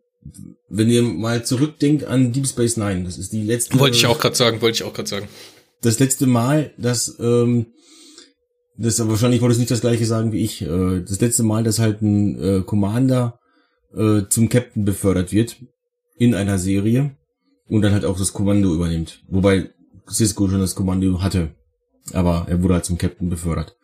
wenn 0.69 0.89
ihr 0.89 1.03
mal 1.03 1.43
zurückdenkt 1.45 2.05
an 2.05 2.31
Deep 2.31 2.47
Space 2.47 2.77
Nine, 2.77 3.03
das 3.03 3.17
ist 3.17 3.33
die 3.33 3.43
letzte. 3.43 3.77
Wollte 3.79 3.97
ich 3.97 4.05
auch 4.05 4.19
gerade 4.19 4.35
sagen, 4.35 4.61
wollte 4.61 4.75
ich 4.75 4.83
auch 4.83 4.93
gerade 4.93 5.09
sagen. 5.09 5.27
Das 5.81 5.99
letzte 5.99 6.27
Mal, 6.27 6.73
dass 6.77 7.17
ähm, 7.19 7.67
das 8.77 8.99
aber 8.99 9.11
wahrscheinlich 9.11 9.41
wollte 9.41 9.53
es 9.53 9.59
nicht 9.59 9.71
das 9.71 9.81
gleiche 9.81 10.05
sagen 10.05 10.31
wie 10.31 10.43
ich. 10.43 10.61
Äh, 10.61 11.01
das 11.01 11.19
letzte 11.19 11.43
Mal, 11.43 11.63
dass 11.63 11.79
halt 11.79 12.01
ein 12.01 12.39
äh, 12.39 12.61
Commander 12.61 13.39
äh, 13.95 14.21
zum 14.29 14.49
Captain 14.49 14.85
befördert 14.85 15.31
wird 15.31 15.57
in 16.17 16.35
einer 16.35 16.57
Serie 16.57 17.15
und 17.67 17.81
dann 17.81 17.93
halt 17.93 18.05
auch 18.05 18.17
das 18.17 18.33
Kommando 18.33 18.73
übernimmt. 18.73 19.23
Wobei 19.27 19.71
Cisco 20.09 20.47
schon 20.47 20.59
das 20.59 20.75
Kommando 20.75 21.21
hatte, 21.21 21.55
aber 22.13 22.45
er 22.47 22.61
wurde 22.61 22.75
halt 22.75 22.85
zum 22.85 22.97
Captain 22.97 23.29
befördert. 23.29 23.75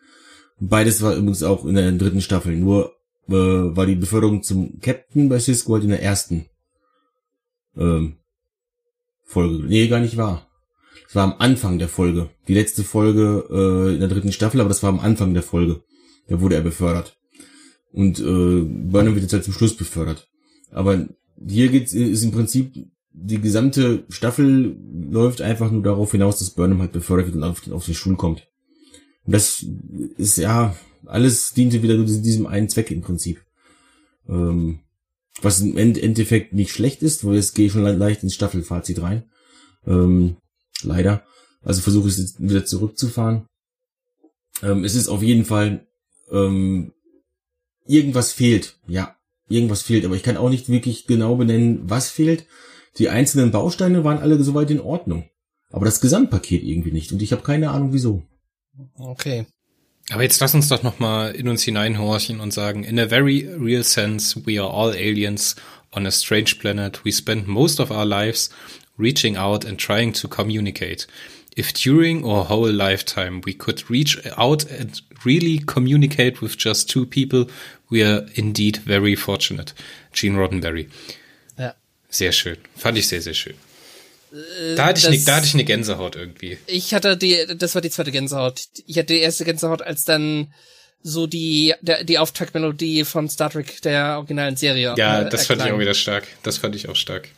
Beides 0.60 1.02
war 1.02 1.14
übrigens 1.14 1.42
auch 1.42 1.64
in 1.64 1.74
der 1.74 1.90
dritten 1.92 2.20
Staffel. 2.20 2.56
Nur 2.56 2.92
äh, 3.28 3.76
war 3.76 3.86
die 3.86 3.94
Beförderung 3.94 4.42
zum 4.42 4.80
Captain 4.80 5.28
bei 5.28 5.38
Cisco 5.38 5.74
halt 5.74 5.84
in 5.84 5.90
der 5.90 6.02
ersten 6.02 6.46
ähm, 7.76 8.16
Folge. 9.24 9.64
Nee, 9.66 9.88
gar 9.88 10.00
nicht 10.00 10.16
wahr. 10.16 10.46
Das 11.04 11.14
war 11.14 11.24
am 11.24 11.34
Anfang 11.38 11.78
der 11.78 11.88
Folge. 11.88 12.30
Die 12.48 12.54
letzte 12.54 12.84
Folge 12.84 13.46
äh, 13.50 13.94
in 13.94 14.00
der 14.00 14.08
dritten 14.08 14.32
Staffel, 14.32 14.60
aber 14.60 14.68
das 14.68 14.82
war 14.82 14.90
am 14.90 15.00
Anfang 15.00 15.32
der 15.34 15.42
Folge. 15.42 15.82
Da 16.28 16.40
wurde 16.40 16.56
er 16.56 16.62
befördert. 16.62 17.16
Und 17.92 18.20
äh, 18.20 18.22
Burnham 18.62 19.14
wird 19.14 19.22
jetzt 19.22 19.32
halt 19.32 19.44
zum 19.44 19.54
Schluss 19.54 19.76
befördert. 19.76 20.28
Aber 20.70 21.08
hier 21.46 21.68
geht's, 21.68 21.94
ist 21.94 22.22
im 22.24 22.32
Prinzip 22.32 22.74
die 23.20 23.40
gesamte 23.40 24.04
Staffel 24.10 24.76
läuft 25.10 25.40
einfach 25.40 25.70
nur 25.70 25.82
darauf 25.82 26.12
hinaus, 26.12 26.38
dass 26.38 26.50
Burnham 26.50 26.80
halt 26.80 26.92
befördert 26.92 27.26
wird 27.26 27.36
und 27.36 27.44
auf, 27.44 27.70
auf 27.70 27.86
die 27.86 27.94
Schule 27.94 28.16
kommt. 28.16 28.46
Und 29.24 29.34
das 29.34 29.64
ist 30.16 30.38
ja, 30.38 30.76
alles 31.06 31.52
diente 31.54 31.82
wieder 31.82 31.96
nur 31.96 32.06
diesem 32.06 32.46
einen 32.46 32.68
Zweck 32.68 32.90
im 32.90 33.02
Prinzip. 33.02 33.44
Ähm, 34.28 34.80
was 35.40 35.60
im 35.60 35.76
Endeffekt 35.76 36.52
nicht 36.52 36.72
schlecht 36.72 37.02
ist, 37.02 37.24
weil 37.24 37.36
jetzt 37.36 37.54
gehe 37.54 37.70
schon 37.70 37.82
leicht 37.82 38.22
ins 38.22 38.34
Staffelfazit 38.34 39.00
rein. 39.02 39.24
Ähm, 39.86 40.36
leider. 40.82 41.24
Also 41.62 41.80
versuche 41.80 42.08
ich 42.08 42.18
jetzt 42.18 42.40
wieder 42.40 42.64
zurückzufahren. 42.64 43.46
Ähm, 44.62 44.84
es 44.84 44.94
ist 44.94 45.08
auf 45.08 45.22
jeden 45.22 45.44
Fall 45.44 45.86
ähm, 46.30 46.92
irgendwas 47.86 48.32
fehlt. 48.32 48.78
Ja, 48.86 49.16
irgendwas 49.48 49.82
fehlt, 49.82 50.04
aber 50.04 50.16
ich 50.16 50.22
kann 50.22 50.36
auch 50.36 50.50
nicht 50.50 50.68
wirklich 50.68 51.06
genau 51.06 51.36
benennen, 51.36 51.80
was 51.84 52.10
fehlt. 52.10 52.46
Die 52.98 53.08
einzelnen 53.08 53.50
Bausteine 53.50 54.04
waren 54.04 54.18
alle 54.18 54.42
soweit 54.42 54.70
in 54.70 54.80
Ordnung. 54.80 55.28
Aber 55.70 55.84
das 55.84 56.00
Gesamtpaket 56.00 56.62
irgendwie 56.62 56.92
nicht. 56.92 57.12
Und 57.12 57.22
ich 57.22 57.32
habe 57.32 57.42
keine 57.42 57.70
Ahnung 57.70 57.92
wieso. 57.92 58.22
Okay. 58.94 59.46
Aber 60.10 60.22
jetzt 60.22 60.40
lass 60.40 60.54
uns 60.54 60.68
doch 60.68 60.82
noch 60.82 60.98
mal 60.98 61.34
in 61.34 61.48
uns 61.48 61.62
hineinhorchen 61.64 62.40
und 62.40 62.52
sagen, 62.52 62.82
in 62.82 62.98
a 62.98 63.06
very 63.06 63.46
real 63.58 63.84
sense, 63.84 64.40
we 64.46 64.60
are 64.60 64.70
all 64.70 64.94
aliens 64.94 65.54
on 65.92 66.06
a 66.06 66.10
strange 66.10 66.58
planet. 66.58 67.04
We 67.04 67.12
spend 67.12 67.46
most 67.46 67.78
of 67.78 67.90
our 67.90 68.06
lives 68.06 68.50
reaching 68.96 69.36
out 69.36 69.64
and 69.64 69.78
trying 69.78 70.12
to 70.14 70.28
communicate. 70.28 71.06
If 71.56 71.72
during 71.72 72.24
our 72.24 72.48
whole 72.48 72.70
lifetime 72.70 73.42
we 73.44 73.52
could 73.52 73.90
reach 73.90 74.18
out 74.36 74.64
and 74.70 75.00
really 75.24 75.58
communicate 75.58 76.40
with 76.40 76.56
just 76.56 76.88
two 76.88 77.04
people, 77.04 77.46
we 77.90 78.02
are 78.02 78.26
indeed 78.34 78.78
very 78.78 79.16
fortunate. 79.16 79.74
Gene 80.12 80.36
Roddenberry. 80.36 80.88
Ja. 81.58 81.74
Sehr 82.10 82.32
schön. 82.32 82.56
Fand 82.76 82.96
ich 82.96 83.08
sehr, 83.08 83.20
sehr 83.20 83.34
schön. 83.34 83.54
Da 84.76 84.84
hatte, 84.86 84.98
ich 84.98 85.04
das- 85.04 85.12
ne, 85.12 85.22
da 85.24 85.36
hatte 85.36 85.46
ich 85.46 85.54
eine 85.54 85.64
Gänsehaut 85.64 86.16
irgendwie. 86.16 86.58
Ich 86.66 86.94
hatte 86.94 87.16
die, 87.16 87.46
das 87.56 87.74
war 87.74 87.82
die 87.82 87.90
zweite 87.90 88.12
Gänsehaut. 88.12 88.62
Ich 88.86 88.98
hatte 88.98 89.14
die 89.14 89.20
erste 89.20 89.44
Gänsehaut, 89.44 89.82
als 89.82 90.04
dann 90.04 90.52
so 91.02 91.26
die, 91.26 91.74
der, 91.80 92.04
die 92.04 92.18
Auftaktmelodie 92.18 93.04
von 93.04 93.28
Star 93.28 93.50
Trek 93.50 93.80
der 93.82 94.16
originalen 94.16 94.56
Serie. 94.56 94.94
Ja, 94.96 95.22
äh, 95.22 95.30
das 95.30 95.46
fand 95.46 95.64
ich 95.64 95.70
auch 95.72 95.78
wieder 95.78 95.94
stark. 95.94 96.26
Das 96.42 96.58
fand 96.58 96.74
ich 96.74 96.88
auch 96.88 96.96
stark. 96.96 97.28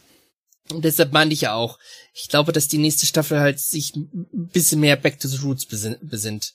Und 0.73 0.85
deshalb 0.85 1.13
meinte 1.13 1.35
ich 1.35 1.43
ja 1.43 1.55
auch, 1.55 1.79
ich 2.15 2.29
glaube, 2.29 2.53
dass 2.53 2.69
die 2.69 2.79
nächste 2.79 3.07
Staffel 3.07 3.41
halt 3.41 3.59
sich 3.61 3.95
ein 3.95 4.09
bisschen 4.53 4.81
mehr 4.81 4.97
Back 4.97 5.19
to 5.21 5.29
the 5.29 5.39
Roots 5.39 5.67
besin 5.67 5.97
besinnt. 6.01 6.55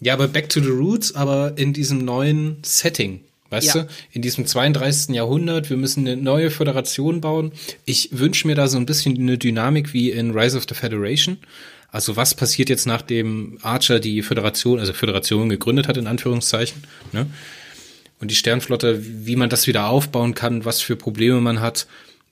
Ja, 0.00 0.14
aber 0.14 0.28
Back 0.28 0.48
to 0.48 0.60
the 0.60 0.68
Roots, 0.68 1.14
aber 1.14 1.54
in 1.56 1.72
diesem 1.72 2.04
neuen 2.04 2.62
Setting. 2.64 3.24
Weißt 3.52 3.74
Ja. 3.74 3.82
du, 3.82 3.88
in 4.12 4.22
diesem 4.22 4.46
32. 4.46 5.14
Jahrhundert, 5.14 5.68
wir 5.70 5.76
müssen 5.76 6.06
eine 6.06 6.16
neue 6.16 6.50
Föderation 6.50 7.20
bauen. 7.20 7.52
Ich 7.84 8.08
wünsche 8.12 8.46
mir 8.46 8.54
da 8.54 8.66
so 8.66 8.78
ein 8.78 8.86
bisschen 8.86 9.16
eine 9.18 9.36
Dynamik 9.38 9.92
wie 9.92 10.10
in 10.10 10.30
Rise 10.36 10.56
of 10.56 10.64
the 10.68 10.74
Federation. 10.74 11.36
Also 11.90 12.16
was 12.16 12.34
passiert 12.34 12.70
jetzt, 12.70 12.86
nachdem 12.86 13.58
Archer 13.60 14.00
die 14.00 14.22
Föderation, 14.22 14.78
also 14.80 14.94
Föderation 14.94 15.50
gegründet 15.50 15.86
hat, 15.88 15.98
in 15.98 16.06
Anführungszeichen, 16.06 16.82
ne? 17.12 17.26
Und 18.18 18.30
die 18.30 18.34
Sternflotte, 18.36 19.00
wie 19.26 19.36
man 19.36 19.50
das 19.50 19.66
wieder 19.66 19.88
aufbauen 19.88 20.34
kann, 20.34 20.64
was 20.64 20.80
für 20.80 20.94
Probleme 20.96 21.40
man 21.40 21.60
hat, 21.60 21.86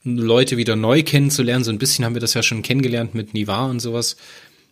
Leute 0.04 0.56
wieder 0.56 0.76
neu 0.76 1.02
kennenzulernen. 1.02 1.64
So 1.64 1.72
ein 1.72 1.78
bisschen 1.78 2.04
haben 2.04 2.14
wir 2.14 2.20
das 2.20 2.32
ja 2.32 2.42
schon 2.42 2.62
kennengelernt 2.62 3.14
mit 3.14 3.34
Nivar 3.34 3.68
und 3.68 3.80
sowas. 3.80 4.16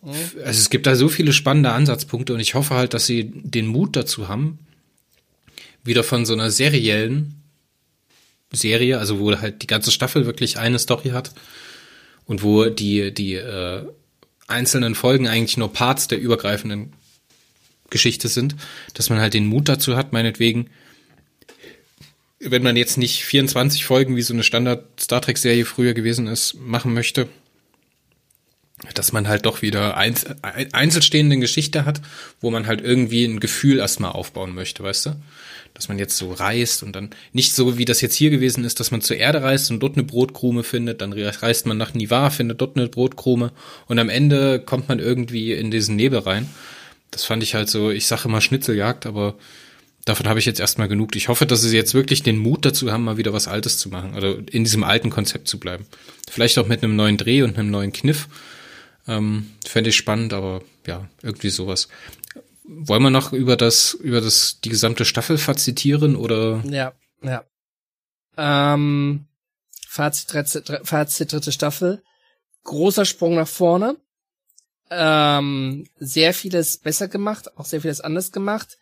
Also 0.01 0.21
es 0.45 0.69
gibt 0.69 0.87
da 0.87 0.95
so 0.95 1.09
viele 1.09 1.33
spannende 1.33 1.71
Ansatzpunkte 1.73 2.33
und 2.33 2.39
ich 2.39 2.53
hoffe 2.55 2.73
halt, 2.75 2.93
dass 2.93 3.05
sie 3.05 3.25
den 3.33 3.67
Mut 3.67 3.95
dazu 3.97 4.29
haben, 4.29 4.59
wieder 5.89 6.05
von 6.05 6.25
so 6.25 6.33
einer 6.33 6.49
seriellen 6.51 7.43
Serie, 8.51 8.97
also 8.97 9.19
wo 9.19 9.35
halt 9.37 9.61
die 9.61 9.67
ganze 9.67 9.91
Staffel 9.91 10.25
wirklich 10.25 10.57
eine 10.57 10.79
Story 10.79 11.09
hat 11.09 11.33
und 12.25 12.41
wo 12.41 12.65
die, 12.65 13.13
die 13.13 13.33
äh, 13.33 13.85
einzelnen 14.47 14.95
Folgen 14.95 15.27
eigentlich 15.27 15.57
nur 15.57 15.73
Parts 15.73 16.07
der 16.07 16.19
übergreifenden 16.19 16.93
Geschichte 17.89 18.27
sind, 18.27 18.55
dass 18.93 19.09
man 19.09 19.19
halt 19.19 19.33
den 19.33 19.45
Mut 19.45 19.67
dazu 19.67 19.95
hat, 19.95 20.13
meinetwegen, 20.13 20.69
wenn 22.39 22.63
man 22.63 22.77
jetzt 22.77 22.97
nicht 22.97 23.23
24 23.25 23.85
Folgen 23.85 24.15
wie 24.15 24.21
so 24.21 24.33
eine 24.33 24.43
Standard 24.43 24.85
Star 24.99 25.21
Trek 25.21 25.37
Serie 25.37 25.65
früher 25.65 25.93
gewesen 25.93 26.27
ist, 26.27 26.53
machen 26.55 26.93
möchte, 26.93 27.27
dass 28.93 29.11
man 29.11 29.27
halt 29.27 29.45
doch 29.45 29.61
wieder 29.61 29.97
einz 29.97 30.25
ein- 30.41 30.73
einzelstehende 30.73 31.37
Geschichte 31.37 31.85
hat, 31.85 32.01
wo 32.41 32.49
man 32.51 32.67
halt 32.67 32.81
irgendwie 32.81 33.25
ein 33.25 33.39
Gefühl 33.39 33.79
erstmal 33.79 34.11
aufbauen 34.11 34.53
möchte, 34.55 34.83
weißt 34.83 35.07
du? 35.07 35.15
Dass 35.73 35.87
man 35.87 35.99
jetzt 35.99 36.17
so 36.17 36.31
reist 36.33 36.83
und 36.83 36.95
dann 36.95 37.11
nicht 37.31 37.53
so, 37.53 37.77
wie 37.77 37.85
das 37.85 38.01
jetzt 38.01 38.15
hier 38.15 38.29
gewesen 38.31 38.65
ist, 38.65 38.79
dass 38.79 38.91
man 38.91 39.01
zur 39.01 39.17
Erde 39.17 39.43
reist 39.43 39.69
und 39.69 39.79
dort 39.79 39.95
eine 39.95 40.03
Brotkrume 40.03 40.63
findet, 40.63 41.01
dann 41.01 41.13
reist 41.13 41.65
man 41.65 41.77
nach 41.77 41.93
Nivar, 41.93 42.31
findet 42.31 42.59
dort 42.59 42.75
eine 42.75 42.87
Brotkrume 42.87 43.51
und 43.87 43.99
am 43.99 44.09
Ende 44.09 44.59
kommt 44.59 44.89
man 44.89 44.99
irgendwie 44.99 45.53
in 45.53 45.71
diesen 45.71 45.95
Nebel 45.95 46.19
rein. 46.19 46.49
Das 47.11 47.23
fand 47.23 47.43
ich 47.43 47.55
halt 47.55 47.69
so, 47.69 47.91
ich 47.91 48.07
sage 48.07 48.23
immer 48.25 48.41
Schnitzeljagd, 48.41 49.05
aber 49.05 49.35
davon 50.05 50.27
habe 50.27 50.39
ich 50.39 50.45
jetzt 50.45 50.59
erstmal 50.59 50.87
genug. 50.87 51.15
Ich 51.15 51.27
hoffe, 51.27 51.45
dass 51.45 51.61
sie 51.61 51.75
jetzt 51.75 51.93
wirklich 51.93 52.23
den 52.23 52.37
Mut 52.37 52.65
dazu 52.65 52.91
haben, 52.91 53.03
mal 53.03 53.17
wieder 53.17 53.33
was 53.33 53.47
Altes 53.47 53.77
zu 53.77 53.89
machen 53.89 54.15
oder 54.15 54.37
in 54.51 54.63
diesem 54.63 54.83
alten 54.83 55.09
Konzept 55.09 55.47
zu 55.47 55.59
bleiben. 55.59 55.85
Vielleicht 56.29 56.57
auch 56.57 56.67
mit 56.67 56.83
einem 56.83 56.95
neuen 56.95 57.17
Dreh 57.17 57.41
und 57.43 57.57
einem 57.57 57.71
neuen 57.71 57.93
Kniff. 57.93 58.27
Ähm, 59.09 59.49
Fände 59.65 59.89
ich 59.89 59.95
spannend, 59.95 60.33
aber 60.33 60.61
ja, 60.85 61.09
irgendwie 61.23 61.49
sowas. 61.49 61.87
Wollen 62.63 63.01
wir 63.01 63.09
noch 63.09 63.33
über 63.33 63.57
das, 63.57 63.93
über 63.95 64.21
das, 64.21 64.59
die 64.63 64.69
gesamte 64.69 65.03
Staffel 65.03 65.39
fazitieren 65.39 66.15
oder? 66.15 66.61
Ja, 66.65 66.93
ja. 67.23 67.43
Ähm, 68.37 69.25
Fazit, 69.87 70.31
dritte- 70.31 70.81
Fazit 70.83 71.31
dritte 71.33 71.51
Staffel. 71.51 72.03
Großer 72.63 73.05
Sprung 73.05 73.35
nach 73.35 73.47
vorne. 73.47 73.97
Ähm, 74.91 75.87
sehr 75.97 76.33
vieles 76.33 76.77
besser 76.77 77.07
gemacht, 77.07 77.57
auch 77.57 77.65
sehr 77.65 77.81
vieles 77.81 78.01
anders 78.01 78.31
gemacht. 78.31 78.77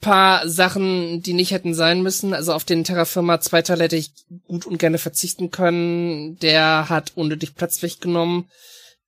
Paar 0.00 0.48
Sachen, 0.48 1.22
die 1.22 1.32
nicht 1.32 1.50
hätten 1.50 1.74
sein 1.74 2.02
müssen. 2.02 2.32
Also 2.32 2.52
auf 2.52 2.64
den 2.64 2.84
Terrafirma 2.84 3.40
Zweiteil 3.40 3.80
hätte 3.80 3.96
ich 3.96 4.12
gut 4.46 4.66
und 4.66 4.78
gerne 4.78 4.98
verzichten 4.98 5.50
können. 5.50 6.38
Der 6.38 6.88
hat 6.88 7.12
unnötig 7.16 7.54
Platz 7.54 7.82
weggenommen. 7.82 8.48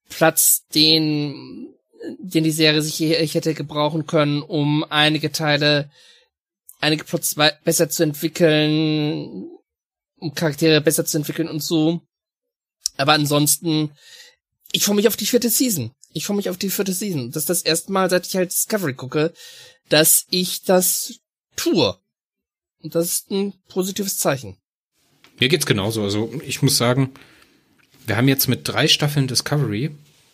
Platz, 0.09 0.65
den, 0.75 1.69
den 2.19 2.45
die 2.45 2.51
Serie 2.51 2.83
sich 2.83 2.95
hier 2.95 3.17
hätte 3.17 3.55
gebrauchen 3.55 4.07
können, 4.07 4.43
um 4.43 4.85
einige 4.89 5.31
Teile 5.31 5.91
einige 6.81 7.05
Plots 7.05 7.37
besser 7.65 7.89
zu 7.89 8.03
entwickeln, 8.03 9.49
um 10.19 10.35
Charaktere 10.35 10.81
besser 10.81 11.05
zu 11.05 11.19
entwickeln 11.19 11.49
und 11.49 11.63
so. 11.63 12.01
Aber 12.97 13.13
ansonsten, 13.13 13.91
ich 14.73 14.85
freue 14.85 14.97
mich 14.97 15.09
auf 15.09 15.17
die 15.17 15.27
vierte 15.27 15.51
Season. 15.51 15.93
Ich 16.13 16.27
freue 16.27 16.37
mich 16.37 16.51
auf 16.51 16.59
die 16.59 16.71
vierte 16.71 16.93
Season. 16.93 17.31
Das 17.31 17.45
ist 17.45 17.51
das 17.51 17.63
erste 17.63 17.93
Mal, 17.93 18.11
seit 18.11 18.27
ich 18.27 18.37
halt 18.37 18.51
Discovery 18.51 18.95
gucke, 18.95 19.33
dass 19.91 20.27
ich 20.31 20.63
das 20.63 21.21
tue. 21.57 21.97
Und 22.83 22.95
das 22.95 23.07
ist 23.07 23.31
ein 23.31 23.53
positives 23.69 24.19
Zeichen. 24.19 24.57
Mir 25.39 25.49
geht's 25.49 25.67
genauso. 25.67 26.03
Also 26.03 26.33
ich 26.47 26.63
muss 26.63 26.79
sagen, 26.79 27.11
wir 28.07 28.17
haben 28.17 28.29
jetzt 28.29 28.49
mit 28.49 28.67
drei 28.67 28.89
Staffeln 28.89 29.27
Discovery, 29.27 29.91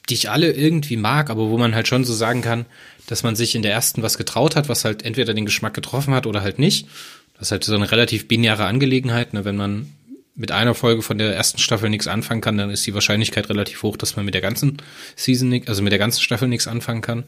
die 0.08 0.14
ich 0.14 0.30
alle 0.30 0.52
irgendwie 0.52 0.96
mag, 0.96 1.30
aber 1.30 1.50
wo 1.50 1.58
man 1.58 1.74
halt 1.74 1.88
schon 1.88 2.04
so 2.04 2.14
sagen 2.14 2.42
kann, 2.42 2.66
dass 3.06 3.22
man 3.22 3.34
sich 3.34 3.54
in 3.54 3.62
der 3.62 3.72
ersten 3.72 4.02
was 4.02 4.18
getraut 4.18 4.54
hat, 4.56 4.68
was 4.68 4.84
halt 4.84 5.04
entweder 5.04 5.34
den 5.34 5.46
Geschmack 5.46 5.74
getroffen 5.74 6.14
hat 6.14 6.26
oder 6.26 6.42
halt 6.42 6.58
nicht. 6.58 6.86
Das 7.34 7.48
ist 7.48 7.52
halt 7.52 7.64
so 7.64 7.74
eine 7.74 7.90
relativ 7.90 8.28
binäre 8.28 8.66
Angelegenheit. 8.66 9.32
Ne? 9.32 9.44
Wenn 9.44 9.56
man 9.56 9.92
mit 10.34 10.52
einer 10.52 10.74
Folge 10.74 11.02
von 11.02 11.18
der 11.18 11.34
ersten 11.34 11.58
Staffel 11.58 11.90
nichts 11.90 12.06
anfangen 12.06 12.40
kann, 12.40 12.58
dann 12.58 12.70
ist 12.70 12.86
die 12.86 12.94
Wahrscheinlichkeit 12.94 13.48
relativ 13.48 13.82
hoch, 13.82 13.96
dass 13.96 14.16
man 14.16 14.24
mit 14.24 14.34
der 14.34 14.42
ganzen 14.42 14.76
Season, 15.16 15.62
also 15.66 15.82
mit 15.82 15.92
der 15.92 15.98
ganzen 15.98 16.20
Staffel 16.20 16.48
nichts 16.48 16.68
anfangen 16.68 17.00
kann. 17.00 17.24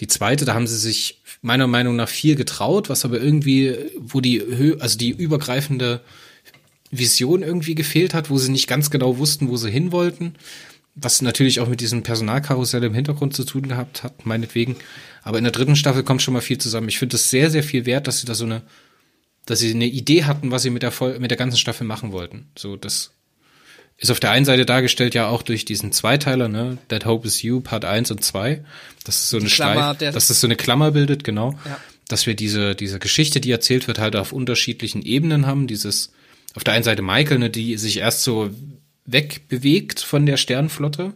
Die 0.00 0.08
zweite, 0.08 0.44
da 0.44 0.54
haben 0.54 0.66
sie 0.66 0.78
sich 0.78 1.17
meiner 1.40 1.66
Meinung 1.66 1.96
nach 1.96 2.08
viel 2.08 2.34
getraut, 2.34 2.88
was 2.88 3.04
aber 3.04 3.20
irgendwie, 3.20 3.74
wo 3.98 4.20
die 4.20 4.40
Hö 4.40 4.76
also 4.78 4.98
die 4.98 5.10
übergreifende 5.10 6.00
Vision 6.90 7.42
irgendwie 7.42 7.74
gefehlt 7.74 8.14
hat, 8.14 8.30
wo 8.30 8.38
sie 8.38 8.50
nicht 8.50 8.66
ganz 8.66 8.90
genau 8.90 9.18
wussten, 9.18 9.48
wo 9.48 9.56
sie 9.56 9.70
hin 9.70 9.92
wollten. 9.92 10.34
Was 10.94 11.22
natürlich 11.22 11.60
auch 11.60 11.68
mit 11.68 11.80
diesem 11.80 12.02
Personalkarussell 12.02 12.82
im 12.82 12.94
Hintergrund 12.94 13.34
zu 13.34 13.44
tun 13.44 13.68
gehabt 13.68 14.02
hat, 14.02 14.26
meinetwegen. 14.26 14.76
Aber 15.22 15.38
in 15.38 15.44
der 15.44 15.52
dritten 15.52 15.76
Staffel 15.76 16.02
kommt 16.02 16.22
schon 16.22 16.34
mal 16.34 16.40
viel 16.40 16.58
zusammen. 16.58 16.88
Ich 16.88 16.98
finde 16.98 17.16
es 17.16 17.30
sehr, 17.30 17.50
sehr 17.50 17.62
viel 17.62 17.86
wert, 17.86 18.08
dass 18.08 18.20
sie 18.20 18.26
da 18.26 18.34
so 18.34 18.44
eine, 18.44 18.62
dass 19.46 19.60
sie 19.60 19.70
eine 19.70 19.86
Idee 19.86 20.24
hatten, 20.24 20.50
was 20.50 20.62
sie 20.62 20.70
mit 20.70 20.82
der, 20.82 20.90
Vol 20.90 21.20
mit 21.20 21.30
der 21.30 21.38
ganzen 21.38 21.56
Staffel 21.56 21.86
machen 21.86 22.10
wollten. 22.10 22.48
So, 22.56 22.76
das 22.76 23.12
ist 24.00 24.10
auf 24.10 24.20
der 24.20 24.30
einen 24.30 24.44
Seite 24.44 24.64
dargestellt 24.64 25.14
ja 25.14 25.26
auch 25.28 25.42
durch 25.42 25.64
diesen 25.64 25.90
Zweiteiler, 25.92 26.48
ne? 26.48 26.78
That 26.88 27.04
Hope 27.04 27.26
is 27.26 27.42
You, 27.42 27.60
Part 27.60 27.84
1 27.84 28.10
und 28.12 28.22
2. 28.24 28.64
Das 29.04 29.18
ist 29.18 29.30
so 29.30 29.38
eine 29.38 29.48
Klammer, 29.48 29.94
der- 29.94 30.12
dass 30.12 30.28
das 30.28 30.40
so 30.40 30.46
eine 30.46 30.54
Klammer 30.56 30.92
bildet, 30.92 31.24
genau. 31.24 31.58
Ja. 31.64 31.80
Dass 32.06 32.26
wir 32.26 32.34
diese, 32.34 32.74
diese 32.74 32.98
Geschichte, 33.00 33.40
die 33.40 33.50
erzählt 33.50 33.86
wird, 33.88 33.98
halt 33.98 34.14
auf 34.16 34.32
unterschiedlichen 34.32 35.02
Ebenen 35.02 35.46
haben. 35.46 35.66
Dieses, 35.66 36.12
auf 36.54 36.62
der 36.64 36.74
einen 36.74 36.84
Seite 36.84 37.02
Michael, 37.02 37.38
ne, 37.38 37.50
die 37.50 37.76
sich 37.76 37.98
erst 37.98 38.22
so 38.22 38.50
wegbewegt 39.04 40.00
von 40.00 40.26
der 40.26 40.36
Sternflotte, 40.36 41.12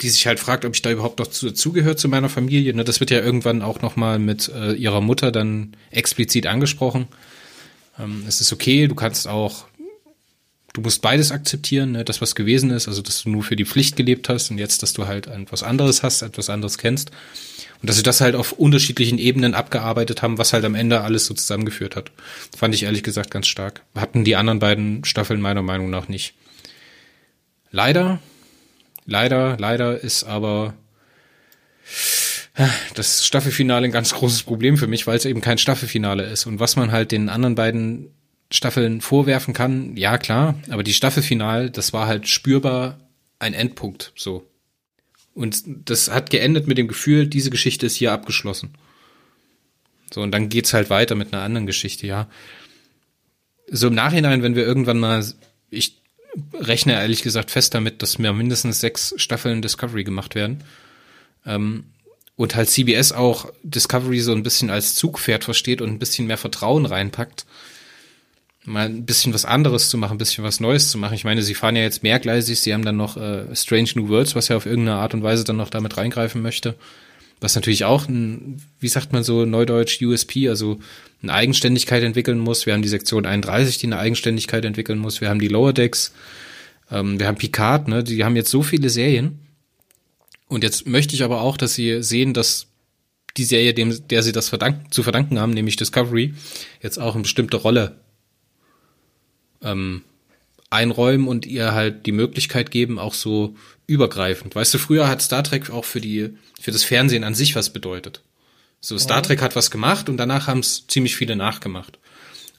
die 0.00 0.08
sich 0.08 0.26
halt 0.26 0.40
fragt, 0.40 0.64
ob 0.64 0.74
ich 0.74 0.82
da 0.82 0.90
überhaupt 0.90 1.20
noch 1.20 1.28
zu, 1.28 1.48
dazugehöre 1.50 1.96
zu 1.96 2.08
meiner 2.08 2.28
Familie. 2.28 2.74
Ne, 2.74 2.82
das 2.84 2.98
wird 3.00 3.10
ja 3.10 3.20
irgendwann 3.20 3.62
auch 3.62 3.80
noch 3.80 3.94
mal 3.96 4.18
mit 4.18 4.48
äh, 4.48 4.72
ihrer 4.72 5.00
Mutter 5.00 5.30
dann 5.30 5.76
explizit 5.90 6.46
angesprochen. 6.46 7.06
Ähm, 7.98 8.24
es 8.26 8.40
ist 8.40 8.52
okay, 8.52 8.88
du 8.88 8.94
kannst 8.94 9.28
auch, 9.28 9.66
du 10.72 10.80
musst 10.80 11.02
beides 11.02 11.32
akzeptieren, 11.32 11.92
ne, 11.92 12.04
das 12.04 12.20
was 12.20 12.34
gewesen 12.34 12.70
ist, 12.70 12.88
also 12.88 13.02
dass 13.02 13.22
du 13.22 13.30
nur 13.30 13.42
für 13.42 13.56
die 13.56 13.64
Pflicht 13.64 13.96
gelebt 13.96 14.28
hast 14.28 14.50
und 14.50 14.58
jetzt, 14.58 14.82
dass 14.82 14.92
du 14.92 15.06
halt 15.06 15.26
etwas 15.26 15.62
anderes 15.62 16.02
hast, 16.02 16.22
etwas 16.22 16.50
anderes 16.50 16.78
kennst. 16.78 17.10
Und 17.80 17.88
dass 17.88 17.96
sie 17.96 18.04
das 18.04 18.20
halt 18.20 18.36
auf 18.36 18.52
unterschiedlichen 18.52 19.18
Ebenen 19.18 19.54
abgearbeitet 19.54 20.22
haben, 20.22 20.38
was 20.38 20.52
halt 20.52 20.64
am 20.64 20.76
Ende 20.76 21.00
alles 21.00 21.26
so 21.26 21.34
zusammengeführt 21.34 21.96
hat. 21.96 22.12
Fand 22.56 22.74
ich 22.74 22.84
ehrlich 22.84 23.02
gesagt 23.02 23.32
ganz 23.32 23.48
stark. 23.48 23.82
Hatten 23.96 24.22
die 24.22 24.36
anderen 24.36 24.60
beiden 24.60 25.04
Staffeln 25.04 25.40
meiner 25.40 25.62
Meinung 25.62 25.90
nach 25.90 26.06
nicht. 26.06 26.34
Leider, 27.72 28.20
leider, 29.04 29.56
leider 29.58 29.98
ist 29.98 30.22
aber 30.22 30.74
das 32.94 33.26
Staffelfinale 33.26 33.86
ein 33.86 33.92
ganz 33.92 34.14
großes 34.14 34.44
Problem 34.44 34.76
für 34.76 34.86
mich, 34.86 35.06
weil 35.06 35.16
es 35.16 35.24
eben 35.24 35.40
kein 35.40 35.58
Staffelfinale 35.58 36.24
ist. 36.24 36.46
Und 36.46 36.60
was 36.60 36.76
man 36.76 36.92
halt 36.92 37.10
den 37.10 37.28
anderen 37.28 37.56
beiden 37.56 38.10
Staffeln 38.52 39.00
vorwerfen 39.00 39.54
kann, 39.54 39.96
ja 39.96 40.18
klar, 40.18 40.54
aber 40.70 40.82
die 40.82 40.94
Staffelfinale, 40.94 41.70
das 41.70 41.92
war 41.92 42.06
halt 42.06 42.28
spürbar 42.28 42.98
ein 43.38 43.54
Endpunkt, 43.54 44.12
so. 44.14 44.46
Und 45.34 45.62
das 45.66 46.10
hat 46.10 46.30
geendet 46.30 46.66
mit 46.66 46.76
dem 46.76 46.88
Gefühl, 46.88 47.26
diese 47.26 47.50
Geschichte 47.50 47.86
ist 47.86 47.96
hier 47.96 48.12
abgeschlossen. 48.12 48.74
So, 50.12 50.20
und 50.20 50.30
dann 50.32 50.50
geht's 50.50 50.74
halt 50.74 50.90
weiter 50.90 51.14
mit 51.14 51.32
einer 51.32 51.42
anderen 51.42 51.66
Geschichte, 51.66 52.06
ja. 52.06 52.28
So 53.70 53.86
im 53.86 53.94
Nachhinein, 53.94 54.42
wenn 54.42 54.54
wir 54.54 54.66
irgendwann 54.66 55.00
mal, 55.00 55.24
ich 55.70 56.02
rechne 56.52 56.92
ehrlich 56.92 57.22
gesagt 57.22 57.50
fest 57.50 57.74
damit, 57.74 58.02
dass 58.02 58.18
mir 58.18 58.32
mindestens 58.32 58.80
sechs 58.80 59.14
Staffeln 59.16 59.62
Discovery 59.62 60.04
gemacht 60.04 60.34
werden. 60.34 60.62
Ähm, 61.46 61.84
und 62.36 62.54
halt 62.54 62.70
CBS 62.70 63.12
auch 63.12 63.52
Discovery 63.62 64.20
so 64.20 64.32
ein 64.32 64.42
bisschen 64.42 64.70
als 64.70 64.94
Zugpferd 64.94 65.44
versteht 65.44 65.80
und 65.80 65.90
ein 65.90 65.98
bisschen 65.98 66.26
mehr 66.26 66.38
Vertrauen 66.38 66.86
reinpackt, 66.86 67.46
mal 68.64 68.86
ein 68.86 69.04
bisschen 69.04 69.34
was 69.34 69.44
anderes 69.44 69.88
zu 69.88 69.98
machen, 69.98 70.12
ein 70.12 70.18
bisschen 70.18 70.44
was 70.44 70.60
Neues 70.60 70.90
zu 70.90 70.98
machen. 70.98 71.14
Ich 71.14 71.24
meine, 71.24 71.42
sie 71.42 71.54
fahren 71.54 71.76
ja 71.76 71.82
jetzt 71.82 72.02
mehrgleisig, 72.02 72.60
sie 72.60 72.72
haben 72.72 72.84
dann 72.84 72.96
noch 72.96 73.16
äh, 73.16 73.54
Strange 73.54 73.90
New 73.96 74.08
Worlds, 74.08 74.36
was 74.36 74.48
ja 74.48 74.56
auf 74.56 74.66
irgendeine 74.66 74.98
Art 74.98 75.14
und 75.14 75.22
Weise 75.22 75.44
dann 75.44 75.56
noch 75.56 75.70
damit 75.70 75.96
reingreifen 75.96 76.42
möchte. 76.42 76.76
Was 77.40 77.56
natürlich 77.56 77.84
auch 77.84 78.08
ein, 78.08 78.62
wie 78.78 78.88
sagt 78.88 79.12
man 79.12 79.24
so, 79.24 79.44
Neudeutsch 79.44 80.00
USP, 80.00 80.48
also 80.48 80.78
eine 81.22 81.34
Eigenständigkeit 81.34 82.02
entwickeln 82.04 82.38
muss. 82.38 82.66
Wir 82.66 82.72
haben 82.72 82.82
die 82.82 82.88
Sektion 82.88 83.26
31, 83.26 83.78
die 83.78 83.86
eine 83.86 83.98
Eigenständigkeit 83.98 84.64
entwickeln 84.64 84.98
muss. 84.98 85.20
Wir 85.20 85.28
haben 85.28 85.40
die 85.40 85.48
Lower 85.48 85.72
Decks. 85.72 86.12
Ähm, 86.90 87.18
wir 87.18 87.26
haben 87.26 87.38
Picard, 87.38 87.88
ne? 87.88 88.04
Die 88.04 88.24
haben 88.24 88.36
jetzt 88.36 88.50
so 88.50 88.62
viele 88.62 88.90
Serien. 88.90 89.40
Und 90.46 90.62
jetzt 90.62 90.86
möchte 90.86 91.16
ich 91.16 91.24
aber 91.24 91.40
auch, 91.40 91.56
dass 91.56 91.74
sie 91.74 92.02
sehen, 92.02 92.32
dass 92.32 92.68
die 93.36 93.44
Serie, 93.44 93.74
dem, 93.74 94.06
der 94.08 94.22
sie 94.22 94.32
das 94.32 94.50
verdanken, 94.50 94.92
zu 94.92 95.02
verdanken 95.02 95.40
haben, 95.40 95.52
nämlich 95.52 95.76
Discovery, 95.76 96.34
jetzt 96.80 96.98
auch 96.98 97.14
eine 97.14 97.22
bestimmte 97.22 97.56
Rolle 97.56 97.96
ähm, 99.62 100.02
einräumen 100.70 101.28
und 101.28 101.46
ihr 101.46 101.72
halt 101.72 102.06
die 102.06 102.12
Möglichkeit 102.12 102.70
geben, 102.70 102.98
auch 102.98 103.14
so 103.14 103.54
übergreifend. 103.86 104.54
Weißt 104.54 104.72
du, 104.72 104.78
früher 104.78 105.08
hat 105.08 105.22
Star 105.22 105.44
Trek 105.44 105.70
auch 105.70 105.84
für 105.84 106.00
die, 106.00 106.30
für 106.60 106.70
das 106.70 106.84
Fernsehen 106.84 107.24
an 107.24 107.34
sich 107.34 107.54
was 107.54 107.70
bedeutet. 107.70 108.22
So, 108.80 108.98
Star 108.98 109.22
Trek 109.22 109.42
hat 109.42 109.54
was 109.54 109.70
gemacht 109.70 110.08
und 110.08 110.16
danach 110.16 110.48
haben 110.48 110.60
es 110.60 110.86
ziemlich 110.88 111.14
viele 111.14 111.36
nachgemacht. 111.36 111.98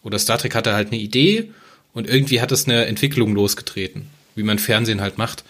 Oder 0.04 0.20
Star 0.20 0.38
Trek 0.38 0.56
hatte 0.56 0.74
halt 0.74 0.90
eine 0.90 1.02
Idee 1.02 1.52
und 1.94 2.08
irgendwie 2.08 2.40
hat 2.40 2.52
es 2.52 2.66
eine 2.66 2.86
Entwicklung 2.86 3.34
losgetreten, 3.34 4.08
wie 4.36 4.44
man 4.44 4.60
Fernsehen 4.60 5.02
halt 5.02 5.18
macht. 5.18 5.44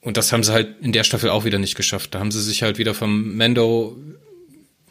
Und 0.00 0.16
das 0.16 0.32
haben 0.32 0.42
sie 0.42 0.52
halt 0.52 0.80
in 0.80 0.92
der 0.92 1.04
Staffel 1.04 1.30
auch 1.30 1.44
wieder 1.44 1.58
nicht 1.58 1.74
geschafft. 1.74 2.14
Da 2.14 2.18
haben 2.18 2.32
sie 2.32 2.42
sich 2.42 2.62
halt 2.62 2.78
wieder 2.78 2.94
vom 2.94 3.36
Mando 3.36 3.96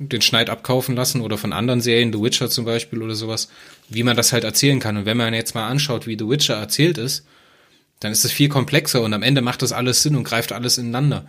den 0.07 0.21
Schneid 0.21 0.49
abkaufen 0.49 0.95
lassen 0.95 1.21
oder 1.21 1.37
von 1.37 1.53
anderen 1.53 1.81
Serien, 1.81 2.11
The 2.13 2.21
Witcher 2.21 2.49
zum 2.49 2.65
Beispiel 2.65 3.01
oder 3.01 3.15
sowas, 3.15 3.49
wie 3.89 4.03
man 4.03 4.17
das 4.17 4.33
halt 4.33 4.43
erzählen 4.43 4.79
kann. 4.79 4.97
Und 4.97 5.05
wenn 5.05 5.17
man 5.17 5.33
jetzt 5.33 5.55
mal 5.55 5.67
anschaut, 5.67 6.07
wie 6.07 6.17
The 6.17 6.27
Witcher 6.27 6.55
erzählt 6.55 6.97
ist, 6.97 7.25
dann 7.99 8.11
ist 8.11 8.25
es 8.25 8.31
viel 8.31 8.49
komplexer 8.49 9.01
und 9.01 9.13
am 9.13 9.23
Ende 9.23 9.41
macht 9.41 9.61
das 9.61 9.71
alles 9.71 10.01
Sinn 10.01 10.15
und 10.15 10.23
greift 10.23 10.51
alles 10.51 10.77
ineinander. 10.77 11.27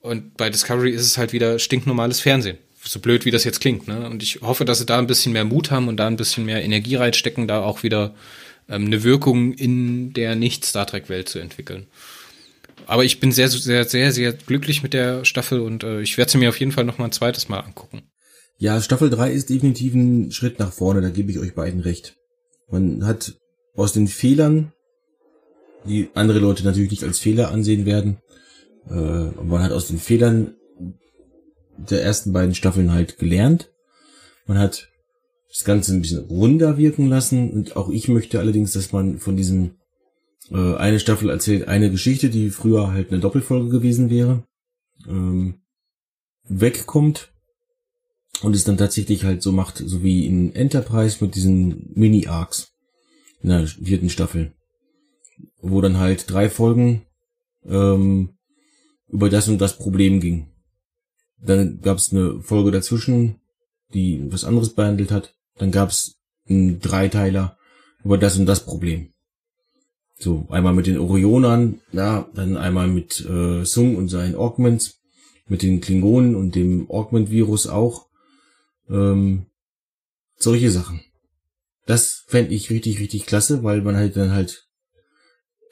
Und 0.00 0.36
bei 0.36 0.50
Discovery 0.50 0.90
ist 0.90 1.06
es 1.06 1.16
halt 1.16 1.32
wieder 1.32 1.58
stinknormales 1.58 2.20
Fernsehen. 2.20 2.58
So 2.84 2.98
blöd, 2.98 3.24
wie 3.24 3.30
das 3.30 3.44
jetzt 3.44 3.60
klingt. 3.60 3.86
Ne? 3.86 4.10
Und 4.10 4.24
ich 4.24 4.40
hoffe, 4.42 4.64
dass 4.64 4.80
sie 4.80 4.86
da 4.86 4.98
ein 4.98 5.06
bisschen 5.06 5.32
mehr 5.32 5.44
Mut 5.44 5.70
haben 5.70 5.86
und 5.86 5.98
da 5.98 6.08
ein 6.08 6.16
bisschen 6.16 6.44
mehr 6.44 6.64
Energie 6.64 6.96
reinstecken, 6.96 7.46
da 7.46 7.62
auch 7.62 7.84
wieder 7.84 8.12
ähm, 8.68 8.86
eine 8.86 9.04
Wirkung 9.04 9.52
in 9.52 10.12
der 10.12 10.34
Nicht-Star 10.34 10.86
Trek-Welt 10.86 11.28
zu 11.28 11.38
entwickeln. 11.38 11.86
Aber 12.86 13.04
ich 13.04 13.20
bin 13.20 13.32
sehr, 13.32 13.48
sehr, 13.48 13.84
sehr, 13.84 14.12
sehr 14.12 14.32
glücklich 14.32 14.82
mit 14.82 14.92
der 14.92 15.24
Staffel 15.24 15.60
und 15.60 15.84
äh, 15.84 16.00
ich 16.00 16.18
werde 16.18 16.30
sie 16.30 16.38
mir 16.38 16.48
auf 16.48 16.60
jeden 16.60 16.72
Fall 16.72 16.84
noch 16.84 16.98
mal 16.98 17.06
ein 17.06 17.12
zweites 17.12 17.48
Mal 17.48 17.60
angucken. 17.60 18.02
Ja, 18.58 18.80
Staffel 18.80 19.10
3 19.10 19.32
ist 19.32 19.50
definitiv 19.50 19.94
ein 19.94 20.30
Schritt 20.30 20.58
nach 20.58 20.72
vorne, 20.72 21.00
da 21.00 21.10
gebe 21.10 21.30
ich 21.30 21.38
euch 21.38 21.54
beiden 21.54 21.80
recht. 21.80 22.16
Man 22.70 23.04
hat 23.04 23.34
aus 23.74 23.92
den 23.92 24.08
Fehlern, 24.08 24.72
die 25.84 26.10
andere 26.14 26.38
Leute 26.38 26.64
natürlich 26.64 26.90
nicht 26.90 27.04
als 27.04 27.18
Fehler 27.18 27.50
ansehen 27.50 27.86
werden, 27.86 28.18
äh, 28.88 28.94
man 28.94 29.62
hat 29.62 29.72
aus 29.72 29.88
den 29.88 29.98
Fehlern 29.98 30.54
der 31.76 32.02
ersten 32.02 32.32
beiden 32.32 32.54
Staffeln 32.54 32.92
halt 32.92 33.18
gelernt. 33.18 33.70
Man 34.46 34.58
hat 34.58 34.88
das 35.48 35.64
Ganze 35.64 35.92
ein 35.92 36.02
bisschen 36.02 36.24
runder 36.24 36.78
wirken 36.78 37.08
lassen 37.08 37.50
und 37.50 37.76
auch 37.76 37.90
ich 37.90 38.08
möchte 38.08 38.38
allerdings, 38.38 38.72
dass 38.72 38.92
man 38.92 39.18
von 39.18 39.36
diesem 39.36 39.76
äh, 40.52 40.76
eine 40.76 41.00
Staffel 41.00 41.30
erzählt 41.30 41.68
eine 41.68 41.90
Geschichte, 41.90 42.30
die 42.30 42.50
früher 42.50 42.92
halt 42.92 43.10
eine 43.10 43.20
Doppelfolge 43.20 43.70
gewesen 43.70 44.10
wäre, 44.10 44.44
ähm, 45.08 45.62
wegkommt 46.44 47.32
und 48.42 48.54
es 48.54 48.64
dann 48.64 48.76
tatsächlich 48.76 49.24
halt 49.24 49.42
so 49.42 49.52
macht, 49.52 49.78
so 49.78 50.02
wie 50.02 50.26
in 50.26 50.54
Enterprise 50.54 51.24
mit 51.24 51.34
diesen 51.34 51.90
Mini-Arcs 51.94 52.72
in 53.42 53.48
der 53.48 53.66
vierten 53.66 54.10
Staffel, 54.10 54.52
wo 55.60 55.80
dann 55.80 55.98
halt 55.98 56.30
drei 56.30 56.50
Folgen 56.50 57.06
ähm, 57.64 58.36
über 59.08 59.30
das 59.30 59.48
und 59.48 59.58
das 59.58 59.78
Problem 59.78 60.20
ging. 60.20 60.48
Dann 61.38 61.80
gab 61.80 61.98
es 61.98 62.12
eine 62.12 62.40
Folge 62.40 62.70
dazwischen, 62.70 63.40
die 63.94 64.30
was 64.30 64.44
anderes 64.44 64.74
behandelt 64.74 65.10
hat. 65.10 65.34
Dann 65.56 65.70
gab 65.70 65.90
es 65.90 66.20
einen 66.48 66.80
Dreiteiler 66.80 67.58
über 68.04 68.16
das 68.16 68.38
und 68.38 68.46
das 68.46 68.64
Problem. 68.64 69.11
So, 70.22 70.46
einmal 70.50 70.72
mit 70.72 70.86
den 70.86 70.98
Orionern, 70.98 71.80
ja, 71.90 72.28
dann 72.32 72.56
einmal 72.56 72.86
mit 72.86 73.28
äh, 73.28 73.64
Sung 73.64 73.96
und 73.96 74.06
seinen 74.06 74.36
Augments, 74.36 75.00
mit 75.48 75.62
den 75.62 75.80
Klingonen 75.80 76.36
und 76.36 76.54
dem 76.54 76.88
Augment-Virus 76.88 77.66
auch. 77.66 78.06
Ähm, 78.88 79.46
solche 80.36 80.70
Sachen. 80.70 81.00
Das 81.86 82.22
fände 82.28 82.54
ich 82.54 82.70
richtig, 82.70 83.00
richtig 83.00 83.26
klasse, 83.26 83.64
weil 83.64 83.82
man 83.82 83.96
halt 83.96 84.16
dann 84.16 84.30
halt 84.30 84.68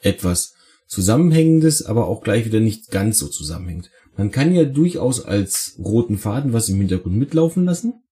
etwas 0.00 0.54
Zusammenhängendes, 0.88 1.86
aber 1.86 2.08
auch 2.08 2.20
gleich 2.20 2.44
wieder 2.44 2.58
nicht 2.58 2.90
ganz 2.90 3.20
so 3.20 3.28
zusammenhängt. 3.28 3.88
Man 4.16 4.32
kann 4.32 4.52
ja 4.52 4.64
durchaus 4.64 5.24
als 5.24 5.76
roten 5.78 6.18
Faden 6.18 6.52
was 6.52 6.68
im 6.68 6.78
Hintergrund 6.78 7.14
mitlaufen 7.14 7.66
lassen. 7.66 8.02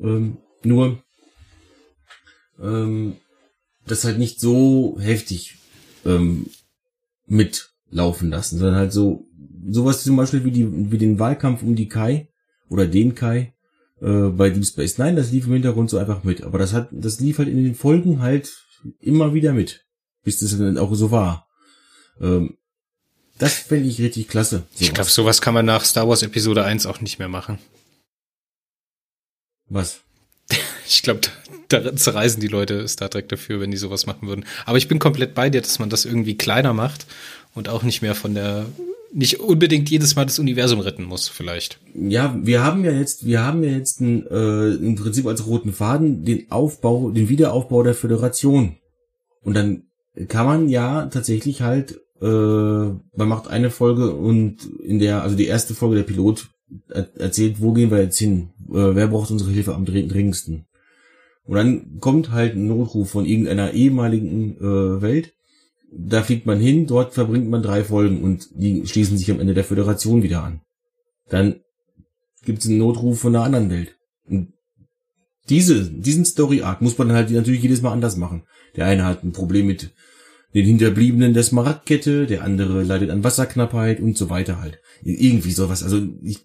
Ähm, 0.00 0.38
nur 0.62 1.02
ähm, 2.58 3.16
das 3.86 4.04
halt 4.04 4.18
nicht 4.18 4.40
so 4.40 4.98
heftig 5.00 5.56
ähm, 6.04 6.46
mitlaufen 7.26 8.30
lassen, 8.30 8.58
sondern 8.58 8.76
halt 8.76 8.92
so 8.92 9.26
sowas 9.68 10.04
zum 10.04 10.16
Beispiel 10.16 10.44
wie, 10.44 10.50
die, 10.50 10.90
wie 10.92 10.98
den 10.98 11.18
Wahlkampf 11.18 11.62
um 11.62 11.74
die 11.74 11.88
Kai 11.88 12.28
oder 12.68 12.86
den 12.86 13.14
Kai 13.14 13.54
äh, 14.00 14.28
bei 14.28 14.50
Deep 14.50 14.64
Space 14.64 14.98
Nine, 14.98 15.16
das 15.16 15.32
lief 15.32 15.46
im 15.46 15.54
Hintergrund 15.54 15.90
so 15.90 15.98
einfach 15.98 16.24
mit. 16.24 16.42
Aber 16.42 16.58
das 16.58 16.72
hat, 16.72 16.88
das 16.92 17.20
lief 17.20 17.38
halt 17.38 17.48
in 17.48 17.62
den 17.62 17.74
Folgen 17.74 18.20
halt 18.20 18.64
immer 19.00 19.34
wieder 19.34 19.52
mit, 19.52 19.86
bis 20.22 20.38
das 20.38 20.56
dann 20.56 20.78
auch 20.78 20.94
so 20.94 21.10
war. 21.10 21.48
Ähm, 22.20 22.56
das 23.38 23.54
fände 23.54 23.88
ich 23.88 24.00
richtig 24.00 24.28
klasse. 24.28 24.58
Sowas. 24.70 24.80
Ich 24.80 24.94
glaube, 24.94 25.10
sowas 25.10 25.40
kann 25.40 25.54
man 25.54 25.66
nach 25.66 25.84
Star 25.84 26.08
Wars 26.08 26.22
Episode 26.22 26.64
1 26.64 26.86
auch 26.86 27.00
nicht 27.00 27.18
mehr 27.18 27.28
machen. 27.28 27.58
Was? 29.68 30.00
Ich 30.88 31.02
glaube, 31.02 31.22
da, 31.68 31.94
zerreißen 31.94 32.40
die 32.40 32.48
Leute 32.48 32.86
Star 32.88 33.10
Trek 33.10 33.28
dafür, 33.28 33.60
wenn 33.60 33.70
die 33.70 33.76
sowas 33.76 34.06
machen 34.06 34.28
würden. 34.28 34.44
Aber 34.64 34.78
ich 34.78 34.88
bin 34.88 34.98
komplett 34.98 35.34
bei 35.34 35.50
dir, 35.50 35.60
dass 35.60 35.78
man 35.78 35.90
das 35.90 36.04
irgendwie 36.04 36.36
kleiner 36.36 36.72
macht 36.72 37.06
und 37.54 37.68
auch 37.68 37.82
nicht 37.82 38.02
mehr 38.02 38.14
von 38.14 38.34
der 38.34 38.66
nicht 39.12 39.40
unbedingt 39.40 39.88
jedes 39.88 40.16
Mal 40.16 40.26
das 40.26 40.38
Universum 40.38 40.80
retten 40.80 41.04
muss, 41.04 41.28
vielleicht. 41.28 41.78
Ja, 41.94 42.36
wir 42.42 42.62
haben 42.62 42.84
ja 42.84 42.90
jetzt, 42.90 43.24
wir 43.24 43.42
haben 43.42 43.62
ja 43.62 43.70
jetzt 43.70 44.00
ein, 44.00 44.26
äh, 44.26 44.70
im 44.74 44.96
Prinzip 44.96 45.26
als 45.26 45.46
roten 45.46 45.72
Faden 45.72 46.24
den 46.24 46.50
Aufbau, 46.50 47.10
den 47.10 47.28
Wiederaufbau 47.28 47.82
der 47.82 47.94
Föderation. 47.94 48.76
Und 49.42 49.54
dann 49.54 49.84
kann 50.28 50.44
man 50.44 50.68
ja 50.68 51.06
tatsächlich 51.06 51.62
halt 51.62 52.00
äh, 52.20 52.26
man 52.26 53.28
macht 53.28 53.48
eine 53.48 53.70
Folge 53.70 54.14
und 54.14 54.64
in 54.82 54.98
der, 54.98 55.22
also 55.22 55.36
die 55.36 55.46
erste 55.46 55.74
Folge 55.74 55.96
der 55.96 56.02
Pilot 56.04 56.48
er 56.88 57.08
erzählt, 57.16 57.60
wo 57.60 57.72
gehen 57.72 57.90
wir 57.90 58.02
jetzt 58.02 58.18
hin? 58.18 58.50
Äh, 58.68 58.94
wer 58.94 59.08
braucht 59.08 59.30
unsere 59.30 59.50
Hilfe 59.50 59.74
am 59.74 59.84
dringendsten? 59.84 60.66
Und 61.46 61.56
dann 61.56 62.00
kommt 62.00 62.32
halt 62.32 62.56
ein 62.56 62.66
Notruf 62.66 63.10
von 63.10 63.24
irgendeiner 63.24 63.72
ehemaligen 63.72 64.56
äh, 64.58 65.02
Welt. 65.02 65.32
Da 65.92 66.22
fliegt 66.22 66.46
man 66.46 66.58
hin, 66.58 66.86
dort 66.86 67.14
verbringt 67.14 67.48
man 67.48 67.62
drei 67.62 67.84
Folgen 67.84 68.22
und 68.22 68.48
die 68.54 68.86
schließen 68.86 69.16
sich 69.16 69.30
am 69.30 69.40
Ende 69.40 69.54
der 69.54 69.64
Föderation 69.64 70.22
wieder 70.22 70.42
an. 70.42 70.60
Dann 71.28 71.60
gibt 72.44 72.60
es 72.60 72.68
einen 72.68 72.78
Notruf 72.78 73.20
von 73.20 73.34
einer 73.34 73.44
anderen 73.44 73.70
Welt. 73.70 73.96
Und 74.28 74.52
diese, 75.48 75.90
diesen 75.90 76.24
Story 76.24 76.62
Arc 76.62 76.82
muss 76.82 76.98
man 76.98 77.12
halt 77.12 77.30
natürlich 77.30 77.62
jedes 77.62 77.82
Mal 77.82 77.92
anders 77.92 78.16
machen. 78.16 78.42
Der 78.74 78.86
eine 78.86 79.04
hat 79.04 79.22
ein 79.22 79.32
Problem 79.32 79.66
mit 79.66 79.92
den 80.54 80.66
Hinterbliebenen 80.66 81.34
der 81.34 81.42
Smaragdkette, 81.42 82.26
der 82.26 82.42
andere 82.42 82.82
leidet 82.82 83.10
an 83.10 83.22
Wasserknappheit 83.22 84.00
und 84.00 84.16
so 84.16 84.30
weiter 84.30 84.60
halt. 84.60 84.80
Irgendwie 85.02 85.52
sowas. 85.52 85.82
Also 85.82 86.02
ich 86.22 86.40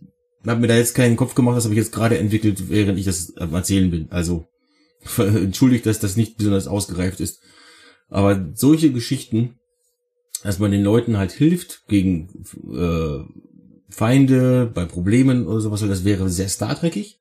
habe 0.45 0.59
mir 0.59 0.67
da 0.67 0.75
jetzt 0.75 0.95
keinen 0.95 1.17
Kopf 1.17 1.33
gemacht, 1.33 1.57
das 1.57 1.63
habe 1.63 1.73
ich 1.73 1.79
jetzt 1.79 1.93
gerade 1.93 2.17
entwickelt, 2.17 2.69
während 2.69 2.99
ich 2.99 3.05
das 3.05 3.31
Erzählen 3.31 3.89
bin. 3.89 4.11
Also 4.11 4.45
entschuldigt, 5.17 5.85
dass 5.85 5.99
das 5.99 6.17
nicht 6.17 6.37
besonders 6.37 6.67
ausgereift 6.67 7.19
ist. 7.19 7.41
Aber 8.09 8.51
solche 8.53 8.91
Geschichten, 8.91 9.59
dass 10.43 10.59
man 10.59 10.71
den 10.71 10.83
Leuten 10.83 11.17
halt 11.17 11.31
hilft 11.31 11.87
gegen 11.87 12.29
äh, 12.73 13.23
Feinde, 13.89 14.69
bei 14.73 14.85
Problemen 14.85 15.47
oder 15.47 15.61
sowas, 15.61 15.81
das 15.81 16.05
wäre 16.05 16.29
sehr 16.29 16.49
Star 16.49 16.77
Trekig. 16.77 17.19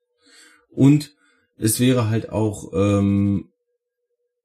Und 0.69 1.15
es 1.57 1.79
wäre 1.79 2.09
halt 2.09 2.29
auch 2.29 2.71
ähm, 2.73 3.49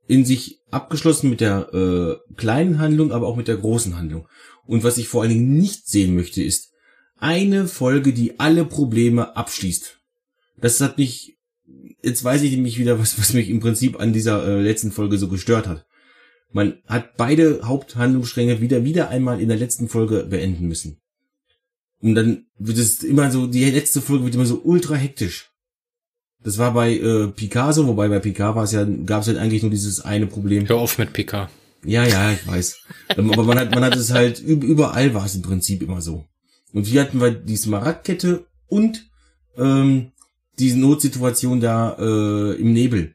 in 0.06 0.24
sich 0.24 0.60
abgeschlossen 0.70 1.30
mit 1.30 1.40
der 1.40 1.72
äh, 1.72 2.34
kleinen 2.36 2.78
Handlung, 2.78 3.12
aber 3.12 3.26
auch 3.26 3.36
mit 3.36 3.48
der 3.48 3.56
großen 3.56 3.96
Handlung. 3.96 4.28
Und 4.66 4.84
was 4.84 4.98
ich 4.98 5.08
vor 5.08 5.22
allen 5.22 5.30
Dingen 5.30 5.56
nicht 5.56 5.88
sehen 5.88 6.14
möchte, 6.14 6.42
ist 6.42 6.72
eine 7.18 7.66
Folge, 7.66 8.12
die 8.12 8.38
alle 8.38 8.64
Probleme 8.64 9.36
abschließt. 9.36 9.98
Das 10.58 10.80
hat 10.80 10.98
mich, 10.98 11.35
jetzt 12.06 12.22
weiß 12.22 12.42
ich 12.42 12.52
nämlich 12.52 12.78
wieder, 12.78 12.98
was, 12.98 13.18
was 13.18 13.34
mich 13.34 13.50
im 13.50 13.60
Prinzip 13.60 14.00
an 14.00 14.12
dieser 14.12 14.46
äh, 14.46 14.60
letzten 14.60 14.92
Folge 14.92 15.18
so 15.18 15.28
gestört 15.28 15.66
hat. 15.66 15.84
Man 16.52 16.78
hat 16.86 17.16
beide 17.16 17.60
Haupthandlungsstränge 17.64 18.60
wieder, 18.60 18.84
wieder 18.84 19.10
einmal 19.10 19.40
in 19.40 19.48
der 19.48 19.58
letzten 19.58 19.88
Folge 19.88 20.24
beenden 20.24 20.68
müssen. 20.68 21.00
Und 22.00 22.14
dann 22.14 22.46
wird 22.58 22.78
es 22.78 23.02
immer 23.02 23.30
so, 23.30 23.46
die 23.46 23.64
letzte 23.64 24.00
Folge 24.00 24.24
wird 24.24 24.34
immer 24.36 24.46
so 24.46 24.60
ultra 24.62 24.94
hektisch. 24.94 25.50
Das 26.42 26.58
war 26.58 26.72
bei 26.72 26.96
äh, 26.96 27.26
Picasso, 27.28 27.86
wobei 27.88 28.08
bei 28.08 28.20
Picard 28.20 28.54
war 28.54 28.62
es 28.62 28.72
ja, 28.72 28.84
gab 28.84 29.22
es 29.22 29.28
halt 29.28 29.38
eigentlich 29.38 29.62
nur 29.62 29.70
dieses 29.70 30.00
eine 30.00 30.26
Problem. 30.26 30.68
Hör 30.68 30.76
auf 30.76 30.98
mit 30.98 31.12
Picard. 31.12 31.50
Ja, 31.84 32.04
ja, 32.04 32.32
ich 32.32 32.46
weiß. 32.46 32.78
Ähm, 33.16 33.32
aber 33.32 33.42
man 33.42 33.58
hat, 33.58 33.74
man 33.74 33.84
hat 33.84 33.96
es 33.96 34.12
halt, 34.12 34.38
überall 34.40 35.14
war 35.14 35.26
es 35.26 35.34
im 35.34 35.42
Prinzip 35.42 35.82
immer 35.82 36.00
so. 36.00 36.24
Und 36.72 36.84
hier 36.84 37.00
hatten 37.00 37.20
wir 37.20 37.32
die 37.32 37.56
Smaragdkette 37.56 38.46
und 38.68 39.08
ähm, 39.56 40.12
diese 40.58 40.78
Notsituation 40.78 41.60
da 41.60 41.96
äh, 41.98 42.60
im 42.60 42.72
Nebel. 42.72 43.14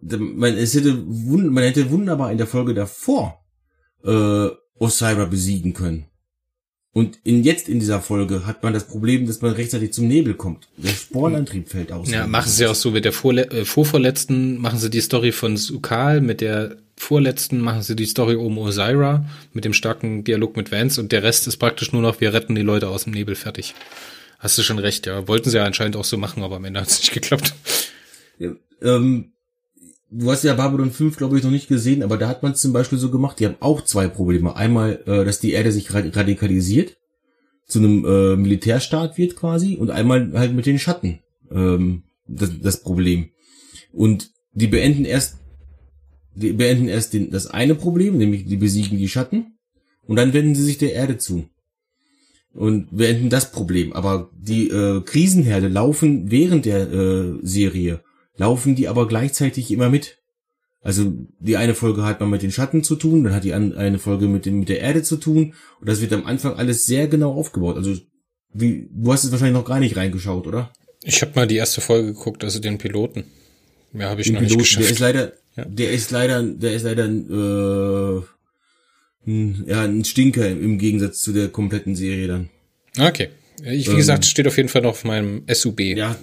Man, 0.00 0.56
es 0.56 0.74
hätte, 0.74 0.94
man 0.94 1.64
hätte 1.64 1.90
wunderbar 1.90 2.32
in 2.32 2.38
der 2.38 2.46
Folge 2.46 2.74
davor 2.74 3.44
äh, 4.04 4.48
Osira 4.78 5.26
besiegen 5.26 5.74
können. 5.74 6.06
Und 6.94 7.18
in 7.24 7.42
jetzt 7.42 7.70
in 7.70 7.80
dieser 7.80 8.02
Folge 8.02 8.44
hat 8.46 8.62
man 8.62 8.74
das 8.74 8.86
Problem, 8.86 9.26
dass 9.26 9.40
man 9.40 9.52
rechtzeitig 9.52 9.94
zum 9.94 10.08
Nebel 10.08 10.34
kommt. 10.34 10.68
Der 10.76 10.90
Spornantrieb 10.90 11.68
fällt 11.70 11.90
aus. 11.90 12.10
Ja, 12.10 12.26
machen 12.26 12.50
sie 12.50 12.66
auch 12.66 12.74
so 12.74 12.90
mit 12.90 13.06
der 13.06 13.14
Vorle 13.14 13.50
äh, 13.50 13.64
vorvorletzten, 13.64 14.58
machen 14.58 14.78
sie 14.78 14.90
die 14.90 15.00
Story 15.00 15.32
von 15.32 15.56
Sukal, 15.56 16.20
mit 16.20 16.42
der 16.42 16.76
vorletzten 16.98 17.60
machen 17.60 17.80
sie 17.80 17.96
die 17.96 18.04
Story 18.04 18.34
um 18.34 18.58
Osira, 18.58 19.24
mit 19.54 19.64
dem 19.64 19.72
starken 19.72 20.24
Dialog 20.24 20.54
mit 20.56 20.70
Vance 20.70 21.00
und 21.00 21.12
der 21.12 21.22
Rest 21.22 21.46
ist 21.46 21.56
praktisch 21.56 21.92
nur 21.92 22.02
noch, 22.02 22.20
wir 22.20 22.34
retten 22.34 22.54
die 22.54 22.62
Leute 22.62 22.88
aus 22.88 23.04
dem 23.04 23.14
Nebel, 23.14 23.36
fertig. 23.36 23.74
Hast 24.42 24.58
du 24.58 24.62
schon 24.62 24.80
recht, 24.80 25.06
ja. 25.06 25.28
Wollten 25.28 25.50
sie 25.50 25.56
ja 25.56 25.64
anscheinend 25.64 25.94
auch 25.94 26.04
so 26.04 26.18
machen, 26.18 26.42
aber 26.42 26.56
am 26.56 26.64
Ende 26.64 26.80
hat 26.80 26.88
es 26.88 26.98
nicht 26.98 27.12
geklappt. 27.12 27.54
Ja, 28.40 28.50
ähm, 28.82 29.34
du 30.10 30.32
hast 30.32 30.42
ja 30.42 30.54
Babylon 30.54 30.90
5, 30.90 31.16
glaube 31.16 31.38
ich, 31.38 31.44
noch 31.44 31.52
nicht 31.52 31.68
gesehen, 31.68 32.02
aber 32.02 32.18
da 32.18 32.26
hat 32.26 32.42
man 32.42 32.50
es 32.50 32.60
zum 32.60 32.72
Beispiel 32.72 32.98
so 32.98 33.12
gemacht, 33.12 33.38
die 33.38 33.46
haben 33.46 33.54
auch 33.60 33.82
zwei 33.82 34.08
Probleme. 34.08 34.56
Einmal, 34.56 35.00
äh, 35.06 35.24
dass 35.24 35.38
die 35.38 35.52
Erde 35.52 35.70
sich 35.70 35.94
radikalisiert, 35.94 36.96
zu 37.68 37.78
einem 37.78 38.04
äh, 38.04 38.34
Militärstaat 38.34 39.16
wird 39.16 39.36
quasi, 39.36 39.76
und 39.76 39.90
einmal 39.90 40.32
halt 40.34 40.52
mit 40.54 40.66
den 40.66 40.80
Schatten 40.80 41.20
ähm, 41.52 42.02
das, 42.26 42.50
das 42.60 42.80
Problem. 42.82 43.30
Und 43.92 44.32
die 44.54 44.66
beenden 44.66 45.04
erst, 45.04 45.36
die 46.34 46.52
beenden 46.52 46.88
erst 46.88 47.12
den, 47.12 47.30
das 47.30 47.46
eine 47.46 47.76
Problem, 47.76 48.18
nämlich 48.18 48.46
die 48.46 48.56
besiegen 48.56 48.98
die 48.98 49.08
Schatten, 49.08 49.56
und 50.04 50.16
dann 50.16 50.32
wenden 50.32 50.56
sie 50.56 50.64
sich 50.64 50.78
der 50.78 50.94
Erde 50.94 51.16
zu. 51.16 51.48
Und 52.54 52.94
beenden 52.94 53.30
das 53.30 53.50
Problem. 53.50 53.92
Aber 53.94 54.30
die 54.38 54.68
äh, 54.68 55.00
Krisenherde 55.00 55.68
laufen 55.68 56.30
während 56.30 56.66
der 56.66 56.92
äh, 56.92 57.38
Serie 57.42 58.00
laufen 58.36 58.74
die 58.74 58.88
aber 58.88 59.08
gleichzeitig 59.08 59.70
immer 59.70 59.88
mit. 59.88 60.18
Also 60.80 61.12
die 61.38 61.56
eine 61.56 61.74
Folge 61.74 62.04
hat 62.04 62.20
man 62.20 62.30
mit 62.30 62.42
den 62.42 62.50
Schatten 62.50 62.82
zu 62.82 62.96
tun, 62.96 63.22
dann 63.22 63.34
hat 63.34 63.44
die 63.44 63.54
eine 63.54 63.98
Folge 63.98 64.26
mit, 64.26 64.46
dem, 64.46 64.60
mit 64.60 64.68
der 64.68 64.80
Erde 64.80 65.02
zu 65.02 65.16
tun 65.16 65.54
und 65.80 65.88
das 65.88 66.00
wird 66.00 66.12
am 66.12 66.26
Anfang 66.26 66.54
alles 66.54 66.84
sehr 66.86 67.06
genau 67.06 67.32
aufgebaut. 67.32 67.76
Also 67.76 67.96
wie, 68.52 68.88
du 68.92 69.12
hast 69.12 69.24
es 69.24 69.30
wahrscheinlich 69.30 69.56
noch 69.56 69.64
gar 69.64 69.78
nicht 69.78 69.96
reingeschaut, 69.96 70.46
oder? 70.46 70.72
Ich 71.04 71.22
habe 71.22 71.32
mal 71.36 71.46
die 71.46 71.56
erste 71.56 71.80
Folge 71.80 72.12
geguckt, 72.12 72.42
also 72.42 72.58
den 72.58 72.78
Piloten. 72.78 73.24
Mehr 73.92 74.08
habe 74.08 74.20
ich 74.20 74.26
den 74.26 74.34
noch 74.34 74.40
Piloten, 74.40 74.58
nicht 74.58 74.76
geschafft. 74.76 74.84
Der 74.84 74.92
ist 74.92 74.98
leider, 74.98 75.32
ja. 75.56 75.64
der 75.64 75.92
ist 75.92 76.10
leider, 76.10 76.42
der 76.42 76.74
ist 76.74 76.82
leider 76.82 77.04
äh, 77.04 77.08
ein, 77.08 78.24
ja 79.24 79.82
ein 79.82 80.04
Stinker 80.04 80.48
im 80.48 80.78
Gegensatz 80.78 81.20
zu 81.20 81.32
der 81.32 81.48
kompletten 81.48 81.94
Serie 81.94 82.28
dann. 82.28 82.50
Okay. 82.98 83.28
Ich, 83.64 83.86
wie 83.86 83.92
ähm, 83.92 83.96
gesagt, 83.96 84.24
steht 84.24 84.46
auf 84.46 84.56
jeden 84.56 84.68
Fall 84.68 84.82
noch 84.82 84.90
auf 84.90 85.04
meinem 85.04 85.44
SUB. 85.48 85.80
Ja, 85.80 86.16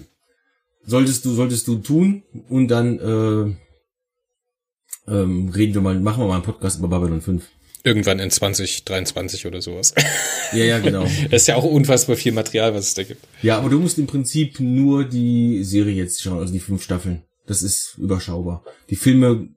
solltest 0.85 1.25
du, 1.25 1.33
solltest 1.33 1.67
du 1.67 1.77
tun 1.77 2.23
und 2.49 2.67
dann 2.67 2.99
äh, 2.99 5.11
ähm, 5.11 5.49
reden 5.49 5.73
wir 5.73 5.81
mal, 5.81 5.99
machen 5.99 6.23
wir 6.23 6.27
mal 6.27 6.35
einen 6.35 6.43
Podcast 6.43 6.79
über 6.79 6.87
Babylon 6.87 7.21
5. 7.21 7.43
Irgendwann 7.83 8.19
in 8.19 8.29
2023 8.29 9.45
oder 9.45 9.61
sowas. 9.61 9.93
Ja, 10.51 10.63
ja, 10.63 10.79
genau. 10.79 11.03
das 11.29 11.43
ist 11.43 11.47
ja 11.47 11.57
auch 11.57 11.63
unfassbar 11.63 12.15
viel 12.15 12.31
Material, 12.31 12.73
was 12.73 12.87
es 12.87 12.93
da 12.95 13.03
gibt. 13.03 13.23
Ja, 13.43 13.59
aber 13.59 13.69
du 13.69 13.79
musst 13.79 13.99
im 13.99 14.07
Prinzip 14.07 14.59
nur 14.59 15.05
die 15.05 15.63
Serie 15.63 15.93
jetzt 15.93 16.23
schauen, 16.23 16.39
also 16.39 16.51
die 16.51 16.59
fünf 16.59 16.81
Staffeln. 16.81 17.21
Das 17.45 17.61
ist 17.61 17.93
überschaubar. 17.99 18.63
Die 18.89 18.95
Filme 18.95 19.49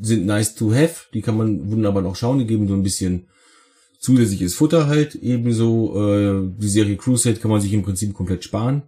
sind 0.00 0.26
nice 0.26 0.54
to 0.54 0.72
have, 0.72 1.06
die 1.14 1.22
kann 1.22 1.36
man 1.36 1.70
wunderbar 1.70 2.02
noch 2.02 2.16
schauen, 2.16 2.38
die 2.38 2.46
geben 2.46 2.68
so 2.68 2.74
ein 2.74 2.82
bisschen 2.82 3.28
zusätzliches 3.98 4.54
Futter 4.54 4.86
halt. 4.86 5.14
Ebenso 5.14 5.94
äh, 5.96 6.50
die 6.58 6.68
Serie 6.68 6.96
Crusade 6.96 7.36
kann 7.36 7.50
man 7.50 7.60
sich 7.60 7.72
im 7.72 7.82
Prinzip 7.82 8.14
komplett 8.14 8.44
sparen 8.44 8.82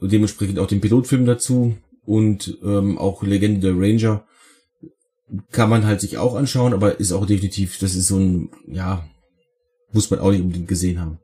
dementsprechend 0.00 0.58
auch 0.58 0.66
den 0.66 0.80
Pilotfilm 0.80 1.26
dazu 1.26 1.76
und 2.04 2.58
ähm, 2.62 2.98
auch 2.98 3.22
Legende 3.22 3.60
der 3.60 3.78
Ranger 3.78 4.24
kann 5.50 5.70
man 5.70 5.84
halt 5.84 6.00
sich 6.00 6.18
auch 6.18 6.36
anschauen, 6.36 6.72
aber 6.72 7.00
ist 7.00 7.12
auch 7.12 7.26
definitiv, 7.26 7.78
das 7.78 7.96
ist 7.96 8.08
so 8.08 8.18
ein, 8.18 8.50
ja, 8.68 9.08
muss 9.92 10.10
man 10.10 10.20
auch 10.20 10.30
nicht 10.30 10.42
unbedingt 10.42 10.68
gesehen 10.68 11.00
haben. 11.00 11.18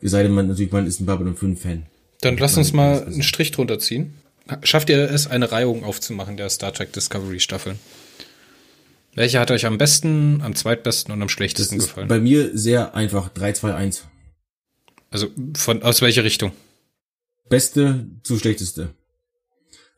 Es 0.00 0.12
sei 0.12 0.22
denn, 0.22 0.32
man 0.32 0.46
natürlich, 0.46 0.70
man 0.70 0.86
ist 0.86 1.00
ein 1.00 1.06
Babylon 1.06 1.34
5 1.34 1.60
Fan. 1.60 1.86
Dann 2.20 2.36
lass 2.36 2.56
uns 2.56 2.72
mal 2.72 3.02
einen 3.04 3.22
Strich 3.22 3.50
drunter 3.50 3.80
ziehen. 3.80 4.14
Schafft 4.62 4.88
ihr 4.90 5.10
es, 5.10 5.26
eine 5.26 5.50
Reihung 5.52 5.84
aufzumachen 5.84 6.36
der 6.36 6.48
Star 6.48 6.72
Trek 6.72 6.92
Discovery 6.92 7.40
Staffeln? 7.40 7.78
Welche 9.14 9.40
hat 9.40 9.50
euch 9.50 9.66
am 9.66 9.78
besten, 9.78 10.40
am 10.42 10.54
zweitbesten 10.54 11.12
und 11.12 11.20
am 11.20 11.28
schlechtesten 11.28 11.78
gefallen? 11.78 12.08
Bei 12.08 12.20
mir 12.20 12.56
sehr 12.56 12.94
einfach 12.94 13.28
3, 13.30 13.52
2, 13.52 13.74
1. 13.74 14.04
Also 15.10 15.28
von 15.56 15.82
aus 15.82 16.02
welcher 16.02 16.24
Richtung? 16.24 16.52
Beste 17.48 18.06
zu 18.22 18.38
schlechteste. 18.38 18.94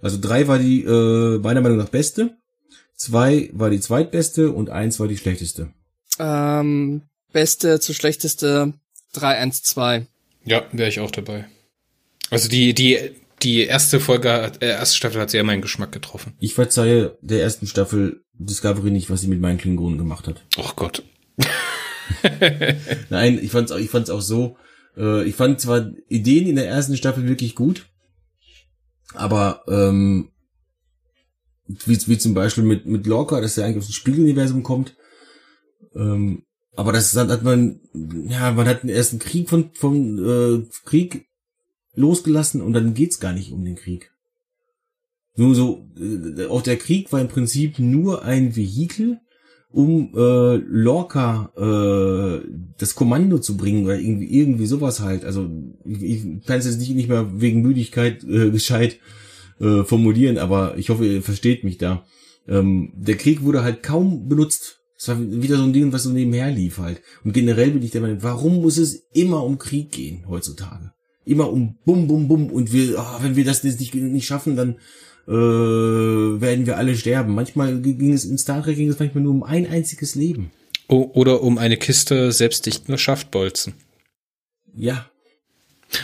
Also 0.00 0.18
drei 0.20 0.48
war 0.48 0.58
die 0.58 0.82
äh, 0.82 1.38
meiner 1.38 1.60
Meinung 1.60 1.78
nach 1.78 1.88
beste, 1.88 2.36
zwei 2.94 3.50
war 3.52 3.70
die 3.70 3.80
zweitbeste 3.80 4.50
und 4.50 4.70
eins 4.70 4.98
war 4.98 5.08
die 5.08 5.18
schlechteste. 5.18 5.72
Ähm, 6.18 7.02
beste 7.32 7.80
zu 7.80 7.92
schlechteste 7.92 8.72
3, 9.12 9.36
1, 9.36 9.62
2. 9.62 10.06
Ja, 10.44 10.64
wäre 10.72 10.88
ich 10.88 11.00
auch 11.00 11.10
dabei. 11.10 11.46
Also 12.30 12.48
die, 12.48 12.74
die, 12.74 13.10
die 13.42 13.64
erste 13.64 14.00
Folge, 14.00 14.52
äh, 14.60 14.68
erste 14.68 14.96
Staffel 14.96 15.20
hat 15.20 15.30
sehr 15.30 15.44
meinen 15.44 15.62
Geschmack 15.62 15.92
getroffen. 15.92 16.34
Ich 16.38 16.54
verzeihe 16.54 17.18
der 17.20 17.42
ersten 17.42 17.66
Staffel 17.66 18.24
Discovery 18.34 18.90
nicht, 18.90 19.10
was 19.10 19.20
sie 19.20 19.28
mit 19.28 19.40
meinen 19.40 19.58
Klingonen 19.58 19.98
gemacht 19.98 20.26
hat. 20.26 20.42
Och 20.56 20.76
Gott. 20.76 21.02
Nein, 23.10 23.38
ich 23.42 23.50
fand's 23.50 23.72
auch, 23.72 23.78
ich 23.78 23.90
fand's 23.90 24.10
auch 24.10 24.20
so, 24.20 24.56
äh, 24.96 25.24
ich 25.24 25.34
fand 25.34 25.60
zwar 25.60 25.90
Ideen 26.08 26.46
in 26.46 26.56
der 26.56 26.68
ersten 26.68 26.96
Staffel 26.96 27.26
wirklich 27.28 27.54
gut, 27.54 27.86
aber 29.14 29.62
ähm, 29.68 30.30
wie, 31.66 31.98
wie 32.06 32.18
zum 32.18 32.34
Beispiel 32.34 32.64
mit, 32.64 32.86
mit 32.86 33.06
Lorca, 33.06 33.40
dass 33.40 33.56
er 33.56 33.64
eigentlich 33.64 33.78
aus 33.78 33.86
dem 33.86 33.94
Spiegeluniversum 33.94 34.62
kommt. 34.62 34.96
Ähm, 35.94 36.44
aber 36.76 36.92
das 36.92 37.14
hat 37.16 37.42
man, 37.42 37.80
ja, 38.28 38.52
man 38.52 38.66
hat 38.66 38.82
den 38.82 38.90
ersten 38.90 39.18
Krieg 39.18 39.48
von, 39.48 39.70
von 39.74 40.18
äh, 40.18 40.68
Krieg 40.84 41.26
losgelassen 41.94 42.60
und 42.60 42.72
dann 42.72 42.94
geht's 42.94 43.20
gar 43.20 43.32
nicht 43.32 43.52
um 43.52 43.64
den 43.64 43.76
Krieg. 43.76 44.12
Nur 45.36 45.54
so, 45.54 45.88
äh, 45.98 46.46
auch 46.46 46.62
der 46.62 46.76
Krieg 46.76 47.12
war 47.12 47.20
im 47.20 47.28
Prinzip 47.28 47.78
nur 47.78 48.24
ein 48.24 48.56
Vehikel, 48.56 49.20
um 49.72 50.12
äh, 50.16 50.56
Lorca 50.56 51.52
äh, 51.56 52.46
das 52.78 52.94
Kommando 52.94 53.38
zu 53.38 53.56
bringen 53.56 53.84
oder 53.84 53.98
irgendwie, 53.98 54.26
irgendwie 54.26 54.66
sowas 54.66 55.00
halt. 55.00 55.24
Also 55.24 55.48
ich, 55.84 56.02
ich 56.02 56.46
kann 56.46 56.58
es 56.58 56.66
jetzt 56.66 56.80
nicht, 56.80 56.94
nicht 56.94 57.08
mehr 57.08 57.40
wegen 57.40 57.62
Müdigkeit 57.62 58.24
äh, 58.24 58.50
gescheit 58.50 58.98
äh, 59.60 59.84
formulieren, 59.84 60.38
aber 60.38 60.76
ich 60.76 60.90
hoffe, 60.90 61.06
ihr 61.06 61.22
versteht 61.22 61.62
mich 61.62 61.78
da. 61.78 62.04
Ähm, 62.48 62.92
der 62.96 63.16
Krieg 63.16 63.42
wurde 63.42 63.62
halt 63.62 63.82
kaum 63.82 64.28
benutzt. 64.28 64.80
Es 64.98 65.08
war 65.08 65.18
wieder 65.20 65.56
so 65.56 65.62
ein 65.62 65.72
Ding, 65.72 65.92
was 65.92 66.02
so 66.02 66.10
nebenher 66.10 66.50
lief 66.50 66.78
halt. 66.78 67.00
Und 67.24 67.32
generell 67.32 67.70
bin 67.70 67.82
ich 67.82 67.92
der 67.92 68.00
Meinung, 68.00 68.22
warum 68.22 68.60
muss 68.60 68.76
es 68.76 69.06
immer 69.12 69.44
um 69.44 69.58
Krieg 69.58 69.92
gehen 69.92 70.24
heutzutage? 70.28 70.92
Immer 71.24 71.52
um 71.52 71.76
Bum, 71.84 72.06
Bum, 72.06 72.28
Bum. 72.28 72.50
Und 72.50 72.72
wir, 72.72 72.98
oh, 72.98 73.22
wenn 73.22 73.36
wir 73.36 73.44
das 73.44 73.62
nicht, 73.62 73.94
nicht 73.94 74.26
schaffen, 74.26 74.56
dann 74.56 74.76
äh, 75.28 75.32
werden 76.40 76.66
wir 76.66 76.76
alle 76.76 76.96
sterben. 76.96 77.34
Manchmal 77.34 77.80
ging 77.80 78.12
es 78.12 78.24
in 78.24 78.38
Star 78.38 78.62
Trek 78.62 78.76
ging 78.76 78.88
es 78.88 78.98
manchmal 78.98 79.22
nur 79.22 79.32
um 79.32 79.42
ein 79.42 79.66
einziges 79.66 80.14
Leben. 80.14 80.50
Oh, 80.88 81.10
oder 81.14 81.42
um 81.42 81.58
eine 81.58 81.76
Kiste 81.76 82.32
selbstdichtender 82.32 82.98
Schaftbolzen. 82.98 83.74
Ja. 84.74 85.08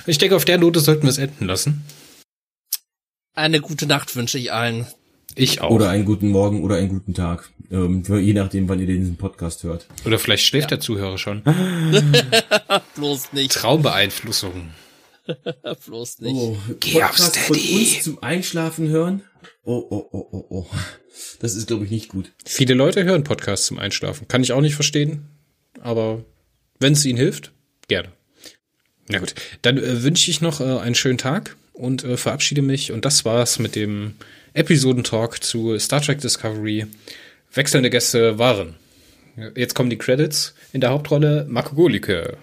Ich 0.07 0.19
denke, 0.19 0.37
auf 0.37 0.45
der 0.45 0.59
Note 0.59 0.81
sollten 0.81 1.03
wir 1.03 1.11
es 1.11 1.19
enden 1.19 1.47
lassen. 1.47 1.85
Eine 3.35 3.61
gute 3.61 3.87
Nacht 3.87 4.15
wünsche 4.17 4.39
ich 4.39 4.53
allen. 4.53 4.87
Ich 5.35 5.61
auch. 5.61 5.71
Oder 5.71 5.91
einen 5.91 6.05
guten 6.05 6.29
Morgen 6.29 6.63
oder 6.63 6.77
einen 6.77 6.89
guten 6.89 7.15
Tag. 7.15 7.51
Ähm, 7.71 8.05
je 8.07 8.33
nachdem, 8.33 8.69
wann 8.69 8.79
ihr 8.79 8.87
diesen 8.87 9.17
Podcast 9.17 9.65
hört. 9.65 9.87
Oder 10.05 10.19
vielleicht 10.19 10.45
schläft 10.45 10.71
der 10.71 10.81
Zuhörer 10.81 11.19
schon. 11.19 11.43
Bloß 12.95 13.33
nicht. 13.33 13.53
Traumbeeinflussung. 13.53 14.69
Bloß 15.87 16.21
nicht. 16.21 16.35
Oh, 16.35 16.57
Geh 16.81 17.03
auf 17.03 17.19
Steady. 17.19 17.75
uns 17.75 18.05
zum 18.05 18.23
Einschlafen 18.23 18.89
hören? 18.89 19.23
Oh, 19.65 19.85
oh, 19.91 20.09
oh, 20.13 20.29
oh, 20.33 20.47
oh. 20.51 20.67
Das 21.41 21.55
ist, 21.55 21.67
glaube 21.67 21.85
ich, 21.85 21.91
nicht 21.91 22.09
gut. 22.09 22.33
Viele 22.45 22.75
Leute 22.75 23.05
hören 23.05 23.25
Podcasts 23.25 23.67
zum 23.67 23.79
Einschlafen. 23.79 24.29
Kann 24.29 24.43
ich 24.43 24.53
auch 24.53 24.61
nicht 24.61 24.75
verstehen. 24.75 25.29
Aber 25.81 26.25
wenn 26.79 26.93
es 26.93 27.05
ihnen 27.05 27.19
hilft, 27.19 27.53
gerne. 27.89 28.11
Na 29.09 29.19
gut, 29.19 29.35
dann 29.63 29.79
äh, 29.79 30.03
wünsche 30.03 30.31
ich 30.31 30.41
noch 30.41 30.61
äh, 30.61 30.79
einen 30.79 30.95
schönen 30.95 31.19
Tag 31.19 31.57
und 31.73 32.05
äh, 32.05 32.17
verabschiede 32.17 32.63
mich. 32.63 32.93
Und 32.93 33.05
das 33.05 33.25
war's 33.25 33.59
mit 33.59 33.77
dem 33.77 34.15
Episodentalk 34.55 35.43
zu 35.43 35.79
Star 35.79 36.01
Trek 36.01 36.21
Discovery. 36.21 36.87
Wechselnde 37.53 37.91
Gäste 37.91 38.39
waren. 38.39 38.77
Jetzt 39.55 39.75
kommen 39.75 39.91
die 39.91 39.99
Credits. 39.99 40.55
In 40.73 40.81
der 40.81 40.91
Hauptrolle 40.91 41.47
Marco 41.49 41.75
Golike. 41.75 42.37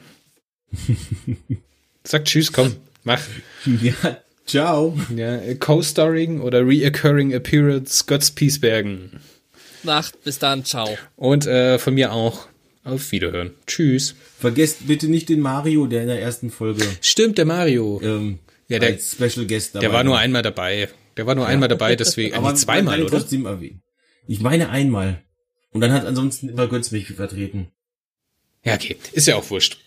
Sag 2.05 2.25
Tschüss, 2.25 2.51
komm, 2.51 2.75
mach. 3.03 3.21
Ja, 3.81 4.17
ciao. 4.45 4.97
Ja, 5.15 5.39
Co-Starring 5.55 6.41
oder 6.41 6.67
Reoccurring 6.67 7.33
Appearance 7.33 8.03
Götz 8.05 8.31
Piesbergen. 8.31 9.21
Nacht, 9.83 10.21
bis 10.23 10.37
dann, 10.39 10.65
ciao. 10.65 10.97
Und 11.15 11.45
äh, 11.47 11.79
von 11.79 11.93
mir 11.93 12.11
auch. 12.11 12.47
Auf 12.85 13.13
Wiederhören. 13.13 13.51
Tschüss. 13.65 14.15
Vergesst 14.39 14.85
bitte 14.87 15.07
nicht 15.07 15.29
den 15.29 15.39
Mario, 15.39 15.87
der 15.87 16.01
in 16.01 16.07
der 16.09 16.19
ersten 16.21 16.51
Folge 16.51 16.83
Stimmt, 16.99 17.37
der 17.37 17.45
Mario. 17.45 18.01
ähm, 18.03 18.39
Ja, 18.67 18.79
der- 18.79 18.89
als 18.89 19.13
Special 19.13 19.47
Guest 19.47 19.75
dabei 19.75 19.85
Der 19.87 19.93
war 19.93 20.03
nur 20.03 20.17
einmal 20.17 20.41
dabei. 20.41 20.89
Der 21.15 21.25
war 21.25 21.35
nur 21.35 21.47
einmal 21.47 21.69
dabei, 21.69 21.95
deswegen. 21.95 22.35
Aber 22.35 22.53
zweimal, 22.55 23.01
oder? 23.01 23.19
trotzdem 23.19 23.45
erwähnen. 23.45 23.81
Ich 24.27 24.41
meine 24.41 24.69
einmal. 24.69 25.23
Und 25.71 25.79
dann 25.79 25.93
hat 25.93 26.05
ansonsten 26.05 26.49
immer 26.49 26.67
Götz 26.67 26.91
mich 26.91 27.07
vertreten. 27.07 27.67
Ja, 28.63 28.75
okay. 28.75 28.97
Ist 29.11 29.27
ja 29.27 29.35
auch 29.35 29.49
wurscht. 29.49 29.77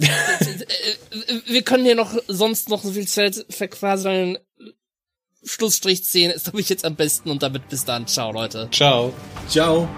Wir 1.46 1.62
können 1.62 1.84
hier 1.84 1.94
noch 1.94 2.14
sonst 2.28 2.68
noch 2.68 2.82
so 2.82 2.92
viel 2.92 3.08
Zeit 3.08 3.46
verquaseln. 3.48 4.38
Schlussstrich 5.44 6.04
ziehen 6.04 6.30
ist, 6.30 6.44
glaube 6.44 6.60
ich, 6.60 6.68
jetzt 6.68 6.84
am 6.84 6.96
besten 6.96 7.30
und 7.30 7.42
damit 7.42 7.68
bis 7.68 7.84
dann. 7.84 8.06
Ciao, 8.06 8.32
Leute. 8.32 8.68
Ciao. 8.72 9.12
Ciao. 9.48 9.88